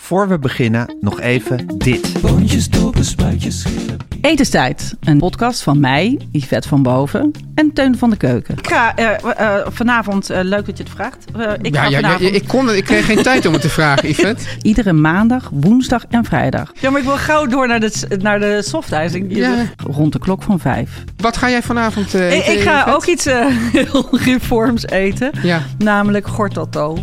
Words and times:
Voor 0.00 0.28
we 0.28 0.38
beginnen, 0.38 0.96
nog 1.00 1.20
even 1.20 1.66
dit. 1.78 2.20
Boontjes, 2.20 2.70
dopen, 2.70 3.04
spuitjes, 3.04 3.60
schillen. 3.60 3.96
Etenstijd, 4.20 4.94
een 5.00 5.18
podcast 5.18 5.62
van 5.62 5.80
mij, 5.80 6.18
Yvette 6.32 6.68
van 6.68 6.82
Boven 6.82 7.30
en 7.54 7.72
Teun 7.72 7.98
van 7.98 8.10
de 8.10 8.16
Keuken. 8.16 8.58
Ik 8.58 8.66
ga 8.68 8.96
eh, 8.96 9.10
eh, 9.58 9.66
vanavond, 9.70 10.30
eh, 10.30 10.38
leuk 10.42 10.66
dat 10.66 10.76
je 10.78 10.82
het 10.82 10.92
vraagt. 10.92 11.24
Ik 11.62 11.74
Ja, 11.74 11.82
ga 11.82 11.88
ja, 11.88 12.18
ik, 12.18 12.48
kon, 12.48 12.74
ik 12.74 12.84
kreeg 12.84 13.06
geen 13.06 13.22
tijd 13.32 13.46
om 13.46 13.52
het 13.52 13.62
te 13.62 13.68
vragen, 13.68 14.08
Yvette. 14.08 14.44
iedere 14.62 14.92
maandag, 14.92 15.50
woensdag 15.52 16.04
en 16.10 16.24
vrijdag. 16.24 16.72
Ja, 16.80 16.90
maar 16.90 17.00
ik 17.00 17.06
wil 17.06 17.16
gauw 17.16 17.46
door 17.46 17.66
naar 17.68 17.80
de, 17.80 18.16
naar 18.20 18.40
de 18.40 18.62
softijzing. 18.62 19.36
Ja. 19.36 19.54
Rond 19.76 20.12
de 20.12 20.18
klok 20.18 20.42
van 20.42 20.60
vijf. 20.60 21.04
Wat 21.16 21.36
ga 21.36 21.50
jij 21.50 21.62
vanavond 21.62 22.14
eh, 22.14 22.26
Ik, 22.36 22.42
eten, 22.42 22.52
ik 22.52 22.60
ga 22.60 22.72
Yvette? 22.80 22.94
ook 22.94 23.04
iets 23.06 23.24
heel 23.90 24.08
reforms 24.24 24.86
eten, 24.86 25.30
Ja, 25.42 25.62
namelijk 25.78 26.26
gortotto. 26.26 26.98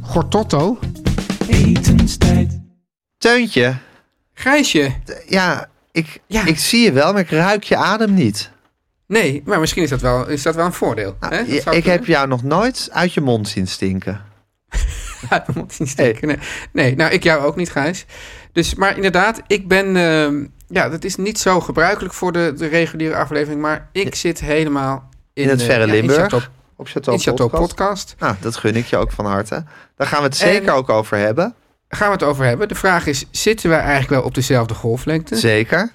Gortotto. 0.00 0.78
Etenstijd. 2.06 2.60
Teuntje, 3.18 3.76
Gijsje. 4.34 4.92
ja, 5.28 5.68
ik, 5.92 6.20
Ja. 6.26 6.44
ik 6.44 6.58
zie 6.58 6.80
je 6.84 6.92
wel, 6.92 7.12
maar 7.12 7.20
ik 7.20 7.30
ruik 7.30 7.62
je 7.64 7.76
adem 7.76 8.14
niet. 8.14 8.50
Nee, 9.06 9.42
maar 9.44 9.60
misschien 9.60 9.82
is 9.82 9.90
dat 9.90 10.00
wel, 10.00 10.28
is 10.28 10.42
dat 10.42 10.54
wel 10.54 10.64
een 10.66 10.72
voordeel. 10.72 11.16
Nou, 11.20 11.34
hè? 11.34 11.40
Ik 11.40 11.62
kunnen. 11.64 11.82
heb 11.90 12.06
jou 12.06 12.28
nog 12.28 12.42
nooit 12.42 12.88
uit 12.92 13.12
je 13.12 13.20
mond 13.20 13.48
zien 13.48 13.66
stinken. 13.68 14.20
Ja, 15.30 15.42
dat 15.46 15.54
moet 15.54 15.78
niet 15.78 15.88
steken. 15.88 16.26
Nee. 16.28 16.38
nee, 16.72 16.96
nou, 16.96 17.12
ik 17.12 17.22
jou 17.22 17.44
ook 17.44 17.56
niet, 17.56 17.70
Gijs. 17.70 18.04
Dus, 18.52 18.74
maar 18.74 18.96
inderdaad, 18.96 19.40
ik 19.46 19.68
ben... 19.68 19.96
ehm, 19.96 20.46
ja, 20.68 20.88
dat 20.88 21.04
is 21.04 21.16
niet 21.16 21.38
zo 21.38 21.60
gebruikelijk 21.60 22.14
voor 22.14 22.32
de, 22.32 22.52
de 22.56 22.66
reguliere 22.66 23.16
aflevering, 23.16 23.60
maar 23.60 23.88
ik 23.92 24.14
zit 24.14 24.40
helemaal 24.40 25.08
in, 25.32 25.42
In 25.42 25.48
het 25.48 25.60
eh, 25.60 25.66
verre 25.66 25.86
ja, 25.86 25.92
Limburg. 25.92 26.16
In 26.18 26.22
Chateau, 26.22 26.42
Op 26.76 26.88
Chateau, 26.88 27.18
Chateau 27.18 27.50
Podcast. 27.50 27.68
Podcast. 27.76 28.14
Nou, 28.18 28.34
dat 28.40 28.56
gun 28.56 28.76
ik 28.76 28.86
je 28.86 28.96
ook 28.96 29.12
van 29.12 29.26
harte. 29.26 29.64
Daar 29.96 30.06
gaan 30.06 30.18
we 30.18 30.24
het 30.26 30.36
zeker 30.36 30.68
En- 30.68 30.74
ook 30.74 30.88
over 30.88 31.18
hebben. 31.18 31.54
Gaan 31.88 32.06
we 32.08 32.14
het 32.14 32.22
over 32.22 32.44
hebben. 32.44 32.68
De 32.68 32.74
vraag 32.74 33.06
is, 33.06 33.24
zitten 33.30 33.68
wij 33.68 33.78
eigenlijk 33.78 34.10
wel 34.10 34.22
op 34.22 34.34
dezelfde 34.34 34.74
golflengte? 34.74 35.36
Zeker. 35.36 35.92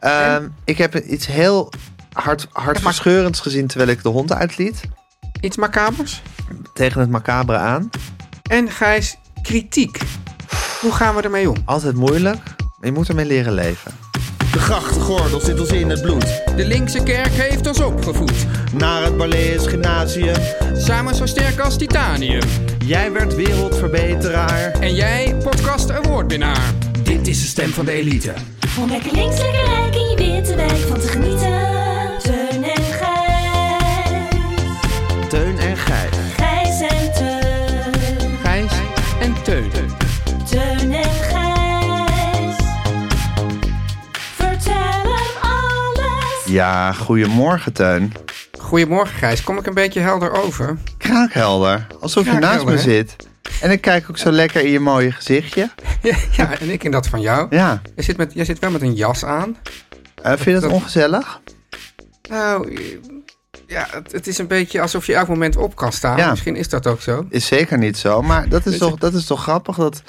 Ehm, 0.00 0.48
ik 0.64 0.78
heb 0.78 0.96
iets 0.96 1.26
heel 1.26 1.72
hart, 2.12 2.46
hartverscheurends 2.52 3.40
gezien 3.40 3.66
terwijl 3.66 3.90
ik 3.90 4.02
de 4.02 4.08
hond 4.08 4.32
uitliet. 4.32 4.80
Iets 5.40 5.56
macabers? 5.56 6.22
Tegen 6.74 7.00
het 7.00 7.10
macabere 7.10 7.58
aan. 7.58 7.90
En 8.42 8.70
Gijs, 8.70 9.16
kritiek. 9.42 9.98
Hoe 10.80 10.92
gaan 10.92 11.14
we 11.14 11.22
ermee 11.22 11.50
om? 11.50 11.56
Altijd 11.64 11.94
moeilijk, 11.94 12.42
maar 12.58 12.86
je 12.88 12.92
moet 12.92 13.08
ermee 13.08 13.26
leren 13.26 13.52
leven. 13.52 13.92
De 14.52 14.58
grachtgordel 14.58 15.40
zit 15.40 15.60
ons 15.60 15.70
in 15.70 15.90
het 15.90 16.02
bloed. 16.02 16.42
De 16.56 16.64
linkse 16.64 17.02
kerk 17.02 17.32
heeft 17.32 17.66
ons 17.66 17.80
opgevoed. 17.80 18.46
Naar 18.72 19.02
het 19.02 19.16
Barlees 19.16 19.66
Gymnasium. 19.66 20.36
Samen 20.74 21.14
zo 21.14 21.26
sterk 21.26 21.60
als 21.60 21.78
titanium. 21.78 22.42
Jij 22.88 23.12
werd 23.12 23.34
wereldverbeteraar. 23.34 24.72
En 24.72 24.94
jij, 24.94 25.34
podcast 25.34 25.90
awardwinnaar. 25.90 26.72
Dit 27.02 27.26
is 27.26 27.40
de 27.40 27.46
stem 27.46 27.70
van 27.70 27.84
de 27.84 27.92
elite. 27.92 28.32
Om 28.78 28.90
lekker 28.90 29.12
links, 29.12 29.40
lekker 29.40 29.64
rijk 29.64 29.94
in 29.94 30.08
je 30.08 30.16
witte 30.16 30.56
wijk 30.56 30.76
van 30.76 31.00
te 31.00 31.08
genieten. 31.08 31.76
Teun 32.22 32.64
en 32.64 32.82
Gijs. 32.82 33.28
Teun 35.28 35.58
en 35.58 35.76
Gijs. 35.76 36.16
Gijs 36.36 36.80
en 36.80 37.12
Teun. 37.12 38.36
Gijs 38.42 38.72
en 39.20 39.42
Teun. 39.42 39.70
Teun 40.50 40.92
en 40.92 41.10
Gijs. 41.10 42.56
Vertel 44.12 45.02
hem 45.02 45.42
alles. 45.42 46.44
Ja, 46.46 46.92
goedemorgen 46.92 47.72
Teun. 47.72 48.12
Goedemorgen 48.58 49.16
Gijs, 49.18 49.42
kom 49.42 49.58
ik 49.58 49.66
een 49.66 49.74
beetje 49.74 50.00
helder 50.00 50.42
over? 50.42 50.78
Kraakhelder. 51.08 51.86
Alsof 52.00 52.24
je 52.24 52.32
naast 52.32 52.64
me 52.64 52.70
hè? 52.70 52.78
zit. 52.78 53.16
En 53.60 53.70
ik 53.70 53.80
kijk 53.80 54.06
ook 54.10 54.18
zo 54.18 54.30
lekker 54.30 54.64
in 54.64 54.70
je 54.70 54.80
mooie 54.80 55.12
gezichtje. 55.12 55.70
Ja, 56.02 56.16
ja, 56.36 56.58
en 56.60 56.70
ik 56.70 56.84
in 56.84 56.90
dat 56.90 57.06
van 57.06 57.20
jou. 57.20 57.46
Ja. 57.50 57.80
Jij 57.94 58.04
zit, 58.04 58.16
met, 58.16 58.32
jij 58.34 58.44
zit 58.44 58.58
wel 58.58 58.70
met 58.70 58.82
een 58.82 58.94
jas 58.94 59.24
aan. 59.24 59.56
Eh, 60.22 60.30
vind 60.32 60.44
je 60.44 60.52
dat 60.52 60.62
Dat- 60.62 60.70
ongezellig? 60.72 61.40
Nou, 62.30 62.74
eh, 62.74 62.80
ja, 63.66 63.86
het, 63.90 64.12
het 64.12 64.26
is 64.26 64.38
een 64.38 64.46
beetje 64.46 64.80
alsof 64.80 65.06
je 65.06 65.14
elk 65.14 65.28
moment 65.28 65.56
op 65.56 65.76
kan 65.76 65.92
staan. 65.92 66.16
Ja. 66.16 66.30
Misschien 66.30 66.56
is 66.56 66.68
dat 66.68 66.86
ook 66.86 67.00
zo. 67.00 67.26
Is 67.30 67.46
zeker 67.46 67.78
niet 67.78 67.98
zo. 67.98 68.22
Maar 68.22 68.48
dat 68.48 68.66
is, 68.66 68.78
toch, 68.78 68.90
je- 68.92 68.98
dat 68.98 69.14
is 69.14 69.24
toch 69.26 69.42
grappig 69.42 69.76
dat... 69.76 70.02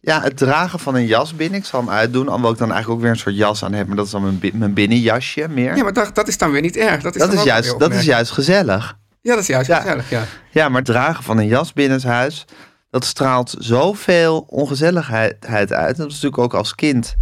Ja, 0.00 0.22
het 0.22 0.36
dragen 0.36 0.78
van 0.78 0.94
een 0.94 1.06
jas 1.06 1.36
binnen. 1.36 1.58
Ik 1.58 1.64
zal 1.64 1.80
hem 1.80 1.90
uitdoen. 1.90 2.26
Alhoewel 2.28 2.50
ik 2.52 2.58
dan 2.58 2.70
eigenlijk 2.72 2.96
ook 2.98 3.02
weer 3.04 3.14
een 3.14 3.22
soort 3.22 3.36
jas 3.36 3.64
aan 3.64 3.72
heb. 3.72 3.86
Maar 3.86 3.96
dat 3.96 4.04
is 4.06 4.10
dan 4.12 4.22
mijn, 4.22 4.40
mijn 4.54 4.74
binnenjasje 4.74 5.48
meer. 5.48 5.76
Ja, 5.76 5.82
maar 5.82 5.92
dat, 5.92 6.14
dat 6.14 6.28
is 6.28 6.38
dan 6.38 6.50
weer 6.50 6.60
niet 6.60 6.76
erg. 6.76 7.02
Dat 7.02 7.14
is, 7.14 7.20
dat, 7.20 7.32
is 7.32 7.42
juist, 7.42 7.78
dat 7.78 7.92
is 7.94 8.04
juist 8.04 8.30
gezellig. 8.30 8.96
Ja, 9.22 9.30
dat 9.32 9.40
is 9.40 9.46
juist 9.46 9.68
Ja. 9.68 9.76
gezellig, 9.80 10.10
ja. 10.10 10.24
Ja, 10.50 10.68
maar 10.68 10.76
het 10.76 10.84
dragen 10.90 11.24
van 11.24 11.38
een 11.38 11.46
jas 11.46 11.72
binnenshuis... 11.72 12.44
dat 12.90 13.04
straalt 13.04 13.54
zoveel 13.58 14.44
ongezelligheid 14.48 15.46
uit. 15.46 15.70
En 15.70 15.76
dat 15.96 16.06
is 16.06 16.12
natuurlijk 16.20 16.38
ook 16.42 16.54
als 16.54 16.74
kind... 16.74 17.14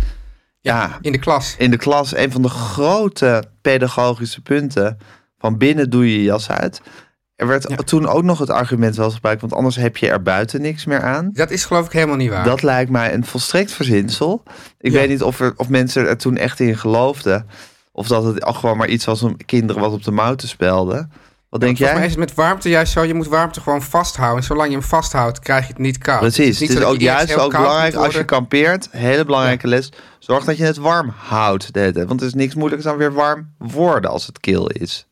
Ja, 0.63 0.99
In 1.01 1.13
de 1.13 1.19
klas. 1.19 1.55
in 1.59 1.71
de 1.71 1.77
klas 1.77 2.17
een 2.17 2.33
van 2.33 2.43
de 2.43 2.49
grote 2.49 3.45
pedagogische 3.61 4.41
punten. 4.41 4.99
Van 5.39 5.59
binnen 5.59 5.91
doe 5.91 6.11
je 6.11 6.17
je 6.17 6.23
jas 6.23 6.51
uit. 6.51 6.81
Er 7.37 7.47
werd 7.47 7.69
Ja. 7.69 7.77
toen 7.77 8.07
ook 8.09 8.23
nog 8.23 8.39
het 8.39 8.51
argument 8.51 8.97
wel 8.97 9.11
gebruikt, 9.11 9.41
want 9.41 9.53
anders 9.53 9.77
heb 9.77 9.97
je 9.97 10.11
er 10.11 10.23
buiten 10.23 10.61
niks 10.61 10.85
meer 10.85 11.03
aan. 11.03 11.31
Dat 11.33 11.51
is 11.51 11.65
geloof 11.65 11.87
ik 11.87 11.93
helemaal 11.93 12.17
niet 12.17 12.31
waar. 12.31 12.45
Dat 12.45 12.63
lijkt 12.63 12.91
mij 12.91 13.15
een 13.15 13.25
volstrekt 13.25 13.73
verzinsel. 13.73 14.43
Ik 14.79 14.93
Ja. 14.93 14.99
weet 14.99 15.09
niet 15.09 15.23
of, 15.23 15.41
er, 15.41 15.53
of 15.57 15.69
mensen 15.69 16.07
er 16.09 16.17
toen 16.17 16.37
echt 16.37 16.61
in 16.61 16.79
geloofden. 16.79 17.47
Of 17.93 18.07
dat 18.07 18.25
het 18.25 18.45
gewoon 18.47 18.77
maar 18.77 18.89
iets 18.89 19.05
was 19.05 19.23
om 19.23 19.37
kinderen 19.47 19.83
wat 19.83 19.93
op 19.93 20.03
de 20.05 20.11
mouw 20.11 20.35
te 20.35 20.49
spelden. 20.49 21.13
Wat 21.51 21.61
denk 21.61 21.77
Volgens 21.77 21.99
mij 21.99 22.07
jij? 22.07 22.17
is 22.17 22.21
het 22.27 22.37
met 22.37 22.47
warmte 22.47 22.69
juist 22.69 22.93
zo. 22.93 23.03
Je 23.03 23.15
moet 23.15 23.27
warmte 23.29 23.61
gewoon 23.61 23.83
vasthouden. 23.83 24.45
Zolang 24.45 24.69
je 24.69 24.77
hem 24.77 24.87
vasthoudt, 24.87 25.39
krijg 25.39 25.63
je 25.67 25.73
het 25.73 25.79
niet 25.83 25.99
koud. 25.99 26.21
Precies. 26.21 26.59
Het 26.59 26.71
is 26.71 26.83
ook 26.83 27.01
juist 27.01 27.35
ook 27.35 27.53
belangrijk 27.53 27.95
als 27.95 28.15
je 28.15 28.25
kampeert. 28.25 28.89
Hele 28.91 29.25
belangrijke 29.25 29.67
les. 29.67 29.93
Zorg 30.19 30.45
dat 30.45 30.57
je 30.57 30.65
het 30.65 30.77
warm 30.77 31.13
houdt. 31.17 31.71
Want 32.07 32.21
er 32.21 32.27
is 32.27 32.35
niks 32.35 32.55
moeilijks 32.55 32.85
dan 32.85 32.97
weer 32.97 33.13
warm 33.13 33.55
worden 33.59 34.11
als 34.11 34.27
het 34.27 34.41
kil 34.41 34.67
is. 34.67 35.07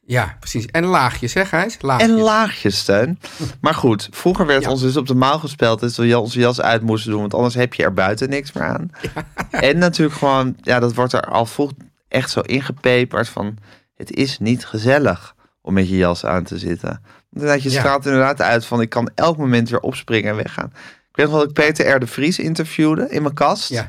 Ja, 0.00 0.36
precies. 0.40 0.66
En 0.66 0.84
laagjes, 0.84 1.34
hè 1.34 1.44
Gijs? 1.44 1.76
Laagjes. 1.80 2.08
En 2.08 2.14
laagjes, 2.16 2.78
Steun. 2.78 3.18
Maar 3.60 3.74
goed, 3.74 4.08
vroeger 4.10 4.46
werd 4.46 4.62
Ja. 4.62 4.70
ons 4.70 4.80
dus 4.80 4.96
op 4.96 5.06
de 5.06 5.14
mouw 5.14 5.38
gespeld... 5.38 5.80
dat 5.80 5.94
we 5.94 6.18
onze 6.18 6.38
jas 6.38 6.60
uit 6.60 6.82
moesten 6.82 7.10
doen... 7.10 7.20
want 7.20 7.34
anders 7.34 7.54
heb 7.54 7.74
je 7.74 7.82
er 7.82 7.92
buiten 7.94 8.28
niks 8.28 8.52
meer 8.52 8.64
aan. 8.64 8.90
En 9.50 9.78
natuurlijk 9.78 10.18
gewoon... 10.18 10.56
ja, 10.62 10.80
dat 10.80 10.94
wordt 10.94 11.12
er 11.12 11.20
al 11.24 11.46
vroeg 11.46 11.70
echt 12.08 12.30
zo 12.30 12.40
ingepeperd 12.40 13.28
van... 13.28 13.56
het 13.94 14.10
is 14.12 14.38
niet 14.38 14.66
gezellig 14.66 15.34
om 15.68 15.74
met 15.74 15.88
je 15.88 15.96
jas 15.96 16.24
aan 16.24 16.44
te 16.44 16.58
zitten. 16.58 17.02
Want 17.30 17.62
je 17.62 17.70
Ja. 17.70 17.78
straalt 17.78 18.06
inderdaad 18.06 18.40
uit 18.42 18.66
van... 18.66 18.80
ik 18.80 18.88
kan 18.88 19.10
elk 19.14 19.36
moment 19.36 19.68
weer 19.70 19.80
opspringen 19.80 20.30
en 20.30 20.36
weggaan. 20.36 20.72
Ik 21.10 21.16
weet 21.16 21.26
nog 21.26 21.34
wel 21.34 21.38
dat 21.38 21.48
ik 21.48 21.54
Peter 21.64 21.94
R. 21.94 21.98
de 22.00 22.06
Vries 22.06 22.38
interviewde 22.38 23.06
in 23.10 23.22
mijn 23.22 23.34
kast. 23.34 23.68
Ja. 23.68 23.86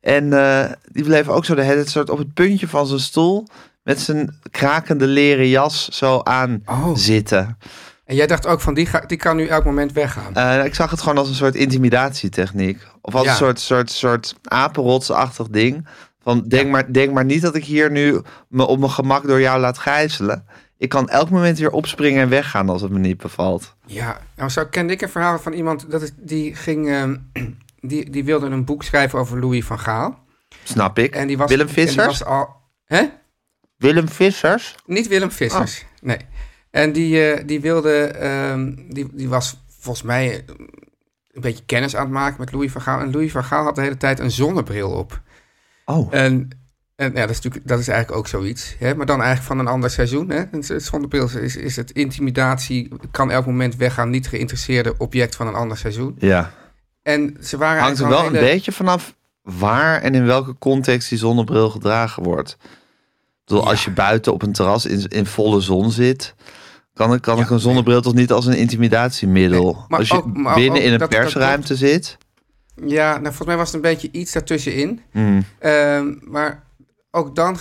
En 0.00 0.32
eh, 0.32 0.70
die 0.92 1.04
bleef 1.04 1.28
ook 1.28 1.44
zo 1.44 1.54
de 1.54 1.62
hele 1.62 1.88
soort 1.88 2.10
op 2.10 2.18
het 2.18 2.34
puntje 2.34 2.68
van 2.68 2.86
zijn 2.86 3.00
stoel... 3.00 3.46
met 3.82 4.00
zijn 4.00 4.38
krakende 4.50 5.06
leren 5.06 5.48
jas 5.48 5.88
zo 5.88 6.20
aan 6.22 6.62
Oh. 6.66 6.90
zitten. 6.96 7.58
En 8.04 8.14
jij 8.16 8.26
dacht 8.26 8.46
ook 8.46 8.60
van, 8.60 8.74
die, 8.74 8.86
ga, 8.86 9.00
die 9.00 9.16
kan 9.16 9.36
nu 9.36 9.46
elk 9.46 9.64
moment 9.64 9.92
weggaan. 9.92 10.34
Eh, 10.34 10.64
ik 10.64 10.74
zag 10.74 10.90
het 10.90 11.00
gewoon 11.00 11.18
als 11.18 11.28
een 11.28 11.34
soort 11.34 11.54
intimidatietechniek. 11.54 12.86
Of 13.00 13.14
als 13.14 13.24
Ja. 13.24 13.30
een 13.30 13.36
soort, 13.36 13.60
soort, 13.60 13.90
soort 13.90 14.34
apenrotsachtig 14.42 15.48
ding. 15.48 15.86
Van 16.22 16.42
denk, 16.48 16.70
maar, 16.70 16.92
denk 16.92 17.12
maar 17.12 17.24
niet 17.24 17.42
dat 17.42 17.54
ik 17.54 17.64
hier 17.64 17.90
nu 17.90 18.20
me 18.48 18.66
op 18.66 18.78
mijn 18.78 18.90
gemak 18.90 19.26
door 19.26 19.40
jou 19.40 19.60
laat 19.60 19.78
gijzelen. 19.78 20.44
Ik 20.82 20.88
kan 20.88 21.08
elk 21.08 21.30
moment 21.30 21.58
weer 21.58 21.70
opspringen 21.70 22.22
en 22.22 22.28
weggaan 22.28 22.68
als 22.68 22.82
het 22.82 22.90
me 22.90 22.98
niet 22.98 23.16
bevalt. 23.16 23.74
Ja, 23.86 24.20
nou 24.36 24.50
zo 24.50 24.66
kende 24.66 24.92
ik 24.92 25.02
een 25.02 25.08
verhaal 25.08 25.38
van 25.38 25.52
iemand 25.52 25.90
dat 25.90 26.02
is, 26.02 26.10
die 26.16 26.54
ging, 26.54 26.88
ehm, 26.88 27.16
die, 27.90 28.10
die 28.10 28.24
wilde 28.24 28.46
een 28.46 28.64
boek 28.64 28.82
schrijven 28.82 29.18
over 29.18 29.40
Louis 29.40 29.64
van 29.64 29.78
Gaal. 29.78 30.18
Snap 30.64 30.98
ik. 30.98 31.14
En 31.14 31.26
die 31.26 31.38
was, 31.38 31.50
Willem 31.50 31.66
die 31.66 31.74
Vissers? 31.74 32.06
was 32.06 32.24
al, 32.24 32.56
hè? 32.84 33.04
Willem 33.76 34.08
Vissers? 34.08 34.74
Niet 34.86 35.08
Willem 35.08 35.30
Vissers, 35.30 35.84
nee. 36.00 36.18
En 36.70 36.92
die, 36.92 37.30
eh, 37.30 37.46
die 37.46 37.60
wilde, 37.60 38.04
ehm, 38.04 38.74
die, 38.88 39.08
die 39.12 39.28
was 39.28 39.64
volgens 39.78 40.06
mij 40.06 40.30
eh, 40.30 40.54
een 41.32 41.40
beetje 41.40 41.64
kennis 41.64 41.96
aan 41.96 42.04
het 42.04 42.12
maken 42.12 42.40
met 42.40 42.52
Louis 42.52 42.72
van 42.72 42.80
Gaal. 42.80 43.00
En 43.00 43.10
Louis 43.10 43.32
van 43.32 43.44
Gaal 43.44 43.64
had 43.64 43.74
de 43.74 43.80
hele 43.80 43.96
tijd 43.96 44.18
een 44.18 44.30
zonnebril 44.30 44.90
op. 44.90 45.20
Oh, 45.84 46.14
En, 46.14 46.48
en 47.02 47.12
ja, 47.14 47.20
dat 47.20 47.30
is 47.30 47.36
natuurlijk 47.40 47.68
dat 47.68 47.78
is 47.78 47.88
eigenlijk 47.88 48.18
ook 48.18 48.28
zoiets. 48.28 48.74
Hè? 48.78 48.94
Maar 48.94 49.06
dan 49.06 49.16
eigenlijk 49.22 49.48
van 49.48 49.58
een 49.58 49.66
ander 49.72 49.90
seizoen. 49.90 50.30
Hè? 50.30 50.42
Zonder 50.80 51.42
is, 51.42 51.56
is 51.56 51.76
het 51.76 51.90
intimidatie, 51.90 52.88
kan 53.10 53.30
elk 53.30 53.46
moment 53.46 53.76
weggaan, 53.76 54.10
niet 54.10 54.28
geïnteresseerde 54.28 54.94
object 54.98 55.34
van 55.36 55.46
een 55.46 55.54
ander 55.54 55.76
seizoen. 55.76 56.16
ja. 56.18 56.52
En 57.02 57.36
ze 57.40 57.56
waren 57.56 57.82
Hangt 57.82 57.98
er 57.98 58.08
wel 58.08 58.26
een 58.26 58.32
beetje 58.32 58.72
vanaf 58.72 59.14
waar 59.42 60.00
en 60.02 60.14
in 60.14 60.24
welke 60.26 60.58
context 60.58 61.08
die 61.08 61.18
zonnebril 61.18 61.70
gedragen 61.70 62.22
wordt. 62.22 62.56
Bedoel, 63.44 63.62
Ja. 63.62 63.68
Als 63.70 63.84
je 63.84 63.90
buiten 63.90 64.32
op 64.32 64.42
een 64.42 64.52
terras 64.52 64.86
in, 64.86 65.08
in 65.08 65.26
volle 65.26 65.60
zon 65.60 65.90
zit, 65.90 66.34
kan 66.94 67.14
ik, 67.14 67.22
kan 67.22 67.36
Ja, 67.36 67.42
ik 67.42 67.50
een 67.50 67.58
zonnebril 67.60 68.00
toch 68.00 68.14
niet 68.14 68.32
als 68.32 68.46
een 68.46 68.56
intimidatiemiddel. 68.56 69.64
Nee, 69.64 69.84
maar 69.88 69.98
als 69.98 70.08
je 70.08 70.14
ook- 70.14 70.36
maar 70.36 70.54
binnen 70.54 70.78
ook 70.80 70.86
in 70.86 70.92
een 70.92 70.98
dat- 70.98 71.10
dat 71.10 71.20
persruimte 71.20 71.76
zit. 71.76 72.18
Ja, 72.86 73.10
nou, 73.10 73.22
volgens 73.24 73.46
mij 73.46 73.56
was 73.56 73.66
het 73.66 73.74
een 73.74 73.90
beetje 73.90 74.08
iets 74.12 74.32
daartussenin. 74.32 75.00
Hmm. 75.12 75.44
Ehm, 75.58 76.14
maar 76.20 76.62
ook 77.14 77.34
dan 77.36 77.58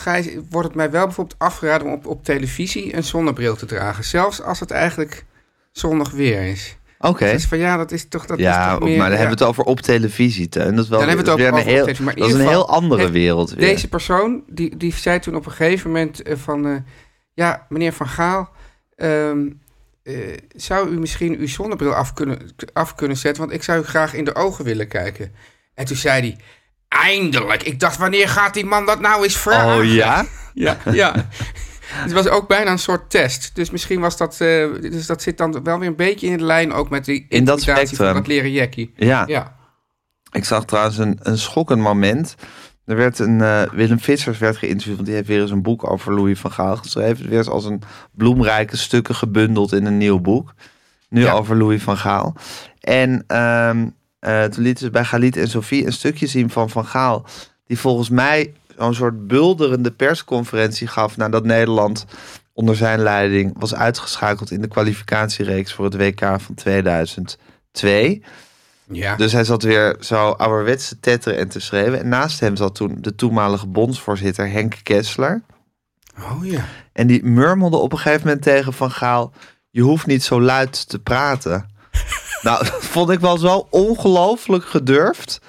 wordt 0.50 0.68
het 0.68 0.75
mij 0.77 0.92
wel 0.92 1.06
bijvoorbeeld 1.06 1.39
afgeraden 1.39 1.88
om 1.88 1.94
op, 1.94 2.06
op 2.06 2.24
televisie 2.24 2.95
een 2.95 3.03
zonnebril 3.03 3.56
te 3.56 3.65
dragen. 3.65 4.03
Zelfs 4.03 4.42
als 4.42 4.59
het 4.59 4.71
eigenlijk 4.71 5.25
zonnig 5.71 6.12
weer 6.12 6.42
is. 6.42 6.77
Oké. 7.00 7.31
Dus 7.31 7.45
van 7.45 7.57
ja, 7.57 7.77
dat 7.77 7.92
is 7.92 8.07
toch... 8.07 8.25
Dat 8.25 8.39
Ja, 8.39 8.50
is 8.65 8.69
toch 8.71 8.80
maar 8.80 8.88
meer, 8.89 8.98
dan 8.98 9.06
ja. 9.12 9.18
hebben 9.18 9.38
we 9.38 9.44
het 9.44 9.50
over 9.50 9.63
op 9.63 9.80
televisie, 9.80 10.50
Teun. 10.50 10.75
Dat 10.75 10.83
is 10.83 10.89
wel 10.89 11.00
Dan 11.00 11.07
hebben 11.07 11.25
we 11.25 11.31
het 11.31 11.39
over- 11.42 11.53
een 11.53 11.59
over 11.59 11.68
op 11.68 11.75
heel, 11.75 11.83
televisie, 11.86 12.06
maar 12.06 12.15
dat 12.15 12.27
is 12.27 12.33
een 12.33 12.48
heel 12.50 12.69
andere 12.69 13.01
heeft 13.01 13.13
wereld 13.13 13.50
weer. 13.50 13.59
Deze 13.68 13.88
persoon, 13.88 14.44
die, 14.48 14.77
die 14.77 14.94
zei 14.94 15.19
toen 15.19 15.36
op 15.36 15.45
een 15.45 15.51
gegeven 15.51 15.92
moment 15.92 16.21
eh, 16.21 16.36
van... 16.38 16.65
eh, 16.68 16.75
ja, 17.33 17.65
meneer 17.69 17.94
Van 17.94 18.07
Gaal, 18.07 18.50
ehm, 18.95 19.50
eh, 20.03 20.15
zou 20.56 20.89
u 20.89 21.00
misschien 21.00 21.38
uw 21.39 21.48
zonnebril 21.48 21.94
af 21.94 22.13
kunnen, 22.13 22.39
af 22.74 22.95
kunnen 22.95 23.18
zetten? 23.18 23.42
Want 23.44 23.56
ik 23.56 23.63
zou 23.63 23.80
u 23.80 23.83
graag 23.83 24.13
in 24.13 24.25
de 24.25 24.36
ogen 24.36 24.65
willen 24.65 24.88
kijken. 24.88 25.31
En 25.74 25.86
toen 25.86 25.95
zei 25.98 26.21
hij, 26.21 26.38
eindelijk. 26.99 27.63
Ik 27.63 27.79
dacht, 27.79 27.97
wanneer 27.97 28.29
gaat 28.29 28.53
die 28.53 28.65
man 28.65 28.85
dat 28.85 28.99
nou 28.99 29.23
eens 29.23 29.38
vragen? 29.38 29.77
Oh 29.77 29.93
ja? 29.93 30.25
Ja, 30.53 30.77
ja. 30.91 31.13
Het 31.91 32.11
was 32.11 32.27
ook 32.27 32.47
bijna 32.47 32.71
een 32.71 32.79
soort 32.79 33.09
test. 33.09 33.51
Dus 33.55 33.69
misschien 33.69 33.99
was 33.99 34.17
dat... 34.17 34.31
eh, 34.33 34.65
dus 34.81 35.05
dat 35.05 35.21
zit 35.21 35.38
dan 35.38 35.63
wel 35.63 35.79
weer 35.79 35.88
een 35.88 35.95
beetje 35.95 36.27
in 36.27 36.38
de 36.38 36.43
lijn 36.43 36.73
ook 36.73 36.89
met 36.89 37.05
die 37.05 37.25
In 37.29 37.45
dat 37.45 37.61
spectrum. 37.61 37.95
van 37.95 38.13
dat 38.13 38.27
leren 38.27 38.51
jackie. 38.51 38.93
Ja. 38.95 39.23
Ja. 39.27 39.55
Ik 40.31 40.45
zag 40.45 40.65
trouwens 40.65 40.97
een, 40.97 41.19
een 41.21 41.38
schokkend 41.38 41.81
moment. 41.81 42.35
Er 42.85 42.95
werd 42.95 43.19
een, 43.19 43.41
eh, 43.41 43.61
Willem 43.71 43.99
Vissers 43.99 44.38
werd 44.38 44.57
geïnterviewd, 44.57 44.95
want 44.95 45.07
die 45.07 45.15
heeft 45.15 45.27
weer 45.27 45.41
eens 45.41 45.51
een 45.51 45.61
boek 45.61 45.89
over 45.91 46.13
Louis 46.13 46.39
van 46.39 46.51
Gaal 46.51 46.75
geschreven. 46.75 47.29
Weer 47.29 47.38
eens 47.38 47.49
als 47.49 47.65
een 47.65 47.81
bloemrijke 48.11 48.77
stukken 48.77 49.15
gebundeld 49.15 49.73
in 49.73 49.85
een 49.85 49.97
nieuw 49.97 50.19
boek. 50.19 50.53
Nu 51.09 51.21
Ja. 51.21 51.31
over 51.33 51.57
Louis 51.57 51.81
van 51.83 51.97
Gaal. 51.97 52.35
En 52.79 53.23
ehm, 53.27 53.88
eh, 54.21 54.44
toen 54.44 54.63
lieten 54.63 54.85
ze 54.85 54.91
bij 54.91 55.03
Galit 55.03 55.38
en 55.38 55.47
Sophie 55.47 55.85
een 55.85 55.94
stukje 55.94 56.27
zien 56.27 56.50
van 56.50 56.69
Van 56.69 56.85
Gaal. 56.85 57.25
Die 57.68 57.79
volgens 57.79 58.09
mij 58.09 58.53
zo'n 58.77 58.94
soort 58.94 59.27
bulderende 59.27 59.91
persconferentie 59.91 60.88
gaf 60.88 61.18
nadat 61.18 61.44
Nederland 61.44 62.06
onder 62.53 62.75
zijn 62.75 63.00
leiding 63.00 63.53
was 63.59 63.75
uitgeschakeld 63.75 64.51
in 64.51 64.62
de 64.62 64.68
kwalificatiereeks 64.68 65.73
voor 65.73 65.85
het 65.85 65.95
WK 65.95 66.19
van 66.19 66.56
2002. 66.56 68.23
Ja. 68.91 69.15
Dus 69.15 69.31
hij 69.31 69.44
zat 69.44 69.63
weer 69.63 69.95
zo 70.00 70.29
ouderwets 70.29 70.88
te 70.88 71.00
tetteren 71.00 71.38
en 71.38 71.47
te 71.47 71.59
schreeuwen. 71.59 72.00
En 72.00 72.07
naast 72.07 72.39
hem 72.39 72.56
zat 72.56 72.75
toen 72.75 72.97
de 73.00 73.15
toenmalige 73.15 73.67
bondsvoorzitter 73.67 74.50
Henk 74.50 74.75
Kessler. 74.83 75.41
Oh 76.17 76.45
ja. 76.45 76.65
En 76.94 77.07
die 77.07 77.24
murmelde 77.24 77.77
op 77.77 77.91
een 77.91 77.97
gegeven 77.97 78.27
moment 78.27 78.44
tegen 78.44 78.74
Van 78.74 78.91
Gaal... 78.91 79.33
je 79.69 79.81
hoeft 79.81 80.06
niet 80.06 80.24
zo 80.24 80.41
luid 80.41 80.89
te 80.89 81.00
praten. 81.00 81.69
Nou, 82.41 82.63
dat 82.65 82.73
vond 82.79 83.09
ik 83.09 83.19
wel 83.19 83.38
zo 83.38 83.67
ongelooflijk 83.69 84.65
gedurfd. 84.65 85.39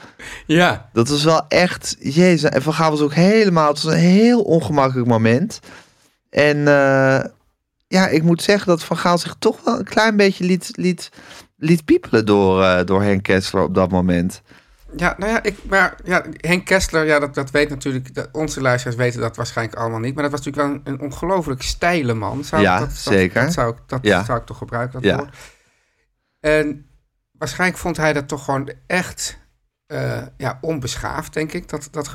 Ja. 0.47 0.89
Dat 0.93 1.09
was 1.09 1.25
wel 1.25 1.45
echt... 1.49 1.97
Jezus, 1.99 2.51
en 2.51 2.63
Van 2.63 2.75
Gaal 2.75 2.91
was 2.91 3.01
ook 3.01 3.15
helemaal... 3.15 3.69
Het 3.69 3.83
was 3.83 3.93
een 3.93 3.99
heel 3.99 4.43
ongemakkelijk 4.43 5.09
moment. 5.09 5.61
En 6.31 6.57
eh, 6.69 7.25
ja, 7.89 8.09
ik 8.09 8.23
moet 8.23 8.43
zeggen 8.43 8.67
dat 8.67 8.85
Van 8.85 8.97
Gaal 8.97 9.19
zich 9.19 9.35
toch 9.39 9.65
wel 9.65 9.79
een 9.79 9.85
klein 9.85 10.17
beetje 10.17 10.45
liet, 10.45 10.71
liet, 10.73 11.11
liet 11.57 11.85
piepelen 11.85 12.27
door, 12.27 12.63
eh, 12.63 12.85
door 12.85 13.03
Henk 13.03 13.23
Kessler 13.23 13.63
op 13.63 13.75
dat 13.75 13.91
moment. 13.91 14.43
Ja, 14.97 15.15
nou 15.19 15.31
ja, 15.33 15.43
ik, 15.43 15.57
maar 15.69 15.97
ja, 16.05 16.25
Henk 16.37 16.65
Kessler, 16.65 17.07
ja, 17.07 17.19
dat, 17.19 17.35
dat 17.35 17.51
weet 17.51 17.69
natuurlijk, 17.69 18.15
dat, 18.15 18.29
onze 18.33 18.61
luisteraars 18.61 18.97
weten 18.99 19.21
dat 19.21 19.37
waarschijnlijk 19.37 19.79
allemaal 19.79 19.99
niet. 20.01 20.15
Maar 20.15 20.23
dat 20.23 20.33
was 20.33 20.45
natuurlijk 20.45 20.85
wel 20.85 20.95
een, 20.95 21.01
een 21.01 21.11
ongelooflijk 21.11 21.63
steile 21.63 22.15
man. 22.15 22.45
Zou, 22.45 22.63
Ja, 22.63 22.79
dat, 22.79 22.89
dat- 22.89 22.97
zeker. 22.97 23.43
Dat, 23.45 23.53
zou, 23.53 23.71
ik, 23.73 23.77
dat 23.87 23.99
Ja. 24.03 24.25
zou 24.25 24.39
ik 24.39 24.47
toch 24.47 24.59
gebruiken, 24.59 25.01
dat 25.03 25.11
Ja. 25.11 25.17
woord. 25.17 25.35
En 26.43 26.87
waarschijnlijk 27.39 27.81
vond 27.81 27.97
hij 27.97 28.13
dat 28.13 28.29
toch 28.29 28.45
gewoon 28.45 28.73
echt 28.87 29.39
eh, 29.87 30.23
ja, 30.37 30.59
onbeschaafd, 30.61 31.33
denk 31.35 31.53
ik, 31.53 31.69
dat, 31.69 31.89
dat. 31.91 32.11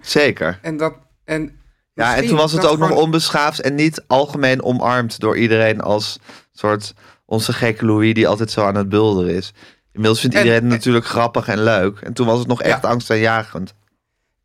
Zeker. 0.00 0.58
En 0.62 0.76
dat... 0.76 0.94
En 1.24 1.58
Ja, 1.94 2.16
en 2.16 2.26
toen 2.26 2.36
was 2.36 2.52
het 2.52 2.66
ook 2.66 2.78
nog 2.78 2.90
onbeschaafd 2.90 3.60
en 3.60 3.74
niet 3.74 4.04
algemeen 4.06 4.62
omarmd 4.62 5.20
door 5.20 5.36
iedereen 5.36 5.80
als 5.80 6.18
soort 6.52 6.94
onze 7.24 7.52
gekke 7.52 7.84
Louis 7.86 8.14
die 8.14 8.28
altijd 8.28 8.50
zo 8.50 8.64
aan 8.66 8.74
het 8.74 8.88
bulderen 8.88 9.34
is. 9.34 9.52
Inmiddels 9.92 10.20
vindt 10.20 10.36
En- 10.36 10.42
iedereen 10.42 10.62
het 10.64 10.72
natuurlijk 10.72 11.06
grappig 11.06 11.48
en 11.48 11.62
leuk. 11.62 11.98
En 12.00 12.12
toen 12.12 12.26
was 12.26 12.38
het 12.38 12.48
nog 12.48 12.62
echt 12.62 12.82
Ja. 12.82 12.88
angstaanjagend. 12.88 13.74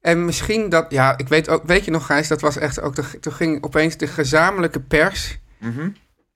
En 0.01 0.25
misschien 0.25 0.69
dat, 0.69 0.85
ja, 0.91 1.17
ik 1.17 1.27
weet 1.27 1.49
ook, 1.49 1.63
weet 1.65 1.85
je 1.85 1.91
nog, 1.91 2.05
Gijs, 2.05 2.27
dat 2.27 2.41
was 2.41 2.57
echt 2.57 2.81
ook, 2.81 2.95
de, 2.95 3.19
toen 3.19 3.33
ging 3.33 3.63
opeens 3.63 3.97
de 3.97 4.07
gezamenlijke 4.07 4.79
pers 4.79 5.37
Mhm. 5.59 5.89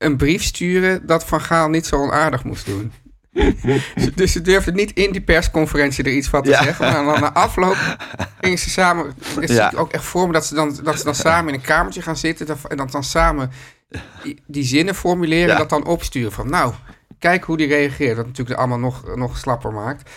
Een 0.06 0.18
brief 0.18 0.44
sturen 0.44 1.06
dat 1.06 1.26
Van 1.26 1.42
Gaal 1.42 1.70
niet 1.70 1.86
zo 1.86 1.96
onaardig 1.96 2.44
moest 2.44 2.66
doen. 2.66 2.92
dus 4.16 4.32
ze 4.32 4.42
durfden 4.42 4.76
niet 4.76 4.94
in 4.94 5.12
die 5.12 5.22
persconferentie 5.22 6.04
er 6.04 6.12
iets 6.12 6.28
van 6.28 6.44
te 6.44 6.50
Ja. 6.50 6.64
zeggen. 6.64 6.86
Maar 6.86 7.04
dan 7.14 7.20
na 7.22 7.34
afloop 7.34 7.98
gingen 8.42 8.58
ze 8.58 8.70
samen. 8.70 9.14
Ja. 9.46 9.72
ook 9.76 9.92
echt 9.92 10.04
voor 10.04 10.28
me 10.28 10.34
dat 10.34 10.46
ze, 10.46 10.54
dan, 10.56 10.80
dat 10.84 10.98
ze 10.98 11.04
dan 11.04 11.16
samen 11.16 11.54
in 11.54 11.60
een 11.60 11.66
kamertje 11.66 12.02
gaan 12.02 12.18
zitten. 12.18 12.46
dat- 12.46 12.66
En 12.68 12.78
dat 12.78 12.92
dan 12.92 13.04
samen 13.04 13.52
die, 14.24 14.44
die 14.48 14.64
zinnen 14.64 14.96
formuleren. 14.96 15.46
Ja. 15.48 15.52
En 15.54 15.58
dat 15.60 15.70
dan 15.70 15.86
opsturen. 15.86 16.32
Van 16.32 16.50
nou, 16.50 16.74
kijk 17.20 17.44
hoe 17.44 17.58
die 17.58 17.68
reageert. 17.68 18.18
Wat 18.18 18.26
natuurlijk 18.26 18.60
allemaal 18.60 18.80
nog, 18.80 19.16
nog 19.16 19.38
slapper 19.38 19.72
maakt. 19.74 20.10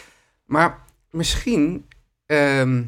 Maar 0.47 0.79
misschien. 1.11 1.87
ehm, 2.27 2.83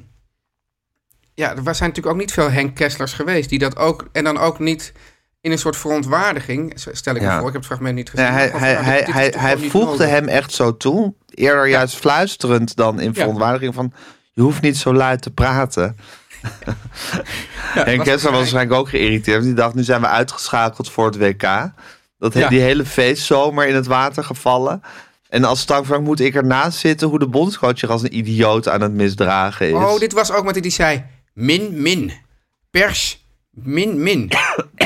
ja, 1.34 1.48
er 1.50 1.62
zijn 1.62 1.88
natuurlijk 1.88 2.06
ook 2.06 2.16
niet 2.16 2.32
veel 2.32 2.50
Henk 2.50 2.74
Kesslers 2.74 3.12
geweest. 3.12 3.48
Die 3.48 3.58
dat 3.58 3.76
ook. 3.76 4.08
En 4.12 4.24
dan 4.24 4.38
ook 4.38 4.58
niet 4.58 4.92
in 5.40 5.50
een 5.52 5.58
soort 5.58 5.76
verontwaardiging. 5.76 6.72
Stel 6.92 7.14
ik 7.14 7.20
me 7.22 7.26
Ja. 7.26 7.38
voor, 7.38 7.46
ik 7.46 7.52
heb 7.52 7.62
het 7.62 7.66
fragment 7.70 7.94
niet 7.94 8.10
gezien. 8.10 8.26
Hij 8.26 8.48
hij, 8.48 8.74
van, 8.74 8.84
hij, 8.84 9.04
dit 9.04 9.14
hij, 9.14 9.34
hij 9.36 9.58
voegde 9.58 10.04
hem 10.06 10.28
echt 10.28 10.52
zo 10.52 10.76
toe. 10.76 11.14
Eerder 11.28 11.66
juist 11.68 11.96
fluisterend 11.96 12.76
dan 12.76 13.00
in 13.00 13.14
verontwaardiging 13.14 13.74
van... 13.74 13.92
je 14.32 14.42
hoeft 14.42 14.62
niet 14.62 14.76
zo 14.76 14.94
luid 14.94 15.22
te 15.22 15.30
praten. 15.30 15.96
Henk 17.74 17.96
was 17.96 18.06
Kessler 18.06 18.30
was 18.30 18.40
waarschijnlijk 18.40 18.80
ook 18.80 18.88
geïrriteerd. 18.88 19.34
want 19.36 19.44
Die 19.46 19.54
dacht, 19.54 19.74
nu 19.74 19.82
zijn 19.82 20.00
we 20.00 20.06
uitgeschakeld 20.06 20.90
voor 20.90 21.06
het 21.06 21.16
WK. 21.16 21.42
Dat 22.18 22.34
he- 22.34 22.40
Ja. 22.40 22.48
Die 22.48 22.60
hele 22.60 22.84
feestzomer 22.84 23.66
in 23.66 23.74
het 23.74 23.86
water 23.86 24.24
gevallen. 24.24 24.82
En 25.28 25.44
als 25.44 25.60
strafbank 25.60 26.04
moet 26.04 26.20
ik 26.20 26.34
ernaast 26.34 26.78
zitten... 26.78 27.08
hoe 27.08 27.18
de 27.18 27.28
bondscoach 27.28 27.78
zich 27.78 27.90
als 27.90 28.02
een 28.02 28.16
idioot 28.16 28.68
aan 28.68 28.80
het 28.80 28.92
misdragen 28.92 29.66
is. 29.68 29.72
Oh, 29.74 29.98
dit 29.98 30.12
was 30.12 30.32
ook 30.32 30.44
met 30.44 30.52
die 30.54 30.62
die 30.62 30.72
zei: 30.72 31.04
min, 31.32 31.82
min. 31.82 32.12
Pers, 32.70 33.26
min, 33.50 34.02
min. 34.02 34.30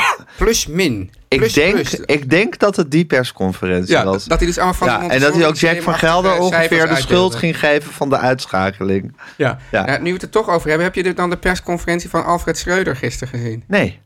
Plus, 0.42 0.66
min. 0.66 1.11
Plus, 1.28 1.49
ik, 1.49 1.54
denk, 1.54 1.75
plus. 1.75 1.94
ik 1.94 2.30
denk 2.30 2.58
dat 2.58 2.76
het 2.76 2.90
die 2.90 3.04
persconferentie 3.04 3.92
Ja, 3.94 4.04
was. 4.04 4.25
dat 4.25 4.38
hij 4.38 4.46
dus 4.46 4.56
allemaal 4.56 4.75
van 4.75 4.88
ja, 4.88 5.08
en 5.08 5.20
dat 5.20 5.34
hij 5.34 5.46
ook 5.46 5.56
Jack 5.56 5.82
van 5.82 5.94
Gelder 5.94 6.38
ongeveer 6.38 6.88
de 6.88 6.96
schuld 6.96 7.34
ging 7.34 7.58
geven 7.58 7.92
van 7.92 8.08
de 8.08 8.18
uitschakeling. 8.18 9.16
Ja. 9.37 9.58
Ja. 9.70 9.87
Ja, 9.87 9.99
nu 9.99 10.04
we 10.04 10.12
het 10.12 10.22
er 10.22 10.28
toch 10.28 10.49
over 10.49 10.68
hebben, 10.68 10.87
heb 10.87 10.94
je 10.94 11.02
dit 11.02 11.16
dan 11.16 11.30
de 11.30 11.37
persconferentie 11.37 12.11
van 12.11 12.25
Alfred 12.25 12.58
Schreuder 12.58 12.96
gisteren 12.96 13.38
gezien? 13.38 13.64
Nee. 13.66 14.00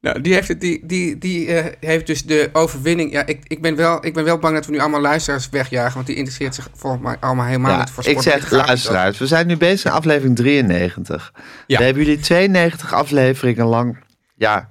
Nou, 0.00 0.20
die 0.20 0.34
heeft, 0.34 0.48
het, 0.48 0.60
die, 0.60 0.86
die, 0.86 1.18
die 1.18 1.54
eh, 1.54 1.72
heeft 1.80 2.06
dus 2.06 2.24
de 2.24 2.50
overwinning. 2.52 3.12
Ja, 3.12 3.26
ik, 3.26 3.40
ik, 3.46 3.62
ben 3.62 3.76
wel, 3.76 4.06
ik 4.06 4.14
ben 4.14 4.24
wel 4.24 4.38
bang 4.38 4.54
dat 4.54 4.66
we 4.66 4.72
nu 4.72 4.78
allemaal 4.78 5.00
luisteraars 5.00 5.48
wegjagen, 5.48 5.94
want 5.94 6.06
die 6.06 6.16
interesseert 6.16 6.54
zich 6.54 6.68
volgens 6.74 7.02
mij 7.02 7.16
allemaal 7.20 7.46
helemaal 7.46 7.70
Ja, 7.70 7.78
niet 7.78 7.90
voor 7.90 8.04
ik 8.04 8.20
sport. 8.20 8.24
Zeg 8.24 8.50
luisteraars, 8.50 9.18
we 9.18 9.26
zijn 9.26 9.46
nu 9.46 9.56
bezig 9.56 9.84
in 9.84 9.96
aflevering 9.96 10.36
93. 10.36 11.32
Ja. 11.66 11.78
We 11.78 11.84
hebben 11.84 12.04
jullie 12.04 12.20
92 12.20 12.92
afleveringen 12.94 13.66
lang 13.66 13.98
ja, 14.40 14.68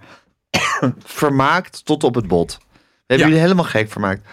vermaakt 1.05 1.85
tot 1.85 2.03
op 2.03 2.15
het 2.15 2.27
bot. 2.27 2.57
We 2.59 2.67
hebben 3.15 3.17
Ja. 3.17 3.25
jullie 3.25 3.41
helemaal 3.41 3.71
gek 3.71 3.91
vermaakt. 3.91 4.27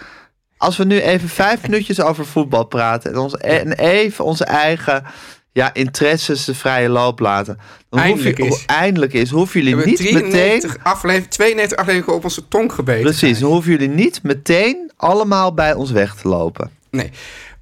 Als 0.57 0.77
we 0.77 0.85
nu 0.85 1.01
even 1.01 1.29
vijf 1.29 1.63
minuutjes 1.63 2.01
over 2.01 2.27
voetbal 2.27 2.65
praten 2.65 3.13
en, 3.13 3.19
ons, 3.19 3.37
en 3.37 3.73
even 3.73 4.25
onze 4.25 4.45
eigen 4.45 5.05
ja, 5.53 5.75
interesses 5.75 6.45
de 6.45 6.55
vrije 6.55 6.89
loop 6.89 7.19
laten. 7.19 7.59
Dan 7.89 8.01
Eindelijk 8.01 8.39
hoef 8.39 8.49
je, 8.49 8.55
is. 8.55 8.65
Eindelijk 8.67 9.13
is. 9.13 9.31
Hoeven 9.31 9.61
jullie 9.63 9.77
niet 9.87 9.99
meteen... 9.99 10.31
93 10.31 10.77
aflevering, 10.85 11.31
92 11.31 11.79
afleveringen 11.79 12.15
op 12.15 12.25
onze 12.25 12.49
tong 12.49 12.73
gebeten. 12.73 13.03
Precies, 13.03 13.39
dan 13.39 13.51
hoeven 13.51 13.71
jullie 13.71 13.89
niet 13.89 14.23
meteen 14.23 14.91
allemaal 14.97 15.55
bij 15.55 15.75
ons 15.75 15.91
weg 15.91 16.15
te 16.15 16.29
lopen. 16.29 16.71
Nee, 16.91 17.11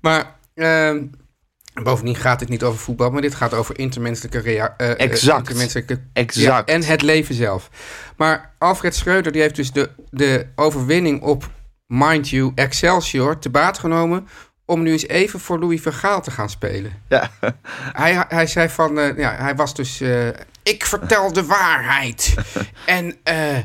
maar 0.01 0.37
ehm, 0.55 1.03
bovendien 1.83 2.17
gaat 2.17 2.39
dit 2.39 2.49
niet 2.49 2.63
over 2.63 2.79
voetbal, 2.81 3.11
maar 3.11 3.23
dit 3.23 3.35
gaat 3.35 3.55
over 3.55 3.79
intermenselijke 3.79 4.39
rea- 4.39 4.75
eh, 4.77 4.91
eh, 4.91 5.01
Exact. 5.01 5.39
intermenselijke, 5.39 6.01
Exact. 6.13 6.69
Ja, 6.69 6.75
en 6.75 6.83
het 6.83 7.03
leven 7.03 7.35
zelf. 7.35 7.71
Maar 8.17 8.53
Alfred 8.59 8.95
Schreuder 8.95 9.33
die 9.33 9.41
heeft 9.41 9.57
dus 9.57 9.73
de, 9.73 9.91
de 10.11 10.47
overwinning 10.55 11.23
op, 11.23 11.51
mind 11.87 12.29
you, 12.29 12.53
Excelsior 12.55 13.39
te 13.39 13.51
baat 13.51 13.79
genomen 13.79 14.29
om 14.67 14.83
nu 14.83 14.93
eens 14.93 15.07
even 15.07 15.41
voor 15.41 15.59
Louis 15.59 15.81
van 15.81 15.93
Gaal 15.93 16.23
te 16.23 16.31
gaan 16.31 16.51
spelen. 16.51 16.93
Ja, 17.09 17.31
Hij, 18.03 18.25
hij 18.29 18.47
zei 18.47 18.69
van, 18.69 18.99
eh, 18.99 19.19
ja, 19.19 19.35
hij 19.37 19.55
was 19.57 19.75
dus, 19.75 20.01
ik 20.63 20.85
vertel 20.87 21.33
de 21.33 21.45
waarheid. 21.45 22.35
en 22.87 23.17
eh, 23.23 23.57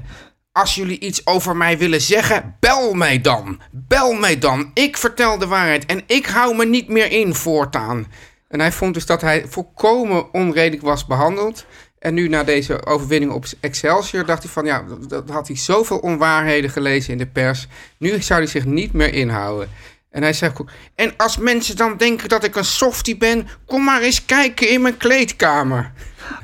als 0.60 0.76
jullie 0.76 1.00
iets 1.00 1.26
over 1.26 1.56
mij 1.58 1.78
willen 1.78 2.02
zeggen, 2.02 2.56
bel 2.60 2.94
mij 2.94 3.22
dan. 3.22 3.62
Bel 3.72 4.14
mij 4.14 4.40
dan. 4.40 4.72
Ik 4.74 4.98
vertel 4.98 5.38
de 5.38 5.48
waarheid 5.48 5.86
en 5.86 6.02
ik 6.08 6.26
hou 6.26 6.56
me 6.56 6.66
niet 6.66 6.88
meer 6.88 7.12
in 7.12 7.36
voortaan. 7.36 8.08
En 8.48 8.60
hij 8.60 8.72
vond 8.72 8.94
dus 8.94 9.06
dat 9.06 9.22
hij 9.22 9.46
volkomen 9.50 10.34
onredelijk 10.34 10.82
was 10.82 11.06
behandeld. 11.06 11.66
En 12.00 12.14
nu 12.14 12.28
na 12.28 12.44
deze 12.44 12.86
overwinning 12.86 13.32
op 13.32 13.46
Excelsior 13.60 14.26
dacht 14.26 14.44
hij 14.44 14.52
van, 14.52 14.66
ja, 14.66 14.84
dat- 14.88 15.10
dat 15.10 15.30
had 15.30 15.48
hij 15.48 15.58
zoveel 15.58 15.98
onwaarheden 15.98 16.70
gelezen 16.70 17.12
in 17.12 17.18
de 17.18 17.28
pers. 17.28 17.68
Nu 17.98 18.22
zou 18.22 18.40
hij 18.40 18.50
zich 18.50 18.66
niet 18.66 18.94
meer 18.94 19.14
inhouden. 19.14 19.70
En 20.12 20.22
hij 20.22 20.34
zegt 20.34 20.62
ook, 20.62 20.70
en 20.96 21.14
als 21.18 21.38
mensen 21.38 21.76
dan 21.76 21.98
denken 21.98 22.30
dat 22.30 22.44
ik 22.44 22.56
een 22.56 22.66
softie 22.66 23.18
ben, 23.18 23.48
kom 23.66 23.84
maar 23.84 24.02
eens 24.02 24.26
kijken 24.26 24.70
in 24.70 24.82
mijn 24.82 24.98
kleedkamer. 24.98 25.92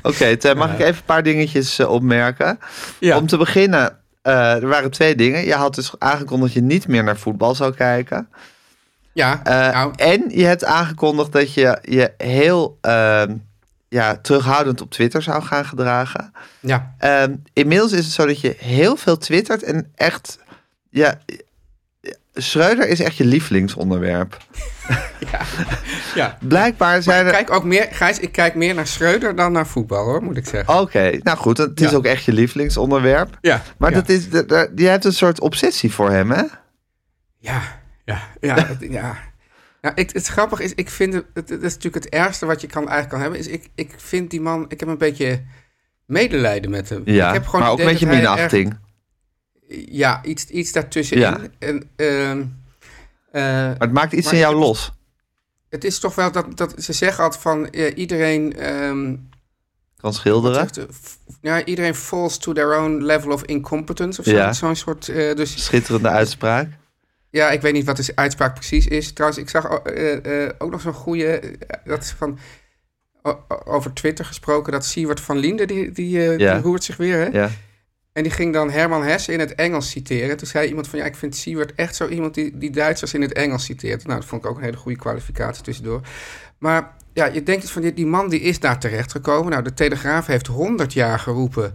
oké. 0.02 0.54
Mag 0.54 0.72
ik 0.72 0.80
even 0.80 0.86
een 0.96 1.04
paar 1.04 1.22
dingetjes 1.22 1.78
eh, 1.78 1.90
opmerken? 1.90 2.58
Ja. 2.98 3.16
Om 3.18 3.26
te 3.26 3.36
beginnen, 3.36 3.98
eh, 4.26 4.62
er 4.62 4.66
waren 4.68 4.90
twee 4.90 5.14
dingen. 5.14 5.44
Je 5.44 5.54
had 5.54 5.74
dus 5.74 5.92
aangekondigd 5.98 6.54
dat 6.54 6.62
je 6.62 6.68
niet 6.68 6.88
meer 6.88 7.04
naar 7.04 7.16
voetbal 7.16 7.54
zou 7.54 7.74
kijken. 7.74 8.28
Ja, 9.12 9.40
Eh, 9.44 9.72
nou, 9.72 9.92
En 9.96 10.24
je 10.28 10.44
hebt 10.44 10.64
aangekondigd 10.64 11.32
dat 11.32 11.52
je 11.54 11.78
je 11.82 12.12
heel 12.16 12.78
ehm, 12.80 13.34
ja, 13.88 14.16
terughoudend 14.16 14.80
op 14.80 14.90
Twitter 14.90 15.22
zou 15.22 15.42
gaan 15.42 15.64
gedragen. 15.64 16.32
ja. 16.60 16.94
Ehm, 16.98 17.34
inmiddels 17.52 17.92
is 17.92 18.04
het 18.04 18.14
zo 18.14 18.26
dat 18.26 18.40
je 18.40 18.54
heel 18.58 18.96
veel 18.96 19.18
twittert 19.18 19.62
en 19.62 19.92
echt... 19.94 20.38
Ja, 20.90 21.18
Schreuder 22.38 22.88
is 22.88 23.00
echt 23.00 23.16
je 23.16 23.24
lievelingsonderwerp. 23.24 24.36
ja. 26.14 26.38
Blijkbaar 26.40 27.02
zijn 27.02 27.20
Ik 27.20 27.26
er... 27.26 27.32
kijk 27.32 27.50
ook 27.52 27.64
meer, 27.64 27.88
Gijs, 27.90 28.18
ik 28.18 28.32
kijk 28.32 28.54
meer 28.54 28.74
naar 28.74 28.86
Schreuder 28.86 29.36
dan 29.36 29.52
naar 29.52 29.66
voetbal 29.66 30.04
hoor, 30.04 30.22
moet 30.22 30.36
ik 30.36 30.46
zeggen. 30.46 30.78
Oké, 30.80 31.18
nou 31.22 31.38
goed, 31.38 31.58
het 31.58 31.80
is 31.80 31.90
Ja. 31.90 31.96
ook 31.96 32.04
echt 32.04 32.24
je 32.24 32.32
lievelingsonderwerp. 32.32 33.38
Ja, 33.40 33.62
Maar 33.78 33.90
ja. 33.90 33.96
dat 33.96 34.08
is, 34.08 34.30
dat- 34.30 34.70
je 34.74 34.86
hebt 34.86 35.04
een 35.04 35.12
soort 35.12 35.40
obsessie 35.40 35.92
voor 35.92 36.10
hem, 36.10 36.30
hè? 36.30 36.42
Ja, 37.38 37.62
ja, 38.04 38.20
ja. 38.40 38.54
het, 38.66 38.86
ja. 38.90 39.16
ja 39.82 39.92
ik, 39.94 40.10
het 40.12 40.26
grappige 40.26 40.62
is, 40.64 40.72
ik 40.74 40.90
vind, 40.90 41.14
het, 41.14 41.24
het, 41.34 41.50
is 41.50 41.74
natuurlijk 41.74 42.04
het 42.04 42.08
ergste 42.08 42.46
wat 42.46 42.60
je 42.60 42.66
kan, 42.66 42.82
eigenlijk 42.88 43.10
kan 43.10 43.20
hebben, 43.20 43.38
is 43.38 43.46
ik, 43.46 43.68
ik 43.74 43.94
vind 43.96 44.30
die 44.30 44.40
man, 44.40 44.64
ik 44.68 44.80
heb 44.80 44.88
een 44.88 44.98
beetje 44.98 45.42
medelijden 46.06 46.70
met 46.70 46.88
hem. 46.88 47.02
Ja, 47.04 47.28
ik 47.28 47.34
heb 47.34 47.44
gewoon 47.46 47.60
maar 47.60 47.70
ook 47.70 47.78
een 47.78 47.84
beetje 47.84 48.06
minachting. 48.06 48.78
Ja, 49.90 50.24
iets, 50.24 50.46
iets 50.46 50.72
daartussenin. 50.72 51.22
Ja. 51.22 51.38
En, 51.58 51.90
ehm, 51.96 52.40
eh, 53.30 53.42
Maar 53.42 53.76
het 53.78 53.92
maakt 53.92 54.12
iets 54.12 54.32
in 54.32 54.38
jou 54.38 54.54
los. 54.56 54.92
het 55.68 55.84
is 55.84 55.98
toch 55.98 56.14
wel 56.14 56.32
dat, 56.32 56.56
dat 56.56 56.74
ze 56.82 56.92
zeggen 56.92 57.24
altijd 57.24 57.42
van 57.42 57.70
eh, 57.70 57.96
iedereen, 57.98 58.56
ehm, 58.56 59.16
Kan 59.96 60.14
schilderen. 60.14 60.68
ja, 61.40 61.64
iedereen 61.64 61.94
falls 61.94 62.38
to 62.38 62.52
their 62.52 62.78
own 62.80 63.02
level 63.02 63.32
of 63.32 63.42
incompetence 63.42 64.20
of 64.20 64.26
zo. 64.26 64.32
Ja. 64.34 64.52
Zo'n 64.52 64.76
soort, 64.76 65.08
eh, 65.08 65.34
dus 65.34 65.64
Schitterende 65.64 66.08
uitspraak. 66.08 66.68
Ja, 67.30 67.50
ik 67.50 67.60
weet 67.60 67.72
niet 67.72 67.84
wat 67.86 67.96
de 67.96 68.12
uitspraak 68.14 68.54
precies 68.54 68.86
is. 68.86 69.12
Trouwens, 69.12 69.40
ik 69.40 69.48
zag 69.48 69.70
ook 70.58 70.70
nog 70.70 70.80
zo'n 70.80 70.92
goede... 70.92 71.56
dat 71.84 72.02
is 72.02 72.10
van... 72.10 72.38
over 73.64 73.92
Twitter 73.92 74.24
gesproken, 74.24 74.72
dat 74.72 74.84
Siewert 74.84 75.20
van 75.20 75.36
Linden, 75.38 75.66
die, 75.66 75.92
die, 75.92 76.10
Ja. 76.18 76.54
die 76.54 76.62
roert 76.62 76.84
zich 76.84 76.96
weer, 76.96 77.18
hè? 77.18 77.24
Ja. 77.26 77.50
En 78.16 78.22
die 78.22 78.32
ging 78.32 78.52
dan 78.52 78.70
Herman 78.70 79.02
Hesse 79.02 79.32
in 79.32 79.40
het 79.40 79.54
Engels 79.54 79.90
citeren. 79.90 80.36
Toen 80.36 80.46
zei 80.46 80.68
iemand 80.68 80.88
van, 80.88 80.98
ja, 80.98 81.04
ik 81.04 81.16
vind 81.16 81.36
Siewert 81.36 81.74
echt 81.74 81.96
zo 81.96 82.08
iemand 82.08 82.34
die, 82.34 82.58
die 82.58 82.70
Duitsers 82.70 83.14
in 83.14 83.22
het 83.22 83.32
Engels 83.32 83.64
citeert. 83.64 84.06
Nou, 84.06 84.20
dat 84.20 84.28
vond 84.28 84.44
ik 84.44 84.50
ook 84.50 84.56
een 84.56 84.62
hele 84.62 84.76
goede 84.76 84.98
kwalificatie 84.98 85.62
tussendoor. 85.62 86.00
Maar 86.58 86.94
ja, 87.12 87.24
je 87.26 87.42
denkt 87.42 87.62
dus 87.62 87.70
van, 87.70 87.82
die, 87.82 87.94
die 87.94 88.06
man 88.06 88.28
die 88.28 88.40
is 88.40 88.60
daar 88.60 88.78
terechtgekomen. 88.80 89.50
Nou, 89.50 89.62
de 89.62 89.74
Telegraaf 89.74 90.26
heeft 90.26 90.46
100 90.46 90.92
jaar 90.92 91.18
geroepen... 91.18 91.74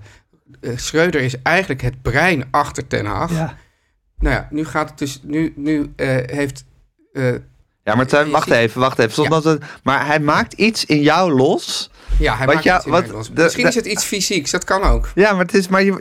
eh, 0.62 0.72
Schreuder 0.78 1.22
is 1.22 1.42
eigenlijk 1.42 1.82
het 1.82 2.02
brein 2.02 2.48
achter 2.52 2.88
Ten 2.88 3.06
Hag. 3.06 3.32
Ja. 3.32 3.58
Nou 4.20 4.36
ja, 4.36 4.48
nu 4.52 4.66
gaat 4.66 4.90
het 4.90 4.98
dus. 4.98 5.20
Nu, 5.24 5.54
nu 5.56 5.94
eh, 5.96 6.08
heeft. 6.26 6.66
eh, 7.14 7.32
Ja, 7.84 7.96
maar 7.96 8.30
wacht 8.30 8.50
even, 8.52 8.80
wacht 8.82 9.00
even. 9.00 9.30
Dat 9.30 9.44
het- 9.44 9.64
maar 9.84 10.06
hij 10.06 10.20
maakt 10.20 10.54
iets 10.54 10.86
in 10.86 11.02
jou 11.02 11.32
los. 11.34 11.92
Ja, 12.20 12.36
hij 12.38 12.46
maakt 12.46 12.66
in 12.86 12.92
wat- 12.92 13.06
de- 13.06 13.42
Misschien 13.44 13.64
de- 13.64 13.70
is 13.70 13.76
het 13.76 13.86
iets 13.86 14.04
fysieks, 14.04 14.52
dat 14.52 14.64
kan 14.64 14.84
ook. 14.84 15.10
Ja, 15.16 15.32
maar 15.34 15.46
het 15.46 15.54
is, 15.54 15.68
maar 15.68 15.84
je, 15.84 15.94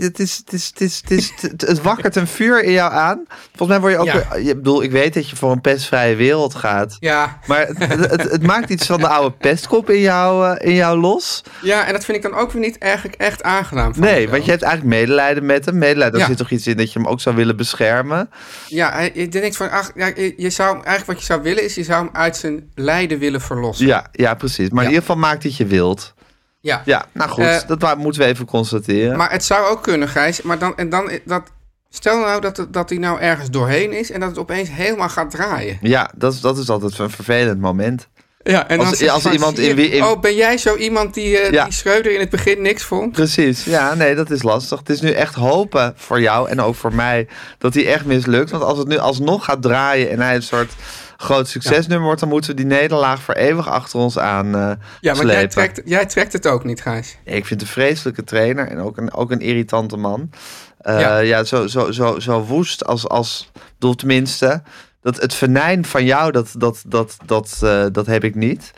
het, 0.00 0.18
is, 0.18 0.36
het, 0.36 0.52
is, 0.52 0.66
het, 0.66 0.80
is, 1.10 1.32
het, 1.40 1.62
is, 1.68 1.80
wakkert 1.80 2.16
een 2.16 2.26
vuur 2.26 2.62
in 2.64 2.72
jou 2.72 2.92
aan. 2.92 3.24
Volgens 3.56 3.68
mij 3.68 3.80
word 3.80 3.92
je 3.92 3.98
ook... 3.98 4.06
Ja. 4.06 4.28
weer- 4.34 4.46
je 4.46 4.56
bedoel, 4.56 4.82
ik 4.82 4.90
weet 4.90 5.14
dat 5.14 5.30
je 5.30 5.36
voor 5.36 5.50
een 5.52 5.60
pestvrije 5.60 6.14
wereld 6.16 6.54
gaat. 6.54 6.96
Ja, 7.00 7.38
Maar 7.46 7.66
het, 7.66 7.78
het, 7.78 8.10
het, 8.10 8.30
het 8.30 8.42
maakt 8.42 8.70
iets 8.70 8.86
van 8.86 9.00
de 9.00 9.08
oude 9.08 9.36
pestkop 9.36 9.90
in 9.90 10.00
jou, 10.00 10.54
eh, 10.56 10.68
in 10.68 10.74
jou 10.74 10.98
los. 10.98 11.42
ja, 11.62 11.86
en 11.86 11.92
dat 11.92 12.04
vind 12.04 12.16
ik 12.16 12.22
dan 12.30 12.34
ook 12.40 12.52
weer 12.52 12.62
niet 12.62 12.78
eigenlijk 12.78 13.14
echt 13.14 13.42
aangenaam. 13.42 13.94
Van 13.94 14.02
Nee, 14.02 14.12
mezelf. 14.14 14.30
want 14.30 14.44
je 14.44 14.50
hebt 14.50 14.62
eigenlijk 14.62 14.94
medelijden 15.00 15.46
met 15.46 15.64
hem. 15.64 15.78
Medelijden, 15.78 16.12
daar 16.12 16.20
Ja. 16.20 16.26
zit 16.26 16.36
toch 16.36 16.50
iets 16.50 16.66
in 16.66 16.76
dat 16.76 16.92
je 16.92 16.98
hem 16.98 17.08
ook 17.08 17.20
zou 17.20 17.36
willen 17.36 17.56
beschermen. 17.56 18.30
Ja, 18.68 18.92
hij- 18.92 19.10
je 19.14 19.28
denkt 19.28 19.56
van. 19.56 19.70
Ach, 19.70 19.90
ja, 19.94 20.12
je, 20.36 20.50
zou, 20.50 20.74
eigenlijk 20.74 21.06
wat 21.06 21.18
je 21.18 21.24
zou 21.24 21.42
willen 21.42 21.64
is. 21.64 21.74
Je 21.74 21.84
zou 21.84 22.04
hem 22.04 22.14
uit 22.16 22.36
zijn 22.36 22.70
lijden 22.74 23.18
willen 23.18 23.40
verlossen. 23.40 23.86
Ja, 23.86 24.06
ja 24.12 24.34
precies. 24.34 24.68
Maar 24.68 24.84
in 24.84 24.90
Ja. 24.90 24.94
ieder 24.94 25.00
geval 25.00 25.16
maakt 25.16 25.42
je 25.56 25.66
wild. 25.66 26.14
Ja. 26.60 26.82
Ja, 26.84 27.06
nou 27.12 27.30
goed, 27.30 27.44
Eh, 27.44 27.58
dat 27.78 27.98
moeten 27.98 28.20
we 28.22 28.26
even 28.26 28.46
constateren. 28.46 29.16
Maar 29.16 29.30
het 29.30 29.44
zou 29.44 29.66
ook 29.70 29.82
kunnen, 29.82 30.08
Gijs. 30.08 30.42
Maar 30.42 30.58
dan. 30.58 30.76
En 30.76 30.88
dan 30.88 31.10
dat, 31.24 31.42
stel 31.90 32.18
nou 32.18 32.40
dat, 32.40 32.56
het- 32.56 32.72
dat 32.72 32.88
hij 32.90 32.98
nou 32.98 33.20
ergens 33.20 33.50
doorheen 33.50 33.92
is. 33.92 34.10
En 34.10 34.20
dat 34.20 34.28
het 34.28 34.38
opeens 34.38 34.68
helemaal 34.70 35.08
gaat 35.08 35.30
draaien. 35.30 35.78
Ja, 35.80 36.10
dat 36.16 36.32
is, 36.32 36.40
dat 36.40 36.58
is 36.58 36.68
altijd 36.70 36.98
een 36.98 37.10
vervelend 37.10 37.60
moment. 37.60 38.08
Ja, 38.42 38.68
en 38.68 38.78
Als- 38.80 39.08
als 39.08 39.26
iemand 39.26 39.58
in 39.58 39.74
wie- 39.76 39.88
in- 39.90 40.04
Oh, 40.04 40.20
ben 40.20 40.34
jij 40.34 40.58
zo 40.58 40.76
iemand 40.76 41.14
die, 41.14 41.38
eh, 41.38 41.50
Ja. 41.52 41.64
die 41.64 41.72
Schreuder 41.72 42.12
in 42.12 42.20
het 42.20 42.30
begin 42.30 42.62
niks 42.62 42.82
vond? 42.82 43.12
Precies, 43.12 43.64
ja, 43.64 43.94
nee, 43.94 44.14
dat 44.14 44.30
is 44.30 44.42
lastig. 44.42 44.78
Het 44.78 44.88
is 44.90 45.00
nu 45.00 45.10
echt 45.10 45.34
hopen 45.34 45.92
voor 45.96 46.20
jou 46.20 46.48
en 46.48 46.60
ook 46.60 46.74
voor 46.74 46.94
mij 46.94 47.28
dat 47.58 47.74
hij 47.74 47.86
echt 47.86 48.04
mislukt. 48.04 48.50
Want 48.50 48.62
als 48.62 48.78
het 48.78 48.88
nu 48.88 48.98
alsnog 48.98 49.44
gaat 49.44 49.62
draaien 49.62 50.10
en 50.10 50.20
hij 50.20 50.34
een 50.34 50.42
soort 50.42 50.72
groot 51.22 51.48
succesnummer 51.48 52.04
wordt, 52.06 52.20
dan 52.20 52.28
moeten 52.28 52.50
we 52.50 52.56
die 52.56 52.66
nederlaag 52.66 53.22
voor 53.22 53.34
eeuwig 53.34 53.68
achter 53.68 53.98
ons 53.98 54.18
aan 54.18 54.46
eh 54.46 54.60
Ja, 54.60 54.76
maar 55.00 55.14
slepen. 55.16 55.26
jij 55.34 55.46
trekt, 55.46 55.80
jij 55.84 56.06
trekt 56.06 56.32
het 56.32 56.46
ook 56.46 56.64
niet, 56.64 56.82
Gijs. 56.82 57.16
Ik 57.24 57.46
vind 57.46 57.60
een 57.60 57.66
vreselijke 57.66 58.24
trainer 58.24 58.68
en 58.68 58.78
ook 58.78 58.96
een, 58.96 59.12
ook 59.12 59.30
een 59.30 59.40
irritante 59.40 59.96
man. 59.96 60.30
Eh, 60.78 61.00
Ja. 61.00 61.18
ja. 61.18 61.44
zo, 61.44 61.66
zo, 61.66 61.90
zo, 61.92 62.18
zo 62.18 62.40
woest 62.42 62.84
als, 62.86 63.08
als 63.08 63.50
bedoel 63.78 63.94
tenminste, 63.94 64.62
dat 65.02 65.20
het 65.20 65.34
venijn 65.34 65.84
van 65.84 66.04
jou, 66.04 66.30
dat, 66.32 66.54
dat, 66.58 66.82
dat, 66.86 67.16
dat, 67.26 67.58
eh, 67.62 67.84
dat 67.92 68.06
heb 68.06 68.24
ik 68.24 68.34
niet 68.34 68.70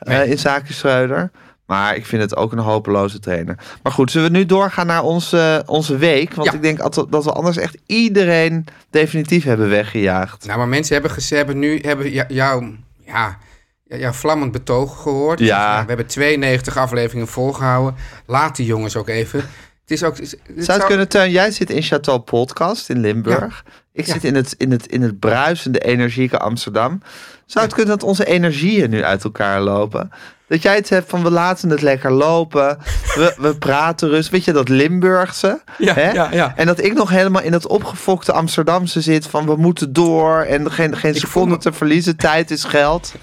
Nee. 0.00 0.28
in 0.28 0.38
zaken 0.38 0.74
Schreuder. 0.74 1.30
Maar 1.70 1.96
ik 1.96 2.06
vind 2.06 2.22
het 2.22 2.36
ook 2.36 2.52
een 2.52 2.58
hopeloze 2.58 3.18
trainer. 3.18 3.58
Maar 3.82 3.92
goed, 3.92 4.10
zullen 4.10 4.32
we 4.32 4.36
nu 4.38 4.46
doorgaan 4.46 4.86
naar 4.86 5.02
onze, 5.02 5.62
onze 5.66 5.96
week? 5.96 6.34
Want 6.34 6.48
Ja. 6.48 6.54
ik 6.54 6.62
denk 6.62 6.78
dat 7.10 7.24
we- 7.24 7.32
anders 7.32 7.56
echt 7.56 7.76
iedereen 7.86 8.64
definitief 8.90 9.44
hebben 9.44 9.68
weggejaagd. 9.68 10.46
Nou, 10.46 10.58
maar 10.58 10.68
mensen 10.68 10.92
hebben, 10.92 11.10
gez- 11.12 11.30
hebben 11.30 11.58
nu 11.58 11.78
hebben 11.82 12.10
jou, 12.28 12.76
ja, 13.06 13.38
jouw 13.84 14.12
vlammend 14.12 14.52
betoog 14.52 15.02
gehoord. 15.02 15.38
Ja. 15.38 15.44
Dus, 15.46 15.64
nou, 15.66 15.80
we 15.82 15.88
hebben 15.88 16.06
92 16.06 16.76
afleveringen 16.76 17.28
volgehouden. 17.28 17.94
Laat 18.26 18.56
die 18.56 18.66
jongens 18.66 18.96
ook 18.96 19.08
even. 19.08 19.38
Het 19.80 19.90
is 19.90 20.04
ook... 20.04 20.16
Het 20.16 20.38
Zou 20.56 20.78
het 20.78 20.86
kunnen, 20.86 21.08
Teun? 21.08 21.30
Jij 21.30 21.50
zit 21.50 21.70
in 21.70 21.82
Chateau 21.82 22.18
Podcast 22.20 22.88
in 22.90 23.00
Limburg. 23.00 23.64
Ik 24.00 24.06
Ja. 24.06 24.12
zit 24.12 24.24
in 24.24 24.34
het, 24.34 24.54
in, 24.58 24.70
het, 24.70 24.86
in 24.86 25.02
het 25.02 25.18
bruisende, 25.18 25.78
energieke 25.78 26.38
Amsterdam. 26.38 27.02
Zou 27.46 27.64
het 27.64 27.74
kunnen 27.74 27.98
dat 27.98 28.08
onze 28.08 28.24
energieën 28.26 28.90
nu 28.90 29.04
uit 29.04 29.24
elkaar 29.24 29.60
lopen? 29.60 30.10
Dat 30.48 30.62
jij 30.62 30.74
het 30.74 30.88
hebt 30.88 31.10
van 31.10 31.22
we 31.22 31.30
laten 31.30 31.70
het 31.70 31.82
lekker 31.82 32.12
lopen. 32.12 32.78
We, 33.14 33.34
we 33.38 33.56
praten 33.56 34.08
rustig. 34.08 34.32
Weet 34.32 34.44
je, 34.44 34.52
dat 34.52 34.68
Limburgse. 34.68 35.60
Ja, 35.78 35.94
hè? 35.94 36.10
ja, 36.10 36.28
ja. 36.32 36.52
En 36.56 36.66
dat 36.66 36.84
ik 36.84 36.92
nog 36.94 37.10
helemaal 37.10 37.42
in 37.42 37.52
het 37.52 37.66
opgefokte 37.66 38.32
Amsterdamse 38.32 39.00
zit 39.00 39.26
van 39.26 39.46
we 39.46 39.56
moeten 39.56 39.92
door. 39.92 40.40
En 40.40 40.72
geen, 40.72 40.96
geen 40.96 41.14
Ik 41.14 41.20
seconde 41.20 41.56
te 41.58 41.72
verliezen. 41.72 42.16
Tijd 42.16 42.50
is 42.50 42.64
geld. 42.64 43.14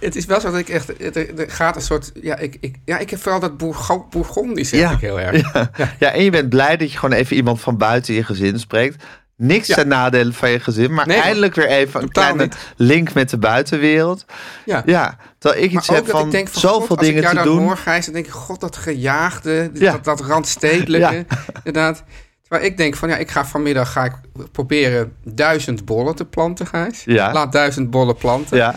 Het 0.00 0.16
is 0.16 0.24
wel 0.26 0.40
zo 0.40 0.50
dat 0.50 0.60
ik 0.60 0.68
echt... 0.68 1.16
Er, 1.16 1.50
gaat 1.50 1.76
een 1.76 1.82
soort... 1.82 2.12
Ja, 2.20 2.36
ik, 2.36 2.56
ik, 2.60 2.76
ja, 2.84 2.98
ik 2.98 3.10
heb 3.10 3.20
vooral 3.22 3.40
dat 3.40 3.56
Bourgo- 3.56 4.06
Bourgondisch 4.10 4.70
Ja. 4.70 4.90
ik 4.90 5.00
heel 5.00 5.20
erg. 5.20 5.52
Ja. 5.52 5.70
ja, 5.98 6.12
en 6.12 6.22
je 6.24 6.30
bent 6.30 6.48
blij 6.48 6.76
dat 6.76 6.92
je 6.92 6.98
gewoon 6.98 7.18
even 7.18 7.36
iemand 7.36 7.60
van 7.60 7.76
buiten 7.76 8.14
je 8.14 8.24
gezin 8.24 8.58
spreekt. 8.58 9.04
Niks 9.36 9.66
ten 9.66 9.88
nadele 9.88 10.32
van 10.32 10.50
je 10.50 10.60
gezin, 10.60 10.94
maar 10.94 11.06
Nee, 11.06 11.20
eindelijk 11.20 11.54
weer 11.54 11.66
even 11.68 12.02
een 12.02 12.08
kleine 12.12 12.42
niet. 12.42 12.56
link 12.76 13.12
met 13.14 13.30
de 13.30 13.38
buitenwereld. 13.38 14.24
Ja. 14.64 14.82
Ja, 14.86 15.16
terwijl 15.38 15.62
ik 15.64 15.72
iets 15.72 15.88
heb 15.88 16.08
van, 16.08 16.24
ik 16.24 16.30
denk 16.30 16.48
van 16.48 16.60
zoveel 16.60 16.80
God, 16.86 16.90
als 16.98 17.06
dingen 17.06 17.16
ik 17.22 17.22
jou 17.22 17.36
te 17.36 17.44
dan 17.44 17.56
doen. 17.56 17.64
hoor, 17.66 17.76
Gijs, 17.76 18.04
dan 18.04 18.14
denk 18.14 18.26
ik, 18.26 18.32
god, 18.32 18.60
dat 18.60 18.76
gejaagde, 18.76 19.70
Ja. 19.74 19.92
dat, 19.92 20.04
dat 20.04 20.20
randstedelijke, 20.20 21.26
inderdaad. 21.64 22.04
Terwijl 22.42 22.70
ik 22.70 22.76
denk 22.76 22.96
van, 22.96 23.08
ja, 23.08 23.16
ik 23.16 23.30
ga 23.30 23.44
vanmiddag 23.46 23.92
ga 23.92 24.04
ik 24.04 24.12
proberen 24.52 25.12
duizend 25.24 25.84
bollen 25.84 26.14
te 26.14 26.24
planten, 26.24 26.66
Gijs. 26.66 27.02
Ja. 27.04 27.32
Laat 27.32 27.52
duizend 27.52 27.90
bollen 27.90 28.16
planten. 28.16 28.56
Ja. 28.56 28.74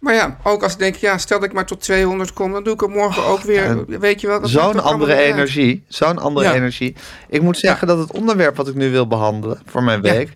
Maar 0.00 0.14
ja, 0.14 0.36
ook 0.42 0.62
als 0.62 0.72
ik 0.72 0.78
denk, 0.78 0.94
ja, 0.94 1.18
stel 1.18 1.38
dat 1.38 1.48
ik 1.48 1.54
maar 1.54 1.66
tot 1.66 1.80
200 1.80 2.32
kom, 2.32 2.52
dan 2.52 2.64
doe 2.64 2.74
ik 2.74 2.82
er 2.82 2.88
morgen 2.90 3.24
ook 3.24 3.40
weer, 3.40 3.84
weet 3.86 4.20
je 4.20 4.26
wel. 4.26 4.46
Zo'n 4.48 4.82
andere 4.82 5.14
niet 5.14 5.22
energie. 5.24 5.84
Zo'n 5.88 6.18
andere 6.18 6.46
Ja. 6.46 6.54
energie. 6.54 6.96
Ik 7.28 7.42
moet 7.42 7.58
zeggen 7.58 7.86
dat 7.86 7.98
het 7.98 8.12
onderwerp 8.12 8.56
wat 8.56 8.68
ik 8.68 8.74
nu 8.74 8.90
wil 8.90 9.06
behandelen 9.06 9.58
voor 9.66 9.82
mijn 9.82 10.02
Ja. 10.02 10.12
week. 10.12 10.32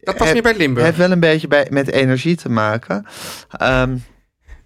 Dat 0.00 0.16
past 0.16 0.32
meer 0.32 0.42
bij 0.42 0.56
Limburg. 0.56 0.86
Heeft 0.86 0.98
wel 0.98 1.10
een 1.10 1.20
beetje 1.20 1.48
bij, 1.48 1.66
met 1.70 1.90
energie 1.90 2.36
te 2.36 2.48
maken. 2.50 3.06
Ehm, 3.50 3.96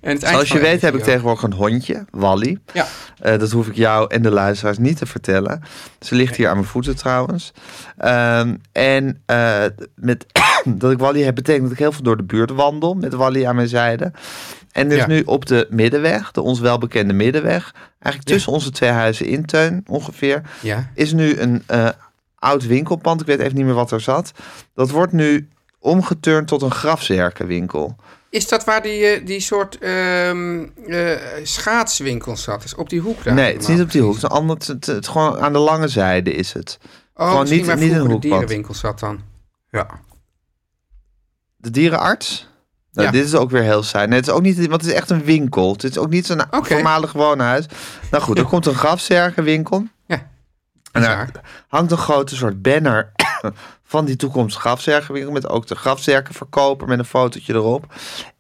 En 0.03 0.19
zoals 0.19 0.49
je 0.49 0.59
weet 0.59 0.81
heb 0.83 0.95
ik 0.95 1.03
tegenwoordig 1.03 1.43
een 1.43 1.53
hondje, 1.53 2.05
Wally. 2.11 2.59
Ja. 2.73 2.87
Eh, 3.19 3.39
dat 3.39 3.51
hoef 3.51 3.67
ik 3.67 3.75
jou 3.75 4.07
en 4.15 4.23
de 4.23 4.31
luisteraars 4.31 4.79
niet 4.79 4.97
te 4.97 5.07
vertellen. 5.07 5.63
Ze 6.01 6.15
ligt 6.15 6.37
hier 6.37 6.49
aan 6.49 6.55
mijn 6.57 6.67
voeten 6.69 6.97
trouwens. 6.97 7.53
Ehm, 7.97 8.55
en 8.73 9.23
eh, 9.27 9.65
met, 9.95 10.27
dat 10.65 10.91
ik 10.93 10.99
Wally 10.99 11.23
heb, 11.23 11.35
betekent 11.35 11.63
dat 11.63 11.73
ik 11.73 11.79
heel 11.79 11.93
veel 11.93 12.03
door 12.03 12.17
de 12.17 12.23
buurt 12.23 12.51
wandel 12.51 12.95
met 12.95 13.15
Wally 13.15 13.47
aan 13.47 13.55
mijn 13.55 13.69
zijde. 13.69 14.13
En 14.73 14.89
dus 14.89 14.99
Ja. 14.99 15.07
nu 15.07 15.23
op 15.25 15.47
de 15.47 15.67
middenweg, 15.71 16.31
de 16.31 16.41
ons 16.43 16.61
welbekende 16.61 17.13
middenweg, 17.13 17.75
eigenlijk 17.99 18.29
Ja. 18.29 18.35
tussen 18.35 18.53
onze 18.53 18.71
twee 18.71 18.91
huizen 18.91 19.27
in 19.27 19.45
Teun 19.47 19.85
ongeveer, 19.87 20.43
Ja. 20.61 20.91
is 20.95 21.13
nu 21.13 21.39
een 21.39 21.63
eh, 21.67 21.89
oud 22.39 22.67
winkelpand. 22.67 23.21
Ik 23.21 23.27
weet 23.27 23.39
even 23.41 23.57
niet 23.57 23.65
meer 23.65 23.75
wat 23.75 23.91
er 23.91 24.01
zat. 24.01 24.33
Dat 24.75 24.91
wordt 24.91 25.13
nu 25.13 25.49
omgeturnd 25.79 26.49
tot 26.49 26.63
een 26.63 26.71
grafzerkenwinkel. 26.71 27.97
Is 28.33 28.49
dat 28.49 28.65
waar 28.65 28.83
die, 28.83 29.05
eh, 29.07 29.27
die 29.27 29.41
soort 29.41 29.79
ehm, 29.79 30.65
eh, 30.87 31.17
schaatswinkel 31.43 32.37
zat? 32.37 32.65
Is 32.65 32.75
op 32.75 32.89
die 32.89 33.01
hoek 33.01 33.25
daar? 33.25 33.35
nee, 33.35 33.53
het 33.53 33.63
is 33.63 33.69
niet 33.69 33.81
op 33.81 33.91
die 33.91 34.01
hoek. 34.03 34.15
Het 34.15 34.23
is, 34.23 34.29
een 34.29 34.37
ander, 34.37 34.57
het, 34.57 34.67
het- 34.67 34.87
het- 34.87 35.09
gewoon 35.09 35.39
aan 35.39 35.53
de 35.53 35.59
lange 35.59 35.89
zijde 35.89 36.33
is 36.33 36.53
het. 36.53 36.79
Oh, 37.15 37.31
Gewoon 37.31 37.49
niet- 37.49 37.67
waar 37.67 37.77
niet 37.77 37.93
een 37.93 38.09
de 38.09 38.19
dierenwinkel 38.19 38.75
zat 38.75 38.99
dan. 39.01 39.21
Ja. 39.71 39.87
De 41.57 41.71
dierenarts? 41.71 42.49
Nou, 42.93 43.07
Ja. 43.07 43.13
Dit 43.13 43.25
is 43.25 43.35
ook 43.35 43.51
weer 43.51 43.63
heel 43.63 43.83
saai. 43.83 44.07
Nee, 44.07 44.19
het 44.19 44.27
is 44.29 44.33
ook 44.35 44.43
niet, 44.43 44.57
want 44.67 44.83
het 44.83 44.91
is 44.91 44.97
echt 44.97 45.11
een 45.11 45.25
winkel. 45.25 45.73
Het 45.73 45.85
is 45.85 45.99
ook 45.99 46.11
niet 46.11 46.27
zo'n 46.27 46.41
Oké. 46.51 46.65
voormalig 46.75 47.13
woonhuis. 47.13 47.67
Nou 48.11 48.23
goed, 48.23 48.39
er 48.39 48.45
komt 48.53 48.67
een 48.67 48.75
grafzerkenwinkel. 48.75 49.87
Ja. 50.07 50.31
En 50.93 51.03
daar 51.03 51.31
hangt 51.69 51.91
een 51.93 51.99
grote 51.99 52.37
soort 52.37 52.63
banner 52.63 53.13
van 53.85 54.05
die 54.05 54.17
toekomstige 54.17 54.61
grafzerkenwinkel. 54.69 55.33
Met 55.33 55.49
ook 55.49 55.67
de 55.67 55.75
grafzerkenverkoper 55.75 56.89
met 56.89 56.99
een 56.99 57.05
fotootje 57.05 57.55
erop. 57.55 57.95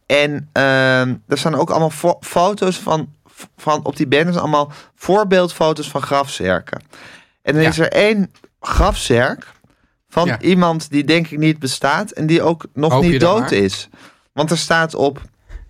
En 0.07 0.49
ehm, 0.53 1.15
er 1.29 1.39
staan 1.39 1.55
ook 1.55 1.71
allemaal 1.71 1.91
fo- 1.91 2.19
foto's 2.21 2.77
van, 2.79 3.13
van 3.57 3.85
op 3.85 3.97
die 3.97 4.07
banners. 4.07 4.37
Allemaal 4.37 4.73
voorbeeldfoto's 4.95 5.89
van 5.91 6.03
grafzerken. 6.03 6.83
En 7.43 7.53
dan 7.55 7.63
Ja. 7.63 7.69
is 7.69 7.79
er 7.79 7.93
één 7.93 8.33
grafzerk 8.61 9.47
van 10.09 10.27
Ja. 10.27 10.41
iemand 10.41 10.91
die 10.91 11.05
denk 11.05 11.29
ik 11.29 11.39
niet 11.39 11.59
bestaat. 11.59 12.11
En 12.11 12.27
die 12.27 12.43
ook 12.43 12.65
nog 12.75 12.93
Hoop 12.93 13.03
niet 13.03 13.21
dood 13.21 13.41
maar? 13.41 13.53
is. 13.53 13.89
Want 14.33 14.51
er 14.51 14.59
staat 14.59 14.95
op 14.95 15.21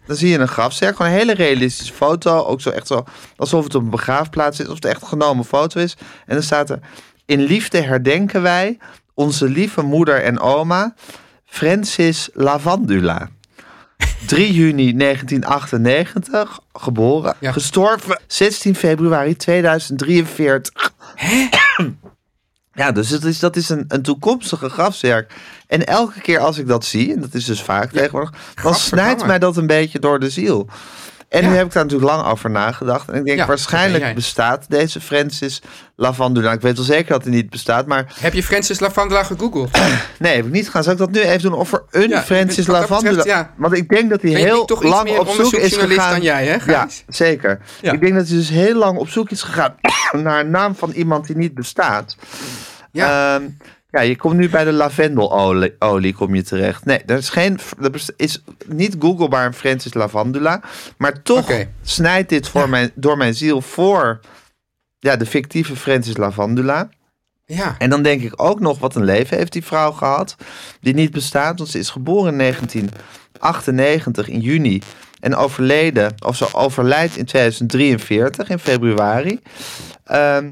dan 0.07 0.17
zie 0.17 0.29
je 0.29 0.39
een 0.39 0.49
grafzerk, 0.49 0.97
gewoon 0.97 1.13
een 1.13 1.19
hele 1.19 1.35
realistische 1.35 1.93
foto. 1.93 2.45
Ook 2.45 2.61
zo 2.61 2.71
echt 2.71 2.87
zo, 2.87 3.05
alsof 3.37 3.65
het 3.65 3.75
op 3.75 3.83
een 3.83 3.91
begraafplaats 3.91 4.61
is, 4.61 4.69
of 4.69 4.75
het 4.75 4.85
echt 4.85 5.03
een 5.03 5.09
genomen 5.09 5.45
foto 5.45 5.81
is. 5.81 5.97
En 6.27 6.35
dan 6.35 6.43
staat 6.43 6.71
er, 6.71 6.79
in 7.27 7.41
liefde 7.41 7.81
herdenken 7.81 8.43
wij 8.43 8.79
onze 9.15 9.49
lieve 9.49 9.83
moeder 9.83 10.23
en 10.23 10.41
oma, 10.41 10.95
Francis 11.45 12.29
Lavandula. 12.33 13.29
3 14.27 14.53
juni 14.59 14.97
1998, 14.97 16.61
geboren, 16.73 17.35
Ja. 17.41 17.53
gestorven 17.53 18.21
16 18.27 18.75
februari 18.75 19.37
2043. 19.37 20.93
Ja, 22.75 22.93
dus 22.93 23.09
het 23.11 23.25
is, 23.25 23.39
dat 23.39 23.57
is 23.57 23.69
een, 23.69 23.85
een 23.89 24.03
toekomstige 24.03 24.69
grafzerk. 24.69 25.35
En 25.67 25.87
elke 25.87 26.21
keer 26.21 26.39
als 26.39 26.59
ik 26.59 26.67
dat 26.67 26.85
zie, 26.85 27.13
en 27.15 27.21
dat 27.21 27.35
is 27.35 27.45
dus 27.45 27.63
vaak 27.63 27.91
tegenwoordig, 27.91 28.33
dan 28.63 28.75
snijdt 28.75 29.27
mij 29.27 29.39
dat 29.39 29.57
een 29.57 29.67
beetje 29.67 29.99
door 29.99 30.21
de 30.21 30.31
ziel. 30.31 30.69
En 31.33 31.43
Ja. 31.43 31.49
nu 31.51 31.57
heb 31.57 31.67
ik 31.67 31.73
daar 31.73 31.83
natuurlijk 31.85 32.11
lang 32.13 32.27
over 32.27 32.51
nagedacht. 32.51 33.09
En 33.09 33.15
ik 33.15 33.25
denk, 33.25 33.39
Ja, 33.39 33.47
waarschijnlijk 33.47 34.15
bestaat 34.15 34.65
deze 34.69 35.01
Francis 35.01 35.63
Lavandula. 35.97 36.53
Ik 36.53 36.61
weet 36.61 36.77
wel 36.77 36.85
zeker 36.85 37.13
dat 37.13 37.23
hij 37.23 37.33
niet 37.33 37.51
bestaat, 37.51 37.87
maar 37.87 38.15
Heb 38.21 38.33
je 38.33 38.43
Francis 38.43 38.81
Lavandula 38.81 39.23
gegoogeld? 39.23 39.71
nee, 40.19 40.37
heb 40.37 40.47
ik 40.47 40.53
niet 40.53 40.67
gedaan. 40.67 40.83
Zal 40.83 40.93
ik 40.93 40.99
dat 40.99 41.11
nu 41.11 41.21
even 41.21 41.43
doen? 41.51 41.55
Of 41.59 41.73
er 41.73 41.83
een 41.91 42.09
Ja, 42.09 42.23
Francis 42.23 42.65
dat 42.67 42.81
Lavandula... 42.81 43.17
betreft, 43.17 43.27
ja. 43.39 43.51
Want 43.57 43.75
ik 43.77 43.89
denk 43.89 44.11
dat 44.11 44.23
hij 44.23 44.31
heel 44.31 44.65
toch 44.65 44.83
iets 44.83 44.93
lang 44.93 45.05
meer 45.05 45.21
op 45.21 45.29
zoek 45.29 45.53
is 45.53 45.77
gegaan... 45.77 46.11
dan 46.11 46.23
jij, 46.23 46.47
hè, 46.47 46.73
Ja, 46.73 46.89
zeker. 47.09 47.59
Ik 47.81 48.01
denk 48.01 48.15
dat 48.15 48.29
hij 48.29 48.37
dus 48.37 48.49
heel 48.49 48.75
lang 48.75 48.99
op 48.99 49.09
zoek 49.09 49.31
is 49.31 49.43
gegaan 49.43 49.75
naar 50.23 50.41
een 50.41 50.51
naam 50.51 50.75
van 50.75 50.91
iemand 50.91 51.27
die 51.27 51.37
niet 51.37 51.55
bestaat. 51.55 52.17
Ja. 52.91 53.35
Ehm, 53.35 53.43
ja, 53.93 54.01
je 54.01 54.17
komt 54.17 54.37
nu 54.37 54.49
bij 54.49 54.65
de 54.65 54.73
lavendelolie 54.73 55.75
olie, 55.79 56.15
kom 56.15 56.35
je 56.35 56.43
terecht. 56.43 56.85
Nee, 56.85 56.99
er 57.07 57.17
is, 57.19 57.29
geen, 57.29 57.59
er 57.83 57.91
best- 57.91 58.13
is 58.17 58.43
niet 58.67 58.97
googlebaar 58.99 59.47
een 59.47 59.55
Francis 59.55 59.95
Lavandula. 59.95 60.61
Maar 60.97 61.23
toch 61.23 61.39
Oké. 61.43 61.69
snijdt 61.83 62.29
dit 62.29 62.49
voor 62.49 62.69
mijn, 62.69 62.91
door 62.95 63.17
mijn 63.17 63.35
ziel 63.35 63.61
voor 63.61 64.21
ja, 64.99 65.17
de 65.17 65.27
fictieve 65.27 65.77
Francis 65.77 66.17
Lavandula. 66.17 66.89
ja. 67.45 67.75
En 67.79 67.91
dan 67.91 68.03
denk 68.03 68.23
ik 68.23 68.43
ook 68.43 68.61
nog, 68.61 68.79
wat 68.79 68.95
een 68.95 69.05
leven 69.05 69.37
heeft 69.37 69.53
die 69.53 69.65
vrouw 69.65 69.93
gehad. 69.93 70.37
Die 70.81 70.95
niet 70.95 71.11
bestaat, 71.11 71.59
want 71.59 71.71
ze 71.71 71.79
is 71.79 71.91
geboren 71.91 72.33
in 72.33 72.39
1998 72.39 74.29
in 74.29 74.41
juni. 74.41 74.83
En 75.21 75.35
overleden, 75.37 76.15
of 76.27 76.37
ze 76.37 76.55
overlijdt 76.55 77.17
in 77.17 77.25
2043 77.25 78.49
in 78.49 78.59
februari. 78.59 79.41
Ehm, 80.05 80.51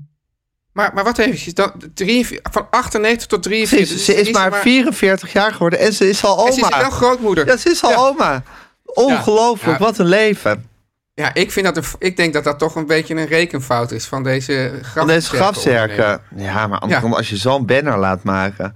Maar, 0.80 0.90
maar 0.94 1.04
wat 1.04 1.18
even, 1.18 1.54
dan, 1.54 1.72
43 1.94 2.52
van 2.52 2.66
98 2.70 3.26
tot 3.26 3.44
ze 3.44 3.50
43. 3.50 3.96
is, 3.96 4.04
ze 4.04 4.14
is 4.14 4.30
maar 4.30 4.54
44 4.54 5.32
jaar 5.32 5.52
geworden 5.52 5.78
en 5.78 5.92
ze 5.92 6.08
is 6.08 6.24
al 6.24 6.46
En 6.46 6.52
ze 6.52 6.60
is 6.60 6.68
wel 6.68 6.78
oma. 6.78 6.90
grootmoeder. 6.90 7.46
Ja, 7.46 7.56
ze 7.56 7.70
is 7.70 7.82
al 7.82 7.90
Ja. 7.90 7.96
oma. 7.96 8.42
Ongelooflijk, 8.84 9.78
Ja. 9.78 9.84
wat 9.84 9.98
een 9.98 10.06
leven. 10.06 10.68
Ja, 11.14 11.34
ik, 11.34 11.52
vind 11.52 11.66
dat 11.66 11.76
een, 11.76 11.84
ik 11.98 12.16
denk 12.16 12.32
dat 12.32 12.44
dat 12.44 12.58
toch 12.58 12.74
een 12.74 12.86
beetje 12.86 13.14
een 13.14 13.26
rekenfout 13.26 13.90
is 13.90 14.04
van 14.04 14.22
deze 14.22 14.70
graf. 14.82 14.92
Van 14.94 15.06
deze 15.06 15.28
grafzerken. 15.28 16.20
Ja, 16.36 16.66
maar 16.66 16.78
anders, 16.78 17.02
Ja. 17.02 17.08
als 17.08 17.28
je 17.30 17.36
zo'n 17.36 17.66
banner 17.66 17.98
laat 17.98 18.22
maken. 18.22 18.74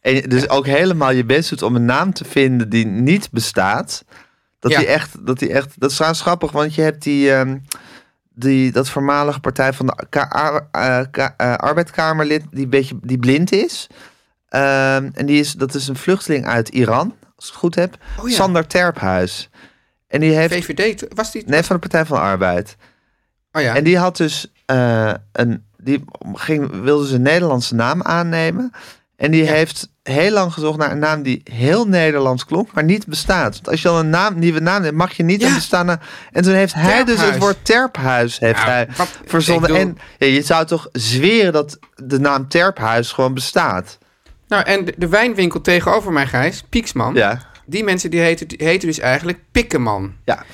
En 0.00 0.20
dus 0.28 0.48
ook 0.48 0.66
helemaal 0.66 1.10
je 1.12 1.24
best 1.24 1.48
doet 1.48 1.62
om 1.62 1.76
een 1.76 1.84
naam 1.84 2.12
te 2.12 2.24
vinden 2.24 2.68
die 2.68 2.86
niet 2.86 3.30
bestaat. 3.30 4.04
Dat 4.58 4.72
die 4.72 4.86
echt, 4.86 5.26
dat 5.26 5.38
die 5.38 5.52
echt, 5.52 5.68
dat 5.80 5.88
is 5.90 5.94
trouwens 5.96 6.22
grappig, 6.22 6.52
want 6.52 6.74
je 6.74 6.82
hebt 6.82 7.02
die, 7.02 7.32
ehm, 7.32 7.56
die 8.34 8.72
dat 8.72 8.88
voormalige 8.88 9.40
partij 9.40 9.72
van 9.72 9.86
de 9.86 10.06
Ka- 10.08 10.28
Ar- 10.70 11.08
Ka- 11.10 11.34
eh, 11.36 11.54
arbeidkamerlid 11.54 12.44
die 12.50 12.64
een 12.64 12.70
beetje, 12.70 12.98
die 13.02 13.18
blind 13.18 13.52
is. 13.52 13.86
Ehm, 14.48 15.10
en 15.14 15.26
die 15.26 15.40
is, 15.40 15.52
dat 15.52 15.74
is 15.74 15.88
een 15.88 15.96
vluchteling 15.96 16.46
uit 16.46 16.68
Iran, 16.68 17.14
als 17.36 17.44
ik 17.46 17.50
het 17.52 17.60
goed 17.60 17.74
heb. 17.74 17.96
Oh 18.20 18.28
ja. 18.28 18.34
Sander 18.34 18.66
Terphuis. 18.66 19.50
En 20.08 20.20
die 20.20 20.30
heeft, 20.32 20.54
VVD, 20.54 21.06
was 21.14 21.32
die? 21.32 21.42
nee, 21.46 21.62
van 21.62 21.74
de 21.76 21.80
Partij 21.88 22.04
van 22.06 22.16
de 22.16 22.22
Arbeid. 22.22 22.76
Oh 23.52 23.62
ja. 23.62 23.74
En 23.76 23.84
die 23.84 23.98
had 23.98 24.16
dus 24.16 24.52
eh, 24.66 25.12
een. 25.32 25.64
Die 25.76 26.04
ging, 26.32 26.80
wilde 26.82 27.06
zijn 27.06 27.22
Nederlandse 27.22 27.74
naam 27.74 28.02
aannemen. 28.02 28.70
En 29.16 29.30
die 29.30 29.44
Ja. 29.44 29.52
heeft 29.52 29.91
heel 30.02 30.30
lang 30.30 30.52
gezocht 30.52 30.78
naar 30.78 30.90
een 30.90 30.98
naam 30.98 31.22
die 31.22 31.40
heel 31.44 31.86
Nederlands 31.88 32.44
klonk, 32.44 32.72
maar 32.72 32.84
niet 32.84 33.06
bestaat. 33.06 33.52
Want 33.54 33.68
als 33.68 33.82
je 33.82 33.88
dan 33.88 33.96
een 33.96 34.10
naam, 34.10 34.38
nieuwe 34.38 34.60
naam 34.60 34.82
hebt, 34.82 34.96
mag 34.96 35.12
je 35.12 35.22
niet 35.22 35.40
Ja. 35.40 35.48
een 35.48 35.54
bestaande. 35.54 35.98
En 36.32 36.42
toen 36.42 36.52
heeft 36.54 36.74
hij 36.74 37.04
dus 37.04 37.20
het 37.20 37.38
woord 37.38 37.64
terphuis 37.64 38.38
heeft 38.38 38.64
hij 38.64 38.88
wat- 38.96 39.20
verzonnen. 39.24 39.74
En 39.76 39.98
ja, 40.18 40.26
je 40.26 40.42
zou 40.42 40.66
toch 40.66 40.88
zweren 40.92 41.52
dat 41.52 41.78
de 41.94 42.18
naam 42.20 42.48
terphuis 42.48 43.12
gewoon 43.12 43.34
bestaat. 43.34 43.98
Nou, 44.48 44.64
en 44.64 44.84
de, 44.84 44.94
de 44.96 45.08
wijnwinkel 45.08 45.60
tegenover 45.60 46.12
mij, 46.12 46.26
Gijs, 46.26 46.62
Pieksman. 46.68 47.14
Ja, 47.14 47.50
Die 47.66 47.84
mensen 47.84 48.10
die 48.10 48.20
heten, 48.20 48.48
die 48.48 48.58
heten 48.66 48.88
dus 48.88 48.98
eigenlijk 48.98 49.38
Pikkeman. 49.52 50.14
ja. 50.24 50.44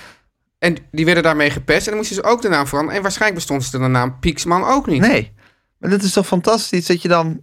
En 0.58 0.76
die 0.90 1.04
werden 1.04 1.22
daarmee 1.22 1.50
gepest. 1.50 1.80
En 1.80 1.87
dan 1.87 1.96
moesten 1.96 2.16
ze 2.16 2.22
ook 2.22 2.42
de 2.42 2.48
naam 2.48 2.66
veranderen. 2.66 2.96
En 2.96 3.02
waarschijnlijk 3.02 3.40
bestond 3.40 3.64
ze 3.64 3.78
de 3.78 3.87
naam 3.87 4.18
Pieksman 4.20 4.64
ook 4.64 4.87
niet. 4.87 5.00
Nee, 5.00 5.32
maar 5.78 5.90
dat 5.90 6.02
is 6.02 6.12
toch 6.12 6.26
fantastisch 6.26 6.87
dat 6.87 7.02
je 7.02 7.08
dan. 7.08 7.40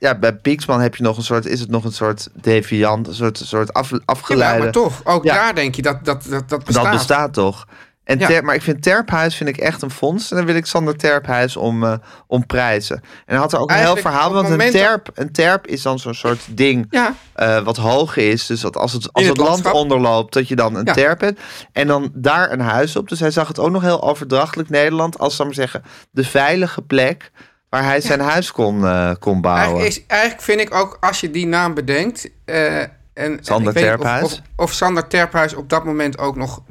Ja, 0.00 0.18
bij 0.18 0.36
Pieksman 0.36 0.80
heb 0.80 0.96
je 0.96 1.02
nog 1.02 1.16
een 1.16 1.22
soort, 1.22 1.46
is 1.46 1.60
het 1.60 1.70
nog 1.70 1.84
een 1.84 1.92
soort 1.92 2.28
deviant, 2.34 3.06
een 3.08 3.14
soort, 3.14 3.38
soort 3.38 3.72
af, 3.72 3.90
afgeleide. 4.04 4.62
maar 4.62 4.72
toch, 4.72 5.00
ook 5.04 5.24
Ja. 5.24 5.34
daar 5.34 5.54
denk 5.54 5.74
je 5.74 5.82
dat 5.82 6.04
dat, 6.04 6.26
dat, 6.30 6.48
dat 6.48 6.64
bestaat. 6.64 6.84
Dat 6.84 6.92
bestaat 6.92 7.32
toch? 7.32 7.66
En 8.04 8.18
Ja. 8.18 8.26
Ter- 8.26 8.44
maar 8.44 8.54
ik 8.54 8.62
vind 8.62 8.82
Terphuis 8.82 9.34
vind 9.36 9.48
ik 9.48 9.56
echt 9.56 9.82
een 9.82 9.90
fonds. 9.90 10.30
En 10.30 10.36
dan 10.36 10.46
wil 10.46 10.54
ik 10.54 10.66
Sander 10.66 10.96
Terphuis 10.96 11.56
om, 11.56 11.84
eh, 11.84 11.92
om 12.26 12.46
prijzen. 12.46 12.96
En 12.96 13.02
hij 13.24 13.36
had 13.36 13.52
er 13.52 13.58
ook 13.58 13.70
een 13.70 13.76
heel 13.76 13.96
verhaal. 13.96 14.32
Want 14.32 14.48
een 14.48 14.70
terp, 14.70 15.10
een 15.14 15.32
terp 15.32 15.66
is 15.66 15.82
dan 15.82 15.98
zo'n 15.98 16.14
soort 16.14 16.40
ding 16.56 16.86
Ja, 16.90 17.14
eh, 17.32 17.62
wat 17.62 17.76
hoog 17.76 18.16
is. 18.16 18.46
Dus 18.46 18.60
dat 18.60 18.76
als 18.76 18.92
het, 18.92 19.12
als 19.12 19.22
In 19.24 19.28
het, 19.30 19.38
het 19.38 19.46
land 19.48 19.70
onderloopt, 19.72 20.32
dat 20.34 20.48
je 20.48 20.56
dan 20.56 20.74
een 20.74 20.84
Ja. 20.84 20.92
terp 20.92 21.20
hebt. 21.20 21.40
En 21.72 21.86
dan 21.86 22.10
daar 22.14 22.52
een 22.52 22.60
huis 22.60 22.96
op. 22.96 23.08
Dus 23.08 23.20
hij 23.20 23.30
zag 23.30 23.48
het 23.48 23.58
ook 23.58 23.70
nog 23.70 23.82
heel 23.82 24.02
overdrachtelijk 24.02 24.68
Nederland. 24.68 25.18
Als, 25.18 25.38
ik 25.38 25.44
maar 25.44 25.54
zeggen, 25.54 25.82
de 26.10 26.24
veilige 26.24 26.82
plek. 26.82 27.30
Waar 27.70 27.84
hij 27.84 28.00
zijn 28.00 28.20
huis 28.20 28.52
kon, 28.52 28.84
eh, 28.84 29.10
kon 29.18 29.40
bouwen. 29.40 29.64
Eigenlijk, 29.64 29.96
is, 29.96 30.06
eigenlijk 30.06 30.42
vind 30.42 30.60
ik 30.60 30.74
ook, 30.74 30.96
als 31.00 31.20
je 31.20 31.30
die 31.30 31.46
naam 31.46 31.74
bedenkt... 31.74 32.30
eh, 32.44 32.82
en, 33.12 33.38
Sander 33.40 33.76
en 33.76 33.82
Terphuis? 33.82 34.24
Of, 34.24 34.32
of, 34.32 34.40
of 34.56 34.72
Sander 34.72 35.06
Terphuis 35.06 35.54
op 35.54 35.68
dat 35.68 35.84
moment 35.84 36.18
ook 36.18 36.36
nog 36.36 36.62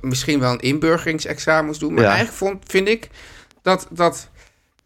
misschien 0.00 0.40
wel 0.40 0.52
een 0.52 0.60
inburgeringsexamen 0.60 1.66
moest 1.66 1.80
doen. 1.80 1.92
Maar 1.94 2.02
Ja. 2.02 2.08
eigenlijk 2.08 2.38
vond, 2.38 2.62
vind 2.66 2.88
ik 2.88 3.08
dat, 3.62 3.86
dat, 3.90 4.28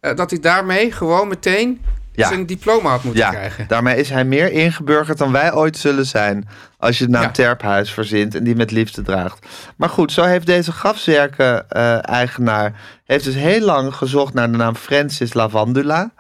eh, 0.00 0.16
dat 0.16 0.30
hij 0.30 0.40
daarmee 0.40 0.92
gewoon 0.92 1.28
meteen 1.28 1.85
Ja. 2.12 2.29
zijn 2.29 2.46
diploma 2.46 2.90
had 2.90 3.03
moeten 3.05 3.23
Ja, 3.23 3.31
krijgen. 3.31 3.64
daarmee 3.68 3.96
is 3.96 4.11
hij 4.11 4.25
meer 4.25 4.53
ingeburgerd 4.53 5.18
dan 5.18 5.33
wij 5.33 5.53
ooit 5.55 5.77
zullen 5.77 6.07
zijn. 6.07 6.49
Als 6.79 6.99
je 6.99 7.05
de 7.05 7.11
naam 7.11 7.23
Ja. 7.23 7.31
Terphuis 7.31 7.90
verzint 7.92 8.35
en 8.35 8.44
die 8.44 8.57
met 8.57 8.70
liefde 8.70 9.03
draagt. 9.03 9.46
Maar 9.77 9.88
goed, 9.88 10.12
zo 10.12 10.23
heeft 10.23 10.46
deze 10.46 10.73
grafzerken-eigenaar... 10.73 12.73
heeft 13.05 13.25
dus 13.25 13.35
heel 13.35 13.61
lang 13.61 13.94
gezocht 13.94 14.35
naar 14.35 14.51
de 14.51 14.57
naam 14.57 14.75
Francis 14.75 15.35
Lavandula. 15.35 16.11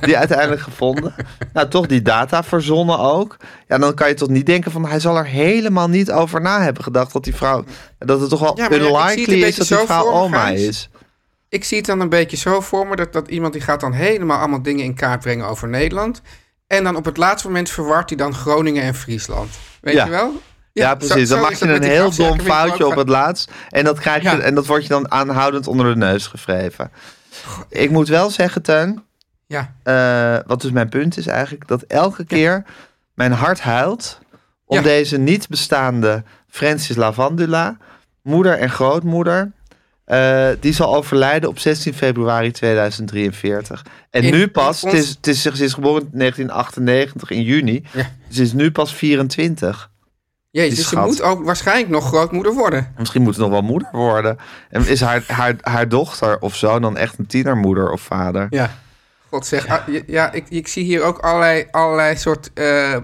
Die 0.00 0.16
uiteindelijk 0.24 0.60
gevonden. 0.60 1.14
Nou, 1.52 1.68
toch 1.68 1.86
die 1.86 2.02
data 2.02 2.42
verzonnen 2.42 2.98
ook. 2.98 3.36
Ja, 3.68 3.78
dan 3.78 3.94
kan 3.94 4.08
je 4.08 4.14
toch 4.14 4.28
niet 4.28 4.46
denken 4.46 4.70
van... 4.70 4.86
hij 4.86 5.00
zal 5.00 5.16
er 5.16 5.26
helemaal 5.26 5.88
niet 5.88 6.10
over 6.10 6.40
na 6.40 6.62
hebben 6.62 6.82
gedacht... 6.82 7.12
dat 7.12 7.24
die 7.24 7.34
vrouw... 7.34 7.64
dat 7.98 8.20
het 8.20 8.30
toch 8.30 8.40
wel 8.40 8.56
Ja, 8.56 8.62
het 8.62 8.72
een 8.72 8.80
unlikely 8.80 9.42
is 9.42 9.56
dat 9.56 9.68
die 9.68 9.76
vrouw 9.78 10.10
oma 10.10 10.48
is. 10.48 10.88
Ik 11.56 11.64
zie 11.64 11.76
het 11.76 11.86
dan 11.86 12.00
een 12.00 12.08
beetje 12.08 12.36
zo 12.36 12.60
voor 12.60 12.86
me 12.86 12.96
dat, 12.96 13.12
dat 13.12 13.28
iemand 13.28 13.52
die 13.52 13.62
gaat 13.62 13.80
dan 13.80 13.92
helemaal 13.92 14.38
allemaal 14.38 14.62
dingen 14.62 14.84
in 14.84 14.94
kaart 14.94 15.20
brengen 15.20 15.46
over 15.46 15.68
Nederland. 15.68 16.22
En 16.66 16.84
dan 16.84 16.96
op 16.96 17.04
het 17.04 17.16
laatste 17.16 17.46
moment 17.48 17.70
verwart 17.70 18.08
hij 18.08 18.18
dan 18.18 18.34
Groningen 18.34 18.82
en 18.82 18.94
Friesland. 18.94 19.50
Weet 19.80 19.94
Ja. 19.94 20.04
je 20.04 20.10
wel? 20.10 20.32
Ja, 20.72 20.94
precies. 20.94 21.28
dan 21.28 21.38
zo 21.38 21.42
maak 21.42 21.50
is 21.52 21.58
je 21.58 21.68
een 21.74 21.82
heel 21.82 22.10
dom 22.14 22.40
foutje 22.40 22.86
op 22.86 22.96
het 22.96 23.08
laatst. 23.08 23.50
En 23.70 23.84
dat, 23.84 23.98
krijg 23.98 24.22
je, 24.22 24.28
Ja. 24.28 24.38
en 24.38 24.54
dat 24.54 24.66
wordt 24.66 24.82
je 24.82 24.88
dan 24.88 25.10
aanhoudend 25.10 25.66
onder 25.66 25.86
de 25.86 25.96
neus 25.96 26.26
gevreven. 26.26 26.90
Ik 27.68 27.90
moet 27.90 28.08
wel 28.08 28.30
zeggen, 28.30 28.62
Teun, 28.62 29.04
Ja, 29.46 29.74
eh, 29.82 30.38
wat 30.46 30.60
dus 30.60 30.70
mijn 30.70 30.88
punt 30.88 31.16
is 31.16 31.26
eigenlijk, 31.26 31.68
dat 31.68 31.82
elke 31.82 32.24
keer 32.24 32.64
mijn 33.14 33.32
hart 33.32 33.60
huilt 33.60 34.18
om 34.64 34.82
deze 34.82 35.16
niet 35.18 35.48
bestaande 35.48 36.22
Francis 36.48 36.96
Lavandula, 36.96 37.76
moeder 38.22 38.58
en 38.58 38.70
grootmoeder, 38.70 39.52
eh, 40.06 40.48
die 40.60 40.72
zal 40.72 40.96
overlijden 40.96 41.48
op 41.48 41.58
16 41.58 41.94
februari 41.94 42.50
2043. 42.50 43.84
En 44.10 44.22
In- 44.22 44.32
nu 44.32 44.48
pas, 44.48 44.82
het, 44.82 44.92
is, 44.92 45.08
het 45.08 45.26
is, 45.26 45.42
ze 45.42 45.64
is 45.64 45.72
geboren 45.74 46.02
in 46.12 46.18
1998 46.18 47.30
in 47.30 47.42
juni, 47.42 47.84
Ja. 47.92 48.10
ze 48.28 48.42
is 48.42 48.52
nu 48.52 48.70
pas 48.70 48.94
24. 48.94 49.90
Jezus, 50.50 50.76
dus 50.78 50.88
ze 50.88 50.96
moet 50.98 51.22
ook 51.22 51.44
waarschijnlijk 51.44 51.88
nog 51.88 52.06
grootmoeder 52.06 52.52
worden. 52.54 52.92
Misschien 52.98 53.22
moet 53.22 53.34
ze 53.34 53.40
nog 53.40 53.50
wel 53.50 53.62
moeder 53.62 53.88
worden. 53.92 54.38
En 54.70 54.86
is 54.86 55.00
haar, 55.00 55.24
haar, 55.26 55.56
haar 55.60 55.88
dochter 55.88 56.38
of 56.40 56.56
zo 56.56 56.78
dan 56.80 56.96
echt 56.96 57.18
een 57.18 57.26
tienermoeder 57.26 57.90
of 57.90 58.00
vader? 58.00 58.46
Ja. 58.50 58.74
God 59.28 59.46
zeg, 59.46 59.66
ja, 59.66 59.84
ja 60.06 60.32
ik, 60.32 60.44
ik 60.48 60.68
zie 60.68 60.84
hier 60.84 61.02
ook 61.02 61.18
allerlei, 61.18 61.66
allerlei 61.70 62.16
soort 62.16 62.50
eh, 62.54 62.96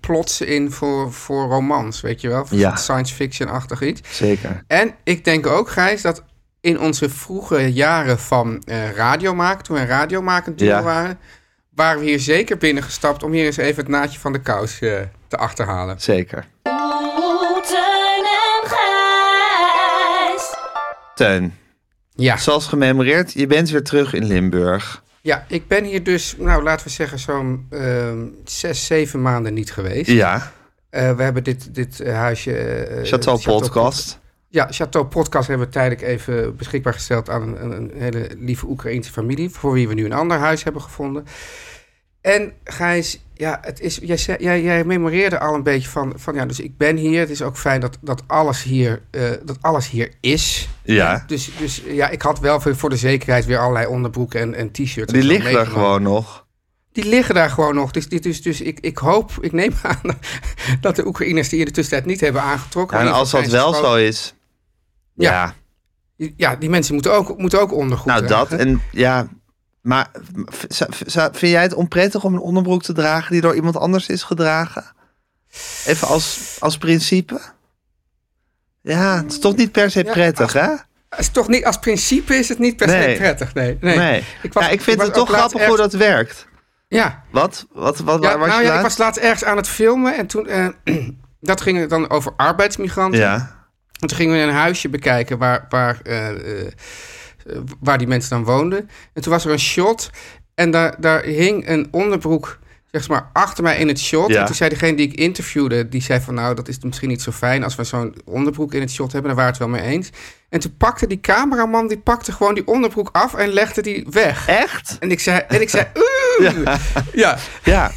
plots 0.00 0.40
in 0.40 0.70
voor, 0.72 1.12
voor 1.12 1.48
romans, 1.48 2.00
weet 2.00 2.20
je 2.20 2.28
wel? 2.28 2.46
Voor 2.46 2.58
Ja. 2.58 2.76
Science 2.76 3.14
fiction-achtig 3.14 3.82
iets. 3.82 4.00
Zeker. 4.16 4.64
En 4.66 4.94
ik 5.04 5.24
denk 5.24 5.46
ook, 5.46 5.70
Gijs, 5.70 6.02
dat 6.02 6.24
in 6.60 6.80
onze 6.80 7.08
vroege 7.10 7.72
jaren 7.72 8.18
van 8.18 8.62
eh 8.66 8.90
radio 8.90 9.34
maken, 9.34 9.64
toen 9.64 9.76
we 9.76 9.82
een 9.82 9.88
radiomakend 9.88 10.58
duo 10.58 10.68
Ja. 10.68 10.82
waren, 10.82 11.18
waren 11.74 12.00
we 12.00 12.06
hier 12.06 12.20
zeker 12.20 12.56
binnengestapt 12.58 13.22
om 13.22 13.32
hier 13.32 13.44
eens 13.44 13.56
even 13.56 13.82
het 13.82 13.88
naadje 13.92 14.18
van 14.18 14.32
de 14.32 14.40
kous 14.40 14.80
eh, 14.80 15.00
te 15.28 15.36
achterhalen. 15.36 16.00
Zeker. 16.00 16.46
Teun 17.62 18.24
en 18.24 18.68
Gijs. 18.68 20.54
Teun, 21.14 21.54
Ja. 22.14 22.36
zoals 22.36 22.66
gememoreerd, 22.66 23.32
je 23.32 23.46
bent 23.46 23.70
weer 23.70 23.82
terug 23.84 24.12
in 24.12 24.24
Limburg. 24.26 25.02
ja, 25.22 25.44
ik 25.48 25.68
ben 25.68 25.84
hier 25.84 26.02
dus, 26.04 26.34
nou 26.38 26.62
laten 26.62 26.86
we 26.86 26.92
zeggen, 26.92 27.18
zo'n 27.18 27.66
ehm, 27.70 28.26
zes, 28.44 28.86
zeven 28.86 29.22
maanden 29.22 29.54
niet 29.54 29.72
geweest. 29.72 30.10
Ja, 30.10 30.52
Eh, 30.90 31.12
we 31.16 31.22
hebben 31.22 31.44
dit, 31.44 31.74
dit 31.74 32.04
huisje... 32.06 32.52
eh, 32.58 33.04
Chateau 33.04 33.40
Podcast. 33.42 34.18
Ja, 34.50 34.66
Chateau 34.70 35.06
Podcast 35.06 35.48
hebben 35.48 35.66
we 35.66 35.72
tijdelijk 35.72 36.02
even 36.02 36.56
beschikbaar 36.56 36.92
gesteld 36.92 37.30
aan 37.30 37.42
een, 37.42 37.72
een, 37.72 37.90
hele 37.94 38.28
lieve 38.38 38.66
Oekraïense 38.66 39.12
familie, 39.12 39.50
voor 39.50 39.72
wie 39.72 39.88
we 39.88 39.94
nu 39.94 40.04
een 40.04 40.12
ander 40.12 40.38
huis 40.38 40.64
hebben 40.64 40.82
gevonden. 40.82 41.26
En 42.20 42.52
Gijs, 42.64 43.20
ja, 43.34 43.58
het 43.62 43.80
is, 43.80 43.98
jij, 44.02 44.36
jij, 44.38 44.62
jij 44.62 44.84
memoreerde 44.84 45.38
al 45.38 45.54
een 45.54 45.62
beetje 45.62 45.88
van, 45.88 46.12
van, 46.16 46.34
ja, 46.34 46.46
dus 46.46 46.60
ik 46.60 46.76
ben 46.76 46.96
hier. 46.96 47.20
Het 47.20 47.30
is 47.30 47.42
ook 47.42 47.56
fijn 47.56 47.80
dat, 47.80 47.98
dat, 48.00 48.22
alles, 48.26 48.62
hier, 48.62 49.02
eh, 49.10 49.30
dat 49.42 49.56
alles 49.60 49.90
hier 49.90 50.12
is. 50.20 50.68
Ja. 50.82 51.24
Dus, 51.26 51.50
dus 51.58 51.82
ja, 51.86 52.08
ik 52.08 52.22
had 52.22 52.40
wel 52.40 52.60
voor, 52.60 52.90
de 52.90 52.96
zekerheid 52.96 53.46
weer 53.46 53.58
allerlei 53.58 53.86
onderbroeken 53.86 54.40
en, 54.40 54.54
en 54.54 54.70
t-shirts. 54.70 55.12
Die 55.12 55.22
liggen 55.22 55.52
meegenomen. 55.52 55.72
gewoon 55.72 56.02
nog. 56.02 56.46
Die 56.92 57.04
liggen 57.04 57.34
daar 57.34 57.50
gewoon 57.50 57.74
nog. 57.74 57.90
Dus, 57.90 58.08
dit 58.08 58.26
is, 58.26 58.42
dus 58.42 58.60
ik, 58.60 58.80
ik 58.80 58.98
hoop, 58.98 59.32
ik 59.40 59.52
neem 59.52 59.72
aan 59.82 60.18
dat 60.80 60.96
de 60.96 61.06
Oekraïners 61.06 61.48
die 61.48 61.58
in 61.58 61.64
de 61.64 61.70
tussentijd 61.70 62.06
niet 62.06 62.20
hebben 62.20 62.42
aangetrokken. 62.42 62.98
Ja, 62.98 63.04
en 63.04 63.12
als 63.12 63.30
dat 63.30 63.46
wel 63.46 63.74
zo 63.74 63.94
is. 63.94 64.34
Ja. 65.18 65.54
Ja, 66.16 66.28
Ja, 66.36 66.56
die 66.56 66.70
mensen 66.70 66.94
moeten 66.94 67.12
ook, 67.12 67.38
moeten 67.38 67.60
ook 67.60 67.72
ondergoed 67.72 68.06
nou 68.06 68.26
dat. 68.26 68.52
En 68.52 68.82
ja, 68.92 69.26
maar 69.80 70.10
vind 71.32 71.38
jij 71.40 71.62
het 71.62 71.74
onprettig 71.74 72.24
om 72.24 72.34
een 72.34 72.40
onderbroek 72.40 72.82
te 72.82 72.92
dragen 72.92 73.32
die 73.32 73.40
door 73.40 73.54
iemand 73.54 73.76
anders 73.76 74.06
is 74.08 74.22
gedragen? 74.22 74.84
Even 75.86 76.08
als, 76.08 76.56
als 76.58 76.78
principe? 76.78 77.40
Ja, 78.80 79.16
het 79.22 79.32
is 79.32 79.38
toch 79.38 79.56
niet 79.56 79.72
per 79.72 79.90
se 79.90 80.04
Ja, 80.04 80.12
prettig, 80.12 80.52
hè? 80.52 80.68
Het 81.08 81.18
is 81.18 81.28
toch 81.28 81.48
niet, 81.48 81.64
als 81.64 81.78
principe 81.78 82.34
is 82.36 82.48
het 82.48 82.58
niet 82.58 82.76
per 82.76 82.86
Nee. 82.86 83.14
se 83.14 83.20
prettig. 83.20 83.54
Nee, 83.54 83.78
nee. 83.80 83.96
Nee. 83.96 84.24
Ik, 84.42 84.52
was, 84.52 84.64
ja, 84.64 84.70
ik 84.70 84.80
vind 84.80 85.02
het 85.02 85.14
toch 85.14 85.28
grappig 85.28 85.66
hoe 85.66 85.76
dat 85.76 85.92
werkt. 85.92 86.46
Ja, 86.88 87.24
Wat? 87.30 87.66
Wat, 87.72 87.98
wat 87.98 88.22
ja 88.22 88.28
waar 88.28 88.38
was 88.38 88.48
nou 88.48 88.60
je 88.60 88.66
ja, 88.68 88.76
ik 88.76 88.82
was 88.82 88.98
laatst 88.98 89.20
ergens 89.20 89.44
aan 89.44 89.56
het 89.56 89.68
filmen 89.68 90.16
en 90.16 90.26
toen... 90.26 90.46
eh, 90.46 90.68
dat 91.40 91.60
ging 91.60 91.88
dan 91.88 92.10
over 92.10 92.32
arbeidsmigranten. 92.36 93.20
Ja, 93.20 93.57
En 93.98 94.08
toen 94.08 94.16
gingen 94.16 94.36
we 94.36 94.42
een 94.42 94.54
huisje 94.54 94.88
bekijken 94.88 95.38
waar, 95.38 95.66
waar, 95.68 96.00
eh, 96.02 96.28
eh, 96.30 96.66
waar 97.80 97.98
die 97.98 98.06
mensen 98.06 98.30
dan 98.30 98.44
woonden. 98.44 98.90
En 99.12 99.22
toen 99.22 99.32
was 99.32 99.44
er 99.44 99.52
een 99.52 99.58
shot 99.58 100.10
en 100.54 100.70
daar, 100.70 100.94
daar 101.00 101.22
hing 101.22 101.68
een 101.68 101.88
onderbroek 101.90 102.58
zeg 102.90 103.08
maar, 103.08 103.30
achter 103.32 103.62
mij 103.62 103.78
in 103.78 103.88
het 103.88 104.00
shot. 104.00 104.28
Ja. 104.28 104.40
En 104.40 104.46
toen 104.46 104.54
zei 104.54 104.70
degene 104.70 104.96
die 104.96 105.08
ik 105.08 105.14
interviewde, 105.14 105.88
die 105.88 106.02
zei 106.02 106.20
van... 106.20 106.34
nou, 106.34 106.54
dat 106.54 106.68
is 106.68 106.78
misschien 106.78 107.08
niet 107.08 107.22
zo 107.22 107.30
fijn 107.30 107.64
als 107.64 107.74
we 107.74 107.84
zo'n 107.84 108.14
onderbroek 108.24 108.74
in 108.74 108.80
het 108.80 108.90
shot 108.90 109.12
hebben. 109.12 109.34
Daar 109.34 109.44
waren 109.44 109.50
het 109.50 109.60
wel 109.60 109.80
mee 109.80 109.82
eens. 109.82 110.10
En 110.48 110.60
toen 110.60 110.76
pakte 110.76 111.06
die 111.06 111.20
cameraman, 111.20 111.88
die 111.88 111.98
pakte 111.98 112.32
gewoon 112.32 112.54
die 112.54 112.66
onderbroek 112.66 113.08
af 113.12 113.34
en 113.34 113.48
legde 113.48 113.82
die 113.82 114.06
weg. 114.10 114.48
echt? 114.48 114.96
En 115.00 115.10
ik 115.10 115.20
zei, 115.20 115.42
en 115.48 115.60
ik 115.60 115.68
zei 115.68 115.86
oeh. 116.40 116.76
Ja. 117.12 117.38
Ja. 117.64 117.90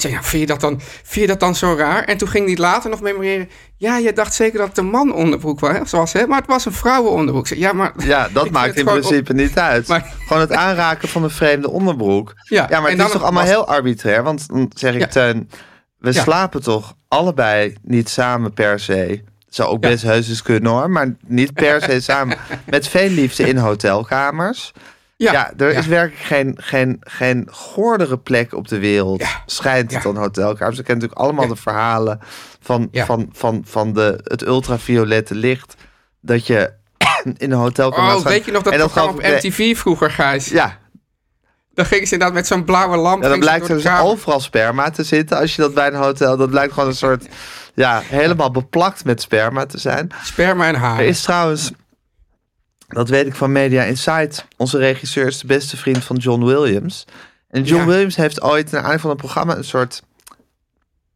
Zei, 0.00 0.12
ja, 0.12 0.22
vind, 0.22 0.40
je 0.42 0.46
dat 0.48 0.60
dan, 0.60 0.80
vind 0.80 1.20
je 1.20 1.26
dat 1.26 1.40
dan 1.40 1.54
zo 1.54 1.74
raar? 1.78 2.04
En 2.04 2.16
toen 2.16 2.28
ging 2.28 2.46
hij 2.46 2.56
later 2.56 2.90
nog 2.90 3.00
memoreren. 3.00 3.48
Ja, 3.76 3.96
je 3.96 4.12
dacht 4.12 4.34
zeker 4.34 4.58
dat 4.58 4.68
het 4.68 4.78
een 4.78 4.86
man 4.86 5.14
onderbroek 5.14 5.60
was, 5.60 5.90
zoals, 5.90 6.12
hè? 6.12 6.26
maar 6.26 6.38
het 6.38 6.46
was 6.46 6.64
een 6.64 6.72
vrouwenonderbroek. 6.72 7.46
Ja, 7.46 7.72
maar... 7.72 7.92
Ja, 8.06 8.28
dat 8.32 8.50
maakt 8.58 8.76
in 8.76 8.84
principe 8.84 9.32
niet 9.32 9.58
uit. 9.58 9.88
Maar- 9.88 10.14
Gewoon 10.26 10.42
het 10.42 10.52
aanraken 10.52 11.08
van 11.08 11.22
een 11.24 11.30
vreemde 11.30 11.70
onderbroek. 11.70 12.32
Ja, 12.48 12.66
Ja, 12.70 12.80
maar 12.80 12.90
het 12.90 13.00
is 13.00 13.10
toch 13.10 13.22
allemaal 13.22 13.42
was- 13.42 13.50
heel 13.52 13.66
arbitrair? 13.66 14.22
Want 14.22 14.48
dan 14.48 14.70
zeg 14.76 14.94
ik, 14.94 15.00
Ja. 15.00 15.06
Teun, 15.06 15.50
we 15.98 16.12
Ja. 16.12 16.22
slapen 16.22 16.62
toch 16.62 16.94
allebei 17.08 17.76
niet 17.82 18.08
samen 18.08 18.52
per 18.52 18.80
se. 18.80 19.22
Zou 19.48 19.68
ook 19.70 19.80
best 19.80 20.02
heus 20.02 20.28
eens 20.28 20.42
kunnen 20.42 20.72
hoor, 20.72 20.90
maar 20.90 21.14
niet 21.26 21.52
per 21.54 21.82
se 21.82 22.00
samen. 22.00 22.36
Met 22.66 22.88
veel 22.88 23.08
liefde 23.08 23.48
in 23.48 23.56
hotelkamers. 23.56 24.72
Ja, 25.24 25.32
Ja, 25.32 25.52
er 25.56 25.72
ja. 25.72 25.78
is 25.78 25.86
werkelijk 25.86 26.22
geen, 26.22 26.56
geen, 26.60 26.96
geen 27.00 27.48
goordere 27.50 28.18
plek 28.18 28.54
op 28.54 28.68
de 28.68 28.78
wereld. 28.78 29.20
Ja. 29.20 29.42
Schijnt 29.46 29.94
het 29.94 30.02
dan 30.02 30.16
hotelkamers. 30.16 30.76
We 30.76 30.82
kennen 30.82 31.04
natuurlijk 31.04 31.20
allemaal 31.20 31.54
de 31.54 31.62
verhalen 31.62 32.20
van, 32.60 32.88
van, 32.92 33.28
van, 33.32 33.62
van 33.66 33.92
de, 33.92 34.20
het 34.22 34.42
ultraviolette 34.46 35.34
licht. 35.34 35.74
Dat 36.20 36.46
je 36.46 36.72
in 37.36 37.52
een 37.52 37.58
hotelkamer 37.58 38.14
Oh, 38.14 38.22
weet 38.22 38.44
je 38.44 38.52
nog 38.52 38.62
dat, 38.62 38.72
En 38.72 38.78
programma 38.78 39.12
op 39.12 39.22
MTV 39.22 39.76
vroeger, 39.76 40.10
Gijs? 40.10 40.48
Ja, 40.48 40.78
Dan 41.74 41.86
gingen 41.86 42.06
ze 42.06 42.12
inderdaad 42.12 42.36
met 42.36 42.46
zo'n 42.46 42.64
blauwe 42.64 42.96
lamp... 42.96 43.22
Ja, 43.22 43.28
dan 43.28 43.38
ze 43.38 43.44
blijkt 43.44 43.68
er 43.68 43.76
dus 43.76 44.00
overal 44.00 44.40
sperma 44.40 44.90
te 44.90 45.04
zitten. 45.04 45.38
Als 45.38 45.56
je 45.56 45.62
dat 45.62 45.74
bij 45.74 45.86
een 45.86 45.94
hotel... 45.94 46.36
Dat 46.36 46.50
blijkt 46.50 46.72
gewoon 46.72 46.88
een 46.88 46.96
soort... 46.96 47.28
Ja, 47.74 48.00
helemaal 48.04 48.50
beplakt 48.50 49.04
met 49.04 49.22
sperma 49.22 49.66
te 49.66 49.78
zijn. 49.78 50.10
Sperma 50.22 50.66
en 50.66 50.74
haar. 50.74 50.98
Er 50.98 51.04
is 51.04 51.22
trouwens... 51.22 51.72
Dat 52.94 53.08
weet 53.08 53.26
ik 53.26 53.34
van 53.34 53.52
Media 53.52 53.82
Insight. 53.82 54.46
Onze 54.56 54.78
regisseur 54.78 55.26
is 55.26 55.38
de 55.38 55.46
beste 55.46 55.76
vriend 55.76 56.04
van 56.04 56.16
John 56.16 56.44
Williams. 56.44 57.04
En 57.50 57.62
John 57.62 57.80
Ja. 57.82 57.86
Williams 57.86 58.16
heeft 58.16 58.42
ooit... 58.42 58.64
naar 58.64 58.74
aanleiding 58.80 59.00
van 59.00 59.10
een 59.10 59.16
programma... 59.16 59.56
een 59.56 59.64
soort... 59.64 60.02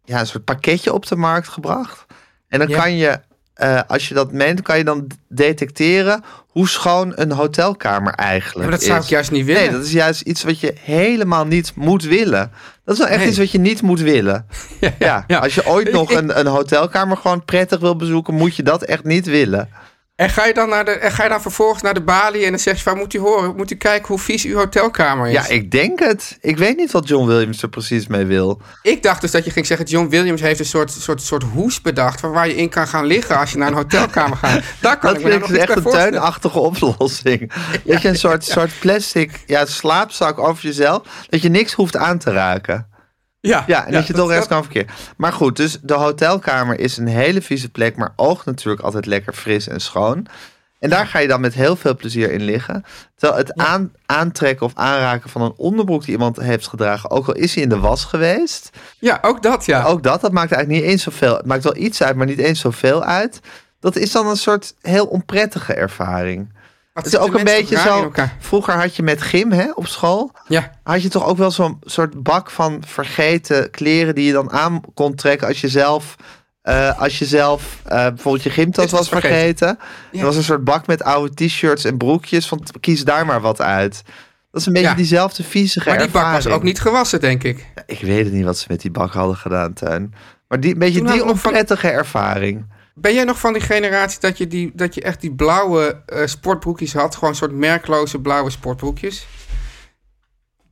Ja, 0.04 0.20
een 0.20 0.26
soort 0.26 0.44
pakketje 0.44 0.92
op 0.92 1.06
de 1.06 1.16
markt 1.16 1.48
gebracht. 1.48 2.06
En 2.48 2.58
dan 2.58 2.68
Ja. 2.68 2.78
kan 2.78 2.96
je... 2.96 3.20
eh, 3.54 3.80
als 3.86 4.08
je 4.08 4.14
dat 4.14 4.32
meent, 4.32 4.62
kan 4.62 4.78
je 4.78 4.84
dan 4.84 5.06
detecteren... 5.28 6.24
hoe 6.48 6.68
schoon 6.68 7.12
een 7.16 7.32
hotelkamer 7.32 8.12
Ja, 8.16 8.24
eigenlijk 8.24 8.58
maar 8.70 8.78
dat 8.78 8.82
zou 8.86 8.98
is. 8.98 9.04
ik 9.04 9.10
juist 9.10 9.30
niet 9.30 9.44
willen. 9.44 9.62
Nee, 9.62 9.70
dat 9.70 9.84
is 9.84 9.92
juist 9.92 10.20
iets 10.20 10.42
wat 10.42 10.60
je 10.60 10.74
helemaal 10.80 11.46
niet 11.46 11.72
moet 11.74 12.02
willen. 12.02 12.50
Dat 12.84 12.94
is 12.94 13.00
wel 13.00 13.08
echt 13.10 13.18
Nee. 13.18 13.28
iets 13.28 13.38
wat 13.38 13.50
je 13.50 13.58
niet 13.58 13.82
moet 13.82 14.00
willen. 14.00 14.46
Ja, 14.98 15.24
als 15.28 15.54
je 15.54 15.66
ooit 15.66 15.92
nog 15.92 16.10
een, 16.12 16.38
een 16.38 16.46
hotelkamer 16.46 17.16
gewoon 17.16 17.44
prettig 17.44 17.80
wil 17.80 17.96
bezoeken, 17.96 18.34
moet 18.34 18.56
je 18.56 18.62
dat 18.62 18.82
echt 18.82 19.04
niet 19.04 19.26
willen. 19.26 19.68
En 20.18 20.30
ga 20.30 20.44
je 20.46 20.54
dan, 20.54 20.68
naar 20.68 20.84
de, 20.84 20.90
en 20.90 21.12
ga 21.12 21.22
je 21.22 21.28
dan 21.28 21.40
vervolgens 21.40 21.82
naar 21.82 21.94
de 21.94 22.02
balie 22.02 22.44
en 22.44 22.50
dan 22.50 22.58
zeg 22.58 22.76
je 22.76 22.82
van... 22.82 22.96
moet 22.96 23.14
u 23.14 23.18
horen, 23.18 23.56
moet 23.56 23.70
u 23.70 23.74
kijken 23.74 24.08
hoe 24.08 24.18
vies 24.18 24.44
uw 24.44 24.56
hotelkamer 24.56 25.26
is? 25.26 25.32
Ja, 25.32 25.46
ik 25.46 25.70
denk 25.70 25.98
het. 25.98 26.38
Ik 26.40 26.56
weet 26.56 26.76
niet 26.76 26.92
wat 26.92 27.08
John 27.08 27.26
Williams 27.26 27.62
er 27.62 27.68
precies 27.68 28.06
mee 28.06 28.24
wil. 28.24 28.60
Ik 28.82 29.02
dacht 29.02 29.20
dus 29.20 29.30
dat 29.30 29.44
je 29.44 29.50
ging 29.50 29.66
zeggen... 29.66 29.86
John 29.86 30.08
Williams 30.08 30.40
heeft 30.40 30.58
een 30.58 30.66
soort, 30.66 30.90
soort, 30.90 31.22
soort 31.22 31.42
hoes 31.42 31.80
bedacht... 31.80 32.20
waar, 32.20 32.32
waar 32.32 32.48
je 32.48 32.56
in 32.56 32.68
kan 32.68 32.88
gaan 32.88 33.04
liggen 33.04 33.38
als 33.38 33.50
je 33.50 33.58
naar 33.58 33.68
een 33.68 33.74
hotelkamer 33.74 34.36
gaat. 34.36 34.62
Daar 34.80 34.98
kan 34.98 35.12
Dat 35.12 35.20
ik 35.20 35.26
me 35.26 35.30
vind 35.30 35.50
ik 35.50 35.56
echt 35.56 35.76
een 35.76 35.90
tuinachtige 35.90 36.58
oplossing. 36.58 37.52
Dat 37.84 38.02
je 38.02 38.08
een 38.08 38.16
soort, 38.16 38.44
soort 38.44 38.70
plastic 38.78 39.42
ja, 39.46 39.66
slaapzak 39.66 40.38
over 40.38 40.62
jezelf... 40.62 41.02
dat 41.28 41.42
je 41.42 41.48
niks 41.48 41.72
hoeft 41.72 41.96
aan 41.96 42.18
te 42.18 42.30
raken. 42.30 42.86
Ja, 43.40 43.64
Ja, 43.66 43.86
en 43.86 43.92
dat 43.92 44.06
je 44.06 44.12
toch 44.12 44.30
rest 44.30 44.48
kan 44.48 44.62
verkeren. 44.62 44.94
Maar 45.16 45.32
goed, 45.32 45.56
dus 45.56 45.78
de 45.82 45.94
hotelkamer 45.94 46.78
is 46.78 46.96
een 46.96 47.06
hele 47.06 47.42
vieze 47.42 47.68
plek... 47.68 47.96
maar 47.96 48.12
oogt 48.16 48.46
natuurlijk 48.46 48.82
altijd 48.82 49.06
lekker 49.06 49.32
fris 49.32 49.68
en 49.68 49.80
schoon. 49.80 50.26
En 50.78 50.90
daar 50.90 51.06
ga 51.06 51.18
je 51.18 51.28
dan 51.28 51.40
met 51.40 51.54
heel 51.54 51.76
veel 51.76 51.96
plezier 51.96 52.32
in 52.32 52.42
liggen. 52.42 52.84
Terwijl 53.16 53.40
het 53.40 53.54
aan, 53.54 53.92
aantrekken 54.06 54.66
of 54.66 54.72
aanraken 54.74 55.30
van 55.30 55.42
een 55.42 55.54
onderbroek... 55.56 56.04
die 56.04 56.12
iemand 56.12 56.36
heeft 56.36 56.68
gedragen... 56.68 57.10
ook 57.10 57.26
al 57.26 57.34
is 57.34 57.54
hij 57.54 57.62
in 57.62 57.68
de 57.68 57.78
was 57.78 58.04
geweest... 58.04 58.70
Ja, 58.98 59.18
ook 59.22 59.42
dat, 59.42 59.66
ja. 59.66 59.84
Ook 59.84 60.02
dat, 60.02 60.20
dat 60.20 60.32
maakt 60.32 60.52
eigenlijk 60.52 60.82
niet 60.82 60.90
eens 60.90 61.02
zoveel. 61.02 61.36
Het 61.36 61.46
maakt 61.46 61.64
wel 61.64 61.76
iets 61.76 62.02
uit, 62.02 62.16
maar 62.16 62.26
niet 62.26 62.38
eens 62.38 62.60
zoveel 62.60 63.04
uit. 63.04 63.40
Dat 63.80 63.96
is 63.96 64.12
dan 64.12 64.26
een 64.26 64.36
soort 64.36 64.74
heel 64.80 65.06
onprettige 65.06 65.74
ervaring. 65.74 66.52
Het 67.04 67.06
is 67.06 67.18
ook 67.18 67.34
een 67.38 67.44
beetje 67.44 67.78
zo. 67.78 68.12
Vroeger 68.38 68.74
had 68.74 68.96
je 68.96 69.02
met 69.02 69.22
gym 69.22 69.52
hè, 69.52 69.70
op 69.74 69.86
school. 69.86 70.32
Ja, 70.48 70.70
Had 70.82 71.02
je 71.02 71.08
toch 71.08 71.26
ook 71.26 71.36
wel 71.36 71.50
zo'n 71.50 71.78
soort 71.82 72.22
bak 72.22 72.50
van 72.50 72.82
vergeten 72.86 73.70
kleren 73.70 74.14
die 74.14 74.24
je 74.26 74.32
dan 74.32 74.50
aan 74.52 74.80
kon 74.94 75.14
trekken 75.14 75.46
als 75.48 75.60
je 75.60 75.68
zelf. 75.68 76.14
eh, 76.62 77.00
als 77.00 77.18
je 77.18 77.24
zelf 77.24 77.80
eh, 77.84 78.06
bijvoorbeeld 78.06 78.42
je 78.44 78.50
gymtas 78.50 78.90
was 78.90 79.08
vergeten. 79.08 79.78
Ja. 80.10 80.18
Er 80.18 80.24
was 80.26 80.36
een 80.36 80.42
soort 80.42 80.64
bak 80.64 80.86
met 80.86 81.02
oude 81.02 81.34
t-shirts 81.46 81.84
en 81.84 81.96
broekjes. 81.96 82.48
Van 82.48 82.62
kies 82.80 83.04
daar 83.04 83.26
maar 83.26 83.40
wat 83.40 83.60
uit. 83.60 84.02
Dat 84.50 84.60
is 84.60 84.66
een 84.66 84.72
beetje 84.72 84.88
Ja. 84.88 84.94
diezelfde 84.94 85.42
viezige 85.42 85.88
maar 85.88 85.98
die 85.98 86.08
bak 86.08 86.32
was 86.32 86.46
ook 86.46 86.62
niet 86.62 86.80
gewassen, 86.80 87.20
denk 87.20 87.42
ik. 87.44 87.66
Ik 87.86 88.00
weet 88.00 88.24
het 88.24 88.32
niet 88.34 88.44
wat 88.44 88.58
ze 88.58 88.64
met 88.68 88.80
die 88.80 88.90
bak 88.90 89.12
hadden 89.12 89.36
gedaan, 89.36 89.72
Tuin. 89.72 90.14
Maar 90.48 90.60
die, 90.60 90.72
een 90.72 90.78
beetje 90.78 90.98
Toen 91.02 91.12
die 91.12 91.24
onprettige 91.24 91.88
ervaring. 91.88 92.66
Ben 93.00 93.14
jij 93.14 93.24
nog 93.24 93.38
van 93.38 93.52
die 93.52 93.62
generatie 93.62 94.20
dat 94.20 94.38
je, 94.38 94.46
die, 94.46 94.70
dat 94.74 94.94
je 94.94 95.02
echt 95.02 95.20
die 95.20 95.34
blauwe 95.34 96.02
eh, 96.06 96.26
sportbroekjes 96.26 96.92
had? 96.92 97.14
Gewoon 97.14 97.30
een 97.30 97.36
soort 97.36 97.52
merkloze 97.52 98.20
blauwe 98.20 98.50
sportbroekjes? 98.50 99.26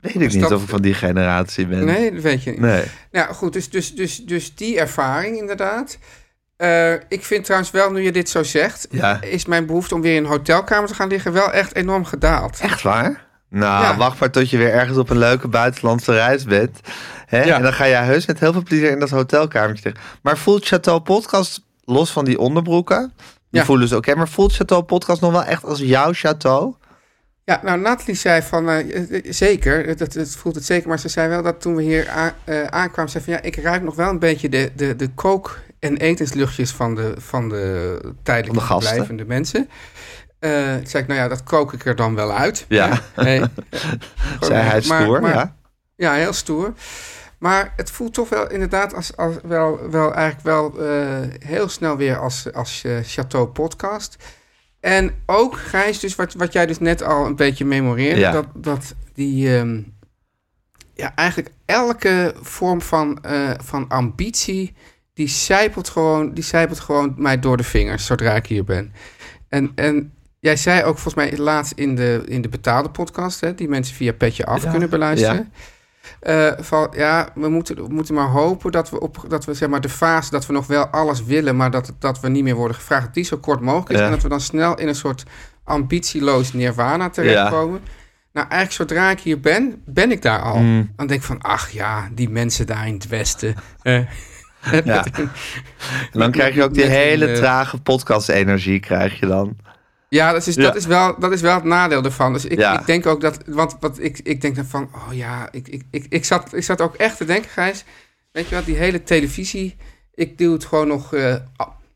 Weet 0.00 0.14
ik 0.14 0.32
niet 0.32 0.40
dat- 0.40 0.52
of 0.52 0.62
ik 0.62 0.68
van 0.68 0.82
die 0.82 0.94
generatie 0.94 1.66
ben. 1.66 1.84
Nee, 1.84 2.12
dat 2.12 2.22
weet 2.22 2.42
je 2.42 2.50
niet. 2.50 2.60
Nee. 2.60 2.84
Nou 3.10 3.34
goed, 3.34 3.52
dus, 3.52 3.70
dus, 3.70 3.94
dus, 3.94 4.16
dus 4.24 4.54
die 4.54 4.78
ervaring 4.78 5.36
inderdaad. 5.38 5.98
Eh, 6.56 6.92
ik 6.92 7.24
vind 7.24 7.44
trouwens 7.44 7.70
wel, 7.70 7.90
nu 7.90 8.00
je 8.02 8.12
dit 8.12 8.28
zo 8.28 8.42
zegt... 8.42 8.86
Ja. 8.90 9.20
is 9.22 9.46
mijn 9.46 9.66
behoefte 9.66 9.94
om 9.94 10.00
weer 10.00 10.14
in 10.16 10.24
een 10.24 10.30
hotelkamer 10.30 10.88
te 10.88 10.94
gaan 10.94 11.08
liggen... 11.08 11.32
wel 11.32 11.52
echt 11.52 11.74
enorm 11.74 12.04
gedaald. 12.04 12.58
Echt 12.60 12.82
waar? 12.82 13.24
Nou, 13.50 13.82
Ja. 13.84 13.96
wacht 13.96 14.20
maar 14.20 14.30
tot 14.30 14.50
je 14.50 14.56
weer 14.56 14.72
ergens 14.72 14.98
op 14.98 15.10
een 15.10 15.18
leuke 15.18 15.48
buitenlandse 15.48 16.12
reis 16.12 16.44
bent. 16.44 16.80
Hè? 17.26 17.42
Ja. 17.44 17.54
En 17.56 17.62
dan 17.62 17.72
ga 17.72 17.84
je 17.84 17.94
heus 17.94 18.26
met 18.26 18.38
heel 18.40 18.52
veel 18.52 18.62
plezier 18.62 18.90
in 18.90 18.98
dat 18.98 19.10
hotelkamertje. 19.10 19.94
Maar 20.22 20.38
voelt 20.38 20.66
Chateau 20.66 21.00
Podcast, 21.00 21.65
los 21.86 22.10
van 22.12 22.24
die 22.24 22.38
onderbroeken... 22.38 23.12
Die 23.50 23.60
Ja. 23.60 23.64
voelen 23.66 23.88
ze 23.88 23.96
oké, 23.96 24.14
maar 24.14 24.28
voelt 24.28 24.54
Chateau 24.54 24.82
Podcast 24.82 25.20
nog 25.20 25.32
wel 25.32 25.44
echt 25.44 25.64
als 25.64 25.78
jouw 25.78 26.12
chateau? 26.12 26.74
Ja, 27.44 27.60
nou, 27.64 27.80
Nathalie 27.80 28.14
zei 28.14 28.42
van, 28.42 28.68
eh, 28.68 29.14
eh, 29.16 29.24
zeker, 29.32 29.86
het, 29.86 29.98
het, 29.98 30.14
het 30.14 30.36
voelt 30.36 30.54
het 30.54 30.64
zeker, 30.64 30.88
maar 30.88 30.98
ze 30.98 31.08
zei 31.08 31.28
wel 31.28 31.42
dat 31.42 31.60
toen 31.60 31.74
we 31.76 31.82
hier 31.82 32.08
a- 32.10 32.34
eh, 32.44 32.62
aankwamen, 32.64 33.10
zei 33.10 33.24
van, 33.24 33.32
ja, 33.32 33.40
ik 33.42 33.56
ruik 33.56 33.82
nog 33.82 33.94
wel 33.94 34.08
een 34.10 34.18
beetje 34.18 34.48
de, 34.48 34.72
de, 34.76 34.96
de 34.96 35.08
kook- 35.14 35.58
en 35.78 35.96
etensluchtjes 35.96 36.70
van 36.70 36.94
de, 36.94 37.14
van 37.18 37.48
de 37.48 37.98
tijdelijk 38.22 38.54
Van 38.58 38.66
de 38.66 38.72
gasten. 38.72 38.86
verblijvende 38.88 39.24
mensen. 39.24 39.68
Eh 40.38 40.74
toen 40.74 40.86
zei 40.86 41.02
ik, 41.02 41.08
nou 41.08 41.20
ja, 41.20 41.28
dat 41.28 41.42
kook 41.42 41.72
ik 41.72 41.84
er 41.86 41.96
dan 41.96 42.14
wel 42.14 42.32
uit. 42.32 42.64
Ja. 42.68 43.00
Nee. 43.16 43.42
Zei 44.40 44.54
hij 44.60 44.82
Maar- 44.88 45.02
stoer, 45.02 45.20
maar- 45.20 45.34
ja? 45.34 45.56
Ja, 45.96 46.12
heel 46.12 46.32
stoer. 46.32 46.72
Maar 47.46 47.72
het 47.76 47.90
voelt 47.90 48.14
toch 48.14 48.28
wel 48.28 48.50
inderdaad 48.50 48.94
als, 48.94 49.16
als 49.16 49.34
wel, 49.42 49.90
wel 49.90 50.14
eigenlijk 50.14 50.46
wel 50.46 50.86
eh, 50.88 51.20
heel 51.38 51.68
snel 51.68 51.96
weer 51.96 52.18
als, 52.18 52.52
als 52.52 52.84
eh, 52.84 52.96
Chateau 53.02 53.46
podcast. 53.46 54.16
En 54.80 55.10
ook, 55.26 55.56
Gijs, 55.58 56.00
dus 56.00 56.14
wat, 56.14 56.34
wat 56.34 56.52
jij 56.52 56.66
dus 56.66 56.78
net 56.78 57.02
al 57.02 57.26
een 57.26 57.36
beetje 57.36 57.64
memoreerde, 57.64 58.20
Ja. 58.20 58.30
dat, 58.32 58.46
dat 58.54 58.94
die, 59.14 59.56
ehm, 59.56 59.82
ja, 60.94 61.14
eigenlijk 61.14 61.50
elke 61.64 62.34
vorm 62.40 62.80
van, 62.82 63.22
eh, 63.22 63.50
van 63.62 63.88
ambitie, 63.88 64.74
die 65.14 65.28
zijpelt, 65.28 65.88
gewoon, 65.88 66.34
die 66.34 66.44
zijpelt 66.44 66.80
gewoon 66.80 67.14
mij 67.16 67.38
door 67.40 67.56
de 67.56 67.62
vingers, 67.64 68.06
zodra 68.06 68.34
ik 68.34 68.46
hier 68.46 68.64
ben. 68.64 68.92
En, 69.48 69.72
en 69.74 70.12
jij 70.40 70.56
zei 70.56 70.80
ook 70.84 70.98
volgens 70.98 71.14
mij 71.14 71.38
laatst 71.38 71.72
in 71.72 71.94
de, 71.94 72.22
in 72.26 72.42
de 72.42 72.48
betaalde 72.48 72.90
podcast, 72.90 73.40
hè, 73.40 73.54
die 73.54 73.68
mensen 73.68 73.94
via 73.96 74.12
Petje 74.12 74.46
Af 74.46 74.62
Ja. 74.62 74.70
kunnen 74.70 74.90
beluisteren. 74.90 75.52
Eh, 76.20 76.52
van 76.58 76.92
ja, 76.96 77.28
we 77.34 77.48
moeten, 77.48 77.76
we 77.76 77.94
moeten 77.94 78.14
maar 78.14 78.28
hopen 78.28 78.72
dat 78.72 78.90
we 78.90 79.00
op 79.00 79.24
dat 79.28 79.44
we 79.44 79.54
zeg 79.54 79.68
maar 79.68 79.80
de 79.80 79.88
fase 79.88 80.30
dat 80.30 80.46
we 80.46 80.52
nog 80.52 80.66
wel 80.66 80.86
alles 80.86 81.24
willen, 81.24 81.56
maar 81.56 81.70
dat, 81.70 81.92
dat 81.98 82.20
we 82.20 82.28
niet 82.28 82.42
meer 82.42 82.54
worden 82.54 82.76
gevraagd, 82.76 83.04
dat 83.04 83.14
die 83.14 83.24
zo 83.24 83.36
kort 83.36 83.60
mogelijk 83.60 83.90
is. 83.90 83.98
Ja. 83.98 84.04
En 84.04 84.10
dat 84.10 84.22
we 84.22 84.28
dan 84.28 84.40
snel 84.40 84.78
in 84.78 84.88
een 84.88 84.94
soort 84.94 85.24
ambitieloos 85.64 86.52
nirvana 86.52 87.10
terechtkomen. 87.10 87.80
Nou, 88.32 88.48
eigenlijk 88.48 88.90
zodra 88.90 89.10
ik 89.10 89.20
hier 89.20 89.40
ben, 89.40 89.82
ben 89.84 90.10
ik 90.10 90.22
daar 90.22 90.40
al. 90.40 90.56
Mm. 90.56 90.92
Dan 90.96 91.06
denk 91.06 91.20
ik 91.20 91.26
van, 91.26 91.42
ach 91.42 91.70
ja, 91.70 92.08
die 92.12 92.30
mensen 92.30 92.66
daar 92.66 92.86
in 92.86 92.94
het 92.94 93.08
westen. 93.08 93.54
Ja. 94.84 95.04
En 95.04 95.30
dan 96.20 96.30
krijg 96.30 96.54
je 96.54 96.62
ook 96.62 96.74
die 96.74 96.84
een, 96.84 96.90
hele 96.90 97.26
eh, 97.26 97.36
trage 97.36 97.78
podcast-energie, 97.80 98.80
krijg 98.80 99.20
je 99.20 99.26
dan. 99.26 99.56
Ja, 100.16 100.32
dat 100.32 100.46
is, 100.46 100.54
Ja. 100.54 100.62
Dat, 100.62 100.76
is 100.76 100.86
wel, 100.86 101.18
dat 101.18 101.32
is 101.32 101.40
wel 101.40 101.54
het 101.54 101.64
nadeel 101.64 102.02
ervan. 102.04 102.32
Dus 102.32 102.44
ik, 102.44 102.58
Ja. 102.58 102.80
ik 102.80 102.86
denk 102.86 103.06
ook 103.06 103.20
dat, 103.20 103.38
want 103.46 103.76
wat 103.80 103.98
ik, 104.00 104.20
ik 104.22 104.40
denk 104.40 104.56
dan 104.56 104.64
van, 104.64 104.90
oh 104.94 105.14
ja, 105.14 105.48
ik, 105.50 105.68
ik, 105.68 105.82
ik, 105.90 106.06
ik, 106.08 106.24
zat, 106.24 106.54
ik 106.54 106.62
zat 106.64 106.80
ook 106.80 106.94
echt 106.94 107.16
te 107.16 107.24
denken, 107.24 107.50
Gijs, 107.50 107.84
weet 108.32 108.48
je 108.48 108.54
wat, 108.54 108.64
die 108.64 108.76
hele 108.76 109.02
televisie, 109.02 109.76
ik 110.14 110.38
doe 110.38 110.52
het 110.52 110.64
gewoon 110.64 110.88
nog 110.88 111.14
eh, 111.14 111.34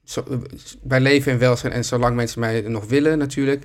zo, 0.04 0.24
eh, 0.30 0.36
bij 0.82 1.00
leven 1.00 1.32
en 1.32 1.38
welzijn 1.38 1.72
en 1.72 1.84
zolang 1.84 2.16
mensen 2.16 2.40
mij 2.40 2.60
nog 2.60 2.86
willen 2.86 3.18
natuurlijk. 3.18 3.64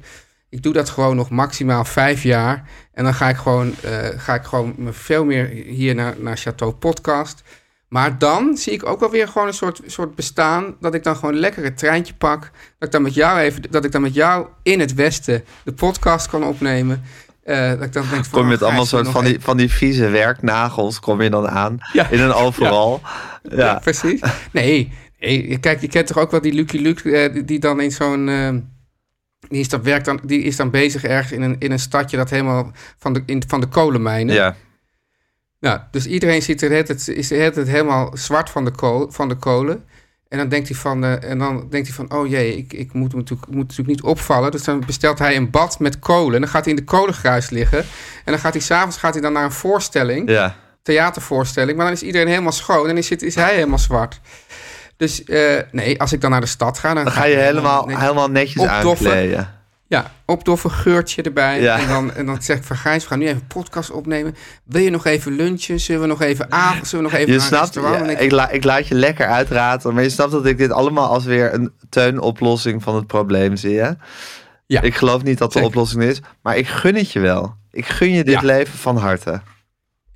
Ik 0.50 0.64
doe 0.64 0.74
dat 0.74 0.90
gewoon 0.90 1.16
nog 1.16 1.30
maximaal 1.30 1.86
vijf 1.86 2.24
jaar. 2.24 2.70
En 2.94 3.04
dan 3.04 3.14
ga 3.14 3.30
ik 3.30 3.36
gewoon, 3.36 3.76
eh, 3.82 4.08
ga 4.18 4.34
ik 4.34 4.44
gewoon 4.44 4.76
veel 4.92 5.26
meer 5.26 5.48
hier 5.48 5.96
naar, 5.96 6.16
naar 6.18 6.38
Chateau 6.38 6.74
Podcast. 6.74 7.42
Maar 7.88 8.18
dan 8.18 8.58
zie 8.58 8.74
ik 8.74 8.86
ook 8.86 9.00
wel 9.00 9.10
weer 9.12 9.28
gewoon 9.28 9.48
een 9.48 9.54
soort, 9.54 9.82
soort 9.86 10.16
bestaan. 10.16 10.76
Dat 10.80 10.94
ik 10.94 11.04
dan 11.04 11.16
gewoon 11.16 11.36
lekker 11.36 11.64
het 11.64 11.78
treintje 11.78 12.14
pak. 12.14 12.42
Dat 12.42 12.88
ik 12.88 12.92
dan 12.92 13.02
met 13.02 13.14
jou 13.14 13.40
even, 13.40 13.62
dat 13.70 13.86
ik 13.86 13.92
dan 13.92 14.02
met 14.02 14.14
jou 14.14 14.48
in 14.64 14.80
het 14.80 14.94
Westen 14.94 15.44
de 15.64 15.74
podcast 15.74 16.28
kan 16.30 16.44
opnemen. 16.44 17.04
Eh, 17.44 17.70
dat 17.70 17.82
ik 17.82 17.94
dan 17.94 18.06
denk 18.12 18.26
van, 18.26 18.40
Kom 18.40 18.40
je 18.40 18.44
oh, 18.46 18.50
met 18.50 18.62
allemaal 18.62 18.86
Gijs, 18.86 18.90
soort 18.90 19.08
van 19.08 19.24
die, 19.24 19.40
van 19.40 19.58
die 19.58 19.72
vieze 19.72 20.10
werknagels, 20.10 21.00
kom 21.00 21.22
je 21.22 21.30
dan 21.30 21.48
aan 21.50 21.78
Ja. 21.94 22.10
in 22.10 22.20
een 22.20 22.34
overal. 22.34 23.02
Ja. 23.04 23.58
Ja, 23.58 23.80
precies. 23.80 24.22
Nee, 24.52 24.92
nee, 25.20 25.58
kijk, 25.58 25.82
je 25.82 25.88
kent 25.88 26.08
toch 26.08 26.18
ook 26.18 26.32
wel 26.32 26.42
die 26.42 26.54
Lucky 26.54 26.78
Luke, 26.78 27.18
eh, 27.18 27.46
die, 27.46 27.60
dan 27.60 27.82
in 27.82 27.92
zo'n... 27.92 28.30
eh, 28.30 28.50
die, 29.50 29.60
is 29.60 29.70
dan, 29.70 29.84
werkt 29.84 30.06
dan, 30.06 30.20
die 30.26 30.42
is 30.42 30.56
dan 30.56 30.70
bezig 30.70 31.04
ergens 31.04 31.32
in 31.32 31.42
een, 31.42 31.56
in 31.60 31.72
een 31.72 31.80
stadje 31.80 32.18
dat 32.18 32.30
helemaal 32.30 32.72
van 32.98 33.14
de, 33.14 33.24
in, 33.26 33.44
van 33.48 33.60
de 33.62 33.68
kolenmijnen. 33.68 34.36
ja. 34.36 34.56
Nou, 35.66 35.80
dus 35.92 36.06
iedereen 36.06 36.42
ziet 36.42 36.62
er 36.62 36.72
het, 36.72 37.08
is 37.08 37.32
er 37.32 37.56
het 37.56 37.68
helemaal 37.68 38.12
zwart 38.14 38.50
van 38.50 38.66
de, 38.66 38.72
kool, 38.72 39.12
van 39.12 39.30
de 39.30 39.36
kolen. 39.36 39.84
En 40.30 40.38
dan 40.38 40.50
denkt 40.50 40.68
hij 40.68 40.78
van, 40.78 41.04
eh, 41.04 41.30
en 41.30 41.38
dan 41.38 41.68
denkt 41.70 41.88
hij 41.88 41.96
van 41.96 42.18
oh 42.18 42.28
jee, 42.28 42.58
ik, 42.58 42.74
ik 42.74 42.94
moet, 42.94 43.14
natuurlijk, 43.14 43.52
moet 43.52 43.62
natuurlijk 43.62 43.88
niet 43.88 44.02
opvallen. 44.02 44.52
Dus 44.52 44.64
dan 44.64 44.84
bestelt 44.86 45.20
hij 45.20 45.36
een 45.36 45.50
bad 45.50 45.80
met 45.80 46.00
kolen. 46.00 46.34
En 46.34 46.42
dan 46.42 46.50
gaat 46.50 46.66
hij 46.66 46.74
in 46.74 46.80
de 46.80 46.86
kolengruis 46.86 47.50
liggen. 47.50 47.80
En 48.26 48.32
dan 48.32 48.40
gaat 48.40 48.54
hij 48.54 48.62
s'avonds 48.62 48.98
gaat 48.98 49.14
hij 49.14 49.22
dan 49.22 49.34
naar 49.34 49.44
een 49.44 49.52
voorstelling, 49.52 50.30
ja. 50.30 50.56
theatervoorstelling. 50.82 51.78
Maar 51.78 51.86
dan 51.86 51.96
is 51.96 52.04
iedereen 52.04 52.28
helemaal 52.28 52.52
schoon 52.52 52.90
en 52.90 52.98
is, 52.98 53.12
is 53.12 53.36
hij 53.36 53.54
helemaal 53.54 53.80
zwart. 53.80 54.20
Dus 54.98 55.24
eh, 55.24 55.62
nee, 55.72 56.00
als 56.00 56.14
ik 56.14 56.22
dan 56.22 56.32
naar 56.32 56.42
de 56.42 56.48
stad 56.48 56.80
ga... 56.80 56.94
Dan, 56.94 57.04
Dan 57.04 57.14
ga 57.14 57.26
je 57.26 57.36
helemaal, 57.36 57.86
Nee, 57.86 57.98
helemaal 57.98 58.30
netjes 58.30 58.64
opdoffen. 58.64 59.50
Ja, 59.88 60.12
opdoffen, 60.26 60.72
geurtje 60.72 61.22
erbij. 61.22 61.62
Ja. 61.62 61.80
En, 61.80 61.88
dan, 61.88 62.14
en 62.14 62.26
dan 62.26 62.42
zeg 62.42 62.58
ik 62.58 62.64
van 62.64 62.76
Gijs, 62.76 63.04
we 63.04 63.10
gaan 63.10 63.20
nu 63.20 63.26
even 63.26 63.42
een 63.42 63.48
podcast 63.48 63.92
opnemen. 63.92 64.36
Wil 64.64 64.82
je 64.82 64.90
nog 64.90 65.06
even 65.06 65.32
lunchen? 65.32 65.80
Zullen 65.80 66.02
we 66.02 66.08
nog 66.08 66.22
even 66.22 66.52
avond? 66.52 66.88
Zullen 66.88 67.06
we 67.06 67.12
nog 67.12 67.20
even 67.20 67.34
Je 67.34 67.40
snapt, 67.40 67.74
ja, 67.74 68.04
ik, 68.10 68.32
la, 68.32 68.50
ik 68.50 68.64
laat 68.64 68.88
je 68.88 68.96
lekker 68.96 69.28
uitraten, 69.28 69.94
maar 69.94 70.04
je 70.04 70.10
snapt 70.10 70.32
dat 70.32 70.46
ik 70.46 70.58
dit 70.58 70.72
allemaal 70.72 71.10
als 71.10 71.26
weer 71.26 71.54
een 71.54 71.72
teunoplossing 71.90 72.84
van 72.84 72.96
het 72.96 73.08
probleem 73.08 73.56
zie. 73.56 73.80
Hè? 73.80 73.92
Ja. 74.66 74.82
Ik 74.82 74.96
geloof 74.96 75.24
niet 75.24 75.38
dat 75.38 75.48
de 75.48 75.54
Zeker. 75.54 75.68
oplossing 75.70 76.04
is, 76.04 76.22
maar 76.42 76.58
ik 76.58 76.68
gun 76.68 76.96
het 76.96 77.12
je 77.12 77.20
wel. 77.20 77.56
Ik 77.72 77.86
gun 77.86 78.12
je 78.12 78.24
dit 78.24 78.34
Ja. 78.34 78.42
leven 78.42 78.78
van 78.78 78.98
harte. 78.98 79.42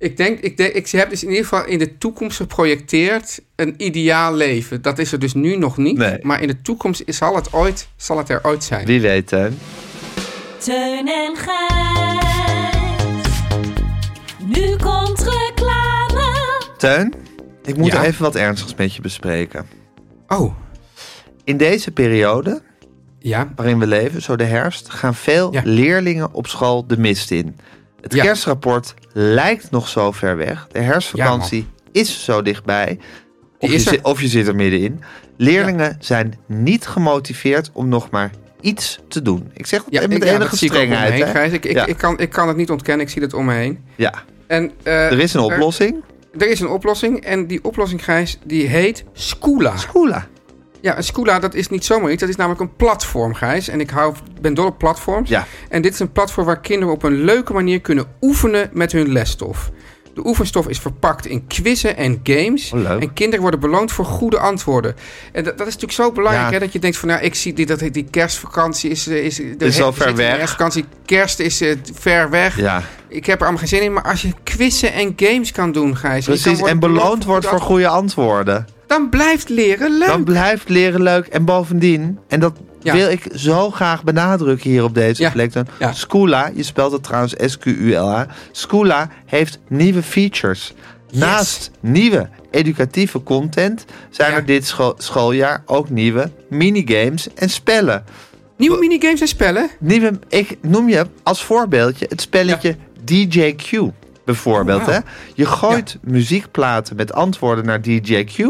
Ik 0.00 0.16
denk, 0.16 0.38
ik 0.38 0.56
denk, 0.56 0.72
ik 0.72 0.88
heb 0.90 1.10
dus 1.10 1.22
in 1.22 1.28
ieder 1.28 1.44
geval 1.44 1.66
in 1.66 1.78
de 1.78 1.98
toekomst 1.98 2.36
geprojecteerd 2.36 3.40
een 3.56 3.74
ideaal 3.76 4.34
leven. 4.34 4.82
Dat 4.82 4.98
is 4.98 5.12
er 5.12 5.18
dus 5.18 5.34
nu 5.34 5.56
nog 5.56 5.76
niet. 5.76 5.96
Nee. 5.96 6.18
Maar 6.22 6.40
in 6.42 6.46
de 6.48 6.62
toekomst 6.62 7.02
is- 7.04 7.16
zal 7.16 7.34
het, 7.36 7.52
ooit, 7.52 7.88
zal 7.96 8.18
het 8.18 8.28
er 8.28 8.40
ooit 8.42 8.64
zijn. 8.64 8.86
Wie 8.86 9.00
weet, 9.00 9.26
Teun. 9.26 9.58
Teun 10.58 11.08
en 11.08 11.36
Gijs. 11.36 13.26
Nu 14.44 14.76
komt 14.76 15.18
reclame. 15.22 16.62
Teun, 16.78 17.14
ik 17.64 17.76
moet 17.76 17.92
Ja? 17.92 18.04
even 18.04 18.22
wat 18.22 18.34
ernstigs 18.36 18.74
met 18.74 18.94
je 18.94 19.00
bespreken. 19.00 19.66
Oh, 20.28 20.54
In 21.44 21.56
deze 21.56 21.90
periode 21.90 22.62
Ja, 23.18 23.52
waarin 23.56 23.78
we 23.78 23.86
leven, 23.86 24.22
zo 24.22 24.36
de 24.36 24.44
herfst, 24.44 24.90
gaan 24.90 25.14
veel 25.14 25.52
Ja. 25.52 25.60
leerlingen 25.64 26.32
op 26.34 26.46
school 26.46 26.86
de 26.86 26.98
mist 26.98 27.30
in. 27.30 27.56
Het 28.00 28.14
Ja. 28.14 28.22
kerstrapport 28.22 28.94
lijkt 29.12 29.70
nog 29.70 29.88
zo 29.88 30.12
ver 30.12 30.36
weg. 30.36 30.66
De 30.72 30.78
herfstvakantie 30.80 31.66
is 31.92 32.24
zo 32.24 32.42
dichtbij. 32.42 32.98
Of 33.58 33.70
is 33.70 33.84
je, 33.84 33.90
zit, 33.90 34.02
of 34.02 34.20
je 34.20 34.28
zit 34.28 34.48
er 34.48 34.54
middenin. 34.54 35.00
Leerlingen 35.36 35.96
zijn 36.00 36.34
niet 36.46 36.86
gemotiveerd 36.86 37.70
om 37.72 37.88
nog 37.88 38.10
maar 38.10 38.30
iets 38.60 38.98
te 39.08 39.22
doen. 39.22 39.50
Ik 39.54 39.66
zeg 39.66 39.84
dat 39.84 40.08
met 40.08 40.12
ik, 40.12 40.24
enige 40.24 40.42
ik 40.64 40.70
strengheid. 40.70 41.12
heen, 41.12 41.24
hè? 41.24 41.30
Gijs. 41.30 41.52
Ik, 41.52 41.64
ik, 41.64 41.86
ik, 41.86 41.96
kan, 41.96 42.18
ik 42.18 42.30
kan 42.30 42.48
het 42.48 42.56
niet 42.56 42.70
ontkennen, 42.70 43.06
ik 43.06 43.12
zie 43.12 43.22
het 43.22 43.34
om 43.34 43.44
me 43.44 43.54
heen. 43.54 43.84
ja, 43.96 44.12
En, 44.46 44.70
eh, 44.82 45.12
er 45.12 45.18
is 45.20 45.34
een 45.34 45.40
oplossing. 45.40 46.02
Er, 46.38 46.48
is 46.50 46.60
een 46.60 46.68
oplossing 46.68 47.24
en 47.24 47.46
die 47.46 47.64
oplossing, 47.64 48.04
Gijs, 48.04 48.38
die 48.44 48.66
heet. 48.66 49.04
Schoola. 49.12 50.26
Ja, 50.80 50.96
een 50.96 51.04
Scoola, 51.04 51.38
dat 51.38 51.54
is 51.54 51.68
niet 51.68 51.84
zomaar 51.84 52.10
iets. 52.10 52.20
Dat 52.20 52.28
is 52.28 52.36
namelijk 52.36 52.60
een 52.60 52.76
platform, 52.76 53.34
Gijs. 53.34 53.68
En 53.68 53.80
ik 53.80 53.90
hou, 53.90 54.14
ben 54.40 54.54
dol 54.54 54.66
op 54.66 54.78
platforms. 54.78 55.28
Ja. 55.28 55.46
En 55.68 55.82
dit 55.82 55.92
is 55.92 55.98
een 55.98 56.12
platform 56.12 56.46
waar 56.46 56.60
kinderen 56.60 56.94
op 56.94 57.02
een 57.02 57.24
leuke 57.24 57.52
manier 57.52 57.80
kunnen 57.80 58.04
oefenen 58.20 58.70
met 58.72 58.92
hun 58.92 59.12
lesstof. 59.12 59.70
De 60.14 60.26
oefenstof 60.26 60.68
is 60.68 60.78
verpakt 60.78 61.26
in 61.26 61.46
quizzen 61.46 61.96
en 61.96 62.20
games. 62.22 62.72
Oh. 62.72 62.90
En 62.90 63.12
kinderen 63.12 63.40
worden 63.40 63.60
beloond 63.60 63.92
voor 63.92 64.04
goede 64.04 64.38
antwoorden. 64.38 64.94
En 65.32 65.44
dat, 65.44 65.58
dat 65.58 65.66
is 65.66 65.74
natuurlijk 65.74 66.00
zo 66.00 66.12
belangrijk, 66.12 66.46
Ja. 66.46 66.52
hè, 66.52 66.58
dat 66.58 66.72
je 66.72 66.78
denkt 66.78 66.96
van... 66.96 67.08
nou, 67.08 67.22
ik 67.22 67.34
zie 67.34 67.52
dit, 67.52 67.68
dat 67.68 67.78
die 67.78 68.06
kerstvakantie 68.10 68.90
is... 68.90 69.06
eh, 69.06 69.24
is, 69.24 69.36
de 69.36 69.54
Is 69.58 69.78
we 69.78 69.92
ver 69.92 70.16
weg. 70.16 70.36
Kerstvakantie, 70.36 70.84
kerst 71.04 71.38
is 71.38 71.60
eh, 71.60 71.76
ver 71.94 72.30
weg. 72.30 72.56
Ja, 72.56 72.82
Ik 73.08 73.26
heb 73.26 73.36
er 73.36 73.42
allemaal 73.42 73.60
geen 73.60 73.68
zin 73.68 73.82
in. 73.82 73.92
Maar 73.92 74.02
als 74.02 74.22
je 74.22 74.32
quizzen 74.44 74.92
en 74.92 75.12
games 75.16 75.52
kan 75.52 75.72
doen, 75.72 75.96
Gijs... 75.96 76.24
precies. 76.24 76.62
En 76.62 76.78
beloond 76.78 77.24
wordt 77.24 77.46
voor 77.46 77.60
goede 77.60 77.88
antwoorden. 77.88 78.66
Dan 78.90 79.08
blijft 79.08 79.48
leren 79.48 79.98
leuk. 79.98 80.08
Dan 80.08 80.24
blijft 80.24 80.68
leren 80.68 81.02
leuk. 81.02 81.26
En 81.26 81.44
bovendien, 81.44 82.18
en 82.28 82.40
dat 82.40 82.52
Ja. 82.82 82.92
wil 82.94 83.10
ik 83.10 83.22
zo 83.34 83.70
graag 83.70 84.04
benadrukken 84.04 84.70
hier 84.70 84.84
op 84.84 84.94
deze 84.94 85.22
Ja. 85.22 85.30
plek. 85.30 85.52
Dan. 85.52 85.66
Ja. 85.78 85.92
Schoola, 85.92 86.50
je 86.54 86.62
spelt 86.62 86.92
het 86.92 87.02
trouwens 87.02 87.34
S-Q-U-L-A. 87.44 88.26
Schoola 88.50 89.08
heeft 89.26 89.58
nieuwe 89.68 90.02
features. 90.02 90.74
Naast 91.12 91.70
nieuwe 91.80 92.28
educatieve 92.50 93.22
content 93.22 93.84
zijn 94.10 94.32
er 94.32 94.44
dit 94.44 94.66
scho- 94.66 94.94
schooljaar 94.98 95.62
ook 95.66 95.90
nieuwe 95.90 96.30
minigames 96.48 97.28
en 97.34 97.50
spellen. 97.50 98.04
Nieuwe 98.56 98.78
minigames 98.78 99.20
en 99.20 99.28
spellen. 99.28 99.70
Nieuwe, 99.78 100.18
ik 100.28 100.56
noem 100.62 100.88
je 100.88 101.06
als 101.22 101.44
voorbeeldje 101.44 102.06
het 102.08 102.20
spelletje 102.20 102.76
DJQ 103.04 103.78
bijvoorbeeld. 104.24 104.80
Oh, 104.80 104.86
hè? 104.88 104.98
Je 105.34 105.46
gooit 105.46 105.98
muziekplaten 106.02 106.96
met 106.96 107.12
antwoorden 107.12 107.64
naar 107.64 107.80
DJQ. 107.82 108.44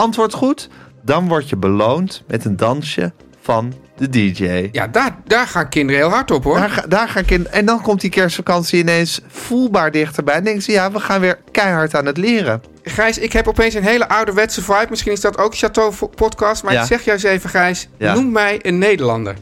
Antwoord 0.00 0.32
goed, 0.34 0.68
dan 1.02 1.28
word 1.28 1.48
je 1.48 1.56
beloond 1.56 2.22
met 2.26 2.44
een 2.44 2.56
dansje 2.56 3.12
van 3.40 3.74
de 3.96 4.08
DJ. 4.08 4.68
Ja, 4.72 4.86
daar, 4.86 5.16
daar 5.26 5.46
gaan 5.46 5.68
kinderen 5.68 6.00
heel 6.00 6.10
hard 6.10 6.30
op, 6.30 6.44
hoor. 6.44 6.56
Daar, 6.58 6.70
ga, 6.70 6.82
daar 6.88 7.08
ga 7.08 7.20
ik 7.20 7.30
in. 7.30 7.48
En 7.48 7.64
dan 7.64 7.80
komt 7.82 8.00
die 8.00 8.10
kerstvakantie 8.10 8.78
ineens 8.80 9.20
voelbaar 9.28 9.90
dichterbij. 9.90 10.34
En 10.34 10.44
denken 10.44 10.62
ze, 10.62 10.72
ja, 10.72 10.92
we 10.92 11.00
gaan 11.00 11.20
weer 11.20 11.38
keihard 11.50 11.94
aan 11.94 12.06
het 12.06 12.16
leren. 12.16 12.62
Gijs, 12.82 13.18
ik 13.18 13.32
heb 13.32 13.48
opeens 13.48 13.74
een 13.74 13.82
hele 13.82 14.08
ouderwetse 14.08 14.62
vibe. 14.62 14.86
Misschien 14.90 15.12
is 15.12 15.20
dat 15.20 15.38
ook 15.38 15.56
Chateau 15.56 15.92
Podcast. 16.14 16.62
Maar 16.62 16.72
Ja. 16.72 16.80
ik 16.80 16.86
zeg 16.86 17.06
eens 17.06 17.22
even, 17.22 17.50
Gijs. 17.50 17.88
Ja. 17.96 18.14
Noem 18.14 18.30
mij 18.32 18.58
een 18.62 18.78
Nederlander. 18.78 19.34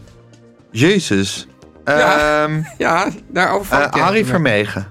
Jezus. 0.71 1.47
Ja. 1.85 2.43
Ehm, 2.45 2.61
Ja, 2.79 3.09
daarover 3.29 3.81
eh, 3.81 3.89
je 3.93 4.01
Harry. 4.01 4.25
Vermegen. 4.25 4.87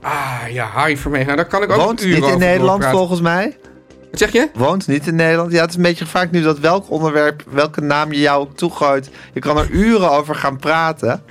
Ah, 0.00 0.40
ja, 0.50 0.66
Harry 0.66 0.96
Vermegen. 0.96 1.26
Nou, 1.26 1.36
daar 1.38 1.46
kan 1.46 1.62
ik 1.62 1.70
ook 1.70 1.76
Woont 1.80 2.00
uren 2.02 2.14
niet 2.14 2.18
in 2.18 2.24
over 2.34 2.38
Nederland 2.46 2.84
volgens 2.84 3.20
mij. 3.20 3.56
Wat 4.20 4.30
zeg 4.30 4.32
je? 4.32 4.48
Woont 4.54 4.86
niet 4.86 5.06
in 5.06 5.14
Nederland. 5.16 5.52
Ja, 5.52 5.60
het 5.60 5.70
is 5.70 5.76
een 5.76 5.82
beetje 5.82 6.06
vaak 6.06 6.30
nu 6.30 6.42
dat 6.42 6.58
welk 6.58 6.90
onderwerp, 6.90 7.42
welke 7.50 7.80
naam 7.80 8.12
je 8.12 8.20
jou 8.20 8.48
toegooit. 8.54 9.10
Je 9.32 9.40
kan 9.40 9.58
er 9.58 9.70
uren 9.70 10.10
over 10.10 10.34
gaan 10.34 10.56
praten. 10.56 11.22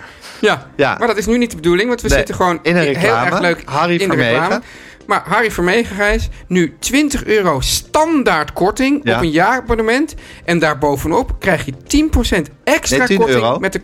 Ja. 0.41 0.67
Ja. 0.75 0.95
Maar 0.99 1.07
dat 1.07 1.17
is 1.17 1.25
nu 1.25 1.37
niet 1.37 1.49
de 1.49 1.55
bedoeling, 1.55 1.87
want 1.87 2.01
we 2.01 2.07
Nee, 2.07 2.17
zitten 2.17 2.35
gewoon 2.35 2.59
in 2.61 2.75
een 2.75 2.81
heel 2.83 2.93
reclame. 2.93 3.25
erg 3.29 3.39
leuk 3.39 3.61
Harry 3.65 3.91
in 3.93 3.97
de 3.97 4.05
Vermegen. 4.05 4.39
reclame. 4.41 4.61
Maar 5.07 5.21
Harry 5.25 5.51
Vermegen, 5.51 5.95
Gijs, 5.95 6.29
nu 6.47 6.75
20 6.79 7.25
euro 7.25 7.59
standaard 7.59 8.53
korting 8.53 8.99
Ja. 9.03 9.15
op 9.15 9.21
een 9.21 9.29
jaarabonnement. 9.31 10.15
En 10.45 10.59
daarbovenop 10.59 11.35
krijg 11.39 11.65
je 11.65 11.73
10% 11.87 12.49
extra 12.63 12.97
Nee, 12.97 13.07
10 13.07 13.17
korting 13.17 13.37
euro. 13.43 13.59
met 13.59 13.73
de... 13.73 13.81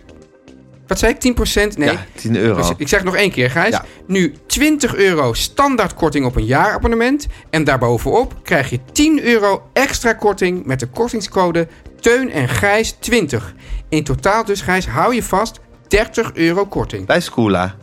Wat 0.89 0.99
zei 0.99 1.13
ik? 1.19 1.38
10%? 1.73 1.78
Nee. 1.78 1.91
Ja, 1.91 2.06
10 2.15 2.36
euro. 2.36 2.56
Dus 2.56 2.71
ik 2.78 2.88
zeg 2.88 3.04
nog 3.04 3.15
één 3.15 3.32
keer, 3.32 3.49
Gijs. 3.49 3.73
Ja. 3.73 3.86
Nu 4.08 4.34
20 4.47 4.95
euro 4.95 5.34
standaard 5.34 5.93
korting 5.93 6.25
op 6.25 6.36
een 6.36 6.45
jaarabonnement. 6.45 7.28
En 7.49 7.63
daarbovenop 7.63 8.34
krijg 8.43 8.69
je 8.69 8.80
10 8.91 9.23
euro 9.23 9.69
extra 9.73 10.13
korting 10.13 10.65
met 10.65 10.80
de 10.80 10.88
kortingscode 10.88 11.67
Teun 11.99 12.32
en 12.32 12.49
Gijs 12.49 12.95
20. 12.99 13.54
In 13.89 14.04
totaal 14.04 14.45
dus, 14.45 14.62
Gijs, 14.62 14.88
hou 14.88 15.15
je 15.15 15.23
vast, 15.23 15.60
30 15.88 16.32
euro 16.34 16.65
korting. 16.65 17.06
Bij 17.06 17.21
Schoola. 17.21 17.75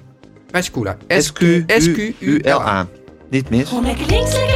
Bij 0.51 0.63
Scula. 0.63 0.97
S-Q-U-L-A. 1.09 2.87
Niet 3.31 3.51
mis. 3.51 3.71
Om 3.71 3.85
lekker 3.85 4.07
links, 4.07 4.33
lekker 4.33 4.56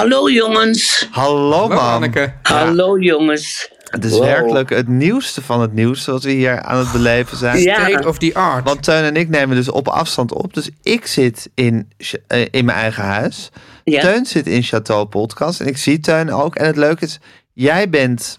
Hallo 0.00 0.30
jongens. 0.30 1.08
Hallo, 1.10 1.50
Hallo 1.50 1.68
man. 1.68 1.78
Anneke. 1.78 2.32
Hallo 2.42 2.98
jongens. 2.98 3.70
Het 3.84 4.04
is 4.04 4.10
Wow. 4.10 4.22
werkelijk 4.22 4.70
het 4.70 4.88
nieuwste 4.88 5.42
van 5.42 5.60
het 5.60 5.72
nieuws 5.72 6.06
wat 6.06 6.22
we 6.22 6.30
hier 6.30 6.62
aan 6.62 6.78
het 6.78 6.92
beleven 6.92 7.36
zijn. 7.36 7.58
Ja. 7.58 7.88
State 7.88 8.08
of 8.08 8.18
the 8.18 8.34
art. 8.34 8.64
Want 8.64 8.82
Teun 8.82 9.04
en 9.04 9.16
ik 9.16 9.28
nemen 9.28 9.56
dus 9.56 9.70
op 9.70 9.88
afstand 9.88 10.32
op. 10.32 10.54
Dus 10.54 10.70
ik 10.82 11.06
zit 11.06 11.50
in, 11.54 11.92
eh, 12.26 12.46
in 12.50 12.64
mijn 12.64 12.78
eigen 12.78 13.04
huis. 13.04 13.50
Ja. 13.84 14.00
Teun 14.00 14.26
zit 14.26 14.46
in 14.46 14.62
Chateau 14.62 15.06
Podcast. 15.06 15.60
En 15.60 15.66
ik 15.66 15.76
zie 15.76 16.00
Teun 16.00 16.32
ook. 16.32 16.54
En 16.54 16.66
het 16.66 16.76
leuke 16.76 17.04
is, 17.04 17.18
jij 17.52 17.88
bent 17.90 18.38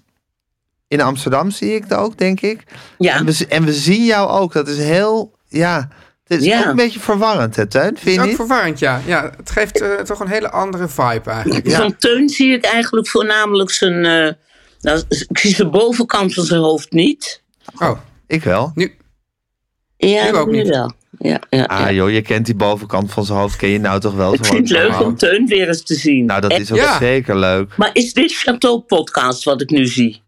in 0.87 1.01
Amsterdam, 1.01 1.51
zie 1.51 1.75
ik 1.75 1.83
het 1.83 1.93
ook, 1.93 2.17
denk 2.17 2.41
ik. 2.41 2.63
Ja. 2.97 3.15
En, 3.15 3.25
we, 3.25 3.45
en 3.49 3.65
we 3.65 3.73
zien 3.73 4.05
jou 4.05 4.29
ook. 4.29 4.53
Dat 4.53 4.67
is 4.67 4.77
heel, 4.77 5.35
ja... 5.47 5.87
Het 6.31 6.41
is 6.41 6.45
Ja. 6.47 6.59
ook 6.59 6.65
een 6.65 6.75
beetje 6.75 6.99
verwarrend, 6.99 7.55
hè, 7.55 7.65
Teun? 7.67 7.83
Het 7.83 7.99
Vind 7.99 8.05
is 8.07 8.13
je 8.13 8.19
ook 8.19 8.25
niet? 8.27 8.35
verwarrend, 8.35 8.79
ja. 8.79 9.01
ja. 9.05 9.31
Het 9.37 9.49
geeft 9.51 9.81
eh, 9.81 9.93
toch 9.93 10.19
een 10.19 10.27
hele 10.27 10.49
andere 10.51 10.87
vibe 10.87 11.29
eigenlijk. 11.29 11.67
Ja. 11.67 11.77
Van 11.77 11.95
Teun 11.97 12.29
zie 12.29 12.53
ik 12.53 12.63
eigenlijk 12.65 13.07
voornamelijk 13.07 13.71
zijn... 13.71 14.05
eh, 14.05 14.33
nou, 14.81 15.03
ik 15.07 15.37
zie 15.37 15.55
de 15.55 15.69
bovenkant 15.69 16.33
van 16.33 16.43
zijn 16.45 16.61
hoofd 16.61 16.91
niet. 16.91 17.41
Oh, 17.79 17.99
Ik 18.27 18.43
wel. 18.43 18.71
nu... 18.75 18.95
Ja, 19.97 20.25
Nu 20.31 20.37
ook 20.37 20.51
niet. 20.51 20.67
wel. 20.67 20.91
Ja, 21.19 21.41
ja, 21.49 21.63
Ah 21.63 21.79
ja. 21.79 21.91
joh, 21.91 22.11
je 22.11 22.21
kent 22.21 22.45
die 22.45 22.55
bovenkant 22.55 23.11
van 23.11 23.25
zijn 23.25 23.37
hoofd. 23.39 23.55
Ken 23.55 23.69
je 23.69 23.79
nou 23.79 23.99
toch 23.99 24.13
wel? 24.15 24.33
Ik 24.33 24.45
vind 24.45 24.69
het 24.69 24.77
leuk 24.77 24.99
om 25.01 25.15
Teun 25.17 25.45
weer 25.47 25.67
eens 25.67 25.83
te 25.83 25.95
zien. 25.95 26.25
Nou, 26.25 26.41
dat 26.41 26.51
En- 26.51 26.61
is 26.61 26.71
ook 26.71 26.77
Ja. 26.77 26.97
zeker 26.97 27.37
leuk. 27.37 27.77
Maar 27.77 27.89
is 27.93 28.13
dit 28.13 28.33
Chateau 28.33 28.79
Podcast 28.79 29.43
wat 29.43 29.61
ik 29.61 29.69
nu 29.69 29.85
zie? 29.87 30.21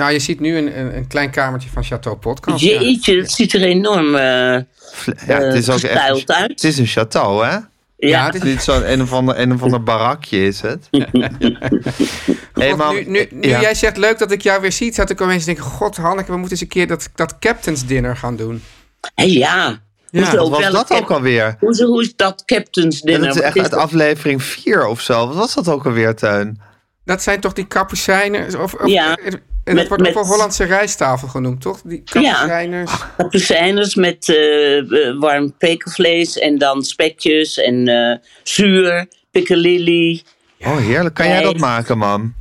Nou, 0.00 0.12
je 0.12 0.18
ziet 0.18 0.40
nu 0.40 0.56
een, 0.56 0.78
een, 0.78 0.96
een 0.96 1.06
klein 1.06 1.30
kamertje 1.30 1.70
van 1.70 1.84
Chateau 1.84 2.16
Podcast. 2.16 2.64
ja. 2.64 2.80
Jeetje, 2.80 3.16
het 3.16 3.32
ziet 3.32 3.52
er 3.52 3.62
enorm 3.62 4.14
eh 4.14 4.58
Fl- 4.92 5.10
Ja, 5.26 5.40
het 5.40 5.54
is 5.54 5.70
ook 5.70 5.80
echt... 5.80 6.30
uit. 6.30 6.50
Het 6.50 6.64
is 6.64 6.78
een 6.78 6.88
château, 6.88 7.44
hè? 7.44 7.50
Ja, 7.50 7.64
ja. 7.96 8.24
het 8.26 8.34
is 8.34 8.42
Niet 8.42 8.62
zo'n 8.62 8.92
een 8.92 9.02
of 9.02 9.12
ander, 9.12 9.38
een 9.38 9.52
of 9.52 9.62
ander 9.62 9.82
barakje 9.82 10.46
is 10.46 10.60
het. 10.60 10.88
Hey, 12.52 12.70
God, 12.70 12.92
nu 12.92 13.04
nu, 13.06 13.28
nu 13.30 13.48
ja. 13.48 13.60
jij 13.60 13.74
zegt 13.74 13.96
leuk 13.96 14.18
dat 14.18 14.30
ik 14.30 14.42
jou 14.42 14.60
weer 14.60 14.72
zie, 14.72 14.94
zat 14.94 15.10
ik 15.10 15.20
opeens 15.20 15.44
te 15.44 15.46
denken... 15.46 15.64
God, 15.64 15.96
Hanneke, 15.96 16.30
we 16.30 16.36
moeten 16.36 16.50
eens 16.50 16.60
een 16.60 16.68
keer 16.68 16.86
dat, 16.86 17.08
dat 17.14 17.38
Captain's 17.38 17.86
Dinner 17.86 18.16
gaan 18.16 18.36
doen. 18.36 18.62
Hé, 19.14 19.24
ja. 19.24 19.80
Ja, 20.10 20.20
Hoezo, 20.20 20.50
Wat 20.50 20.62
was 20.62 20.72
dat 20.72 21.00
ook 21.00 21.10
alweer? 21.10 21.56
Hoezo, 21.58 21.86
hoe 21.86 22.02
is 22.02 22.16
dat 22.16 22.44
Captain's 22.44 23.00
Dinner? 23.00 23.26
dat 23.26 23.36
is 23.36 23.42
echt 23.42 23.56
is 23.56 23.62
uit 23.62 23.70
dat? 23.70 23.80
aflevering 23.80 24.42
4 24.42 24.86
of 24.86 25.00
zo. 25.00 25.26
Wat 25.26 25.36
was 25.36 25.54
dat 25.54 25.68
ook 25.68 25.86
alweer, 25.86 26.14
Teun? 26.14 26.60
Dat 27.04 27.22
zijn 27.22 27.40
toch 27.40 27.52
die 27.52 27.66
kapucijners? 27.66 28.54
Of, 28.54 28.74
of, 28.74 28.88
Ja, 28.90 29.18
en 29.70 29.76
dat 29.76 29.88
met- 29.88 29.88
wordt 29.88 30.06
ook 30.08 30.14
wel 30.14 30.22
met- 30.22 30.32
Hollandse 30.32 30.64
rijsttafel 30.64 31.28
genoemd, 31.28 31.60
toch? 31.60 31.80
Die 31.84 32.02
kapucijners. 32.04 32.92
Kapucijners 33.16 33.94
met 33.94 34.28
eh, 34.28 34.78
eh, 34.78 35.18
warm 35.18 35.54
pekelvlees 35.58 36.38
en 36.38 36.58
dan 36.58 36.82
spekjes 36.84 37.58
en 37.58 37.88
eh, 37.88 38.16
zuur, 38.42 39.06
piccalilli. 39.30 40.22
Oh, 40.60 40.76
heerlijk. 40.76 41.14
Kan 41.14 41.28
jij 41.28 41.42
dat 41.42 41.58
maken, 41.58 41.98
mam? 41.98 42.34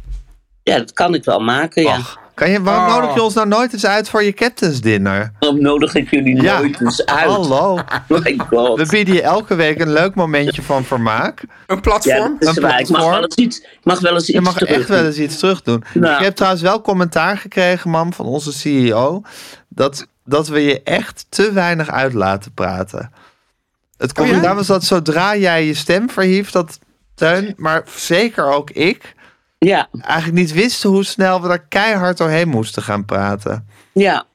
Ja, 0.63 0.77
dat 0.77 0.93
kan 0.93 1.13
ik 1.13 1.23
wel 1.23 1.39
maken, 1.39 1.83
ja. 1.83 1.95
Ach, 1.95 2.17
kan 2.39 2.49
je, 2.51 2.61
waarom 2.61 2.87
Oh. 2.93 2.99
nodig 2.99 3.15
je 3.15 3.21
ons 3.23 3.33
nou 3.33 3.47
nooit 3.47 3.73
eens 3.73 3.85
uit 3.85 4.09
voor 4.09 4.23
je 4.23 4.33
captain's 4.33 4.81
dinner? 4.81 5.31
Waarom 5.39 5.61
nodig 5.61 5.95
ik 5.95 6.09
jullie 6.09 6.41
Ja. 6.41 6.59
nooit 6.59 6.81
eens 6.81 7.05
uit? 7.19 7.29
Hallo. 7.29 7.79
My 8.07 8.39
god. 8.49 8.77
We 8.79 8.85
bieden 8.89 9.13
je 9.13 9.21
elke 9.21 9.55
week 9.55 9.79
een 9.79 9.91
leuk 9.91 10.15
momentje 10.15 10.61
van 10.61 10.83
vermaak. 10.85 11.41
Een 11.41 11.75
Ja, 11.75 11.81
platform. 11.81 12.35
dat 12.39 12.49
is 12.49 12.55
Een 12.55 12.61
waar. 12.63 12.79
Ik 12.79 12.89
mag 12.89 12.99
platform. 12.99 13.11
wel 13.11 13.21
eens 13.23 13.35
iets, 13.35 13.65
mag 13.83 13.99
wel 13.99 14.13
eens 14.13 14.23
iets 14.23 14.31
Je 14.37 14.41
mag 14.41 14.53
terug 14.53 14.69
echt 14.77 14.87
wel 14.87 14.97
doen. 14.97 15.07
eens 15.07 15.17
iets 15.17 15.37
terug 15.39 15.61
doen. 15.61 15.83
Nou. 15.93 16.15
Ik 16.17 16.23
heb 16.23 16.35
trouwens 16.35 16.61
wel 16.63 16.81
commentaar 16.81 17.37
gekregen, 17.37 17.89
mam, 17.89 18.13
van 18.13 18.25
onze 18.25 18.51
CEO. 18.53 19.21
Dat, 19.69 20.07
dat 20.25 20.47
we 20.47 20.61
je 20.63 20.83
echt 20.83 21.25
te 21.29 21.51
weinig 21.51 21.89
uit 21.89 22.13
laten 22.13 22.53
praten. 22.53 23.11
Het 23.97 24.09
Oh 24.11 24.15
ja? 24.17 24.23
commentaar 24.31 24.55
was 24.55 24.67
dat 24.67 24.83
zodra 24.83 25.35
jij 25.35 25.65
je 25.65 25.73
stem 25.73 26.09
verhieft, 26.09 26.53
dat 26.53 26.79
Teun, 27.15 27.53
maar 27.57 27.83
zeker 27.95 28.45
ook 28.45 28.69
ik, 28.69 29.13
Ja, 29.59 29.89
eigenlijk 30.01 30.37
niet 30.39 30.53
wisten 30.53 30.89
hoe 30.89 31.03
snel 31.03 31.41
we 31.41 31.47
daar 31.47 31.67
keihard 31.67 32.17
doorheen 32.17 32.47
moesten 32.47 32.83
gaan 32.83 33.05
praten. 33.05 33.67
ja. 33.93 34.27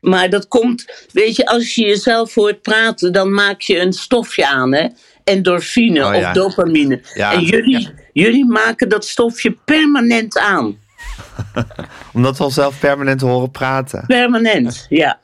Maar 0.00 0.30
dat 0.30 0.48
komt, 0.48 1.06
weet 1.12 1.36
je, 1.36 1.46
als 1.46 1.74
je 1.74 1.86
jezelf 1.86 2.34
hoort 2.34 2.62
praten, 2.62 3.12
dan 3.12 3.32
maak 3.32 3.60
je 3.60 3.78
een 3.80 3.92
stofje 3.92 4.46
aan, 4.48 4.72
hè? 4.72 4.88
Endorfine 5.24 6.06
Oh, 6.06 6.14
ja. 6.14 6.28
of 6.28 6.34
dopamine. 6.34 7.00
Ja. 7.14 7.32
En 7.32 7.40
jullie, 7.42 7.94
jullie 8.12 8.44
maken 8.46 8.88
dat 8.88 9.04
stofje 9.04 9.56
permanent 9.64 10.38
aan. 10.38 10.78
Omdat 12.14 12.38
we 12.38 12.44
onszelf 12.44 12.78
permanent 12.78 13.20
horen 13.20 13.50
praten. 13.50 14.04
Permanent, 14.06 14.86
ja. 14.88 15.18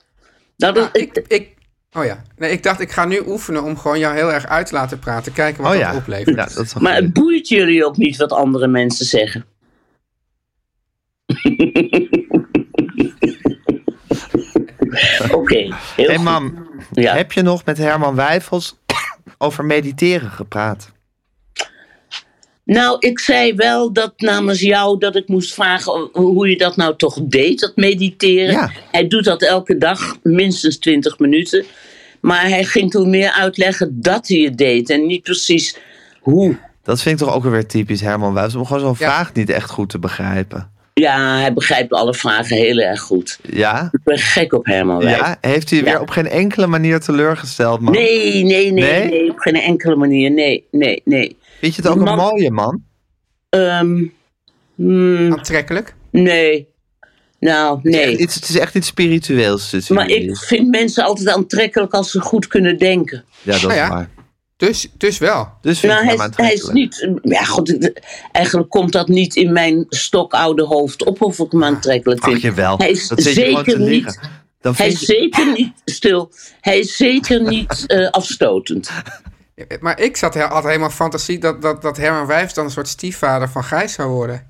Dat 0.56 0.76
is, 0.76 0.82
Ja, 0.82 0.88
ik, 0.92 1.24
ik, 1.28 1.48
oh 1.92 2.04
ja, 2.04 2.22
nee, 2.36 2.50
ik 2.50 2.62
dacht 2.62 2.80
ik 2.80 2.90
ga 2.92 3.04
nu 3.04 3.22
oefenen 3.26 3.62
om 3.62 3.76
gewoon 3.78 3.98
jou 3.98 4.14
heel 4.14 4.32
erg 4.32 4.46
uit 4.46 4.66
te 4.66 4.74
laten 4.74 4.98
praten. 4.98 5.32
Kijken 5.32 5.62
wat 5.62 5.72
Oh 5.74 5.78
dat 5.80 5.90
ja. 5.90 5.96
oplevert. 5.96 6.36
Ja, 6.36 6.48
dat 6.54 6.80
maar 6.80 6.94
het 6.94 7.12
boeit 7.12 7.48
jullie 7.48 7.84
ook 7.86 7.96
niet 7.96 8.16
wat 8.16 8.32
andere 8.32 8.66
mensen 8.66 9.06
zeggen. 9.06 9.44
Oké, 15.32 15.56
heel 15.96 16.06
Hey 16.06 16.14
goed. 16.14 16.24
mam, 16.24 16.68
Ja. 16.92 17.14
heb 17.14 17.32
je 17.32 17.42
nog 17.42 17.64
met 17.64 17.78
Herman 17.78 18.14
Wijfels 18.14 18.78
over 19.38 19.64
mediteren 19.64 20.30
gepraat? 20.30 20.92
Nou, 22.74 22.96
ik 22.98 23.18
zei 23.18 23.54
wel 23.54 23.92
dat 23.92 24.12
namens 24.16 24.60
jou 24.60 24.98
dat 24.98 25.16
ik 25.16 25.28
moest 25.28 25.54
vragen 25.54 26.08
hoe 26.12 26.48
je 26.48 26.56
dat 26.56 26.76
nou 26.76 26.96
toch 26.96 27.18
deed, 27.22 27.60
dat 27.60 27.72
mediteren. 27.76 28.50
Ja. 28.52 28.70
Hij 28.90 29.08
doet 29.08 29.24
dat 29.24 29.42
elke 29.42 29.78
dag, 29.78 30.16
minstens 30.22 30.78
20 30.78 31.18
minuten. 31.18 31.64
Maar 32.20 32.48
hij 32.48 32.64
ging 32.64 32.90
toen 32.90 33.10
meer 33.10 33.30
uitleggen 33.30 34.00
dat 34.00 34.28
hij 34.28 34.38
het 34.38 34.58
deed 34.58 34.90
en 34.90 35.06
niet 35.06 35.22
precies 35.22 35.76
hoe. 36.20 36.56
Dat 36.82 37.02
vind 37.02 37.20
ik 37.20 37.26
toch 37.26 37.34
ook 37.36 37.44
weer 37.44 37.66
typisch 37.66 38.00
Herman 38.00 38.34
Wijfels. 38.34 38.54
Om 38.54 38.64
gewoon 38.66 38.80
zo'n 38.82 38.96
Ja. 38.98 39.12
vraag 39.12 39.32
niet 39.32 39.50
echt 39.50 39.70
goed 39.70 39.88
te 39.88 39.98
begrijpen. 39.98 40.70
Ja, 40.94 41.38
hij 41.38 41.52
begrijpt 41.52 41.92
alle 41.92 42.14
vragen 42.14 42.56
heel 42.56 42.78
erg 42.78 43.00
goed. 43.00 43.38
Ja? 43.52 43.88
Ik 43.92 44.00
ben 44.04 44.18
gek 44.18 44.52
op 44.52 44.66
Herman 44.66 44.98
Wijs. 44.98 45.16
Ja? 45.16 45.36
Heeft 45.40 45.70
hij 45.70 45.78
je 45.78 45.84
Ja. 45.84 45.90
weer 45.90 46.00
op 46.00 46.10
geen 46.10 46.28
enkele 46.28 46.66
manier 46.66 47.00
teleurgesteld, 47.00 47.80
man? 47.80 47.92
Nee, 47.92 48.44
nee, 48.44 48.72
nee, 48.72 48.72
Nee? 48.72 49.08
nee, 49.08 49.30
op 49.30 49.38
geen 49.38 49.54
enkele 49.60 49.96
manier. 49.96 50.30
Nee, 50.30 50.64
nee, 50.70 51.02
nee. 51.04 51.36
Vind 51.58 51.74
je 51.74 51.82
het 51.82 51.90
ook 51.90 52.06
een 52.06 52.16
mooie 52.16 52.50
man? 52.50 52.82
Ehm, 53.48 54.04
hmm, 54.74 55.32
Aantrekkelijk. 55.32 55.94
nee. 56.10 56.68
Nou, 57.40 57.78
nee. 57.82 58.16
Iets, 58.16 58.34
het 58.34 58.48
is 58.48 58.58
echt 58.58 58.74
iets 58.74 58.86
spiritueels 58.86 59.70
tussen 59.70 59.94
Maar 59.94 60.08
ik 60.08 60.36
vind 60.36 60.68
mensen 60.68 61.04
altijd 61.04 61.28
aantrekkelijk 61.28 61.92
als 61.94 62.10
ze 62.10 62.20
goed 62.20 62.46
kunnen 62.46 62.78
denken. 62.78 63.24
Ja, 63.42 63.52
dat 63.52 63.60
Nou 63.62 63.72
is 63.72 63.78
ja. 63.78 63.88
waar. 63.88 64.08
Dus, 64.56 64.88
dus 64.96 65.18
wel. 65.18 65.48
Dus 65.60 65.78
vind 65.80 65.92
Nou, 65.92 66.04
ik 66.12 66.18
hij, 66.18 66.28
is- 66.28 66.36
hij 66.36 66.52
is 66.52 66.68
niet. 66.68 67.08
Ja, 67.22 67.44
goed, 67.44 67.68
het- 67.68 68.00
eigenlijk 68.32 68.68
komt 68.70 68.92
dat 68.92 69.08
niet 69.08 69.36
in 69.36 69.52
mijn 69.52 69.86
stokoude 69.88 70.62
hoofd 70.64 71.04
op 71.04 71.22
of 71.22 71.38
ik 71.38 71.52
hem 71.52 71.64
aantrekkelijk 71.64 72.20
Ach, 72.20 72.30
vind. 72.30 72.42
jawel. 72.42 72.78
Hij 72.78 72.90
is 72.90 73.08
dat 73.08 73.22
zeker 73.22 73.78
liggen. 73.78 73.88
niet. 73.90 74.20
Dan 74.60 74.74
Hij 74.76 74.88
is 74.88 75.00
je... 75.00 75.06
zeker 75.06 75.52
niet 75.52 75.72
stil. 75.84 76.32
Hij 76.60 76.78
is 76.78 76.96
zeker 76.96 77.42
niet 77.42 77.84
eh, 77.86 78.08
afstotend. 78.10 78.90
Maar 79.80 80.00
ik 80.00 80.16
zat 80.16 80.34
he- 80.34 80.44
altijd 80.44 80.66
helemaal 80.66 80.90
fantasie 80.90 81.38
dat, 81.38 81.62
dat, 81.62 81.82
dat 81.82 81.96
Herman 81.96 82.26
Wijfs 82.26 82.54
dan 82.54 82.64
een 82.64 82.70
soort 82.70 82.88
stiefvader 82.88 83.48
van 83.48 83.64
Gijs 83.64 83.92
zou 83.92 84.10
worden. 84.10 84.46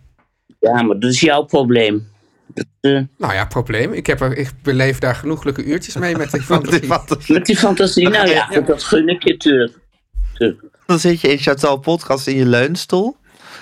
Ja, 0.61 0.83
maar 0.83 0.99
dat 0.99 1.11
is 1.11 1.21
jouw 1.21 1.43
probleem. 1.43 2.09
Dat, 2.47 2.67
eh, 2.81 3.01
Nou 3.19 3.35
ja, 3.35 3.45
probleem. 3.47 3.93
Ik, 3.93 4.07
heb 4.07 4.21
er, 4.21 4.37
ik 4.37 4.51
beleef 4.63 4.99
daar 4.99 5.15
genoeglijke 5.15 5.65
uurtjes 5.65 5.97
mee 5.97 6.17
met 6.17 6.31
die 6.31 6.43
fantasie. 6.53 7.33
Met 7.33 7.47
die 7.47 7.57
fantasie, 7.57 8.09
nou 8.09 8.29
ja, 8.29 8.47
Ja. 8.51 8.61
dat 8.61 8.83
gun 8.85 9.09
ik 9.09 9.23
je 9.23 9.37
terug. 9.37 9.71
terug. 10.35 10.55
Dan 10.87 10.99
zit 10.99 11.21
je 11.21 11.29
in 11.29 11.39
Chateau 11.39 11.79
Podcast 11.81 12.27
in 12.27 12.37
je 12.37 12.47
leunstoel. 12.47 13.17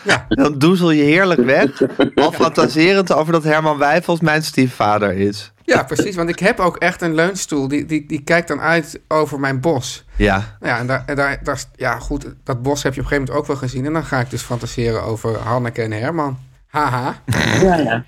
Ja. 0.04 0.26
Dan 0.28 0.58
doezel 0.58 0.90
je 0.90 1.02
heerlijk 1.02 1.40
weg. 1.44 1.82
Al 2.14 2.32
fantaserend 2.32 3.12
over 3.12 3.32
dat 3.32 3.44
Herman 3.44 3.78
Wijfels 3.78 4.20
mijn 4.20 4.42
stiefvader 4.42 5.12
is. 5.12 5.52
Ja, 5.74 5.82
precies. 5.82 6.14
Want 6.16 6.28
ik 6.28 6.38
heb 6.38 6.60
ook 6.60 6.76
echt 6.76 7.02
een 7.02 7.14
leunstoel. 7.14 7.68
Die, 7.68 7.84
die, 7.86 8.06
die 8.06 8.22
kijkt 8.22 8.48
dan 8.48 8.60
uit 8.60 9.00
over 9.08 9.40
mijn 9.40 9.60
bos. 9.60 10.04
Ja. 10.16 10.56
Ja, 10.60 10.78
en 10.78 10.86
daar, 10.86 11.02
en 11.06 11.16
daar, 11.16 11.40
daar, 11.42 11.62
ja, 11.76 11.98
goed, 11.98 12.26
dat 12.44 12.62
bos 12.62 12.82
heb 12.82 12.94
je 12.94 13.00
op 13.00 13.06
een 13.06 13.12
gegeven 13.12 13.32
moment 13.34 13.38
ook 13.38 13.46
wel 13.46 13.68
gezien. 13.68 13.86
En 13.86 13.92
dan 13.92 14.04
ga 14.04 14.20
ik 14.20 14.30
dus 14.30 14.42
fantaseren 14.42 15.02
over 15.02 15.36
Hanneke 15.38 15.82
en 15.82 15.92
Herman. 15.92 16.38
Haha. 16.66 17.22
Ja, 17.62 17.76
ja. 17.76 18.04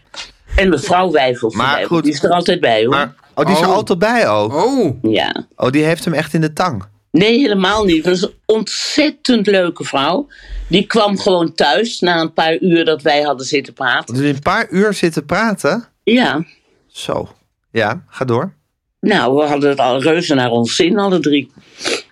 En 0.57 0.69
mevrouw 0.69 1.11
Wijfels. 1.11 1.55
Maar 1.55 1.71
erbij, 1.73 1.85
goed. 1.85 2.03
Die 2.05 2.13
is 2.13 2.23
er 2.23 2.31
altijd 2.31 2.61
bij 2.61 2.81
hoor. 2.85 2.89
Maar, 2.95 3.15
oh, 3.35 3.45
die 3.47 3.55
is 3.55 3.61
er 3.61 3.69
Oh. 3.69 3.75
altijd 3.75 3.99
bij 3.99 4.29
ook. 4.29 4.55
Oh, 4.55 4.97
Ja. 5.03 5.47
Oh, 5.57 5.71
die 5.71 5.85
heeft 5.85 6.05
hem 6.05 6.15
echt 6.15 6.35
in 6.35 6.41
de 6.41 6.53
tang. 6.53 6.85
Nee, 7.11 7.39
helemaal 7.39 7.85
niet. 7.85 8.05
Dat 8.05 8.15
is 8.17 8.23
een 8.23 8.35
ontzettend 8.47 9.47
leuke 9.47 9.85
vrouw. 9.85 10.27
Die 10.67 10.87
kwam 10.87 11.19
gewoon 11.19 11.55
thuis 11.55 12.01
na 12.01 12.21
een 12.21 12.33
paar 12.33 12.59
uur 12.61 12.85
dat 12.85 13.03
wij 13.03 13.23
hadden 13.23 13.47
zitten 13.47 13.73
praten. 13.73 14.15
Dus 14.15 14.25
een 14.31 14.43
paar 14.43 14.67
uur 14.71 14.93
zitten 14.95 15.25
praten. 15.27 15.85
Ja, 16.03 16.45
Zo. 16.87 17.29
Ja, 17.71 18.05
ga 18.09 18.25
door. 18.25 18.53
nou, 19.01 19.35
we 19.37 19.43
hadden 19.43 19.69
het 19.71 19.79
al 19.79 20.03
reuze 20.03 20.35
naar 20.35 20.51
ons 20.51 20.77
zin, 20.77 20.99
alle 20.99 21.21
drie. 21.21 21.53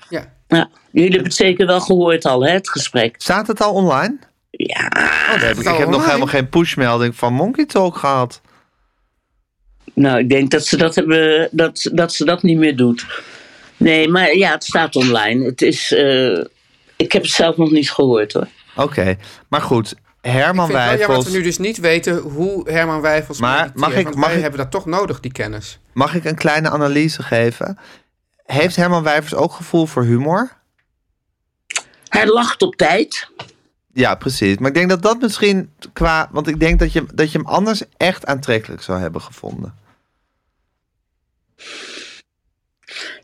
ja. 0.08 0.34
Ja, 0.48 0.68
jullie 0.90 1.10
hebben 1.10 1.28
het 1.28 1.34
zeker 1.34 1.66
wel 1.66 1.80
gehoord 1.80 2.24
al, 2.24 2.46
hè, 2.46 2.52
het 2.52 2.70
gesprek. 2.70 3.14
Staat 3.18 3.46
het 3.46 3.60
al 3.60 3.72
online? 3.72 4.18
Ja, 4.50 4.86
ik 5.34 5.40
heb, 5.40 5.56
ik 5.56 5.76
heb 5.76 5.88
nog 5.88 6.06
helemaal 6.06 6.26
geen 6.26 6.48
pushmelding 6.48 7.16
van 7.16 7.32
Monkey 7.32 7.66
Talk 7.66 7.96
gehad. 7.96 8.40
nou, 9.94 10.18
ik 10.18 10.28
denk 10.28 10.50
dat 10.50 10.66
ze 10.66 10.76
dat, 10.76 10.94
hebben, 10.94 11.48
dat, 11.50 11.90
dat 11.92 12.12
ze 12.12 12.24
dat 12.24 12.42
niet 12.42 12.58
meer 12.58 12.76
doet. 12.76 13.06
Nee, 13.76 14.08
maar 14.08 14.36
ja, 14.36 14.50
het 14.50 14.64
staat 14.64 14.96
online. 14.96 15.44
Het 15.44 15.62
is, 15.62 15.92
eh, 15.92 16.44
ik 16.96 17.12
heb 17.12 17.22
het 17.22 17.30
zelf 17.30 17.56
nog 17.56 17.70
niet 17.70 17.90
gehoord, 17.90 18.32
hoor. 18.32 18.48
Oké, 18.76 19.16
maar 19.48 19.60
goed. 19.62 19.94
Herman 20.30 20.66
vind 20.66 20.78
wel 20.78 20.88
jammer 20.88 20.98
dat 20.98 21.06
Wijfels. 21.08 21.24
we 21.32 21.36
nu 21.38 21.42
dus 21.42 21.58
niet 21.58 21.78
weten 21.78 22.16
hoe 22.18 22.70
Herman 22.70 23.00
Wijfels 23.00 23.38
Maar 23.40 23.70
mag 23.74 23.94
ik- 23.94 24.04
want 24.04 24.16
mag 24.16 24.26
wij 24.26 24.34
ik- 24.36 24.42
hebben 24.42 24.60
dat 24.60 24.70
toch 24.70 24.86
nodig, 24.86 25.20
die 25.20 25.32
kennis. 25.32 25.78
Mag 25.92 26.14
ik 26.14 26.24
een 26.24 26.34
kleine 26.34 26.70
analyse 26.70 27.22
geven? 27.22 27.78
Heeft 28.44 28.76
Herman 28.76 29.02
Wijfers 29.02 29.34
ook 29.34 29.52
gevoel 29.52 29.86
voor 29.86 30.02
humor? 30.04 30.50
Hij 32.08 32.26
lacht 32.26 32.62
op 32.62 32.76
tijd. 32.76 33.28
Ja, 33.92 34.14
precies. 34.14 34.56
Maar 34.58 34.68
ik 34.68 34.74
denk 34.74 34.88
dat 34.88 35.02
dat 35.02 35.20
misschien 35.20 35.70
qua... 35.92 36.28
Want 36.32 36.48
ik 36.48 36.60
denk 36.60 36.78
dat 36.78 36.92
je, 36.92 37.04
dat 37.14 37.32
je 37.32 37.38
hem 37.38 37.46
anders 37.46 37.82
echt 37.96 38.26
aantrekkelijk 38.26 38.82
zou 38.82 39.00
hebben 39.00 39.20
gevonden. 39.22 39.74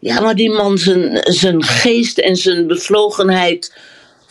Ja, 0.00 0.20
maar 0.20 0.34
die 0.34 0.50
man, 0.50 0.78
zijn, 0.78 1.20
zijn 1.32 1.62
geest 1.62 2.18
en 2.18 2.36
zijn 2.36 2.66
bevlogenheid 2.66 3.76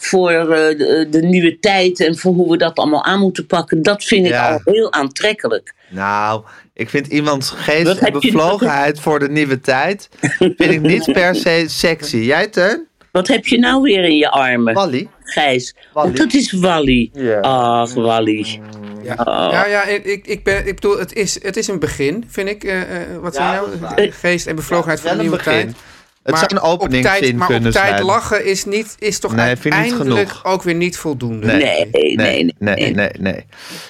voor 0.03 0.31
eh, 0.31 0.77
de, 0.77 1.07
de 1.09 1.21
nieuwe 1.21 1.59
tijd 1.59 1.99
en 1.99 2.17
voor 2.17 2.33
hoe 2.33 2.51
we 2.51 2.57
dat 2.57 2.75
allemaal 2.77 3.03
aan 3.03 3.19
moeten 3.19 3.45
pakken, 3.45 3.81
dat 3.81 4.03
vind 4.03 4.25
ik 4.25 4.31
Ja. 4.31 4.51
al 4.51 4.59
heel 4.73 4.93
aantrekkelijk. 4.93 5.73
Nou, 5.89 6.43
ik 6.73 6.89
vind 6.89 7.07
iemands 7.07 7.49
geest 7.49 7.97
en 7.97 8.13
bevlogenheid 8.13 8.99
voor 8.99 9.19
de 9.19 9.29
nieuwe 9.29 9.59
tijd... 9.59 10.09
vind 10.39 10.59
ik 10.59 10.81
niet 10.81 11.11
per 11.13 11.35
se 11.35 11.63
sexy. 11.67 12.17
Jij, 12.17 12.47
Teun? 12.47 12.87
Wat 13.11 13.27
heb 13.27 13.45
je 13.47 13.59
nou 13.59 13.81
weer 13.81 14.03
in 14.03 14.17
je 14.17 14.29
armen, 14.29 14.73
Wally? 14.73 15.07
Gijs? 15.23 15.75
Wally. 15.93 16.09
Oh, 16.09 16.15
dat 16.15 16.33
is 16.33 16.51
Wally. 16.51 17.09
Ja. 17.13 17.39
Ach, 17.39 17.93
Wally. 17.93 18.59
Ja, 19.03 19.15
Oh. 19.17 19.47
ja, 19.51 19.65
ja 19.65 19.83
ik, 19.83 20.27
ik, 20.27 20.43
ben, 20.43 20.67
ik 20.67 20.75
bedoel, 20.75 20.99
het 20.99 21.13
is, 21.13 21.43
het 21.43 21.57
is 21.57 21.67
een 21.67 21.79
begin, 21.79 22.25
vind 22.27 22.49
ik. 22.49 22.63
eh, 22.63 22.81
eh, 22.81 22.87
wat 23.21 23.35
Ja, 23.35 23.61
is 23.73 23.79
nou? 23.79 24.11
Geest 24.11 24.47
en 24.47 24.55
bevlogenheid 24.55 24.99
Ja, 25.01 25.07
voor 25.07 25.15
de 25.15 25.21
nieuwe 25.21 25.37
begin. 25.37 25.53
tijd. 25.53 25.75
Het 26.23 26.37
zou 26.37 26.51
een 26.51 26.61
openingszin 26.61 27.37
maar 27.37 27.47
kunnen 27.47 27.69
op 27.69 27.75
tijd 27.75 27.89
zijn. 27.89 28.03
lachen 28.05 28.45
is, 28.45 28.65
niet, 28.65 28.95
is 28.99 29.19
toch 29.19 29.35
Nee, 29.35 29.45
uiteindelijk 29.45 30.39
ook 30.43 30.63
weer 30.63 30.75
niet 30.75 30.97
voldoende. 30.97 31.45
Nee, 31.45 31.89
nee, 31.91 32.15
nee. 32.15 32.55
nee, 32.59 32.93
nee, 32.93 33.09
nee. 33.19 33.45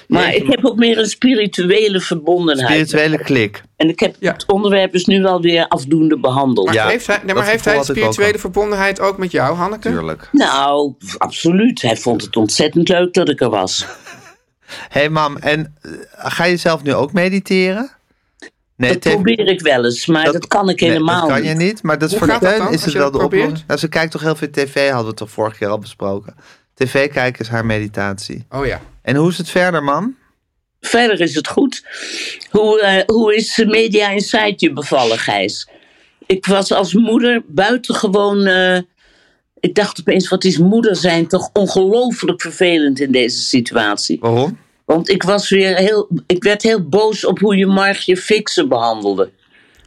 Maar 0.08 0.34
ik 0.34 0.46
heb 0.46 0.64
ook 0.64 0.76
meer 0.76 0.98
een 0.98 1.06
spirituele 1.06 2.00
verbondenheid. 2.00 2.88
Spirituele 2.88 3.18
klik. 3.18 3.62
En 3.76 3.88
ik 3.88 4.00
heb 4.00 4.16
Ja. 4.18 4.32
het 4.32 4.46
onderwerp 4.46 4.94
is 4.94 5.04
nu 5.04 5.24
alweer 5.24 5.68
afdoende 5.68 6.18
behandeld. 6.18 6.66
Maar 6.66 6.74
Ja, 6.74 6.88
heeft 6.88 7.06
hij, 7.06 7.20
nee, 7.24 7.34
maar 7.34 7.46
heeft 7.46 7.64
hij 7.64 7.76
ook 7.76 7.84
spirituele 7.84 8.38
verbondenheid 8.38 9.00
ook 9.00 9.18
met 9.18 9.30
jou, 9.30 9.56
Hanneke? 9.56 9.88
Tuurlijk. 9.88 10.28
Nou, 10.32 10.94
absoluut. 11.18 11.82
Hij 11.82 11.96
vond 11.96 12.22
het 12.22 12.36
ontzettend 12.36 12.88
leuk 12.88 13.14
dat 13.14 13.28
ik 13.28 13.40
er 13.40 13.50
was. 13.50 13.86
Hé 14.68 14.74
hey 15.00 15.08
mam, 15.08 15.36
en 15.36 15.74
eh, 15.82 15.90
ga 16.16 16.44
je 16.44 16.56
zelf 16.56 16.82
nu 16.82 16.94
ook 16.94 17.12
mediteren? 17.12 17.90
Nee, 18.82 18.92
Dat 18.92 19.04
heeft- 19.04 19.22
probeer 19.22 19.46
ik 19.46 19.60
wel 19.60 19.84
eens, 19.84 20.06
maar 20.06 20.32
dat, 20.32 20.46
kan 20.46 20.68
ik 20.68 20.80
helemaal 20.80 21.20
dat 21.20 21.30
kan 21.30 21.40
niet. 21.40 21.50
je 21.50 21.56
niet, 21.56 21.82
maar 21.82 21.98
dat 21.98 22.10
is 22.12 22.18
Hoe 22.18 22.28
voor 22.28 22.40
dan, 22.40 22.72
is 22.72 22.84
het 22.84 22.94
wel 22.94 23.10
de 23.10 23.22
oplossing. 23.22 23.64
Nou, 23.66 23.78
ze 23.80 23.88
kijkt 23.88 24.12
toch 24.12 24.20
heel 24.20 24.36
veel 24.36 24.50
tv, 24.50 24.84
hadden 24.84 25.02
we 25.02 25.08
het 25.08 25.16
toch 25.16 25.30
vorige 25.30 25.58
keer 25.58 25.68
al 25.68 25.78
besproken. 25.78 26.34
TV 26.74 27.12
kijken 27.12 27.40
is 27.40 27.48
haar 27.48 27.66
meditatie. 27.66 28.46
Oh 28.50 28.66
ja. 28.66 28.80
En 29.02 29.16
hoe 29.16 29.30
is 29.30 29.38
het 29.38 29.48
verder, 29.48 29.82
mam? 29.82 30.16
Verder 30.80 31.20
is 31.20 31.34
het 31.34 31.48
goed. 31.48 31.84
Hoe, 32.50 32.80
eh, 32.80 33.02
hoe 33.06 33.34
is 33.34 33.64
Media 33.66 34.08
Insight 34.10 34.60
je 34.60 34.72
bevallen, 34.72 35.18
Gijs? 35.18 35.68
Ik 36.26 36.46
was 36.46 36.72
als 36.72 36.94
moeder 36.94 37.42
buitengewoon... 37.46 38.46
eh 38.46 38.78
ik 39.60 39.74
dacht 39.74 40.00
opeens, 40.00 40.28
wat 40.28 40.44
is 40.44 40.58
moeder 40.58 40.96
zijn 40.96 41.26
toch 41.26 41.50
ongelooflijk 41.52 42.40
vervelend 42.40 43.00
in 43.00 43.12
deze 43.12 43.38
situatie. 43.42 44.18
Waarom? 44.20 44.58
Want 44.84 45.08
ik 45.08 45.22
was 45.22 45.48
weer 45.50 45.76
heel... 45.76 46.08
Ik 46.26 46.42
werd 46.42 46.62
heel 46.62 46.88
boos 46.88 47.24
op 47.24 47.38
hoe 47.38 47.56
je 47.56 47.66
Margje 47.66 48.16
Fixen 48.16 48.68
behandelde. 48.68 49.30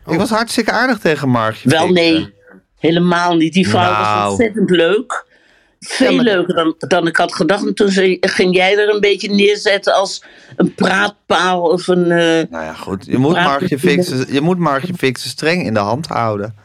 Ik 0.07 0.17
was 0.17 0.29
hartstikke 0.29 0.71
aardig 0.71 0.99
tegen 0.99 1.29
Margje. 1.29 1.69
Wel 1.69 1.87
Fixen. 1.87 2.03
nee, 2.13 2.33
helemaal 2.79 3.35
niet. 3.35 3.53
Die 3.53 3.69
vrouw 3.69 3.97
was 3.97 4.07
Nou. 4.07 4.29
ontzettend 4.29 4.69
leuk. 4.69 5.25
veel 5.79 6.09
Ja, 6.09 6.15
maar- 6.15 6.23
leuker 6.25 6.55
dan, 6.55 6.75
dan 6.77 7.07
ik 7.07 7.15
had 7.17 7.33
gedacht. 7.33 7.65
En 7.65 7.73
toen 7.73 7.89
zei- 7.89 8.17
ging 8.21 8.55
jij 8.55 8.77
er 8.77 8.93
een 8.93 8.99
beetje 8.99 9.29
neerzetten 9.29 9.93
als 9.93 10.23
een 10.55 10.73
praatpaal 10.73 11.61
of 11.61 11.87
een... 11.87 12.03
eh, 12.11 12.17
Nou 12.49 12.63
ja, 12.63 12.73
goed. 12.73 13.05
Je 13.05 13.17
moet, 13.17 13.33
Margje 13.33 13.79
fixen, 13.79 14.33
je 14.33 14.41
moet 14.41 14.57
Margje 14.57 14.93
fixen 14.93 15.29
streng 15.29 15.65
in 15.65 15.73
de 15.73 15.79
hand 15.79 16.07
houden. 16.07 16.55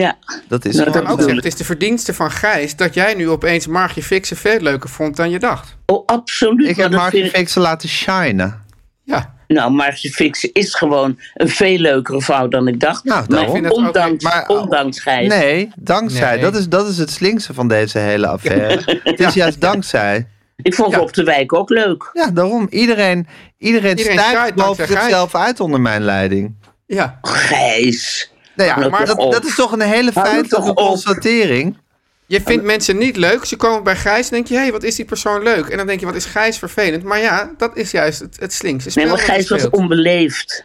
Ja, 0.00 0.16
Dat 0.48 0.64
is 0.64 0.76
Nou, 0.76 0.88
ook 1.06 1.18
zeggen, 1.18 1.36
het 1.36 1.44
is 1.44 1.54
de 1.56 1.64
verdienste 1.64 2.14
van 2.14 2.30
Gijs 2.30 2.76
dat 2.76 2.94
jij 2.94 3.14
nu 3.14 3.28
opeens 3.28 3.66
Margje 3.66 4.02
Fixen 4.02 4.36
veel 4.36 4.60
leuker 4.60 4.88
vond 4.88 5.16
dan 5.16 5.30
je 5.30 5.38
dacht. 5.38 5.76
oh, 5.86 6.06
absoluut. 6.06 6.68
Ik 6.68 6.76
heb 6.76 6.90
dat 6.90 7.08
vind 7.10 7.26
ik- 7.26 7.34
fixen 7.36 7.60
laten 7.62 7.88
shinen. 7.88 8.64
Ja, 9.02 9.36
Nou, 9.48 9.70
Margje 9.72 10.10
Fixen 10.10 10.50
is 10.52 10.74
gewoon 10.74 11.18
een 11.34 11.48
veel 11.48 11.78
leukere 11.78 12.20
vrouw 12.22 12.48
dan 12.48 12.68
ik 12.68 12.80
dacht. 12.80 13.04
Nou, 13.04 13.18
maar 13.20 13.28
daarom. 13.28 13.46
Ik 13.48 13.52
vind 13.54 13.64
het 13.64 13.74
ook- 13.74 13.86
ondanks, 13.86 14.24
maar- 14.24 14.46
ondanks 14.48 15.00
Gijs. 15.00 15.28
Nee, 15.28 15.70
dankzij. 15.76 16.32
Nee. 16.32 16.40
Dat, 16.42 16.56
is, 16.56 16.68
dat 16.68 16.88
is 16.88 16.98
het 16.98 17.10
slinkste 17.10 17.54
van 17.54 17.68
deze 17.68 17.98
hele 17.98 18.26
affaire. 18.26 19.00
het 19.04 19.20
is 19.20 19.34
juist 19.34 19.60
dankzij. 19.60 20.26
Ik 20.56 20.74
vond 20.74 20.90
Ja. 20.90 20.96
Rob 20.98 21.12
de 21.12 21.22
Wijk 21.24 21.52
ook 21.52 21.70
leuk. 21.70 22.10
Ja, 22.12 22.30
daarom. 22.30 22.66
Iedereen, 22.70 23.26
iedereen, 23.58 23.98
Iedereen 23.98 24.18
stijgt 24.18 24.54
boven 24.54 24.86
zichzelf 24.86 25.34
uit 25.34 25.60
onder 25.60 25.80
mijn 25.80 26.02
leiding. 26.02 26.54
ja. 26.86 27.18
Gijs. 27.22 28.30
Nou 28.58 28.70
ja, 28.70 28.78
Nou, 28.78 28.90
maar 28.90 29.06
dat, 29.06 29.16
dat 29.32 29.44
is 29.44 29.54
toch 29.54 29.72
een 29.72 29.80
hele 29.80 30.10
Hou 30.14 30.26
feitelijke 30.26 30.74
constatering. 30.74 31.78
Je 32.26 32.40
vindt 32.40 32.64
mensen 32.64 32.98
niet 32.98 33.16
leuk. 33.16 33.44
Ze 33.44 33.56
komen 33.56 33.82
bij 33.82 33.96
Gijs 33.96 34.28
en 34.28 34.34
denk 34.34 34.46
je, 34.46 34.54
hé, 34.54 34.60
hey, 34.60 34.72
wat 34.72 34.82
is 34.82 34.94
die 34.94 35.04
persoon 35.04 35.42
leuk? 35.42 35.68
En 35.68 35.76
dan 35.76 35.86
denk 35.86 36.00
je, 36.00 36.06
wat 36.06 36.14
is 36.14 36.24
Gijs 36.24 36.58
vervelend? 36.58 37.02
Maar 37.02 37.18
ja, 37.18 37.50
dat 37.56 37.76
is 37.76 37.90
juist 37.90 38.20
het, 38.20 38.40
het 38.40 38.52
spel. 38.52 38.72
Nee, 38.94 39.06
maar 39.06 39.18
Gijs 39.18 39.48
was 39.48 39.70
onbeleefd. 39.70 40.64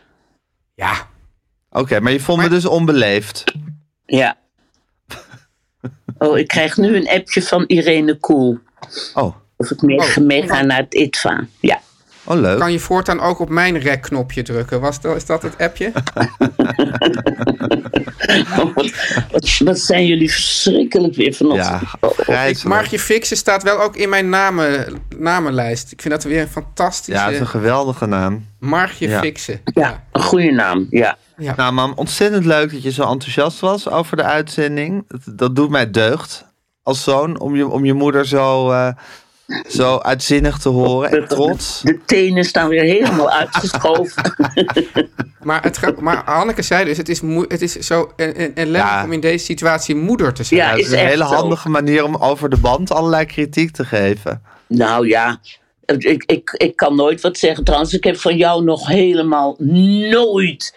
Ja, 0.76 1.08
Oké, 1.70 2.00
maar 2.00 2.12
je 2.12 2.20
vond 2.20 2.38
me 2.38 2.44
Maar- 2.44 2.54
dus 2.54 2.66
onbeleefd. 2.66 3.44
Ja. 4.06 4.38
Oh, 6.18 6.38
ik 6.38 6.48
krijg 6.48 6.78
nu 6.78 6.96
een 6.96 7.10
appje 7.10 7.42
van 7.42 7.64
Irene 7.68 8.18
Koel. 8.18 8.60
Oh, 9.14 9.36
Of 9.58 9.72
ik 9.72 9.82
mee, 9.82 9.98
Oh. 9.98 10.18
meega 10.18 10.62
naar 10.62 10.78
het 10.78 10.94
ITVA. 10.94 11.48
Ja. 11.60 11.82
Oh 12.24 12.40
leuk. 12.40 12.60
kan 12.60 12.72
je 12.72 12.80
voortaan 12.80 13.20
ook 13.20 13.40
op 13.40 13.50
mijn 13.50 13.80
rek-knopje 13.80 14.42
drukken? 14.42 14.82
Was 14.82 15.02
dat, 15.02 15.16
is 15.16 15.26
dat 15.26 15.42
het 15.42 15.58
appje? 15.58 15.92
Oh, 18.60 18.74
wat, 18.76 18.92
wat, 19.32 19.58
wat 19.58 19.80
zijn 19.80 20.06
jullie 20.06 20.32
verschrikkelijk 20.32 21.16
weer 21.16 21.34
vanochtend. 21.34 21.82
Ja, 22.02 22.10
grijzelijk. 22.18 22.76
Margje 22.76 23.00
Fixen 23.00 23.38
staat 23.38 23.64
wel 23.64 23.82
ook 23.82 23.96
in 23.96 24.10
mijn 24.10 24.30
namen, 24.30 25.02
namenlijst. 25.18 25.92
Ik 25.92 26.02
vind 26.02 26.14
dat 26.14 26.24
weer 26.24 26.42
een 26.42 26.48
fantastische... 26.48 27.20
Ja, 27.20 27.26
het 27.26 27.34
is 27.34 27.40
een 27.40 27.48
geweldige 27.48 28.06
naam. 28.06 28.46
Margje 28.60 29.08
Ja. 29.08 29.20
Fixen. 29.20 29.62
Ja, 29.74 30.04
een 30.12 30.22
goede 30.22 30.52
naam. 30.52 30.88
Ja. 30.90 31.18
Ja. 31.38 31.54
Nou, 31.56 31.74
mam, 31.74 31.94
ontzettend 31.96 32.46
leuk 32.46 32.72
dat 32.72 32.84
je 32.84 32.92
zo 32.92 33.02
enthousiast 33.02 33.60
was 33.60 33.90
over 33.90 34.18
de 34.18 34.24
uitzending. 34.24 35.06
Dat, 35.08 35.38
dat 35.38 35.56
doet 35.56 35.70
mij 35.70 35.92
deugd 35.92 36.46
als 36.84 37.04
zoon 37.04 37.40
om 37.40 37.56
je, 37.56 37.68
om 37.68 37.86
je 37.86 37.94
moeder 37.94 38.28
zo, 38.28 38.72
eh, 38.72 38.88
zo 39.70 39.98
uitzinnig 39.98 40.58
te 40.58 40.70
horen 40.70 41.12
en 41.12 41.28
trots. 41.28 41.82
De 41.82 42.00
tenen 42.06 42.44
staan 42.44 42.70
weer 42.70 42.84
helemaal 42.84 43.32
uitgeschoven. 43.32 44.24
Maar, 45.44 45.64
het, 45.64 46.00
maar 46.02 46.22
Hanneke 46.26 46.62
zei 46.62 46.86
dus, 46.86 46.98
het 46.98 47.10
is, 47.10 47.22
moe- 47.22 47.46
het 47.48 47.62
is 47.62 47.74
zo 47.74 48.12
en- 48.16 48.72
Ja. 48.72 49.04
om 49.04 49.12
in 49.12 49.20
deze 49.20 49.46
situatie 49.46 49.96
moeder 49.96 50.34
te 50.34 50.44
zijn. 50.44 50.60
Ja, 50.60 50.66
Ja, 50.66 50.72
het 50.72 50.80
is 50.82 50.86
is 50.92 51.00
een 51.00 51.06
hele 51.08 51.28
zo. 51.28 51.34
handige 51.34 51.70
manier 51.70 52.04
om 52.04 52.16
over 52.16 52.50
de 52.50 52.58
band 52.58 52.92
allerlei 52.92 53.26
kritiek 53.26 53.72
te 53.72 53.86
geven. 53.86 54.42
nou 54.68 55.08
ja, 55.08 55.40
ik, 55.86 56.24
ik, 56.26 56.50
ik 56.58 56.76
kan 56.76 56.96
nooit 56.96 57.22
wat 57.22 57.38
zeggen. 57.38 57.64
Trouwens, 57.64 57.94
ik 57.94 58.04
heb 58.04 58.18
van 58.20 58.38
jou 58.38 58.64
nog 58.64 58.88
helemaal 58.88 59.56
nooit 59.60 60.76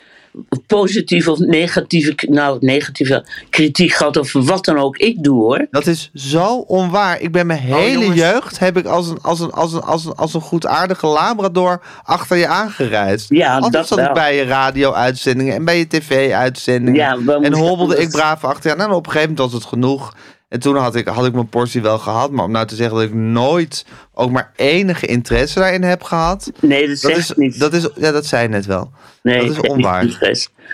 positieve 0.66 1.30
of 1.30 1.39
negatieve, 1.39 2.14
nou, 2.28 2.59
negatieve 2.61 3.24
kritiek 3.51 3.93
gehad 3.93 4.18
over 4.18 4.43
wat 4.43 4.64
dan 4.64 4.78
ook 4.78 4.97
ik 4.97 5.22
doe 5.24 5.41
hoor. 5.41 5.66
Dat 5.70 5.87
is 5.87 6.11
zo 6.14 6.55
onwaar. 6.57 7.20
Ik 7.20 7.32
ben 7.32 7.47
mijn 7.47 7.59
hele 7.59 7.99
jongens. 7.99 8.20
jeugd 8.20 8.59
heb 8.59 8.76
ik 8.76 8.87
als 8.87 9.09
een, 9.09 9.18
als, 9.22 9.41
een, 9.41 9.51
als, 9.51 9.72
een, 9.72 9.82
als, 9.82 10.05
een, 10.05 10.14
als 10.14 10.34
een 10.34 10.41
goedaardige 10.41 11.07
labrador 11.07 11.80
achter 12.03 12.37
je 12.37 12.47
aangereisd. 12.47 13.28
Ja, 13.28 13.55
Altijd 13.55 13.72
dat 13.72 13.87
zat 13.87 13.99
ik 13.99 14.12
bij 14.12 14.37
je 14.37 14.45
radio-uitzendingen 14.45 15.55
en 15.55 15.64
bij 15.64 15.78
je 15.78 15.87
tv-uitzendingen. 15.87 17.01
Ja, 17.01 17.34
en 17.43 17.55
hobbelde 17.55 17.95
ik 17.95 17.99
anders- 17.99 18.14
braaf 18.14 18.45
achter 18.45 18.70
je 18.70 18.76
aan. 18.76 18.82
En 18.89 18.95
op 18.95 19.07
een 19.07 19.12
gegeven 19.12 19.34
moment 19.34 19.53
was 19.53 19.61
het 19.62 19.70
genoeg. 19.70 20.14
En 20.49 20.61
toen 20.61 20.76
had 20.76 20.94
ik, 20.94 21.09
had 21.09 21.26
ik 21.26 21.32
mijn 21.32 21.49
portie 21.49 21.82
wel 21.82 21.99
gehad. 21.99 22.30
Maar 22.30 22.44
om 22.44 22.51
nou 22.51 22.66
te 22.66 22.74
zeggen 22.74 22.97
dat 22.97 23.05
ik 23.05 23.14
nooit 23.14 23.86
ook 24.14 24.30
maar 24.30 24.53
enige 24.57 25.07
interesse 25.07 25.59
daarin 25.59 25.82
heb 25.82 26.03
gehad. 26.03 26.53
Nee, 26.61 26.80
dat 26.80 26.88
Dat 26.88 26.99
zeg 26.99 27.16
is, 27.16 27.32
niet. 27.34 27.59
dat 27.59 27.72
is, 27.72 27.88
ja, 27.94 28.11
dat 28.12 28.26
zei 28.26 28.42
je 28.42 28.49
net 28.49 28.66
wel. 28.66 28.92
nee, 29.22 29.47
dat 29.47 29.64
is 29.64 29.70
onwaar. 29.70 30.18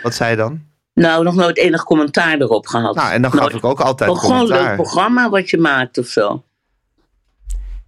Wat 0.02 0.14
zei 0.14 0.30
je 0.30 0.36
dan? 0.36 0.60
Nou, 0.94 1.24
nog 1.24 1.34
nooit 1.34 1.56
enig 1.56 1.84
commentaar 1.84 2.38
erop 2.40 2.66
gehad. 2.66 2.94
Nou, 2.94 3.12
en 3.12 3.22
dan 3.22 3.30
gaf 3.30 3.40
Nooit. 3.40 3.54
ik 3.54 3.64
ook 3.64 3.80
altijd 3.80 4.10
Maar 4.10 4.18
gewoon 4.20 4.36
een 4.36 4.40
leuk 4.42 4.50
commentaar. 4.56 4.76
programma 4.76 5.30
wat 5.30 5.50
je 5.50 5.58
maakt 5.58 5.98
of 5.98 6.06
zo. 6.06 6.42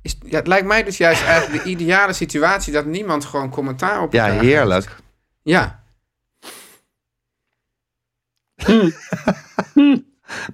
Is, 0.02 0.16
ja, 0.26 0.36
het 0.38 0.46
lijkt 0.46 0.66
mij 0.66 0.82
dus 0.84 0.96
juist 0.96 1.22
eigenlijk 1.24 1.62
de 1.64 1.70
ideale 1.70 2.12
situatie 2.12 2.72
dat 2.72 2.84
niemand 2.86 3.24
gewoon 3.24 3.50
commentaar 3.50 4.02
op 4.02 4.12
Ja, 4.12 4.26
heerlijk. 4.30 4.96
Ja, 5.42 5.82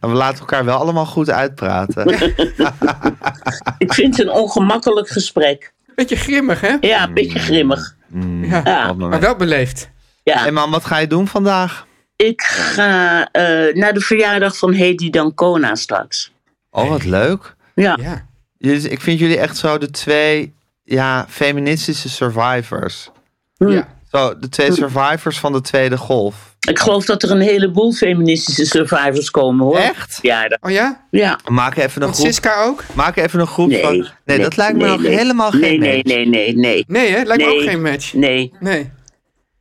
Maar 0.01 0.11
we 0.11 0.17
laten 0.17 0.39
elkaar 0.41 0.65
wel 0.65 0.77
allemaal 0.79 1.07
goed 1.07 1.31
uitpraten. 1.31 2.07
Ik 3.79 3.93
vind 3.95 4.17
het 4.17 4.27
een 4.27 4.33
ongemakkelijk 4.33 5.09
gesprek. 5.09 5.73
beetje 5.95 6.17
grimmig 6.17 6.61
hè? 6.61 6.77
Ja, 6.81 7.03
een 7.03 7.15
beetje 7.15 7.39
grimmig. 7.39 7.97
Ja, 8.41 8.61
Ja. 8.65 8.87
Wat 8.87 8.97
maar 8.97 9.21
wel 9.21 9.37
beleefd. 9.37 9.91
Ja, 10.23 10.47
En 10.47 10.55
man, 10.55 10.71
wat 10.71 10.85
ga 10.85 10.99
je 10.99 11.07
doen 11.07 11.29
vandaag? 11.29 11.87
ik 12.17 12.43
ga 12.43 13.29
eh, 13.33 13.75
naar 13.75 13.93
de 13.95 14.01
verjaardag 14.01 14.57
van 14.57 14.73
Hedy 14.73 15.11
Dancona 15.11 15.75
straks. 15.75 16.33
Oh, 16.71 16.89
wat 16.89 17.05
leuk. 17.05 17.55
Ja, 17.75 18.25
ik 18.59 19.01
vind 19.01 19.19
jullie 19.19 19.39
echt 19.39 19.57
zo 19.57 19.79
de 19.79 19.91
twee 19.91 20.55
ja, 20.83 21.27
feministische 21.29 22.09
survivors. 22.09 23.11
ja. 23.57 23.89
Zo, 24.11 24.39
de 24.39 24.49
twee 24.49 24.73
survivors 24.73 25.39
van 25.41 25.53
de 25.53 25.61
tweede 25.61 25.97
golf. 25.97 26.50
Ik 26.69 26.79
geloof 26.79 27.05
dat 27.05 27.23
er 27.23 27.31
een 27.31 27.41
heleboel 27.41 27.93
feministische 27.93 28.65
survivors 28.67 29.31
komen 29.31 29.67
hoor. 29.67 29.77
Echt? 29.77 30.15
Verjaardag. 30.15 30.59
Oh 30.61 30.71
ja? 30.71 31.07
Ja. 31.11 31.39
Maak 31.49 31.77
even 31.77 31.91
een 31.95 32.01
Want 32.01 32.15
groep. 32.15 32.27
Siska 32.27 32.63
ook? 32.65 32.85
Maak 32.95 33.17
even 33.17 33.41
een 33.41 33.47
groep 33.47 33.69
Nee, 33.69 33.83
van. 33.83 34.09
Nee, 34.25 34.39
dat 34.39 34.57
lijkt 34.57 34.77
me 34.77 34.83
nee, 34.83 34.91
nog 34.93 35.01
nee. 35.03 35.17
helemaal 35.17 35.51
geen 35.51 35.61
Nee, 35.61 35.79
nee, 35.79 35.97
match. 35.97 36.05
nee, 36.15 36.27
nee, 36.27 36.57
nee. 36.57 36.85
Nee 36.89 37.11
hè? 37.11 37.23
Lijkt 37.23 37.45
me 37.45 37.53
ook 37.55 37.61
geen 37.63 37.83
match. 37.83 38.13
Nee, 38.15 38.53
Nee. 38.61 38.91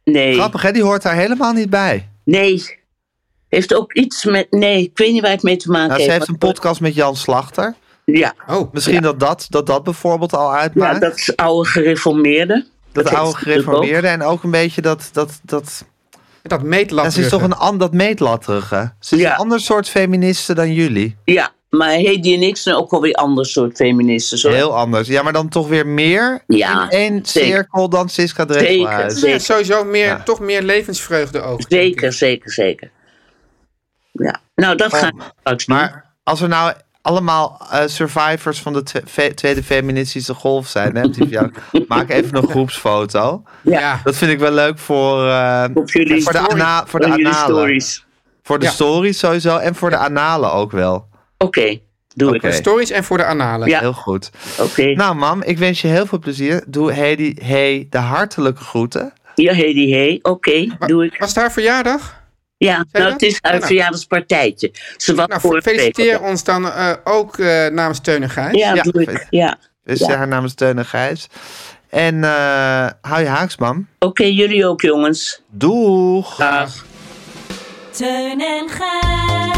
nee, 0.04 0.34
Grappig, 0.34 0.62
hè? 0.62 0.72
Die 0.72 0.84
hoort 0.84 1.02
daar 1.02 1.16
helemaal 1.16 1.54
niet 1.54 1.70
bij. 1.70 2.10
nee. 2.24 2.78
Heeft 3.50 3.74
ook 3.76 3.94
iets 3.94 4.26
met. 4.26 4.48
Nee, 4.52 4.84
ik 4.84 4.98
weet 4.98 5.12
niet 5.12 5.22
waar 5.22 5.32
het 5.32 5.44
mee 5.44 5.58
te 5.58 5.70
maken 5.72 5.88
Nou, 5.88 6.00
ze 6.02 6.06
heeft. 6.06 6.18
heeft 6.18 6.28
een 6.28 6.36
maar- 6.40 6.50
podcast 6.50 6.82
met 6.82 6.96
Jan 6.96 7.16
Slachter. 7.16 7.76
Ja. 8.06 8.34
Oh, 8.48 8.74
Misschien 8.74 9.02
dat, 9.02 9.20
dat, 9.20 9.46
dat 9.50 9.66
dat 9.66 9.84
bijvoorbeeld 9.84 10.34
al 10.34 10.52
ja, 10.52 10.58
uitmaakt. 10.60 11.02
dat 11.02 11.16
is 11.18 11.36
oude 11.36 11.70
gereformeerde. 11.70 12.66
dat 12.92 13.04
heeft 13.04 13.16
oude 13.16 13.38
gereformeerde. 13.38 14.08
En 14.08 14.24
ook 14.24 14.44
een 14.44 14.52
beetje 14.52 14.82
dat... 14.82 15.10
dat, 15.14 15.40
dat 15.44 15.86
dat 16.42 16.64
meetlat. 16.64 17.06
ja, 17.06 17.12
ze 17.12 17.22
is 17.22 17.30
toch 17.30 17.42
een 17.42 17.54
an, 17.56 17.78
dat 17.78 17.94
meetlatterige. 17.94 18.94
Ze 19.00 19.16
is 19.16 19.22
Ja. 19.22 19.32
een 19.32 19.38
ander 19.38 19.60
soort 19.60 19.90
feministe 19.90 20.54
dan 20.54 20.74
jullie. 20.74 21.16
Ja, 21.26 21.50
maar 21.70 21.90
Hedy 21.92 22.34
en 22.34 22.42
ik 22.42 22.58
zijn 22.58 22.76
ook 22.76 22.92
wel 22.92 23.02
weer 23.02 23.14
ander 23.14 23.46
soort 23.46 23.76
feministen. 23.76 24.54
Heel 24.54 24.76
anders. 24.78 25.08
Ja, 25.08 25.22
maar 25.22 25.34
dan 25.34 25.50
toch 25.50 25.68
weer 25.68 25.88
meer 25.88 26.44
Ja, 26.48 26.84
in 26.84 26.90
één 26.90 27.26
zeker. 27.26 27.50
cirkel 27.50 27.90
dan 27.90 28.10
Siska 28.10 28.46
Dregelhuis. 28.46 29.14
Zeker. 29.14 29.30
Ja, 29.30 29.40
sowieso 29.40 29.84
meer, 29.84 30.06
Ja. 30.06 30.24
toch 30.24 30.40
meer 30.40 30.62
levensvreugde 30.62 31.42
ook. 31.42 31.62
Zeker, 31.68 32.14
zeker, 32.14 32.52
zeker. 32.52 32.92
Ja, 34.12 34.40
nou 34.56 34.76
dat 34.76 34.94
ga 34.94 35.08
ik 35.08 35.14
straks 35.40 35.66
doen. 35.66 35.76
Maar 35.78 36.14
als 36.24 36.42
er 36.42 36.48
nou 36.48 36.74
allemaal 37.02 37.62
eh, 37.72 37.82
survivors 37.86 38.62
van 38.62 38.74
de 38.74 38.84
twe- 38.84 39.34
tweede 39.34 39.64
feministische 39.64 40.34
golf 40.34 40.68
zijn, 40.68 40.96
hè, 40.96 41.08
maak 41.88 42.10
even 42.10 42.36
een 42.38 42.50
groepsfoto. 42.50 43.44
Ja. 43.64 44.00
Dat 44.04 44.16
vind 44.16 44.32
ik 44.32 44.40
wel 44.40 44.52
leuk 44.52 44.80
voor, 44.80 45.28
eh, 45.28 45.64
jullie, 45.86 46.24
voor 46.24 46.32
de, 46.32 46.40
ana 46.40 46.86
voor 46.88 47.00
de 47.00 47.06
analen. 47.06 47.34
stories. 47.34 48.06
Voor 48.44 48.60
de 48.60 48.66
Ja. 48.66 48.72
stories 48.72 49.20
sowieso 49.20 49.58
en 49.58 49.76
voor 49.76 49.90
de 49.90 49.98
analen 49.98 50.52
ook 50.54 50.72
wel. 50.72 51.08
Oké, 51.38 51.80
doe 52.16 52.36
Oké. 52.36 52.48
ik. 52.48 52.54
Stories 52.54 52.90
en 52.90 53.04
voor 53.04 53.18
de 53.18 53.26
analen. 53.26 53.68
Ja. 53.68 53.80
Heel 53.80 53.94
goed. 53.94 54.32
Oké. 54.60 54.86
Nou, 54.94 55.16
mam, 55.16 55.42
ik 55.44 55.58
wens 55.58 55.82
je 55.82 55.88
heel 55.88 56.06
veel 56.06 56.20
plezier. 56.20 56.64
Doe 56.68 56.92
Hedy 56.92 57.36
hey, 57.44 57.88
de 57.90 57.98
hartelijke 57.98 58.64
groeten. 58.64 59.14
Ja, 59.36 59.54
Hedy, 59.54 59.92
hey. 59.92 60.20
Oké, 60.22 60.68
doe 60.80 61.06
ik. 61.06 61.16
Was 61.20 61.30
het 61.30 61.38
haar 61.38 61.52
verjaardag? 61.52 62.19
Ja, 62.60 62.76
nou, 62.92 63.04
dat? 63.04 63.12
het 63.14 63.22
is 63.22 63.42
Nou. 63.42 63.62
verjaardagspartijtje. 63.62 64.72
Ze 64.98 65.16
was 65.16 65.28
Nou, 65.28 65.42
voor 65.42 65.62
feliciteer 65.62 66.22
ons 66.22 66.44
dan 66.44 66.72
eh, 66.72 66.94
ook 67.04 67.38
eh, 67.38 67.68
namens 67.68 68.00
Teun 68.02 68.24
en 68.24 68.30
Gijs. 68.30 68.56
Ja, 68.58 68.74
Ja, 68.74 68.84
ik. 68.94 69.28
Ja. 69.30 69.58
Dus 69.84 70.00
Ja. 70.00 70.16
haar 70.18 70.28
naam 70.28 70.46
is 70.46 70.54
Teun 70.54 70.78
en 70.78 70.86
Gijs. 70.86 71.28
En 71.90 72.24
eh, 72.24 72.88
hou 73.02 73.22
je 73.22 73.28
haaks, 73.28 73.58
mam. 73.58 73.88
Oké, 74.00 74.24
jullie 74.24 74.66
ook, 74.66 74.82
jongens. 74.82 75.42
Doeg! 75.50 76.36
Dag. 76.36 76.86
Teun 77.92 78.42
en 78.42 78.70
Gijs. 78.70 79.58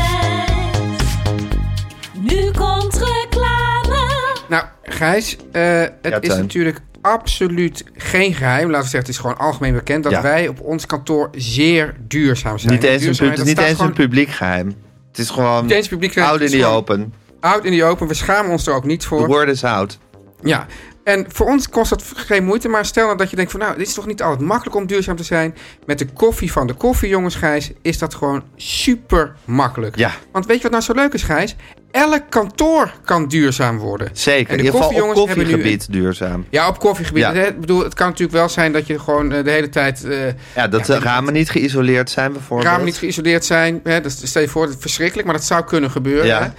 Nu 2.20 2.52
komt 2.52 2.94
reclame. 2.98 4.06
Nou, 4.50 4.64
Gijs, 4.84 5.38
eh, 5.52 5.80
het 5.80 5.94
Ja, 6.02 6.22
is 6.22 6.36
natuurlijk 6.36 6.80
absoluut 7.02 7.84
geen 7.98 8.34
geheim. 8.34 8.66
Laten 8.70 8.84
we 8.84 8.90
zeggen, 8.90 9.00
het 9.00 9.08
is 9.10 9.18
gewoon 9.18 9.38
algemeen 9.38 9.74
bekend 9.74 10.04
dat 10.04 10.12
Ja. 10.12 10.22
wij 10.22 10.48
op 10.48 10.60
ons 10.62 10.86
kantoor 10.86 11.30
zeer 11.36 11.96
duurzaam 12.08 12.58
zijn. 12.58 12.74
Niet 12.74 12.84
eens, 12.84 13.20
een, 13.20 13.34
niet 13.44 13.58
eens 13.58 13.80
een 13.80 13.94
publiek 13.94 14.30
geheim. 14.30 14.68
Het 15.08 15.20
is 15.20 15.30
gewoon 15.30 15.62
Niet 15.64 15.72
eens 15.72 15.88
publiek 15.88 16.12
geheim, 16.14 16.32
oud 16.32 16.42
in 16.42 16.50
gewoon- 16.50 16.74
open. 16.74 17.14
Out 17.40 17.66
in 17.66 17.78
the 17.78 17.84
open, 17.84 18.08
we 18.08 18.14
schamen 18.14 18.52
ons 18.52 18.68
er 18.68 18.74
ook 18.74 18.84
niet 18.86 19.02
De 19.02 19.08
voor. 19.08 19.28
word 19.28 19.50
is 19.50 19.64
out. 19.64 19.98
Ja, 20.42 20.66
en 21.04 21.26
voor 21.30 21.48
ons 21.48 21.70
kost 21.70 21.90
dat 21.90 22.04
geen 22.16 22.44
moeite. 22.44 22.68
Maar 22.68 22.86
stel 22.86 23.06
nou 23.06 23.18
dat 23.18 23.30
je 23.30 23.36
denkt 23.36 23.52
van 23.52 23.60
nou, 23.60 23.78
dit 23.78 23.88
is 23.88 23.94
toch 23.94 24.08
niet 24.08 24.22
altijd 24.22 24.48
makkelijk 24.48 24.76
om 24.76 24.86
duurzaam 24.86 25.16
te 25.16 25.24
zijn. 25.24 25.56
Met 25.86 26.00
de 26.00 26.06
koffie 26.06 26.52
van 26.52 26.68
de 26.68 26.74
koffiejongens, 26.74 27.36
Gijs, 27.36 27.72
is 27.82 27.98
dat 27.98 28.14
gewoon 28.16 28.44
super 28.56 29.36
makkelijk. 29.46 29.98
Ja. 29.98 30.12
Want 30.32 30.46
weet 30.46 30.56
je 30.58 30.62
wat 30.64 30.72
nou 30.72 30.84
zo 30.84 30.94
leuk 30.94 31.14
is, 31.14 31.24
Gijs? 31.24 31.56
Elk 31.92 32.22
kantoor 32.30 32.94
kan 33.06 33.28
duurzaam 33.28 33.78
worden. 33.78 34.10
Zeker. 34.14 34.50
En 34.52 34.58
In 34.58 34.58
de 34.58 34.64
ieder 34.64 34.84
geval 34.84 35.08
op 35.10 35.14
koffiegebied 35.14 35.92
duurzaam. 35.92 36.46
Ja, 36.50 36.68
op 36.68 36.80
koffiegebied. 36.80 37.24
Ja. 37.24 37.32
Ik 37.32 37.60
bedoel, 37.60 37.84
het 37.84 37.94
kan 37.94 38.08
natuurlijk 38.08 38.38
wel 38.38 38.50
zijn 38.50 38.72
dat 38.72 38.88
je 38.88 39.00
gewoon 39.00 39.32
eh, 39.32 39.44
de 39.44 39.52
hele 39.52 39.70
tijd... 39.70 40.04
eh 40.04 40.26
Ja, 40.56 40.68
dat 40.68 40.88
Ja, 40.88 40.94
de 40.96 41.00
ramen 41.00 41.34
niet 41.34 41.50
geïsoleerd 41.50 42.10
zijn 42.10 42.32
bijvoorbeeld. 42.32 42.70
ramen 42.70 42.86
niet 42.86 42.98
geïsoleerd 42.98 43.46
zijn. 43.46 43.80
Hè, 43.84 44.02
dat 44.02 44.12
stel 44.24 44.42
je 44.42 44.48
voor, 44.48 44.66
dat 44.66 44.76
is 44.76 44.82
verschrikkelijk, 44.82 45.28
maar 45.28 45.38
dat 45.38 45.46
zou 45.46 45.64
kunnen 45.64 45.92
gebeuren. 45.92 46.26
Ja. 46.26 46.42
Hè. 46.44 46.50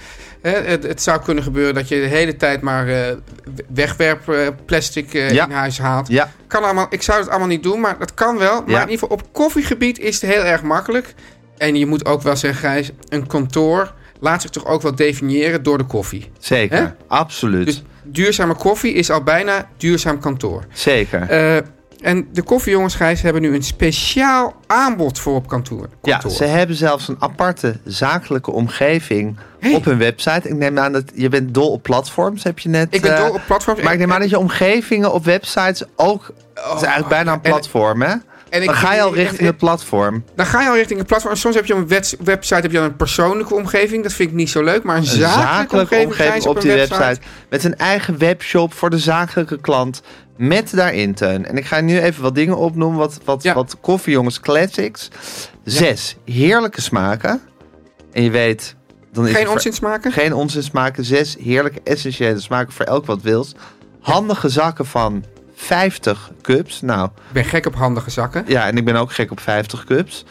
Het, 0.51 0.83
het 0.83 1.01
zou 1.01 1.21
kunnen 1.21 1.43
gebeuren 1.43 1.73
dat 1.73 1.87
je 1.87 1.95
de 2.01 2.07
hele 2.07 2.35
tijd 2.35 2.61
maar 2.61 2.87
eh 2.87 3.15
wegwerp 3.73 4.29
eh, 4.29 4.47
plastic 4.65 5.13
eh, 5.13 5.31
Ja. 5.31 5.45
in 5.45 5.51
huis 5.51 5.77
haalt. 5.79 6.07
Ja, 6.07 6.31
Kan 6.47 6.63
allemaal, 6.63 6.87
ik 6.89 7.01
zou 7.01 7.19
het 7.19 7.29
allemaal 7.29 7.47
niet 7.47 7.63
doen, 7.63 7.79
maar 7.79 7.95
dat 7.99 8.13
kan 8.13 8.37
wel. 8.37 8.61
Maar 8.61 8.69
Ja. 8.69 8.81
in 8.81 8.89
ieder 8.89 8.99
geval 9.07 9.17
op 9.17 9.33
koffiegebied 9.33 9.99
is 9.99 10.21
het 10.21 10.31
heel 10.31 10.43
erg 10.43 10.61
makkelijk. 10.63 11.13
En 11.57 11.75
je 11.75 11.85
moet 11.85 12.05
ook 12.05 12.21
wel 12.21 12.35
zeggen, 12.35 12.59
Gijs, 12.69 12.91
een 13.09 13.27
kantoor 13.27 13.93
laat 14.19 14.41
zich 14.41 14.51
toch 14.51 14.65
ook 14.65 14.81
wel 14.81 14.95
definiëren 14.95 15.63
door 15.63 15.77
de 15.77 15.83
koffie. 15.83 16.31
zeker. 16.39 16.95
Absoluut. 17.07 17.65
Dus 17.65 17.83
duurzame 18.03 18.53
koffie 18.55 18.93
is 18.93 19.09
al 19.09 19.23
bijna 19.23 19.69
duurzaam 19.77 20.19
kantoor. 20.19 20.63
zeker. 20.73 21.21
Eh, 21.29 21.57
en 22.03 22.27
de 22.31 22.41
koffiejongens, 22.41 22.95
Gijs, 22.95 23.21
hebben 23.21 23.41
nu 23.41 23.55
een 23.55 23.63
speciaal 23.63 24.55
aanbod 24.67 25.19
voor 25.19 25.35
op 25.35 25.47
kantoor. 25.47 25.89
Ja, 26.03 26.29
ze 26.29 26.43
hebben 26.43 26.75
zelfs 26.75 27.07
een 27.07 27.15
aparte 27.19 27.79
zakelijke 27.85 28.51
omgeving 28.51 29.37
Hey. 29.59 29.73
op 29.75 29.85
hun 29.85 29.97
website. 29.97 30.47
Ik 30.49 30.55
neem 30.55 30.79
aan 30.79 30.91
dat 30.91 31.03
je 31.15 31.29
bent 31.29 31.53
dol 31.53 31.71
op 31.71 31.83
platforms, 31.83 32.43
heb 32.43 32.59
je 32.59 32.69
net. 32.69 32.87
Ik 32.95 33.01
ben 33.01 33.15
eh, 33.17 33.25
dol 33.25 33.33
op 33.33 33.41
platforms. 33.47 33.81
Maar 33.81 33.93
ik 33.93 33.99
neem 33.99 34.11
aan 34.11 34.19
dat 34.19 34.29
je 34.29 34.39
omgeving 34.39 35.05
op 35.05 35.25
websites 35.25 35.83
ook... 35.95 36.31
het 36.53 36.63
is 36.65 36.71
eigenlijk 36.81 37.07
bijna 37.07 37.31
een 37.33 37.39
en- 37.43 37.51
platform, 37.51 38.01
hè? 38.01 38.13
en 38.49 38.61
ik- 38.61 38.65
Dan 38.65 38.75
ga 38.75 38.93
je 38.93 39.01
al 39.01 39.07
en- 39.07 39.13
richting 39.13 39.39
en- 39.39 39.45
het 39.45 39.57
platform. 39.57 40.23
Dan 40.35 40.45
ga 40.45 40.61
je 40.61 40.67
al 40.69 40.75
richting 40.75 40.99
een 40.99 41.05
platform. 41.05 41.35
Soms 41.35 41.55
heb 41.55 41.65
je 41.65 41.73
een 41.73 41.87
website 42.23 42.53
heb 42.61 42.71
je 42.71 42.77
dan 42.77 42.83
een 42.83 42.95
persoonlijke 42.95 43.53
omgeving. 43.55 44.03
Dat 44.03 44.13
vind 44.13 44.29
ik 44.29 44.35
niet 44.35 44.49
zo 44.49 44.63
leuk. 44.63 44.83
Maar 44.83 44.95
een, 44.95 45.01
Een 45.01 45.07
zakelijke, 45.07 45.41
zakelijke 45.41 45.95
omgeving, 46.05 46.45
op 46.45 46.55
een 46.55 46.61
die 46.61 46.71
website. 46.71 47.17
Met 47.49 47.63
een 47.63 47.75
eigen 47.77 48.17
webshop 48.17 48.73
voor 48.73 48.89
de 48.89 48.97
zakelijke 48.97 49.59
klant. 49.61 50.01
Met 50.37 50.75
daarin, 50.75 51.13
Teun. 51.13 51.45
En 51.45 51.57
ik 51.57 51.65
ga 51.65 51.79
nu 51.81 51.99
even 51.99 52.21
wat 52.23 52.35
dingen 52.35 52.57
opnoemen. 52.57 52.99
Wat, 52.99 53.19
wat, 53.25 53.43
Ja. 53.43 53.53
wat 53.53 53.77
koffiejongens 53.81 54.39
classics. 54.39 55.07
Zes 55.63 56.17
heerlijke 56.25 56.81
smaken. 56.81 57.41
En 58.11 58.23
je 58.23 58.29
weet... 58.31 58.75
Dan 59.11 59.27
is 59.27 59.35
Geen 59.35 59.49
onzin 59.49 59.73
smaken? 59.73 60.11
Geen 60.11 60.33
onzin 60.33 60.63
smaken. 60.63 61.03
Zes 61.05 61.35
heerlijke 61.39 61.79
essentiële 61.83 62.39
smaken 62.39 62.73
voor 62.73 62.85
elk 62.85 63.05
wat 63.05 63.21
wils. 63.21 63.55
Handige 63.99 64.49
zakken 64.49 64.85
van 64.85 65.23
50 65.55 66.31
cups. 66.41 66.81
Nou, 66.81 67.05
Ik 67.05 67.33
ben 67.33 67.45
gek 67.45 67.65
op 67.65 67.75
handige 67.75 68.09
zakken. 68.09 68.43
ja, 68.47 68.67
en 68.67 68.77
ik 68.77 68.85
ben 68.85 68.95
ook 68.95 69.11
gek 69.11 69.31
op 69.31 69.39
50 69.39 69.83
cups. 69.83 70.25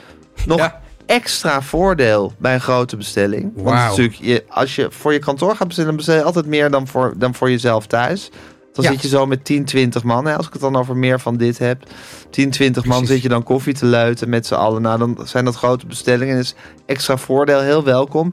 Nog 0.47 0.59
Ja. 0.59 0.81
extra 1.07 1.63
voordeel 1.63 2.33
bij 2.39 2.55
een 2.55 2.61
grote 2.61 2.97
bestelling. 2.97 3.53
Want 3.55 3.77
natuurlijk, 3.77 4.15
je, 4.15 4.45
als 4.49 4.75
je 4.75 4.87
voor 4.91 5.13
je 5.13 5.19
kantoor 5.19 5.57
gaat 5.57 5.67
bestellen, 5.67 5.89
dan 5.89 5.97
bestel 5.99 6.17
je 6.17 6.23
altijd 6.23 6.47
meer 6.47 6.71
dan 6.71 6.87
voor, 6.89 7.13
dan 7.17 7.35
voor 7.35 7.51
jezelf 7.51 7.87
thuis. 7.87 8.31
Dan 8.73 8.85
Ja. 8.85 8.91
zit 8.91 9.03
je 9.03 9.09
zo 9.09 9.27
met 9.27 9.45
10, 9.45 9.65
20 9.65 10.03
man. 10.03 10.27
Hè, 10.27 10.37
als 10.37 10.47
ik 10.47 10.53
het 10.53 10.63
dan 10.63 10.77
over 10.77 10.97
meer 10.97 11.21
van 11.21 11.37
dit 11.37 11.59
heb. 11.59 11.83
10, 12.31 12.51
20 12.51 12.85
man 12.85 13.07
zit 13.07 13.23
je 13.23 13.29
dan 13.29 13.43
koffie 13.43 13.75
te 13.75 13.87
luiten 13.87 14.29
met 14.29 14.47
z'n 14.47 14.55
allen. 14.55 14.83
Nou, 14.83 14.99
dan 14.99 15.19
zijn 15.25 15.45
dat 15.45 15.55
grote 15.57 15.87
bestellingen. 15.87 16.37
Dus 16.37 16.55
extra 16.87 17.17
voordeel, 17.17 17.61
heel 17.61 17.85
welkom. 17.85 18.33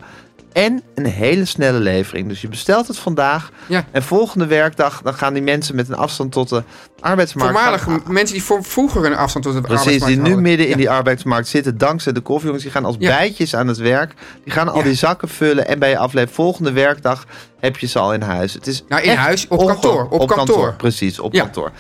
En 0.64 0.82
een 0.96 1.06
hele 1.06 1.46
snelle 1.46 1.80
levering. 1.80 2.28
Dus 2.28 2.42
je 2.42 2.48
bestelt 2.48 2.88
het 2.88 2.98
vandaag. 2.98 3.52
Ja. 3.68 3.86
En 3.92 4.04
volgende 4.04 4.46
werkdag, 4.46 5.02
dan 5.02 5.14
gaan 5.14 5.34
die 5.34 5.42
mensen 5.44 5.76
met 5.76 5.90
een 5.90 5.96
afstand 5.96 6.32
tot 6.32 6.50
de 6.50 6.64
arbeidsmarkt. 7.00 7.54
Voormalige 7.54 7.90
gaan- 7.90 8.02
mensen 8.08 8.36
die 8.36 8.44
voor 8.44 8.64
vroeger 8.64 9.06
een 9.06 9.16
afstand 9.16 9.46
tot 9.46 9.54
de 9.54 9.62
Precies, 9.62 9.84
die 9.84 9.92
arbeidsmarkt 9.94 10.22
nu 10.24 10.34
hadden. 10.34 10.50
midden 10.50 10.68
in 10.68 10.78
die 10.78 10.90
arbeidsmarkt 10.90 11.48
zitten 11.48 11.78
dankzij 11.78 12.12
de 12.14 12.20
koffiejongens. 12.20 12.64
Die 12.64 12.74
gaan 12.74 12.86
als 12.86 12.96
Ja. 13.00 13.18
bijtjes 13.18 13.56
aan 13.56 13.68
het 13.68 13.78
werk. 13.78 14.14
Die 14.44 14.54
gaan 14.54 14.70
al 14.70 14.84
die 14.84 14.94
zakken 14.94 15.28
vullen 15.30 15.68
en 15.68 15.80
bij 15.80 15.90
je 15.90 15.98
aflevering 15.98 16.36
volgende 16.36 16.72
werkdag 16.72 17.26
heb 17.60 17.78
je 17.78 17.88
ze 17.88 18.00
al 18.00 18.14
in 18.14 18.22
huis. 18.22 18.54
Het 18.54 18.68
is 18.68 18.84
Nou, 18.88 19.02
in 19.04 19.16
huis, 19.16 19.48
op 19.48 19.66
kantoor, 19.68 20.08
op 20.10 20.28
kantoor. 20.28 20.74
Precies, 20.74 21.20
op 21.20 21.34
kantoor. 21.34 21.72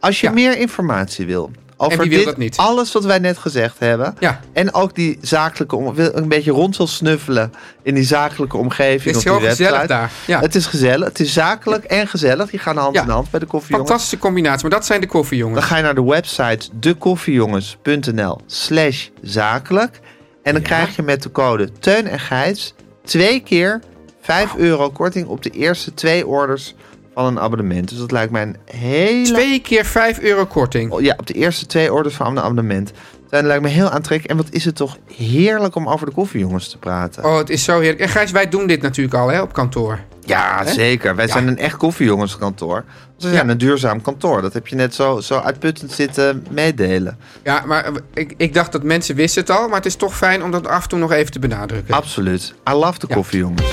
Als 0.00 0.20
je 0.20 0.30
meer 0.30 0.58
informatie 0.58 1.26
wil 1.26 1.50
over 1.80 2.08
dit, 2.08 2.36
niet? 2.36 2.56
alles 2.56 2.92
wat 2.92 3.04
wij 3.04 3.18
net 3.18 3.38
gezegd 3.38 3.78
hebben. 3.78 4.14
Ja. 4.18 4.40
En 4.52 4.74
ook 4.74 4.94
die 4.94 5.18
zakelijke, 5.20 5.76
om, 5.76 5.94
wil 5.94 6.10
een 6.14 6.28
beetje 6.28 6.50
rond 6.50 6.76
wil 6.76 6.86
snuffelen 6.86 7.52
in 7.82 7.94
die 7.94 8.04
zakelijke 8.04 8.56
omgeving 8.56 9.02
Het 9.04 9.16
is 9.16 9.16
op 9.16 9.22
heel 9.30 9.38
die 9.38 9.48
gezellig 9.48 9.70
website. 9.72 9.92
daar. 9.92 10.10
Ja. 10.26 10.40
Het 10.40 10.54
is 10.54 10.66
gezellig, 10.66 11.08
het 11.08 11.20
is 11.20 11.32
zakelijk 11.32 11.84
en 11.84 12.06
gezellig. 12.08 12.50
Die 12.50 12.58
gaan 12.60 12.76
hand 12.76 12.94
Ja. 12.94 13.02
in 13.02 13.08
hand 13.08 13.30
bij 13.30 13.40
de 13.40 13.46
koffiejongens. 13.46 13.88
Fantastische 13.90 14.24
combinatie. 14.26 14.62
Maar 14.62 14.78
dat 14.78 14.86
zijn 14.86 15.00
de 15.00 15.06
koffiejongens. 15.06 15.60
Dan 15.60 15.68
ga 15.68 15.76
je 15.76 15.82
naar 15.82 15.94
de 15.94 16.04
website 16.04 16.68
dekoffiejongens.nl 16.72 18.40
slash 18.46 19.08
zakelijk. 19.22 20.00
En 20.42 20.52
dan 20.52 20.62
krijg 20.62 20.96
je 20.96 21.02
met 21.02 21.22
de 21.22 21.30
code 21.32 21.72
Teun 21.78 22.06
en 22.06 22.20
Gijs 22.20 22.74
twee 23.04 23.40
keer 23.40 23.80
5 24.20 24.54
euro 24.56 24.90
korting 24.90 25.26
op 25.26 25.42
de 25.42 25.50
eerste 25.50 25.94
twee 25.94 26.26
orders 26.26 26.74
van 27.18 27.26
een 27.26 27.40
abonnement. 27.40 27.88
Dus 27.88 27.98
dat 27.98 28.10
lijkt 28.10 28.32
mij 28.32 28.42
een 28.42 28.56
hele... 28.64 29.24
Twee 29.32 29.60
keer 29.60 29.84
5 29.84 30.18
euro 30.20 30.46
korting. 30.46 30.90
Oh, 30.92 31.00
Ja, 31.00 31.14
op 31.18 31.26
de 31.26 31.34
eerste 31.34 31.66
twee 31.66 31.92
orders 31.92 32.14
van 32.14 32.26
een 32.26 32.42
abonnement. 32.42 32.92
Dat 33.28 33.42
lijkt 33.44 33.62
me 33.62 33.68
heel 33.68 33.88
aantrekkelijk. 33.90 34.30
En 34.30 34.36
wat 34.46 34.54
is 34.54 34.64
het 34.64 34.76
toch 34.76 34.96
heerlijk 35.16 35.74
om 35.74 35.88
over 35.88 36.06
de 36.06 36.12
koffiejongens 36.12 36.68
te 36.68 36.78
praten. 36.78 37.24
Oh, 37.24 37.36
het 37.36 37.50
is 37.50 37.64
zo 37.64 37.80
heerlijk. 37.80 38.00
En 38.00 38.08
Gijs, 38.08 38.30
wij 38.30 38.48
doen 38.48 38.66
dit 38.66 38.82
natuurlijk 38.82 39.14
al 39.16 39.28
hè, 39.28 39.40
op 39.40 39.52
kantoor. 39.52 39.98
Ja, 40.24 40.64
zeker. 40.66 41.14
Wij 41.16 41.26
Ja. 41.26 41.32
zijn 41.32 41.46
een 41.48 41.58
echt 41.58 41.76
koffiejongenskantoor. 41.76 42.84
We 43.16 43.22
zijn 43.30 43.34
Ja. 43.34 43.48
een 43.52 43.58
duurzaam 43.58 44.02
kantoor. 44.02 44.42
Dat 44.42 44.52
heb 44.52 44.66
je 44.66 44.74
net 44.76 44.94
zo, 44.94 45.20
zo 45.20 45.38
uitputtend 45.38 45.92
zitten 45.92 46.46
meedelen. 46.50 47.18
Ja, 47.44 47.62
maar 47.66 47.84
eh, 47.84 47.92
ik, 48.14 48.34
ik 48.36 48.54
dacht 48.54 48.72
dat 48.72 48.82
mensen 48.82 49.14
wisten 49.14 49.40
het 49.42 49.50
al. 49.50 49.66
Maar 49.68 49.76
het 49.76 49.86
is 49.86 49.96
toch 49.96 50.16
fijn 50.16 50.42
om 50.42 50.50
dat 50.50 50.66
af 50.66 50.82
en 50.82 50.88
toe 50.88 50.98
nog 50.98 51.12
even 51.12 51.32
te 51.32 51.38
benadrukken. 51.38 51.94
Absoluut. 51.94 52.54
I 52.70 52.72
love 52.72 52.98
de 52.98 53.06
Ja. 53.08 53.14
koffiejongens. 53.14 53.72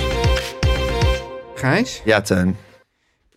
Gijs, 1.56 2.02
Ja, 2.06 2.22
Teun. 2.22 2.58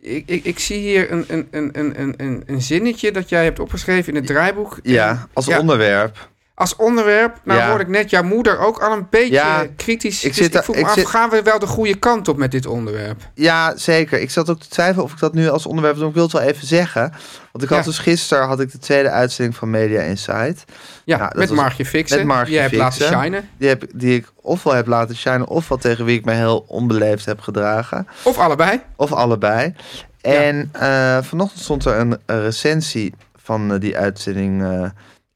Ik, 0.01 0.23
ik, 0.27 0.45
ik 0.45 0.59
zie 0.59 0.79
hier 0.79 1.13
een, 1.13 1.25
een, 1.29 1.49
een, 1.51 2.01
een, 2.01 2.15
een- 2.47 2.63
zinnetje 2.63 3.13
dat 3.13 3.29
jij 3.29 3.45
hebt 3.45 3.59
opgeschreven 3.59 4.09
in 4.13 4.19
het 4.19 4.27
draaiboek. 4.27 4.79
Ja, 4.83 5.29
als 5.33 5.47
Ja. 5.47 5.59
onderwerp. 5.61 6.29
Als 6.59 6.77
onderwerp, 6.77 7.37
nou 7.45 7.59
Ja. 7.59 7.69
hoorde 7.69 7.83
ik 7.85 7.91
net 7.91 8.11
jouw 8.11 8.23
moeder 8.23 8.59
ook 8.59 8.79
al 8.83 8.93
een 8.93 9.07
beetje 9.11 9.33
Ja, 9.33 9.67
kritisch. 9.77 10.23
ik 10.25 10.29
dus 10.29 10.37
zit 10.37 10.47
ik 10.47 10.53
daar- 10.53 10.65
vroeg 10.65 10.77
ik 10.77 10.83
me 10.83 10.89
af, 10.89 10.95
zit- 10.95 11.07
gaan 11.07 11.31
we 11.31 11.43
wel 11.43 11.59
de 11.59 11.67
goede 11.67 11.95
kant 11.99 12.29
op 12.29 12.37
met 12.37 12.51
dit 12.51 12.67
onderwerp? 12.67 13.21
Ja, 13.35 13.77
zeker. 13.77 14.21
Ik 14.21 14.31
zat 14.31 14.51
ook 14.51 14.61
te 14.61 14.69
twijfelen 14.69 15.05
of 15.05 15.13
ik 15.13 15.19
dat 15.19 15.35
nu 15.35 15.49
als 15.49 15.67
onderwerp 15.67 15.97
doe. 15.97 16.09
Ik 16.09 16.15
wil 16.15 16.23
het 16.23 16.33
wel 16.33 16.43
even 16.43 16.67
zeggen. 16.67 17.13
Want 17.53 17.65
ik 17.65 17.69
had 17.71 17.79
Ja. 17.79 17.85
dus 17.85 17.99
gisteren 17.99 18.47
had 18.47 18.61
ik 18.61 18.73
de 18.73 18.79
tweede 18.79 19.11
uitzending 19.11 19.57
van 19.57 19.71
Media 19.71 20.01
Insight. 20.01 20.65
Ja, 21.05 21.19
dat 21.19 21.35
met 21.35 21.51
Margje 21.51 21.85
Fixen. 21.87 22.27
met 22.27 22.47
Die 22.47 22.59
hebt 22.59 22.75
laten 22.75 23.01
Fixen. 23.01 23.21
shinen. 23.21 23.49
Die, 23.59 23.69
heb, 23.69 23.85
die 23.95 24.17
ik 24.17 24.27
ofwel 24.43 24.73
heb 24.75 24.87
laten 24.87 25.17
shinen, 25.17 25.47
ofwel 25.49 25.79
tegen 25.79 26.05
wie 26.05 26.19
ik 26.19 26.25
me 26.25 26.33
heel 26.33 26.65
onbeleefd 26.69 27.25
heb 27.25 27.41
gedragen. 27.41 28.07
Of 28.23 28.39
allebei. 28.39 28.81
Of 28.97 29.13
allebei. 29.13 29.75
En 30.21 30.69
eh, 30.73 31.19
vanochtend 31.23 31.63
stond 31.63 31.85
er 31.85 31.97
een, 31.99 32.19
een 32.27 32.43
recensie 32.43 33.15
van 33.37 33.73
eh, 33.73 33.81
die 33.81 33.97
uitzending 33.97 34.63
eh, 34.63 34.85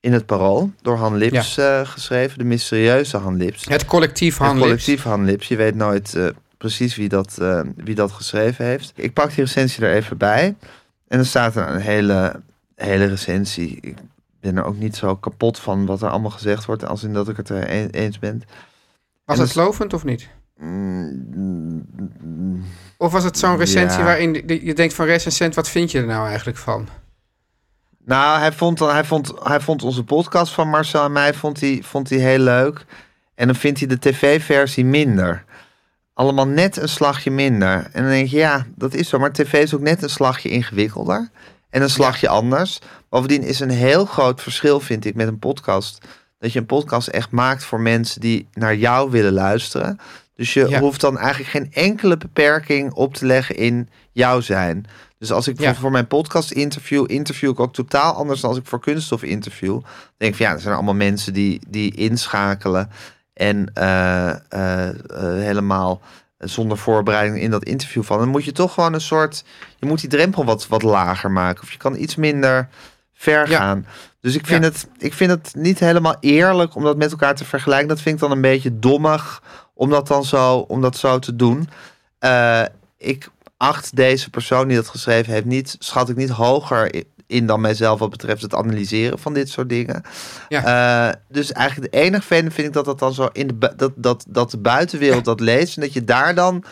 in 0.02 0.12
het 0.12 0.26
Parool. 0.26 0.70
Door 0.82 0.96
Han 0.96 1.16
Lips 1.16 1.58
eh, 1.58 1.80
geschreven. 1.86 2.38
De 2.38 2.44
mysterieuze 2.44 3.16
Han 3.16 3.36
Lips. 3.36 3.64
Het 3.68 3.84
collectief 3.84 4.32
Het 4.38 4.46
handelen. 4.46 4.68
collectief 4.68 5.02
Han 5.02 5.24
Lips. 5.24 5.48
Je 5.48 5.56
weet 5.56 5.74
nooit 5.74 6.14
eh, 6.14 6.26
precies 6.58 6.96
wie 6.96 7.08
dat, 7.08 7.38
eh, 7.38 7.60
wie 7.76 7.94
dat 7.94 8.12
geschreven 8.12 8.64
heeft. 8.64 8.92
Ik 8.94 9.12
pak 9.12 9.28
die 9.34 9.44
recensie 9.44 9.84
er 9.84 9.94
even 9.94 10.16
bij. 10.16 10.54
En 11.08 11.18
er 11.18 11.26
staat 11.26 11.56
er 11.56 11.68
een 11.68 11.80
hele, 11.80 12.40
hele 12.76 13.04
recensie. 13.04 13.78
Ik 13.80 13.96
ben 14.40 14.56
er 14.56 14.64
ook 14.64 14.78
niet 14.78 14.96
zo 14.96 15.16
kapot 15.16 15.58
van 15.58 15.86
wat 15.86 16.02
er 16.02 16.08
allemaal 16.08 16.30
gezegd 16.30 16.64
wordt. 16.64 16.86
Als 16.86 17.02
in 17.02 17.12
dat 17.12 17.28
ik 17.28 17.36
het 17.36 17.48
er 17.48 17.70
een- 17.70 17.90
eens 17.90 18.18
ben. 18.18 18.42
Was 19.24 19.38
En 19.38 19.44
het 19.44 19.54
lovend 19.54 19.92
of 19.94 20.04
niet? 20.04 20.28
Mm, 20.58 21.86
Of 22.98 23.12
was 23.12 23.24
het 23.24 23.38
zo'n 23.38 23.56
recensie 23.56 23.98
Ja. 23.98 24.04
waarin 24.04 24.42
je 24.64 24.74
denkt 24.74 24.94
van 24.94 25.06
recensent, 25.06 25.54
wat 25.54 25.68
vind 25.68 25.90
je 25.90 25.98
er 25.98 26.06
nou 26.06 26.26
eigenlijk 26.26 26.58
van? 26.58 26.88
Nou, 28.04 28.38
hij 28.38 28.52
vond, 28.52 28.78
hij, 28.78 29.04
vond, 29.04 29.32
hij 29.42 29.60
vond 29.60 29.82
onze 29.82 30.04
podcast 30.04 30.52
van 30.52 30.68
Marcel 30.68 31.04
en 31.04 31.12
mij 31.12 31.34
vond 31.34 31.60
hij, 31.60 31.80
vond 31.82 32.10
hij 32.10 32.18
heel 32.18 32.38
leuk. 32.38 32.84
En 33.34 33.46
dan 33.46 33.56
vindt 33.56 33.78
hij 33.78 33.88
de 33.88 33.98
tv-versie 33.98 34.84
minder. 34.84 35.44
Allemaal 36.14 36.46
net 36.46 36.76
een 36.76 36.88
slagje 36.88 37.30
minder. 37.30 37.88
En 37.92 38.02
dan 38.02 38.10
denk 38.10 38.28
je, 38.28 38.36
ja, 38.36 38.66
dat 38.76 38.94
is 38.94 39.08
zo. 39.08 39.18
Maar 39.18 39.32
tv 39.32 39.52
is 39.52 39.74
ook 39.74 39.80
net 39.80 40.02
een 40.02 40.10
slagje 40.10 40.48
ingewikkelder. 40.48 41.30
En 41.70 41.82
een 41.82 41.90
slagje 41.90 42.28
anders. 42.28 42.78
Bovendien 43.08 43.42
is 43.42 43.60
een 43.60 43.70
heel 43.70 44.04
groot 44.04 44.42
verschil, 44.42 44.80
vind 44.80 45.04
ik, 45.04 45.14
met 45.14 45.28
een 45.28 45.38
podcast. 45.38 46.06
Dat 46.38 46.52
je 46.52 46.58
een 46.58 46.66
podcast 46.66 47.08
echt 47.08 47.30
maakt 47.30 47.64
voor 47.64 47.80
mensen 47.80 48.20
die 48.20 48.48
naar 48.52 48.76
jou 48.76 49.10
willen 49.10 49.32
luisteren. 49.32 49.98
Dus 50.42 50.52
je 50.54 50.68
Ja. 50.68 50.78
hoeft 50.80 51.00
dan 51.00 51.18
eigenlijk 51.18 51.50
geen 51.50 51.68
enkele 51.72 52.16
beperking 52.16 52.92
op 52.92 53.14
te 53.14 53.26
leggen 53.26 53.56
in 53.56 53.88
jouw 54.12 54.40
zijn. 54.40 54.84
Dus 55.18 55.32
als 55.32 55.48
ik 55.48 55.60
Ja. 55.60 55.74
voor 55.74 55.90
mijn 55.90 56.06
podcast 56.06 56.50
interview, 56.50 57.04
interview 57.10 57.50
ik 57.50 57.60
ook 57.60 57.74
totaal 57.74 58.14
anders 58.14 58.40
dan 58.40 58.50
als 58.50 58.58
ik 58.58 58.66
voor 58.66 58.80
kunststof 58.80 59.22
interview. 59.22 59.72
Dan 59.72 59.82
denk 60.16 60.30
ik 60.32 60.36
van 60.36 60.46
ja, 60.46 60.52
er 60.52 60.60
zijn 60.60 60.74
allemaal 60.74 60.94
mensen 60.94 61.32
die, 61.32 61.60
die 61.68 61.94
inschakelen 61.94 62.90
en 63.34 63.70
eh, 63.74 64.30
eh, 64.30 64.88
eh, 64.88 64.94
helemaal 65.42 66.00
zonder 66.38 66.78
voorbereiding 66.78 67.40
in 67.40 67.50
dat 67.50 67.64
interview 67.64 68.02
van. 68.02 68.18
Dan 68.18 68.28
moet 68.28 68.44
je 68.44 68.52
toch 68.52 68.74
gewoon 68.74 68.92
een 68.94 69.00
soort, 69.00 69.44
je 69.76 69.86
moet 69.86 70.00
die 70.00 70.10
drempel 70.10 70.44
wat, 70.44 70.66
wat 70.68 70.82
lager 70.82 71.30
maken. 71.30 71.62
Of 71.62 71.72
je 71.72 71.78
kan 71.78 71.96
iets 71.96 72.16
minder 72.16 72.68
ver 73.12 73.50
Ja. 73.50 73.56
gaan. 73.58 73.86
Dus 74.20 74.34
ik 74.34 74.46
vind, 74.46 74.64
Ja. 74.64 74.70
het, 74.70 74.88
ik 74.98 75.12
vind 75.14 75.30
het 75.30 75.52
niet 75.56 75.78
helemaal 75.78 76.16
eerlijk 76.20 76.74
om 76.74 76.82
dat 76.84 76.96
met 76.96 77.10
elkaar 77.10 77.34
te 77.34 77.44
vergelijken. 77.44 77.88
Dat 77.88 78.00
vind 78.00 78.14
ik 78.14 78.20
dan 78.20 78.30
een 78.30 78.40
beetje 78.40 78.78
dommig 78.78 79.42
om 79.82 79.90
dat 79.90 80.06
dan 80.06 80.24
zo, 80.24 80.54
om 80.68 80.80
dat 80.80 80.96
zo 80.96 81.18
te 81.18 81.36
doen. 81.36 81.68
Eh, 82.18 82.62
ik 82.98 83.28
acht 83.56 83.96
deze 83.96 84.30
persoon 84.30 84.68
die 84.68 84.76
dat 84.76 84.88
geschreven 84.88 85.32
heeft 85.32 85.44
niet, 85.44 85.76
schat 85.78 86.08
ik 86.08 86.16
niet 86.16 86.30
hoger 86.30 87.04
in 87.26 87.46
dan 87.46 87.60
mijzelf 87.60 87.98
wat 87.98 88.10
betreft 88.10 88.42
het 88.42 88.54
analyseren 88.54 89.18
van 89.18 89.34
dit 89.34 89.48
soort 89.48 89.68
dingen. 89.68 90.02
Ja. 90.48 90.64
Eh, 91.08 91.14
dus 91.28 91.52
eigenlijk 91.52 91.92
de 91.92 91.98
enige 91.98 92.20
vervelende 92.20 92.50
vind 92.50 92.66
ik 92.66 92.72
dat 92.72 92.84
dat 92.84 92.98
dan 92.98 93.14
zo 93.14 93.28
in 93.32 93.46
de 93.46 93.74
dat, 93.76 93.92
dat, 93.96 94.24
dat 94.28 94.50
de 94.50 94.58
buitenwereld 94.58 95.24
dat 95.24 95.40
leest 95.40 95.76
en 95.76 95.82
dat 95.82 95.92
je 95.92 96.04
daar 96.04 96.34
dan 96.34 96.64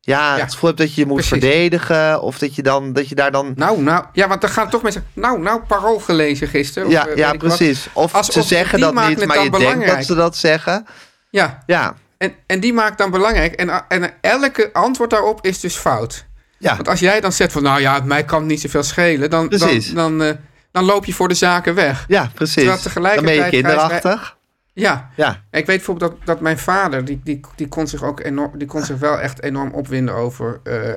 ja, 0.00 0.36
Ja, 0.36 0.42
het 0.42 0.52
gevoel 0.52 0.68
hebt 0.68 0.80
dat 0.80 0.94
je 0.94 1.00
je 1.00 1.06
moet 1.06 1.16
precies. 1.16 1.40
verdedigen 1.40 2.22
of 2.22 2.38
dat 2.38 2.54
je 2.54 2.62
dan 2.62 2.92
dat 2.92 3.08
je 3.08 3.14
daar 3.14 3.30
dan 3.30 3.52
Nou, 3.56 3.82
nou, 3.82 4.04
ja, 4.12 4.28
want 4.28 4.40
dan 4.40 4.50
gaan 4.50 4.70
toch 4.70 4.82
mensen. 4.82 5.06
Nou, 5.12 5.40
nou, 5.40 5.60
parool 5.60 5.98
gelezen 5.98 6.48
gisteren. 6.48 6.88
of, 6.88 6.94
ja, 6.94 7.06
eh, 7.06 7.16
ja 7.16 7.28
wat. 7.28 7.38
precies. 7.38 7.88
Of 7.92 8.24
ze 8.24 8.42
zeggen 8.42 8.80
dat 8.80 8.94
niet, 9.08 9.26
maar 9.26 9.42
je 9.42 9.50
denkt 9.50 9.86
dat 9.86 10.04
ze 10.04 10.14
dat 10.14 10.36
zeggen. 10.36 10.86
Ja, 11.30 11.62
Ja, 11.66 11.94
en, 12.18 12.34
en 12.46 12.60
die 12.60 12.72
maakt 12.72 12.98
dan 12.98 13.10
belangrijk. 13.10 13.52
En, 13.52 13.88
en 13.88 14.12
elke 14.20 14.72
antwoord 14.72 15.10
daarop 15.10 15.44
is 15.44 15.60
dus 15.60 15.76
fout. 15.76 16.26
ja. 16.58 16.74
Want 16.76 16.88
als 16.88 17.00
jij 17.00 17.20
dan 17.20 17.32
zegt 17.32 17.52
van, 17.52 17.62
nou 17.62 17.80
ja, 17.80 18.00
mij 18.04 18.24
kan 18.24 18.38
het 18.38 18.48
niet 18.48 18.60
zoveel 18.60 18.82
schelen, 18.82 19.30
dan, 19.30 19.48
dan, 19.48 19.58
Precies. 19.58 19.92
dan, 19.92 20.22
eh, 20.22 20.34
dan 20.70 20.84
loop 20.84 21.04
je 21.04 21.14
voor 21.14 21.28
de 21.28 21.34
zaken 21.34 21.74
weg. 21.74 22.04
Ja, 22.08 22.30
precies. 22.34 22.54
Terwijl 22.54 22.74
Dan 22.74 22.82
ben 22.82 22.92
tegelijkertijd 22.92 23.44
je 23.44 23.50
kinderachtig. 23.50 24.36
Ja, 24.72 25.10
Ja, 25.16 25.44
ik 25.50 25.66
weet 25.66 25.76
bijvoorbeeld 25.76 26.10
dat, 26.10 26.26
dat 26.26 26.40
mijn 26.40 26.58
vader, 26.58 27.04
die, 27.04 27.20
die, 27.24 27.40
die, 27.56 27.68
kon 27.68 27.86
zich 27.86 28.02
ook 28.02 28.20
enorm, 28.20 28.58
die 28.58 28.66
kon 28.66 28.82
zich 28.84 28.98
wel 28.98 29.20
echt 29.20 29.42
enorm 29.42 29.72
opwinden 29.72 30.14
over 30.14 30.60
eh, 30.64 30.90
eh, 30.90 30.96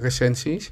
recensies. 0.00 0.70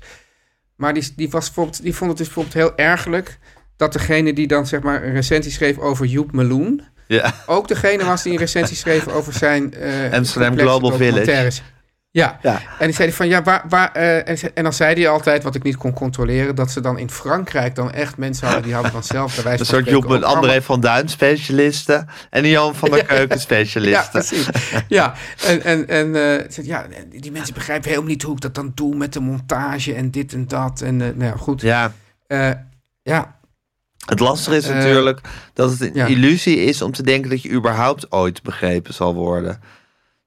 Maar 0.76 0.94
die, 0.94 1.12
die, 1.16 1.30
was 1.30 1.44
bijvoorbeeld, 1.44 1.82
die 1.82 1.94
vond 1.94 2.10
het 2.10 2.18
dus 2.18 2.26
bijvoorbeeld 2.26 2.54
heel 2.54 2.86
ergelijk 2.86 3.38
dat 3.76 3.92
degene 3.92 4.32
die 4.32 4.46
dan 4.46 4.66
zeg 4.66 4.80
maar 4.80 5.04
een 5.04 5.12
recensie 5.12 5.52
schreef 5.52 5.78
over 5.78 6.06
Joep 6.06 6.32
Meloen, 6.32 6.82
ja. 7.08 7.34
ook 7.46 7.68
degene 7.68 8.04
was 8.04 8.22
die 8.22 8.32
een 8.32 8.38
recensie 8.38 8.76
schreef 8.76 9.08
over 9.08 9.32
zijn 9.32 9.74
eh 9.74 10.12
Amsterdam 10.12 10.58
Global 10.58 10.92
Village. 10.92 11.62
Ja. 12.10 12.38
Ja. 12.42 12.60
en 12.78 12.86
die 12.86 12.94
zei 12.94 13.12
van 13.12 13.28
ja, 13.28 13.42
waar, 13.42 13.64
waar, 13.68 13.92
eh, 13.92 14.28
en, 14.28 14.54
en 14.54 14.62
dan 14.62 14.72
zei 14.72 14.94
hij 14.94 15.08
altijd, 15.08 15.42
wat 15.42 15.54
ik 15.54 15.62
niet 15.62 15.76
kon 15.76 15.92
controleren, 15.92 16.54
dat 16.54 16.70
ze 16.70 16.80
dan 16.80 16.98
in 16.98 17.10
Frankrijk 17.10 17.74
dan 17.74 17.92
echt 17.92 18.16
mensen 18.16 18.46
hadden 18.46 18.64
die 18.64 18.74
hadden 18.74 18.92
dan 18.92 19.02
zelf 19.02 19.34
de 19.34 19.42
wijze 19.42 19.60
Een 19.60 19.66
soort 19.66 19.88
Joep 19.88 20.08
met 20.08 20.22
André 20.22 20.62
van 20.62 20.80
Duin 20.80 21.08
specialisten 21.08 22.08
en 22.30 22.46
Jan 22.46 22.74
van 22.74 22.90
der 22.90 23.04
Keuken 23.04 23.36
Ja, 23.36 23.42
specialisten. 23.42 24.10
precies. 24.10 24.48
Ja, 24.88 25.14
en, 25.46 25.62
en, 25.62 25.88
en 25.88 26.16
eh, 26.16 26.64
ja, 26.64 26.86
die 27.10 27.32
mensen 27.32 27.54
begrijpen 27.54 27.88
helemaal 27.88 28.10
niet 28.10 28.22
hoe 28.22 28.34
ik 28.34 28.40
dat 28.40 28.54
dan 28.54 28.72
doe 28.74 28.96
met 28.96 29.12
de 29.12 29.20
montage 29.20 29.94
en 29.94 30.10
dit 30.10 30.32
en 30.32 30.46
dat. 30.46 30.80
En 30.80 30.96
nou 30.96 31.24
ja, 31.24 31.36
goed. 31.36 31.60
Ja, 31.60 31.92
ja, 33.02 33.37
het 34.08 34.20
lastige 34.20 34.56
is 34.56 34.66
Eh, 34.68 34.74
natuurlijk 34.74 35.20
dat 35.54 35.70
het 35.70 35.80
een 35.80 35.90
ja. 35.94 36.06
illusie 36.06 36.56
is 36.64 36.82
om 36.82 36.92
te 36.92 37.02
denken 37.02 37.30
dat 37.30 37.42
je 37.42 37.50
überhaupt 37.50 38.12
ooit 38.12 38.42
begrepen 38.42 38.94
zal 38.94 39.14
worden. 39.14 39.60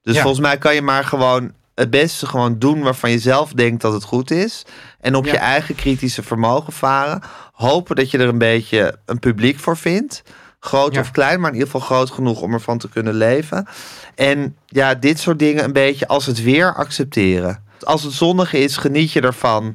Dus 0.02 0.14
Ja. 0.14 0.20
volgens 0.22 0.42
mij 0.42 0.58
kan 0.58 0.74
je 0.74 0.82
maar 0.82 1.04
gewoon 1.04 1.52
het 1.74 1.90
beste 1.90 2.26
gewoon 2.26 2.58
doen 2.58 2.82
waarvan 2.82 3.10
je 3.10 3.18
zelf 3.18 3.52
denkt 3.52 3.82
dat 3.82 3.92
het 3.92 4.02
goed 4.04 4.30
is. 4.30 4.64
En 5.00 5.14
op 5.14 5.24
Ja. 5.24 5.32
je 5.32 5.38
eigen 5.38 5.74
kritische 5.74 6.22
vermogen 6.22 6.72
varen. 6.72 7.20
Hopen 7.52 7.96
dat 7.96 8.10
je 8.10 8.18
er 8.18 8.28
een 8.28 8.38
beetje 8.38 8.98
een 9.06 9.18
publiek 9.18 9.58
voor 9.58 9.76
vindt. 9.76 10.22
Groot 10.60 10.98
of 10.98 11.10
klein, 11.10 11.40
maar 11.40 11.48
in 11.50 11.56
ieder 11.56 11.70
geval 11.70 11.86
groot 11.86 12.10
genoeg 12.10 12.40
om 12.40 12.52
ervan 12.52 12.78
te 12.78 12.88
kunnen 12.88 13.14
leven. 13.14 13.66
En 14.14 14.56
ja, 14.66 14.94
dit 14.94 15.18
soort 15.18 15.38
dingen 15.38 15.64
een 15.64 15.72
beetje 15.72 16.06
als 16.08 16.26
het 16.26 16.42
weer 16.42 16.74
accepteren. 16.74 17.64
Als 17.80 18.02
het 18.02 18.12
zonnig 18.12 18.52
is, 18.52 18.76
geniet 18.76 19.12
je 19.12 19.20
ervan. 19.20 19.74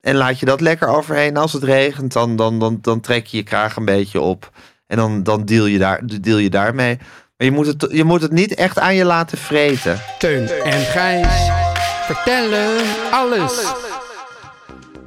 En 0.00 0.14
laat 0.16 0.38
je 0.40 0.46
dat 0.46 0.60
lekker 0.60 0.88
overheen. 0.88 1.36
Als 1.36 1.52
het 1.52 1.62
regent, 1.62 2.12
dan, 2.12 2.36
dan, 2.36 2.58
dan, 2.58 2.78
dan 2.82 3.00
trek 3.00 3.26
je 3.26 3.36
je 3.36 3.42
kraag 3.42 3.76
een 3.76 3.84
beetje 3.84 4.20
op. 4.20 4.50
En 4.86 4.96
dan, 4.96 5.22
dan 5.22 5.44
deal, 5.44 5.66
je 5.66 5.78
daar, 5.78 6.00
deal 6.20 6.38
je 6.38 6.50
daarmee. 6.50 6.96
Maar 7.36 7.46
je 7.46 7.50
moet, 7.52 7.66
het, 7.66 7.86
je 7.90 8.04
moet 8.04 8.22
het 8.22 8.32
niet 8.32 8.54
echt 8.54 8.78
aan 8.78 8.94
je 8.94 9.04
laten 9.04 9.38
vreten. 9.38 10.00
Teun 10.18 10.48
en 10.48 10.80
Gijs 10.80 11.50
vertellen 12.06 12.70
alles. 13.10 13.66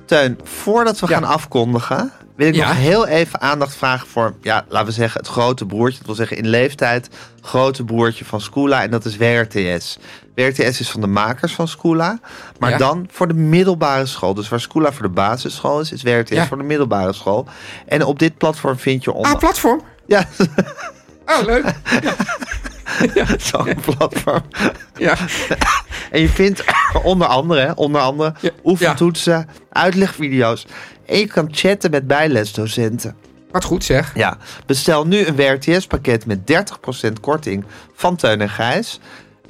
Teun, 0.06 0.40
voordat 0.44 1.00
we 1.00 1.08
Ja. 1.08 1.14
gaan 1.14 1.24
afkondigen, 1.24 2.12
wil 2.50 2.50
ik 2.50 2.56
Ja. 2.56 2.68
nog 2.68 2.78
heel 2.78 3.08
even 3.08 3.42
aandacht 3.42 3.76
vragen 3.76 4.08
voor, 4.08 4.34
ja, 4.42 4.66
laten 4.70 4.88
we 4.88 4.94
zeggen, 4.94 5.20
het 5.22 5.30
grote 5.30 5.66
broertje. 5.66 5.98
Dat 5.98 6.06
wil 6.06 6.16
zeggen 6.16 6.38
in 6.38 6.48
leeftijd, 6.48 7.10
grote 7.42 7.84
broertje 7.84 8.26
van 8.26 8.42
Scula. 8.42 8.82
En 8.84 8.92
dat 8.92 9.06
is 9.06 9.18
WRTS. 9.18 9.98
WRTS 10.36 10.80
is 10.80 10.90
van 10.90 11.02
de 11.02 11.08
makers 11.08 11.54
van 11.54 11.68
Scula. 11.68 12.20
Maar 12.60 12.70
Ja. 12.70 12.78
dan 12.78 13.08
voor 13.12 13.28
de 13.28 13.34
middelbare 13.34 14.06
school. 14.06 14.34
Dus 14.34 14.50
waar 14.50 14.60
Scula 14.60 14.92
voor 14.92 15.02
de 15.04 15.10
basisschool 15.14 15.80
is, 15.80 15.92
is 15.92 16.02
WRTS 16.04 16.30
Ja. 16.30 16.48
voor 16.48 16.58
de 16.58 16.64
middelbare 16.64 17.14
school. 17.14 17.48
En 17.88 18.06
op 18.06 18.20
dit 18.20 18.38
platform 18.38 18.78
vind 18.78 19.04
je 19.04 19.12
onder... 19.14 19.32
Ah, 19.32 19.40
platform? 19.40 19.82
ja, 20.06 20.26
Oh, 21.26 21.46
leuk. 21.46 21.66
zo'n 23.52 23.76
platform. 23.86 24.42
Ja, 24.98 25.16
En 26.12 26.22
je 26.22 26.30
vindt 26.30 26.64
onder 27.04 27.28
andere, 27.28 27.76
onder 27.76 28.02
andere 28.02 28.34
Ja. 28.40 28.50
oefentoetsen, 28.64 29.50
uitlegvideo's. 29.72 30.66
En 31.12 31.18
je 31.20 31.28
kan 31.28 31.48
chatten 31.52 31.92
met 31.92 32.08
bijlesdocenten. 32.08 33.16
wat 33.52 33.64
goed 33.64 33.84
zeg. 33.84 34.12
Ja, 34.16 34.38
bestel 34.66 35.08
nu 35.08 35.26
een 35.26 35.36
WRTS-pakket 35.36 36.26
met 36.26 36.40
30% 37.08 37.12
korting 37.22 37.64
van 37.94 38.16
Teun 38.16 38.42
en 38.42 38.50
Gijs. 38.50 39.00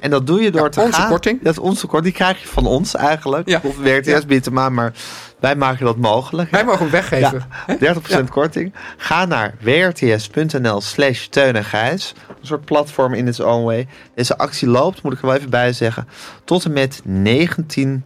En 0.00 0.10
dat 0.10 0.26
doe 0.26 0.40
je 0.42 0.50
door 0.50 0.62
Ja, 0.62 0.68
te 0.68 0.80
onze 0.80 0.92
gaan... 1.00 1.08
korting. 1.08 1.42
Dat 1.42 1.52
is 1.52 1.58
onze 1.58 1.86
korting. 1.86 2.14
Die 2.14 2.22
krijg 2.24 2.42
je 2.42 2.48
van 2.48 2.66
ons 2.66 2.94
eigenlijk. 2.94 3.48
Ja. 3.48 3.60
Of 3.62 3.76
WRTS 3.76 4.06
Ja. 4.06 4.20
biedt 4.26 4.44
hem 4.44 4.58
aan, 4.58 4.74
maar 4.74 4.92
wij 5.40 5.56
maken 5.56 5.84
dat 5.84 5.96
mogelijk. 5.96 6.50
Wij 6.50 6.64
mogen 6.64 6.80
hem 6.80 6.90
weggeven. 6.90 7.42
Ja, 7.80 7.94
30% 8.20 8.24
korting. 8.30 8.72
Ga 8.96 9.24
naar 9.24 9.54
wrts.nl 9.60 10.80
slash 10.80 11.26
Teun 11.26 11.56
en 11.56 11.64
Gijs. 11.64 12.14
Een 12.28 12.46
soort 12.46 12.64
platform 12.64 13.14
in 13.14 13.26
its 13.26 13.40
own 13.40 13.64
way. 13.64 13.88
Deze 14.14 14.38
actie 14.38 14.68
loopt, 14.68 15.02
moet 15.02 15.12
ik 15.12 15.20
er 15.20 15.26
wel 15.26 15.36
even 15.36 15.50
bij 15.50 15.72
zeggen, 15.72 16.08
tot 16.44 16.64
en 16.64 16.72
met 16.72 17.00
19 17.04 18.04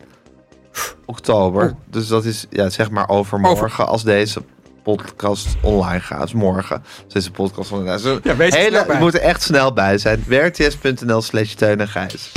oktober. 1.05 1.65
Oh. 1.65 1.73
Dus 1.91 2.07
dat 2.09 2.25
is 2.25 2.47
ja, 2.51 2.69
zeg 2.71 2.91
maar 2.91 3.09
overmorgen 3.09 3.87
als 3.87 4.05
deze 4.05 4.43
podcast 4.83 5.47
online 5.63 6.01
gaat. 6.01 6.23
Dus 6.23 6.33
morgen. 6.33 6.83
Dus 7.05 7.13
deze 7.13 7.31
podcast 7.31 7.73
online 7.73 7.99
gaat. 7.99 8.19
Ja, 8.23 8.37
wees 8.37 8.55
Hele, 8.55 8.85
we 8.89 8.97
moeten 8.99 9.21
echt 9.21 9.43
snel 9.43 9.73
bij 9.73 9.99
zijn. 9.99 10.25
wrts.nl 10.27 11.23
slash 11.23 11.53
Teun 11.53 11.81
en 11.81 11.89
Gijs. 11.89 12.33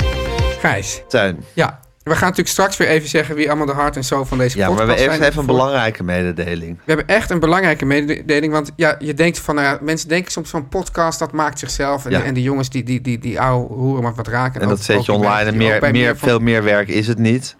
Gijs, 0.60 1.02
Teun. 1.08 1.44
ja. 1.52 1.80
We 2.02 2.10
gaan 2.10 2.20
natuurlijk 2.20 2.48
straks 2.48 2.76
weer 2.76 2.88
even 2.88 3.08
zeggen 3.08 3.34
wie 3.34 3.48
allemaal 3.48 3.66
de 3.66 3.72
hart 3.72 3.96
en 3.96 4.04
zo 4.04 4.24
van 4.24 4.38
deze 4.38 4.58
Ja, 4.58 4.68
maar 4.68 4.76
podcast 4.76 4.94
we 4.96 5.02
hebben 5.02 5.18
zijn. 5.26 5.32
eerst 5.32 5.38
even 5.38 5.40
een 5.40 5.56
belangrijke 5.58 6.02
mededeling. 6.02 6.76
We 6.76 6.92
hebben 6.92 7.06
echt 7.16 7.30
een 7.30 7.38
belangrijke 7.40 7.84
mededeling. 7.84 8.52
Want 8.52 8.70
ja, 8.76 8.96
je 8.98 9.14
denkt 9.14 9.38
van, 9.38 9.54
nou 9.54 9.78
mensen 9.82 10.08
denken 10.08 10.32
soms 10.32 10.50
van 10.50 10.68
podcast, 10.68 11.18
dat 11.18 11.32
maakt 11.32 11.58
zichzelf. 11.58 12.04
En, 12.04 12.10
Ja. 12.10 12.22
en 12.22 12.34
die 12.34 12.42
jongens 12.42 12.70
die, 12.70 12.82
die, 12.82 13.00
die, 13.00 13.18
die 13.18 13.40
ouwe 13.40 13.74
hoeren 13.74 14.02
maar 14.02 14.14
wat 14.14 14.28
raken. 14.28 14.60
En 14.60 14.68
dat 14.68 14.82
zet 14.82 15.04
je 15.04 15.12
online 15.12 15.50
en 15.50 15.56
meer, 15.56 15.90
meer, 15.92 16.16
veel 16.16 16.38
meer 16.38 16.62
werk 16.64 16.88
is 16.88 17.06
het 17.06 17.18
niet. 17.18 17.56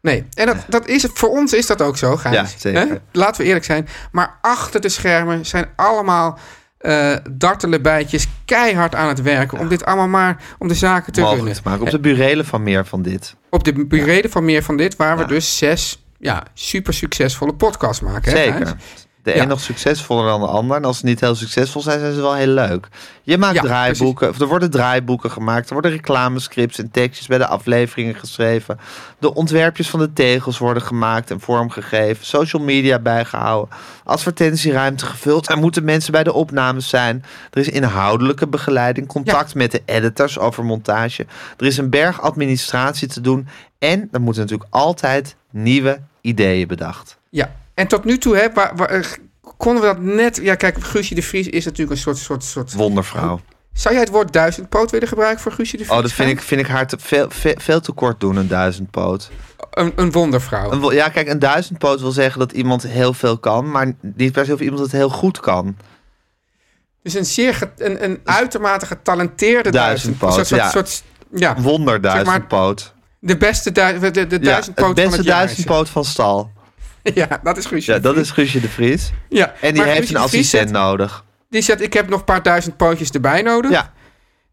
Nee, 0.00 0.24
en 0.34 0.46
dat, 0.46 0.56
dat 0.68 0.86
is, 0.86 1.06
voor 1.12 1.28
ons 1.28 1.52
is 1.52 1.66
dat 1.66 1.82
ook 1.82 1.96
zo, 1.96 2.16
Gijs. 2.16 2.34
Ja, 2.34 2.46
zeker. 2.56 2.88
Hè? 2.88 2.94
Laten 3.12 3.40
we 3.40 3.46
eerlijk 3.46 3.64
zijn. 3.64 3.88
Maar 4.12 4.38
achter 4.40 4.80
de 4.80 4.88
schermen 4.88 5.46
zijn 5.46 5.68
allemaal 5.76 6.38
eh 6.78 7.16
dartelenbijtjes 7.30 8.26
keihard 8.44 8.94
aan 8.94 9.08
het 9.08 9.22
werken... 9.22 9.58
om 9.58 9.68
dit 9.68 9.84
allemaal 9.84 10.08
maar, 10.08 10.42
om 10.58 10.68
de 10.68 10.74
zaken 10.74 11.12
te 11.12 11.20
mogelijk 11.20 11.44
runnen. 11.44 11.62
te 11.62 11.68
maken. 11.68 11.84
Op 11.84 11.90
de 11.90 12.00
burelen 12.00 12.44
van 12.44 12.62
meer 12.62 12.86
van 12.86 13.02
dit. 13.02 13.36
Op 13.50 13.64
de 13.64 13.86
burelen 13.86 14.30
van 14.30 14.44
meer 14.44 14.62
van 14.62 14.76
dit... 14.76 14.96
waar 14.96 15.18
we 15.18 15.26
dus 15.26 15.58
zes 15.58 16.02
ja, 16.18 16.42
super 16.54 16.94
succesvolle 16.94 17.54
podcasts 17.54 18.02
maken. 18.02 18.32
Hè, 18.32 18.52
Gijs? 18.52 18.74
De 19.28 19.34
Ja. 19.34 19.42
een 19.42 19.48
nog 19.48 19.60
succesvoller 19.60 20.26
dan 20.26 20.40
de 20.40 20.46
ander. 20.46 20.76
En 20.76 20.84
als 20.84 20.98
ze 20.98 21.04
niet 21.04 21.20
heel 21.20 21.34
succesvol 21.34 21.82
zijn, 21.82 22.00
zijn 22.00 22.12
ze 22.12 22.20
wel 22.20 22.34
heel 22.34 22.46
leuk. 22.46 22.88
Je 23.22 23.38
maakt 23.38 23.54
Ja, 23.54 23.60
draaiboeken, 23.60 24.28
of 24.28 24.40
er 24.40 24.46
worden 24.46 24.70
draaiboeken 24.70 25.30
gemaakt. 25.30 25.66
Er 25.66 25.72
worden 25.72 25.90
reclamescripts 25.90 26.78
en 26.78 26.90
tekstjes 26.90 27.26
bij 27.26 27.38
de 27.38 27.46
afleveringen 27.46 28.14
geschreven. 28.14 28.78
De 29.18 29.34
ontwerpjes 29.34 29.90
van 29.90 30.00
de 30.00 30.12
tegels 30.12 30.58
worden 30.58 30.82
gemaakt 30.82 31.30
en 31.30 31.40
vormgegeven. 31.40 32.26
Social 32.26 32.62
media 32.62 32.98
bijgehouden. 32.98 33.76
Advertentieruimte 34.04 35.06
gevuld. 35.06 35.48
Er 35.48 35.58
moeten 35.58 35.84
mensen 35.84 36.12
bij 36.12 36.24
de 36.24 36.32
opnames 36.32 36.88
zijn. 36.88 37.24
Er 37.50 37.60
is 37.60 37.68
inhoudelijke 37.68 38.46
begeleiding. 38.46 39.06
Contact 39.06 39.54
met 39.54 39.70
de 39.70 39.82
editors 39.84 40.38
over 40.38 40.64
montage. 40.64 41.26
Er 41.56 41.66
is 41.66 41.76
een 41.76 41.90
berg 41.90 42.20
administratie 42.20 43.08
te 43.08 43.20
doen. 43.20 43.48
En 43.78 44.08
er 44.12 44.20
moeten 44.20 44.42
natuurlijk 44.42 44.70
altijd 44.74 45.36
nieuwe 45.50 46.00
ideeën 46.20 46.68
bedacht. 46.68 47.18
Ja, 47.30 47.50
en 47.78 47.86
tot 47.86 48.04
nu 48.04 48.18
toe 48.18 48.36
hè, 48.36 48.52
waar, 48.52 48.72
waar, 48.76 48.88
eh, 48.88 49.04
konden 49.56 49.82
we 49.82 49.88
dat 49.88 50.00
net... 50.00 50.36
Ja, 50.42 50.54
kijk, 50.54 50.84
Guusje 50.84 51.14
de 51.14 51.22
Vries 51.22 51.48
is 51.48 51.64
natuurlijk 51.64 51.90
een 51.90 51.96
soort... 51.96 52.18
soort, 52.18 52.44
soort 52.44 52.72
Wondervrouw. 52.72 53.40
Zou 53.72 53.94
jij 53.94 54.02
het 54.02 54.12
woord 54.12 54.32
duizendpoot 54.32 54.90
willen 54.90 55.08
gebruiken 55.08 55.42
voor 55.42 55.52
Guusje 55.52 55.76
de 55.76 55.84
Vries? 55.84 55.96
Oh, 55.96 56.02
dat 56.02 56.12
vind 56.12 56.30
ik, 56.30 56.40
vind 56.42 56.60
ik 56.60 56.66
haar 56.66 56.86
te, 56.86 56.96
veel, 57.00 57.26
veel, 57.30 57.54
veel 57.56 57.80
te 57.80 57.92
kort 57.92 58.20
doen, 58.20 58.36
een 58.36 58.48
duizendpoot. 58.48 59.30
Een, 59.70 59.92
een 59.96 60.12
wondervrouw. 60.12 60.72
Een, 60.72 60.94
ja, 60.94 61.08
kijk, 61.08 61.28
een 61.28 61.38
duizendpoot 61.38 62.00
wil 62.00 62.10
zeggen 62.10 62.38
dat 62.38 62.52
iemand 62.52 62.82
heel 62.82 63.12
veel 63.12 63.38
kan, 63.38 63.70
maar 63.70 63.92
niet 64.00 64.32
per 64.32 64.44
se 64.44 64.52
of 64.52 64.60
iemand 64.60 64.80
het 64.80 64.92
heel 64.92 65.08
goed 65.08 65.40
kan. 65.40 65.76
Dus 67.02 67.14
een 67.14 67.24
zeer 67.26 67.72
een, 67.76 68.04
een 68.04 68.20
uitermate 68.24 68.86
getalenteerde 68.86 69.70
Duizendpoot, 69.70 70.30
duizendpoot. 70.34 70.38
Een 70.38 70.46
soort, 70.46 70.60
ja. 70.60 70.70
soort, 70.70 70.88
soort- 70.88 71.40
ja. 71.40 71.60
Wonderduizendpoot. 71.60 72.94
De 73.18 73.36
beste 73.36 73.72
du 73.72 73.98
de, 73.98 74.10
de, 74.10 74.26
de 74.26 74.36
Ja, 74.36 74.42
duizendpoot 74.42 74.86
het 74.86 74.94
beste 74.94 75.10
van 75.10 75.18
het 75.18 75.28
jaar. 75.28 75.36
duizendpoot 75.38 75.88
van 75.88 76.04
stal. 76.04 76.50
Ja, 77.14 77.40
dat 77.42 77.56
is 77.56 77.66
Guusje. 77.66 77.92
Ja, 77.92 77.98
dat 77.98 78.16
is 78.16 78.30
Guusje 78.30 78.60
de 78.60 78.68
Vries. 78.68 79.10
Ja, 79.28 79.54
En 79.60 79.74
die 79.74 79.82
heeft 79.82 79.96
Guusje 79.96 80.14
een 80.14 80.20
assistent 80.20 80.70
nodig. 80.70 81.24
Die 81.50 81.62
zegt, 81.62 81.80
ik 81.80 81.92
heb 81.92 82.08
nog 82.08 82.18
een 82.18 82.24
paar 82.24 82.42
duizend 82.42 82.76
pootjes 82.76 83.10
erbij 83.10 83.42
nodig. 83.42 83.70
Ja, 83.70 83.92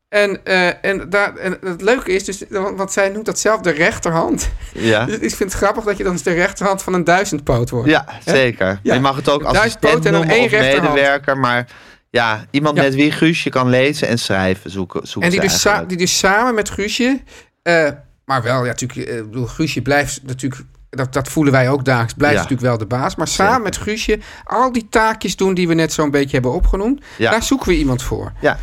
En, 0.09 0.43
eh, 0.45 0.85
en, 0.85 1.09
daar, 1.09 1.35
en 1.35 1.57
het 1.61 1.81
leuke 1.81 2.11
is, 2.11 2.23
dus, 2.23 2.43
want 2.49 2.91
zij 2.91 3.09
noemt 3.09 3.25
dat 3.25 3.39
zelf 3.39 3.61
de 3.61 3.69
rechterhand. 3.71 4.49
ja. 4.73 5.05
Dus 5.05 5.15
ik 5.29 5.35
vind 5.35 5.39
het 5.51 5.53
grappig 5.53 5.83
dat 5.83 5.97
je 5.97 6.03
dan 6.03 6.11
eens 6.11 6.23
de 6.23 6.33
rechterhand 6.33 6.83
van 6.83 6.93
een 6.93 7.03
duizendpoot 7.03 7.69
wordt. 7.69 7.89
Ja, 7.89 8.05
zeker. 8.25 8.79
Ja. 8.83 8.93
Je 8.93 8.99
mag 8.99 9.15
het 9.15 9.29
ook 9.29 9.41
Duizend 9.41 9.65
assistent 9.65 10.05
en 10.05 10.11
dan 10.11 10.23
één 10.29 10.51
medewerker. 10.51 11.37
Maar 11.37 11.67
ja, 12.09 12.45
iemand 12.51 12.77
Ja. 12.77 12.83
met 12.83 12.95
wie 12.95 13.11
Guusje 13.11 13.49
kan 13.49 13.69
lezen 13.69 14.07
en 14.07 14.17
schrijven 14.19 14.71
zoeken. 14.71 15.07
zoeken 15.07 15.31
En 15.31 15.39
die 15.39 15.49
dus, 15.49 15.65
die 15.87 15.97
dus 15.97 16.17
samen 16.17 16.55
met 16.55 16.69
Guusje... 16.69 17.21
eh, 17.61 17.89
maar 18.25 18.41
wel, 18.43 18.61
ja, 18.61 18.69
natuurlijk, 18.69 19.09
ik 19.09 19.25
bedoel, 19.29 19.45
Guusje 19.45 19.81
blijft 19.81 20.19
natuurlijk... 20.23 20.61
Dat, 20.95 21.13
dat 21.13 21.27
voelen 21.27 21.53
wij 21.53 21.69
ook 21.69 21.85
dagelijks. 21.85 22.13
Blijft 22.13 22.35
Ja. 22.35 22.41
natuurlijk 22.41 22.67
wel 22.69 22.77
de 22.77 22.85
baas. 22.95 23.15
Maar 23.15 23.27
samen 23.27 23.61
met 23.61 23.77
Guusje 23.77 24.19
al 24.43 24.71
die 24.71 24.87
taakjes 24.89 25.35
doen 25.35 25.53
die 25.53 25.67
we 25.67 25.73
net 25.73 25.93
zo'n 25.93 26.11
beetje 26.11 26.31
hebben 26.33 26.53
opgenoemd. 26.53 27.03
Ja. 27.17 27.31
Daar 27.31 27.43
zoeken 27.43 27.67
we 27.67 27.77
iemand 27.77 28.03
voor. 28.03 28.33
Ja. 28.41 28.57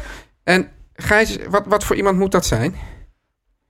En 0.44 0.68
Gijs, 0.94 1.38
wat, 1.48 1.62
wat 1.66 1.84
voor 1.84 1.96
iemand 1.96 2.18
moet 2.18 2.32
dat 2.32 2.46
zijn? 2.46 2.74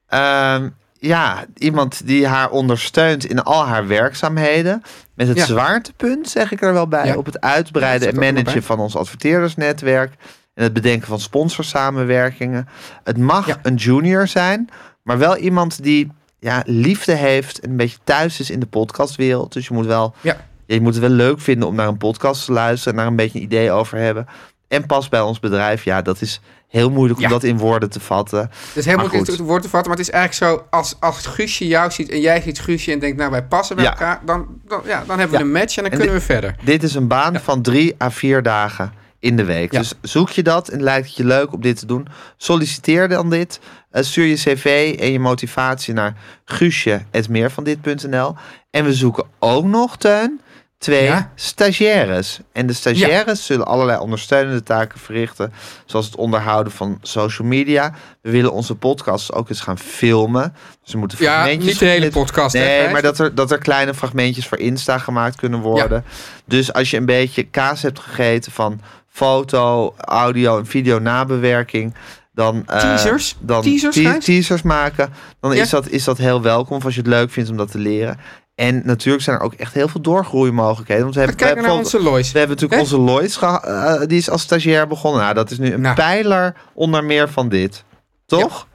Ehm, 0.07 0.69
ja, 0.99 1.45
iemand 1.57 2.07
die 2.07 2.27
haar 2.27 2.51
ondersteunt 2.51 3.25
in 3.25 3.43
al 3.43 3.67
haar 3.67 3.87
werkzaamheden. 3.87 4.83
Met 5.15 5.29
het 5.29 5.37
Ja. 5.37 5.45
zwaartepunt, 5.45 6.29
zeg 6.29 6.53
ik 6.53 6.63
er 6.63 6.73
wel 6.73 6.89
bij, 6.89 7.15
op 7.15 7.27
het 7.27 7.41
uitbreiden 7.41 8.09
en 8.09 8.19
managen 8.19 8.63
van 8.63 8.79
ons 8.79 8.97
adverteerdersnetwerk. 8.97 10.15
En 10.55 10.63
het 10.63 10.73
bedenken 10.73 11.09
van 11.09 11.21
sponsorsamenwerkingen. 11.21 12.69
Het 13.05 13.19
mag 13.19 13.59
een 13.63 13.75
junior 13.75 14.27
zijn, 14.27 14.69
maar 15.03 15.19
wel 15.19 15.37
iemand 15.37 15.83
die 15.83 16.13
ja, 16.43 16.63
liefde 16.67 17.13
heeft 17.13 17.59
en 17.61 17.71
een 17.71 17.77
beetje 17.77 17.99
thuis 18.05 18.41
is 18.41 18.51
in 18.51 18.61
de 18.61 18.67
podcastwereld. 18.67 19.53
Dus 19.53 19.67
je 19.69 19.75
moet 19.75 19.87
wel 19.87 20.15
Ja. 20.21 20.37
je 20.67 20.81
moet 20.81 20.93
het 20.95 21.03
wel 21.03 21.11
leuk 21.11 21.41
vinden 21.41 21.69
om 21.69 21.75
naar 21.75 21.89
een 21.89 21.97
podcast 21.99 22.45
te 22.45 22.53
luisteren 22.53 22.93
en 22.93 22.99
daar 22.99 23.09
een 23.11 23.17
beetje 23.17 23.39
een 23.39 23.45
idee 23.45 23.71
over 23.71 23.99
hebben. 23.99 24.27
En 24.69 24.87
pas 24.87 25.09
bij 25.09 25.21
ons 25.21 25.41
bedrijf, 25.41 25.85
ja, 25.85 26.03
dat 26.03 26.21
is 26.21 26.41
heel 26.69 26.91
moeilijk 26.91 27.19
om 27.19 27.25
Ja. 27.25 27.31
dat 27.31 27.43
in 27.43 27.59
woorden 27.59 27.91
te 27.91 28.01
vatten. 28.01 28.39
Het 28.39 28.51
is 28.75 28.85
helemaal 28.85 29.07
Maar 29.07 29.17
niet 29.17 29.29
goed. 29.29 29.37
het 29.39 29.47
woord 29.47 29.63
te 29.63 29.69
vatten, 29.69 29.89
maar 29.91 29.99
het 29.99 30.09
is 30.09 30.15
eigenlijk 30.15 30.53
zo... 30.61 30.67
als, 30.71 30.97
als 31.01 31.27
Guusje 31.27 31.67
jou 31.67 31.91
ziet 31.91 32.09
en 32.11 32.21
jij 32.21 32.41
ziet 32.41 32.61
Guusje 32.61 32.93
en 32.93 32.99
denkt... 32.99 33.17
nou, 33.17 33.31
wij 33.31 33.43
passen 33.45 33.77
bij 33.77 33.85
Ja. 33.85 33.91
elkaar, 33.91 34.21
dan, 34.25 34.47
dan, 34.67 34.81
ja, 34.87 35.05
dan 35.07 35.19
hebben 35.19 35.37
we 35.39 35.45
een 35.45 35.53
match 35.53 35.77
en 35.77 35.83
dan 35.83 35.93
En 35.93 35.99
kunnen 35.99 36.15
we 36.17 36.21
verder. 36.25 36.55
Dit 36.65 36.83
is 36.83 36.95
een 36.95 37.07
baan 37.09 37.41
van 37.41 37.63
drie 37.63 37.95
à 38.03 38.11
vier 38.11 38.43
dagen 38.43 38.93
in 39.23 39.37
de 39.37 39.45
week. 39.45 39.73
Ja. 39.73 39.79
Dus 39.79 39.93
zoek 40.01 40.31
je 40.31 40.43
dat 40.43 40.69
en 40.69 40.83
lijkt 40.83 41.07
het 41.07 41.17
je 41.17 41.25
leuk 41.25 41.53
om 41.53 41.61
dit 41.61 41.79
te 41.79 41.87
doen. 41.87 42.07
Solliciteer 42.37 43.09
dan 43.09 43.31
dit. 43.31 43.61
Eh, 43.91 44.03
stuur 44.03 44.25
je 44.25 44.35
cv 44.35 44.97
en 44.99 45.13
je 45.13 45.19
motivatie 45.19 45.95
naar 45.95 46.17
guusje.meervandit.nl. 46.45 48.35
En 48.71 48.85
we 48.85 48.93
zoeken 48.93 49.25
ook 49.39 49.65
nog, 49.65 49.97
Teun, 49.97 50.41
twee 50.83 51.05
Ja? 51.05 51.31
stagiaires. 51.35 52.41
En 52.53 52.67
de 52.67 52.73
stagiaires 52.73 53.47
zullen 53.47 53.67
allerlei 53.67 53.99
ondersteunende 53.99 54.63
taken 54.63 54.99
verrichten. 55.01 55.53
Zoals 55.87 56.07
het 56.07 56.17
onderhouden 56.17 56.73
van 56.73 56.99
social 57.03 57.49
media. 57.49 57.95
We 58.23 58.31
willen 58.31 58.53
onze 58.53 58.75
podcasts 58.75 59.33
ook 59.33 59.49
eens 59.49 59.61
gaan 59.61 59.79
filmen. 59.79 60.55
Dus 60.85 60.95
moeten 60.95 61.19
Ja, 61.21 61.33
fragmentjes 61.33 61.71
niet 61.71 61.79
de 61.79 61.87
hele 61.87 62.11
podcast, 62.11 62.55
Nee, 62.55 62.89
maar 62.91 63.03
dat 63.03 63.19
er, 63.19 63.35
dat 63.35 63.51
er 63.51 63.59
kleine 63.59 63.95
fragmentjes 63.95 64.47
voor 64.49 64.59
Insta 64.59 64.99
gemaakt 64.99 65.37
kunnen 65.37 65.61
worden. 65.61 66.05
Dus 66.45 66.73
als 66.73 66.91
je 66.91 66.97
een 66.97 67.07
beetje 67.07 67.43
kaas 67.43 67.83
hebt 67.83 67.99
gegeten 67.99 68.53
van 68.53 68.81
foto, 69.09 69.95
audio 69.99 70.59
en 70.59 70.67
video 70.67 70.99
nabewerking. 70.99 71.95
Dan, 72.35 72.63
eh, 72.67 72.81
Teasers? 72.81 73.37
dan 73.41 73.63
Teasers, 73.63 73.95
te- 73.97 74.03
Gijs? 74.03 74.25
teasers 74.25 74.63
maken. 74.63 75.13
Dan 75.41 75.55
is, 75.55 75.71
dat, 75.71 75.89
is 75.89 76.05
dat 76.05 76.19
heel 76.19 76.43
welkom 76.43 76.77
of 76.77 76.85
als 76.85 76.95
je 76.95 77.01
het 77.01 77.09
leuk 77.11 77.31
vindt 77.31 77.51
om 77.51 77.57
dat 77.57 77.71
te 77.71 77.79
leren. 77.79 78.19
En 78.55 78.83
natuurlijk 78.85 79.25
zijn 79.25 79.37
er 79.37 79.43
ook 79.43 79.55
echt 79.55 79.75
heel 79.75 79.89
veel 79.89 80.01
doorgroeimogelijkheden. 80.01 81.03
Want 81.03 81.15
we 81.15 81.21
hebben, 81.21 81.39
Kijk 81.39 81.51
we 81.55 81.61
naar 81.61 81.65
hebben 81.71 81.85
onze 81.85 82.03
Lois. 82.03 82.33
we 82.33 82.39
hebben 82.39 82.57
natuurlijk 82.61 82.91
onze 82.93 83.39
geha- 83.39 83.63
eh, 83.63 84.07
die 84.07 84.19
is 84.19 84.31
als 84.31 84.43
stagiair 84.43 84.87
begonnen. 84.87 85.21
Nou, 85.23 85.35
dat 85.35 85.51
is 85.51 85.59
nu 85.59 85.73
een 85.73 85.81
Nou. 85.81 85.95
pijler 85.95 86.55
onder 86.75 87.05
meer 87.05 87.29
van 87.29 87.49
dit. 87.49 87.85
Toch? 88.27 88.67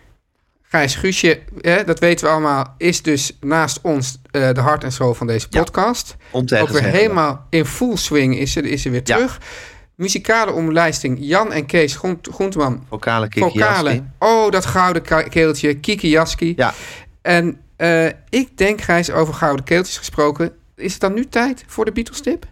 Gijs 0.70 0.96
Guusje, 0.96 1.40
hè, 1.62 1.84
dat 1.84 2.00
weten 2.00 2.26
we 2.26 2.32
allemaal, 2.32 2.74
is 2.78 3.02
dus 3.02 3.38
naast 3.42 3.80
ons 3.82 4.18
eh, 4.32 4.52
de 4.54 4.60
hart 4.62 4.84
en 4.84 4.92
ziel 4.92 5.14
van 5.14 5.28
deze 5.28 5.48
Ja. 5.50 5.60
podcast. 5.64 6.16
Ook 6.32 6.50
weer 6.70 6.84
helemaal 6.84 7.46
in 7.50 7.66
full 7.66 7.96
swing 7.96 8.38
is 8.38 8.52
ze, 8.52 8.70
is 8.70 8.82
ze 8.82 8.90
weer 8.90 9.02
Ja. 9.04 9.16
terug. 9.16 9.40
Muzikale 9.96 10.52
omlijsting 10.52 11.18
Jan 11.20 11.52
en 11.54 11.66
Kees 11.66 11.96
Groent, 11.96 12.28
Groenteman. 12.32 12.86
Vocale 12.90 13.28
Kiki 13.28 13.50
Vocale. 13.50 13.90
Jaski. 13.90 14.06
Oh, 14.20 14.52
dat 14.52 14.66
gouden 14.66 15.30
keeltje. 15.30 15.80
Kiki 15.80 16.10
Jaski. 16.10 16.54
Ja. 16.56 16.74
En 17.22 17.60
eh, 17.78 18.06
ik 18.30 18.58
denk, 18.58 18.82
Gijs, 18.82 19.12
over 19.12 19.34
gouden 19.34 19.66
keeltjes 19.66 19.98
gesproken. 19.98 20.52
Is 20.76 20.92
het 20.92 21.02
dan 21.02 21.14
nu 21.14 21.26
tijd 21.26 21.64
voor 21.68 21.86
de 21.86 21.92
Beatles 21.92 22.22
tip? 22.22 22.46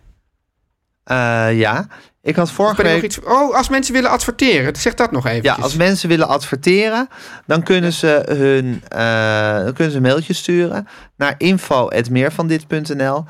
Eh, 1.04 1.60
ja, 1.60 1.88
ik 2.22 2.36
had 2.36 2.52
vorige 2.52 2.84
week... 2.84 3.04
iets... 3.04 3.20
Oh, 3.20 3.56
als 3.56 3.70
mensen 3.70 3.94
willen 3.94 4.10
adverteren, 4.10 4.76
zeg 4.76 4.94
dat 4.94 5.12
nog 5.12 5.26
even. 5.26 5.44
Ja, 5.44 5.54
als 5.54 5.76
mensen 5.76 6.10
willen 6.10 6.28
adverteren, 6.28 7.08
dan 7.46 7.64
kunnen 7.64 7.94
ze 7.94 8.24
hun 8.28 8.84
eh, 8.88 9.64
dan 9.64 9.74
kunnen 9.74 9.92
ze 9.92 9.98
een 9.98 10.04
mailtje 10.04 10.34
sturen 10.34 10.88
naar 11.18 11.36
info.meervandit.nl. 11.38 13.26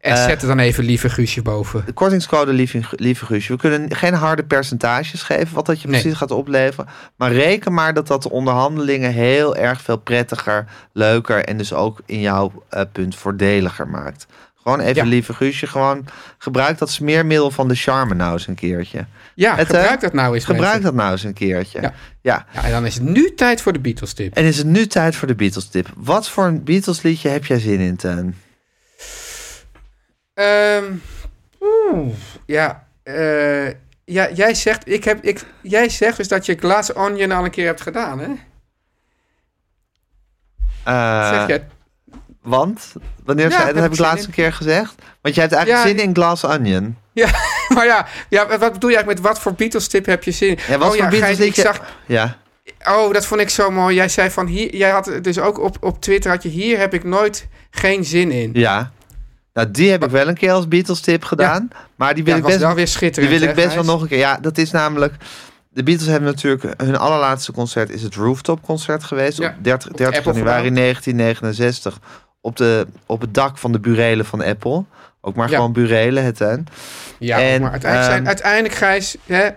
En 0.00 0.12
eh, 0.16 0.24
zet 0.24 0.42
er 0.42 0.48
dan 0.48 0.58
even 0.58 0.84
lieve 0.84 1.08
Guusje 1.10 1.42
boven. 1.42 1.82
De 1.86 1.92
kortingscode 1.92 2.52
lieve, 2.52 2.80
lieve 2.90 3.26
Guusje. 3.26 3.52
We 3.52 3.58
kunnen 3.58 3.94
geen 3.96 4.14
harde 4.14 4.44
percentages 4.44 5.22
geven, 5.22 5.54
wat 5.54 5.66
dat 5.66 5.80
je 5.82 5.88
Nee. 5.88 6.00
precies 6.00 6.18
gaat 6.18 6.30
opleveren. 6.30 6.88
Maar 7.16 7.32
reken 7.32 7.72
maar 7.74 7.94
dat 7.94 8.06
dat 8.06 8.22
de 8.22 8.30
onderhandelingen 8.30 9.12
heel 9.12 9.56
erg 9.56 9.80
veel 9.80 9.96
prettiger, 9.98 10.64
leuker 10.92 11.44
en 11.44 11.56
dus 11.56 11.72
ook 11.72 12.00
in 12.06 12.20
jouw 12.20 12.52
eh, 12.68 12.82
punt 12.92 13.16
voordeliger 13.16 13.88
maakt. 13.88 14.26
Gewoon 14.62 14.80
even 14.80 15.02
Ja. 15.02 15.08
lieve 15.08 15.34
Guusje, 15.34 15.66
gewoon 15.66 16.04
gebruik 16.38 16.78
dat 16.78 16.90
smeermiddel 16.90 17.50
van 17.50 17.68
de 17.68 17.74
charme 17.74 18.14
nou 18.14 18.32
eens 18.32 18.46
een 18.46 18.54
keertje. 18.54 19.06
Ja, 19.34 19.56
Het, 19.56 19.66
gebruik 19.66 19.94
eh, 19.94 20.00
dat 20.00 20.12
nou 20.12 20.34
eens. 20.34 20.44
Gebruik 20.44 20.64
mensen. 20.64 20.82
dat 20.82 20.94
nou 20.94 21.12
eens 21.12 21.24
een 21.24 21.32
keertje. 21.32 21.80
Ja. 21.80 21.92
ja. 22.22 22.46
Ja, 22.52 22.64
en 22.64 22.70
dan 22.70 22.86
is 22.86 22.94
het 22.94 23.02
nu 23.02 23.34
tijd 23.34 23.60
voor 23.62 23.72
de 23.72 23.78
Beatles 23.78 24.12
tip. 24.12 24.34
En 24.34 24.44
is 24.44 24.58
het 24.58 24.66
nu 24.66 24.86
tijd 24.86 25.16
voor 25.16 25.28
de 25.28 25.34
Beatles 25.34 25.68
tip. 25.68 25.88
Wat 25.96 26.28
voor 26.28 26.44
een 26.44 26.64
Beatles 26.64 27.02
liedje 27.02 27.28
heb 27.28 27.44
jij 27.44 27.58
zin 27.58 27.80
in, 27.80 27.96
Teun? 27.96 28.34
Ehm, 30.38 30.84
oeh, 31.60 32.14
ja, 32.46 32.86
eh, 33.02 33.66
ja, 34.04 34.30
jij 34.34 34.54
zegt, 34.54 34.88
ik 34.88 35.04
heb, 35.04 35.24
ik, 35.24 35.44
jij 35.60 35.88
zegt 35.88 36.16
dus 36.16 36.28
dat 36.28 36.46
je 36.46 36.54
Glass 36.54 36.92
Onion 36.92 37.32
al 37.32 37.44
een 37.44 37.50
keer 37.50 37.66
hebt 37.66 37.80
gedaan, 37.80 38.18
hè? 38.18 38.28
Eh, 40.84 41.28
zeg 41.28 41.46
jij? 41.46 41.66
Want? 42.42 42.92
Wanneer 43.24 43.50
Ja, 43.50 43.56
zei, 43.56 43.66
dat 43.66 43.74
heb 43.74 43.84
ik 43.84 43.90
ik 43.90 43.96
zin 43.96 44.04
laatste 44.04 44.30
keer 44.30 44.52
gezegd. 44.52 44.94
Want 45.20 45.34
jij 45.34 45.44
hebt 45.44 45.56
eigenlijk 45.56 45.86
Ja, 45.86 45.96
zin 45.96 46.08
in 46.08 46.14
Glass 46.14 46.44
Onion. 46.44 46.96
Ja, 47.12 47.28
maar 47.74 47.86
ja, 47.86 48.06
ja, 48.28 48.46
wat 48.58 48.72
bedoel 48.72 48.90
je 48.90 48.96
eigenlijk 48.96 49.06
met 49.06 49.20
wat 49.20 49.40
voor 49.40 49.54
Beatles 49.54 49.88
tip 49.88 50.06
heb 50.06 50.24
je 50.24 50.30
zin 50.30 50.48
in? 50.48 50.58
Ja, 50.68 50.78
wat 50.78 50.88
oh 50.88 50.94
voor 50.94 50.96
ja, 51.04 51.08
Beatles 51.08 51.36
Gijs, 51.36 51.48
ik 51.48 51.54
zag, 51.54 51.80
Ja. 52.06 52.36
oh, 52.84 53.12
dat 53.12 53.26
vond 53.26 53.40
ik 53.40 53.50
zo 53.50 53.70
mooi. 53.70 53.94
Jij 53.94 54.08
zei 54.08 54.30
van 54.30 54.46
hier, 54.46 54.76
jij 54.76 54.90
had 54.90 55.10
dus 55.22 55.38
ook 55.38 55.58
op, 55.58 55.76
op 55.80 56.00
Twitter 56.00 56.30
had 56.30 56.42
je 56.42 56.48
hier 56.48 56.78
heb 56.78 56.94
ik 56.94 57.04
nooit 57.04 57.48
geen 57.70 58.04
zin 58.04 58.30
in. 58.30 58.50
Ja. 58.52 58.92
Nou, 59.58 59.70
die 59.70 59.90
heb 59.90 60.04
ik 60.04 60.10
wel 60.10 60.28
een 60.28 60.34
keer 60.34 60.52
als 60.52 60.68
Beatles 60.68 61.00
tip 61.00 61.24
gedaan. 61.24 61.70
Maar 61.96 62.14
die 62.14 62.24
wil 62.24 62.32
Ja, 62.32 62.40
ik 62.40 62.46
best, 62.46 62.58
wel 62.58 62.74
weer 62.74 62.76
die 62.76 62.86
schitterend. 62.86 63.38
wil 63.38 63.48
ik 63.48 63.54
best 63.54 63.74
wel 63.74 63.84
nog 63.84 64.02
een 64.02 64.08
keer. 64.08 64.18
Ja, 64.18 64.38
dat 64.40 64.58
is 64.58 64.70
namelijk... 64.70 65.14
De 65.68 65.82
Beatles 65.82 66.08
hebben 66.08 66.30
natuurlijk... 66.30 66.80
Hun 66.82 66.96
allerlaatste 66.96 67.52
concert 67.52 67.90
is 67.90 68.02
het 68.02 68.14
Rooftop 68.14 68.62
concert 68.62 69.04
geweest. 69.04 69.38
Ja, 69.38 69.48
op 69.48 69.64
30, 69.64 69.90
op 69.90 69.96
de 69.96 70.02
30 70.02 70.18
Apple 70.18 70.32
januari 70.32 70.68
gebouw. 70.68 70.82
1969. 70.82 71.98
Op, 72.40 72.56
de, 72.56 72.86
op 73.06 73.20
het 73.20 73.34
dak 73.34 73.58
van 73.58 73.72
de 73.72 73.80
burelen 73.80 74.24
van 74.24 74.42
Apple. 74.42 74.84
Ook 75.20 75.34
maar 75.34 75.48
gewoon 75.48 75.72
burelen, 75.72 76.24
het 76.24 76.38
hè. 76.38 76.56
Ja, 77.18 77.40
En, 77.40 77.60
maar 77.60 77.70
uiteindelijk, 77.70 78.10
zijn, 78.10 78.18
ehm, 78.18 78.26
uiteindelijk 78.26 78.74
Gijs, 78.74 79.16
hè, 79.26 79.48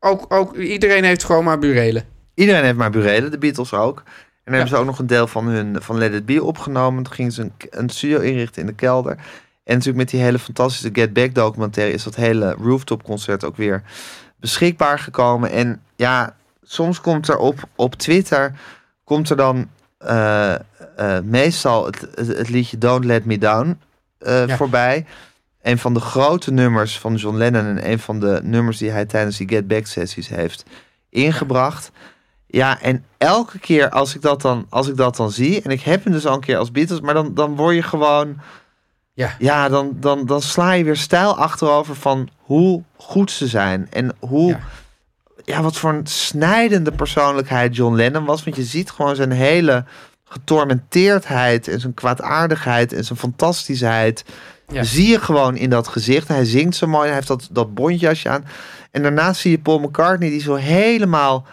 ook, 0.00 0.24
ook, 0.28 0.56
iedereen 0.56 1.04
heeft 1.04 1.24
gewoon 1.24 1.44
maar 1.44 1.58
burelen. 1.58 2.04
Iedereen 2.34 2.64
heeft 2.64 2.76
maar 2.76 2.90
burelen, 2.90 3.30
de 3.30 3.38
Beatles 3.38 3.72
ook. 3.72 4.02
En 4.44 4.52
hebben 4.52 4.68
ze 4.68 4.76
ook 4.76 4.86
nog 4.86 4.98
een 4.98 5.06
deel 5.06 5.26
van 5.26 5.46
hun 5.46 5.82
van 5.82 5.98
Let 5.98 6.12
It 6.12 6.26
Be 6.26 6.42
opgenomen. 6.42 7.02
Toen 7.02 7.12
gingen 7.12 7.32
ze 7.32 7.42
een, 7.42 7.52
een 7.70 7.88
studio 7.88 8.18
inrichten 8.18 8.60
in 8.60 8.66
de 8.66 8.74
kelder. 8.74 9.16
En 9.64 9.74
natuurlijk 9.74 9.96
met 9.96 10.10
die 10.10 10.20
hele 10.20 10.38
fantastische 10.38 10.90
Get 10.92 11.12
Back 11.12 11.34
documentaire 11.34 11.92
is 11.94 12.02
dat 12.02 12.14
hele 12.14 12.52
rooftop 12.52 13.02
concert 13.02 13.44
ook 13.44 13.56
weer 13.56 13.82
beschikbaar 14.36 14.98
gekomen. 14.98 15.50
En 15.50 15.82
ja, 15.96 16.36
soms 16.62 17.00
komt 17.00 17.28
er 17.28 17.38
op, 17.38 17.68
op 17.76 17.94
Twitter 17.94 18.54
komt 19.04 19.30
er 19.30 19.36
dan 19.36 19.68
eh, 19.98 20.54
eh, 20.54 20.60
meestal 21.24 21.86
het, 21.86 22.00
het, 22.14 22.26
het 22.26 22.48
liedje 22.48 22.78
Don't 22.78 23.04
Let 23.04 23.24
Me 23.24 23.38
Down 23.38 23.78
eh, 24.18 24.46
Ja. 24.46 24.56
voorbij. 24.56 25.06
Een 25.62 25.78
van 25.78 25.94
de 25.94 26.00
grote 26.00 26.52
nummers 26.52 26.98
van 26.98 27.14
John 27.14 27.36
Lennon 27.36 27.66
en 27.66 27.90
een 27.90 27.98
van 27.98 28.20
de 28.20 28.40
nummers 28.42 28.78
die 28.78 28.90
hij 28.90 29.06
tijdens 29.06 29.36
die 29.36 29.48
Get 29.48 29.68
Back 29.68 29.86
sessies 29.86 30.28
heeft 30.28 30.64
ingebracht. 31.08 31.90
Ja, 31.94 32.00
en 32.60 33.04
elke 33.18 33.58
keer 33.58 33.88
als 33.88 34.14
ik 34.14 34.22
dat 34.22 34.42
dan, 34.42 34.66
als 34.68 34.88
ik 34.88 34.96
dat 34.96 35.16
dan 35.16 35.30
zie, 35.30 35.62
en 35.62 35.70
ik 35.70 35.80
heb 35.80 36.04
hem 36.04 36.12
dus 36.12 36.26
al 36.26 36.34
een 36.34 36.40
keer 36.40 36.56
als 36.56 36.70
Beatles, 36.70 37.00
maar 37.00 37.14
dan, 37.14 37.34
dan 37.34 37.56
word 37.56 37.74
je 37.74 37.82
gewoon, 37.82 38.40
Ja. 39.14 39.34
ja, 39.38 39.68
dan, 39.68 39.96
dan, 40.00 40.26
dan 40.26 40.42
sla 40.42 40.72
je 40.72 40.84
weer 40.84 40.96
stijl 40.96 41.36
achterover 41.36 41.94
van 41.96 42.28
hoe 42.38 42.82
goed 42.96 43.30
ze 43.30 43.46
zijn 43.46 43.86
en 43.90 44.14
hoe, 44.18 44.48
Ja. 44.48 44.60
ja. 45.44 45.62
wat 45.62 45.76
voor 45.76 45.92
een 45.92 46.06
snijdende 46.06 46.92
persoonlijkheid 46.92 47.76
John 47.76 47.94
Lennon 47.96 48.24
was. 48.24 48.44
Want 48.44 48.56
je 48.56 48.62
ziet 48.62 48.90
gewoon 48.90 49.16
zijn 49.16 49.30
hele 49.32 49.84
getormenteerdheid 50.24 51.68
en 51.68 51.80
zijn 51.80 51.94
kwaadaardigheid 51.94 52.92
en 52.92 53.04
zijn 53.04 53.18
fantastischheid. 53.18 54.24
Ja. 54.68 54.82
Zie 54.82 55.08
je 55.08 55.20
gewoon 55.20 55.56
in 55.56 55.70
dat 55.70 55.88
gezicht. 55.88 56.28
Hij 56.28 56.44
zingt 56.44 56.76
zo 56.76 56.86
mooi, 56.86 57.06
hij 57.06 57.14
heeft 57.14 57.26
dat, 57.28 57.48
dat 57.50 57.74
bondjasje 57.74 58.28
aan. 58.28 58.44
En 58.90 59.02
daarnaast 59.02 59.40
zie 59.40 59.50
je 59.50 59.58
Paul 59.58 59.78
McCartney 59.78 60.28
die 60.28 60.40
zo 60.40 60.54
helemaal 60.54 61.46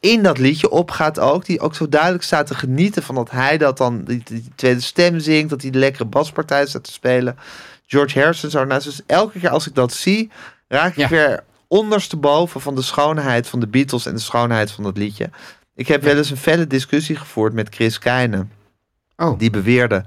in 0.00 0.22
dat 0.22 0.38
liedje 0.38 0.70
opgaat 0.70 1.18
ook. 1.18 1.44
Die 1.44 1.60
ook 1.60 1.74
zo 1.74 1.88
duidelijk 1.88 2.22
staat 2.22 2.46
te 2.46 2.54
genieten 2.54 3.02
van 3.02 3.14
dat 3.14 3.30
hij 3.30 3.58
dat 3.58 3.76
dan, 3.76 4.04
die, 4.04 4.22
die 4.24 4.48
tweede 4.54 4.80
stem 4.80 5.18
zingt. 5.18 5.50
Dat 5.50 5.62
hij 5.62 5.70
de 5.70 5.78
lekkere 5.78 6.04
baspartij 6.04 6.66
staat 6.66 6.84
te 6.84 6.92
spelen. 6.92 7.36
George 7.86 8.18
Harrison 8.20 8.50
zo 8.50 8.64
naast. 8.64 8.84
Dus 8.84 9.00
elke 9.06 9.38
keer 9.38 9.50
als 9.50 9.66
ik 9.66 9.74
dat 9.74 9.92
zie, 9.92 10.30
raak 10.68 10.90
ik 10.90 10.96
Ja. 10.96 11.08
weer 11.08 11.44
ondersteboven 11.68 12.60
van 12.60 12.74
de 12.74 12.82
schoonheid 12.82 13.46
van 13.46 13.60
de 13.60 13.66
Beatles 13.66 14.06
en 14.06 14.14
de 14.14 14.20
schoonheid 14.20 14.70
van 14.70 14.84
dat 14.84 14.96
liedje. 14.96 15.30
Ik 15.74 15.88
heb 15.88 16.02
wel 16.02 16.16
eens 16.16 16.30
een 16.30 16.36
felle 16.36 16.66
discussie 16.66 17.16
gevoerd 17.16 17.52
met 17.52 17.74
Chris 17.74 17.98
Keijnen. 17.98 18.50
Oh, 19.16 19.38
Die 19.38 19.50
beweerde, 19.50 20.04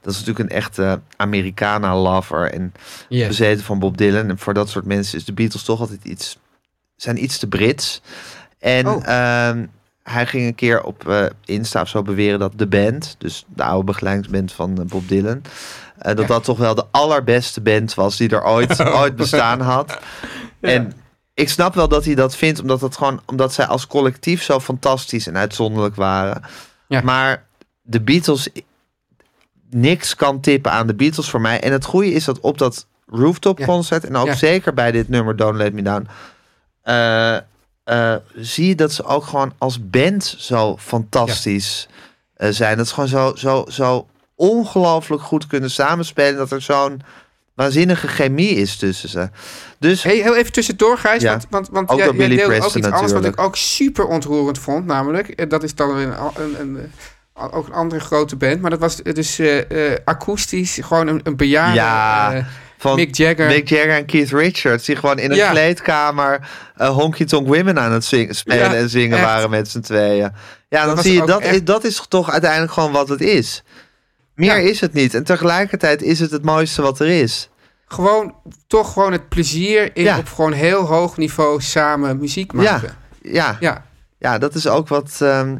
dat 0.00 0.12
is 0.12 0.18
natuurlijk 0.18 0.50
een 0.50 0.56
echte 0.56 1.00
Americana-lover 1.16 2.52
en 2.52 2.74
yes. 3.08 3.26
bezeten 3.26 3.64
van 3.64 3.78
Bob 3.78 3.96
Dylan. 3.96 4.28
En 4.28 4.38
voor 4.38 4.54
dat 4.54 4.68
soort 4.68 4.84
mensen 4.84 5.18
is 5.18 5.24
de 5.24 5.32
Beatles 5.32 5.62
toch 5.62 5.80
altijd 5.80 6.04
iets, 6.04 6.38
zijn 6.96 7.22
iets 7.22 7.38
te 7.38 7.46
Brits. 7.46 8.00
En 8.64 8.86
Oh. 8.88 9.06
ehm, 9.08 9.66
hij 10.02 10.26
ging 10.26 10.46
een 10.46 10.54
keer 10.54 10.82
op 10.82 11.08
eh, 11.08 11.24
Insta 11.44 11.80
of 11.80 11.88
zo 11.88 12.02
beweren 12.02 12.38
dat 12.38 12.52
de 12.56 12.66
band, 12.66 13.14
dus 13.18 13.44
de 13.48 13.62
oude 13.62 13.84
begeleidingsband 13.84 14.52
van 14.52 14.78
eh, 14.78 14.84
Bob 14.86 15.08
Dylan, 15.08 15.42
eh, 15.98 16.14
dat 16.16 16.26
dat 16.26 16.44
toch 16.44 16.58
wel 16.58 16.74
de 16.74 16.84
allerbeste 16.90 17.60
band 17.60 17.94
was 17.94 18.16
die 18.16 18.28
er 18.28 18.44
ooit, 18.44 18.80
ooit 19.02 19.16
bestaan 19.16 19.60
had. 19.60 19.98
En 20.60 20.92
ik 21.34 21.48
snap 21.48 21.74
wel 21.74 21.88
dat 21.88 22.04
hij 22.04 22.14
dat 22.14 22.36
vindt, 22.36 22.60
omdat, 22.60 22.80
het 22.80 22.96
gewoon, 22.96 23.20
omdat 23.26 23.52
zij 23.52 23.66
als 23.66 23.86
collectief 23.86 24.42
zo 24.42 24.60
fantastisch 24.60 25.26
en 25.26 25.36
uitzonderlijk 25.36 25.94
waren. 25.94 26.42
Ja. 26.88 27.00
Maar 27.02 27.46
de 27.82 28.00
Beatles, 28.00 28.48
niks 29.70 30.14
kan 30.14 30.40
tippen 30.40 30.72
aan 30.72 30.86
de 30.86 30.94
Beatles 30.94 31.30
voor 31.30 31.40
mij. 31.40 31.60
En 31.60 31.72
het 31.72 31.84
goede 31.84 32.12
is 32.12 32.24
dat 32.24 32.40
op 32.40 32.58
dat 32.58 32.86
rooftop 33.06 33.58
Ja. 33.58 33.64
concert, 33.64 34.04
en 34.04 34.16
ook 34.16 34.32
zeker 34.32 34.74
bij 34.74 34.90
dit 34.92 35.08
nummer 35.08 35.36
Don't 35.36 35.56
Let 35.56 35.72
Me 35.72 35.82
Down, 35.82 36.08
eh, 37.84 38.14
zie 38.34 38.68
je 38.68 38.74
dat 38.74 38.92
ze 38.92 39.04
ook 39.04 39.24
gewoon 39.24 39.52
als 39.58 39.90
band 39.90 40.34
zo 40.38 40.76
fantastisch 40.76 41.88
eh, 42.34 42.48
zijn. 42.50 42.76
Dat 42.76 42.88
ze 42.88 42.94
gewoon 42.94 43.08
zo, 43.08 43.32
zo, 43.36 43.64
zo 43.68 44.06
ongelooflijk 44.34 45.22
goed 45.22 45.46
kunnen 45.46 45.70
samenspelen. 45.70 46.36
Dat 46.36 46.50
er 46.50 46.62
zo'n 46.62 47.02
waanzinnige 47.54 48.08
chemie 48.08 48.50
is 48.50 48.76
tussen 48.76 49.08
ze. 49.08 49.28
Dus 49.78 50.02
Hey, 50.02 50.16
heel 50.16 50.36
even 50.36 50.52
tussendoor, 50.52 50.98
Gijs. 50.98 51.22
Ja. 51.22 51.30
Want, 51.30 51.46
want, 51.50 51.68
want 51.68 51.90
Ook 51.90 51.98
jij, 51.98 52.28
deelde 52.28 52.64
ook 52.64 52.74
iets 52.74 52.86
anders 52.86 53.12
wat 53.12 53.24
ik 53.24 53.40
ook 53.40 53.56
super 53.56 54.06
ontroerend 54.06 54.58
vond. 54.58 54.86
Namelijk, 54.86 55.28
eh, 55.28 55.48
dat 55.48 55.62
is 55.62 55.74
dan 55.74 55.94
weer 55.94 56.06
een, 56.06 56.60
een, 56.60 56.60
een, 56.60 56.90
ook 57.52 57.66
een 57.66 57.72
andere 57.72 58.00
grote 58.00 58.36
band. 58.36 58.60
Maar 58.60 58.70
dat 58.70 58.80
was 58.80 58.96
dus 58.96 59.40
akoestisch. 60.04 60.78
Gewoon 60.82 61.06
een, 61.06 61.20
een 61.22 61.36
bejaarde 61.36 61.74
Ja, 61.74 62.46
van 62.78 62.94
Mick 62.96 63.14
Jagger. 63.14 63.46
Mick 63.46 63.68
Jagger 63.68 63.90
en 63.96 64.04
Keith 64.06 64.30
Richards, 64.30 64.84
die 64.84 64.96
gewoon 64.96 65.18
in 65.18 65.30
een 65.30 65.36
Ja. 65.36 65.50
kleedkamer 65.50 66.48
eh, 66.76 66.88
Honky 66.88 67.24
Tonk 67.24 67.46
Women 67.46 67.78
aan 67.78 67.92
het 67.92 68.04
zingen, 68.04 68.34
spelen 68.34 68.70
Ja, 68.70 68.74
en 68.74 68.88
zingen 68.90 69.16
echt. 69.18 69.26
waren 69.26 69.50
met 69.50 69.68
z'n 69.68 69.80
tweeën. 69.80 70.32
Ja, 70.68 70.84
dan 70.86 70.94
was 70.94 71.04
zie 71.04 71.12
je, 71.20 71.26
dat, 71.26 71.40
echt- 71.40 71.54
is, 71.54 71.64
dat 71.64 71.84
is 71.84 72.04
toch 72.08 72.30
uiteindelijk 72.30 72.72
gewoon 72.72 72.92
wat 72.92 73.08
het 73.08 73.20
is. 73.20 73.62
Meer 74.34 74.60
Ja. 74.60 74.68
is 74.70 74.80
het 74.80 74.92
niet. 74.92 75.14
En 75.14 75.24
tegelijkertijd 75.24 76.02
is 76.02 76.20
het 76.20 76.30
het 76.30 76.44
mooiste 76.44 76.82
wat 76.82 77.00
er 77.00 77.06
is. 77.08 77.48
Gewoon, 77.86 78.34
toch 78.66 78.92
gewoon 78.92 79.12
het 79.12 79.28
plezier 79.28 79.96
in 79.96 80.16
op 80.16 80.28
gewoon 80.28 80.52
heel 80.52 80.82
hoog 80.86 81.16
niveau 81.16 81.60
samen 81.62 82.18
muziek 82.18 82.52
maken. 82.52 82.96
ja, 83.22 83.56
Ja, 83.60 83.84
ja, 84.18 84.38
dat 84.38 84.54
is 84.54 84.66
ook 84.66 84.88
wat... 84.88 85.18
ehm, 85.22 85.56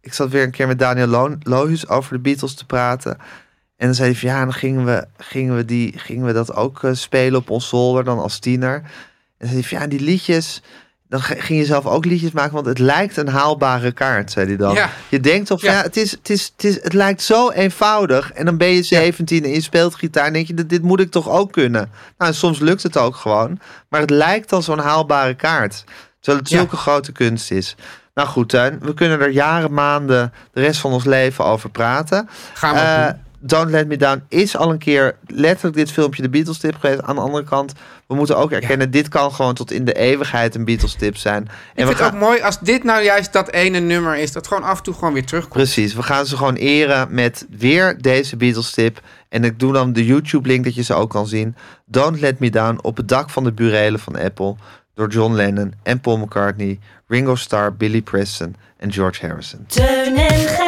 ik 0.00 0.12
zat 0.14 0.30
weer 0.30 0.42
een 0.42 0.50
keer 0.50 0.66
met 0.66 0.78
Daniel 0.78 1.06
Lo- 1.06 1.36
Lohuus 1.42 1.88
over 1.88 2.12
de 2.12 2.18
Beatles 2.20 2.54
te 2.54 2.66
praten. 2.66 3.18
En 3.78 3.86
dan 3.86 3.94
zei 3.94 4.10
hij 4.10 4.18
van 4.18 4.28
ja, 4.28 4.44
dan 4.44 4.52
gingen 4.52 4.84
we, 4.84 5.06
gingen 5.18 5.56
we, 5.56 5.64
die, 5.64 5.92
gingen 5.98 6.26
we 6.26 6.32
dat 6.32 6.54
ook 6.54 6.82
eh, 6.84 6.90
spelen 6.94 7.40
op 7.40 7.50
ons 7.50 7.68
zolder 7.68 8.04
dan 8.04 8.18
als 8.18 8.38
tiener. 8.38 8.74
En 8.74 8.82
dan 9.38 9.48
zei 9.48 9.60
hij 9.60 9.68
van 9.68 9.78
ja, 9.78 9.86
die 9.86 10.00
liedjes... 10.00 10.62
Dan 11.10 11.20
ging 11.20 11.58
je 11.60 11.64
zelf 11.64 11.86
ook 11.86 12.04
liedjes 12.04 12.30
maken, 12.30 12.52
want 12.52 12.66
het 12.66 12.78
lijkt 12.78 13.16
een 13.16 13.28
haalbare 13.28 13.92
kaart, 13.92 14.30
zei 14.32 14.46
hij 14.46 14.56
dan. 14.56 14.74
Ja. 14.74 14.90
Je 15.08 15.20
denkt 15.20 15.50
of 15.50 15.62
ja, 15.62 15.72
Ja. 15.72 15.82
het, 15.82 15.96
is, 15.96 16.10
het, 16.10 16.30
is, 16.30 16.52
het, 16.56 16.64
is, 16.64 16.82
het 16.82 16.92
lijkt 16.92 17.22
zo 17.22 17.50
eenvoudig. 17.50 18.32
En 18.32 18.44
dan 18.44 18.56
ben 18.56 18.68
je 18.68 18.82
17 18.82 19.44
en 19.44 19.50
je 19.50 19.60
speelt 19.60 19.94
gitaar 19.94 20.26
en 20.26 20.32
denk 20.32 20.46
je, 20.46 20.54
dit, 20.54 20.68
dit 20.68 20.82
moet 20.82 21.00
ik 21.00 21.10
toch 21.10 21.28
ook 21.28 21.52
kunnen. 21.52 21.90
Nou, 22.18 22.32
soms 22.32 22.58
lukt 22.58 22.82
het 22.82 22.96
ook 22.96 23.16
gewoon. 23.16 23.58
Maar 23.88 24.00
het 24.00 24.10
lijkt 24.10 24.52
al 24.52 24.62
zo'n 24.62 24.78
haalbare 24.78 25.34
kaart. 25.34 25.84
Terwijl 26.20 26.42
het 26.42 26.52
Ja. 26.52 26.56
zulke 26.58 26.76
grote 26.76 27.12
kunst 27.12 27.50
is. 27.50 27.76
Nou 28.14 28.28
goed, 28.28 28.48
Tuin, 28.48 28.78
we 28.82 28.94
kunnen 28.94 29.20
er 29.20 29.30
jaren, 29.30 29.72
maanden, 29.72 30.32
de 30.52 30.60
rest 30.60 30.80
van 30.80 30.92
ons 30.92 31.04
leven 31.04 31.44
over 31.44 31.70
praten. 31.70 32.28
gaan 32.54 32.74
we 32.74 32.80
Eh, 32.80 33.06
doen. 33.06 33.20
Don't 33.40 33.70
Let 33.70 33.86
Me 33.86 33.96
Down 33.96 34.22
is 34.28 34.56
al 34.56 34.70
een 34.70 34.78
keer 34.78 35.16
letterlijk 35.26 35.76
dit 35.76 35.90
filmpje 35.90 36.22
de 36.22 36.28
Beatles 36.28 36.58
tip 36.58 36.76
geweest. 36.76 37.02
Aan 37.02 37.14
de 37.14 37.20
andere 37.20 37.44
kant, 37.44 37.72
we 38.06 38.14
moeten 38.14 38.36
ook 38.36 38.52
erkennen, 38.52 38.90
dit 38.90 39.08
kan 39.08 39.32
gewoon 39.32 39.54
tot 39.54 39.70
in 39.70 39.84
de 39.84 39.92
eeuwigheid 39.92 40.54
een 40.54 40.64
Beatles 40.64 40.94
tip 40.94 41.16
zijn. 41.16 41.42
Ik 41.42 41.48
En 41.74 41.86
we 41.86 41.94
vind 41.94 41.98
het 41.98 42.14
ook 42.14 42.20
mooi 42.20 42.40
als 42.40 42.60
dit 42.60 42.84
nou 42.84 43.02
juist 43.02 43.32
dat 43.32 43.50
ene 43.50 43.78
nummer 43.78 44.16
is. 44.16 44.32
Dat 44.32 44.46
gewoon 44.46 44.62
af 44.62 44.76
en 44.76 44.82
toe 44.82 44.94
gewoon 44.94 45.12
weer 45.12 45.26
terugkomt. 45.26 45.54
Precies, 45.54 45.94
we 45.94 46.02
gaan 46.02 46.26
ze 46.26 46.36
gewoon 46.36 46.54
eren 46.54 47.08
met 47.10 47.46
weer 47.50 48.02
deze 48.02 48.36
Beatles 48.36 48.70
tip. 48.70 49.00
En 49.28 49.44
ik 49.44 49.58
doe 49.58 49.72
dan 49.72 49.92
de 49.92 50.04
YouTube 50.04 50.48
link 50.48 50.64
dat 50.64 50.74
je 50.74 50.82
ze 50.82 50.94
ook 50.94 51.10
kan 51.10 51.26
zien. 51.26 51.56
Don't 51.86 52.20
Let 52.20 52.38
Me 52.38 52.50
Down 52.50 52.78
op 52.82 52.96
het 52.96 53.08
dak 53.08 53.30
van 53.30 53.44
de 53.44 53.52
burelen 53.52 54.00
van 54.00 54.18
Apple. 54.18 54.56
Door 54.94 55.08
John 55.08 55.34
Lennon 55.34 55.74
en 55.82 56.00
Paul 56.00 56.18
McCartney, 56.18 56.78
Ringo 57.06 57.34
Starr, 57.34 57.76
Billy 57.76 58.02
Preston 58.02 58.56
en 58.76 58.92
George 58.92 59.26
Harrison. 59.26 59.64
Teun 59.66 60.16
en 60.16 60.67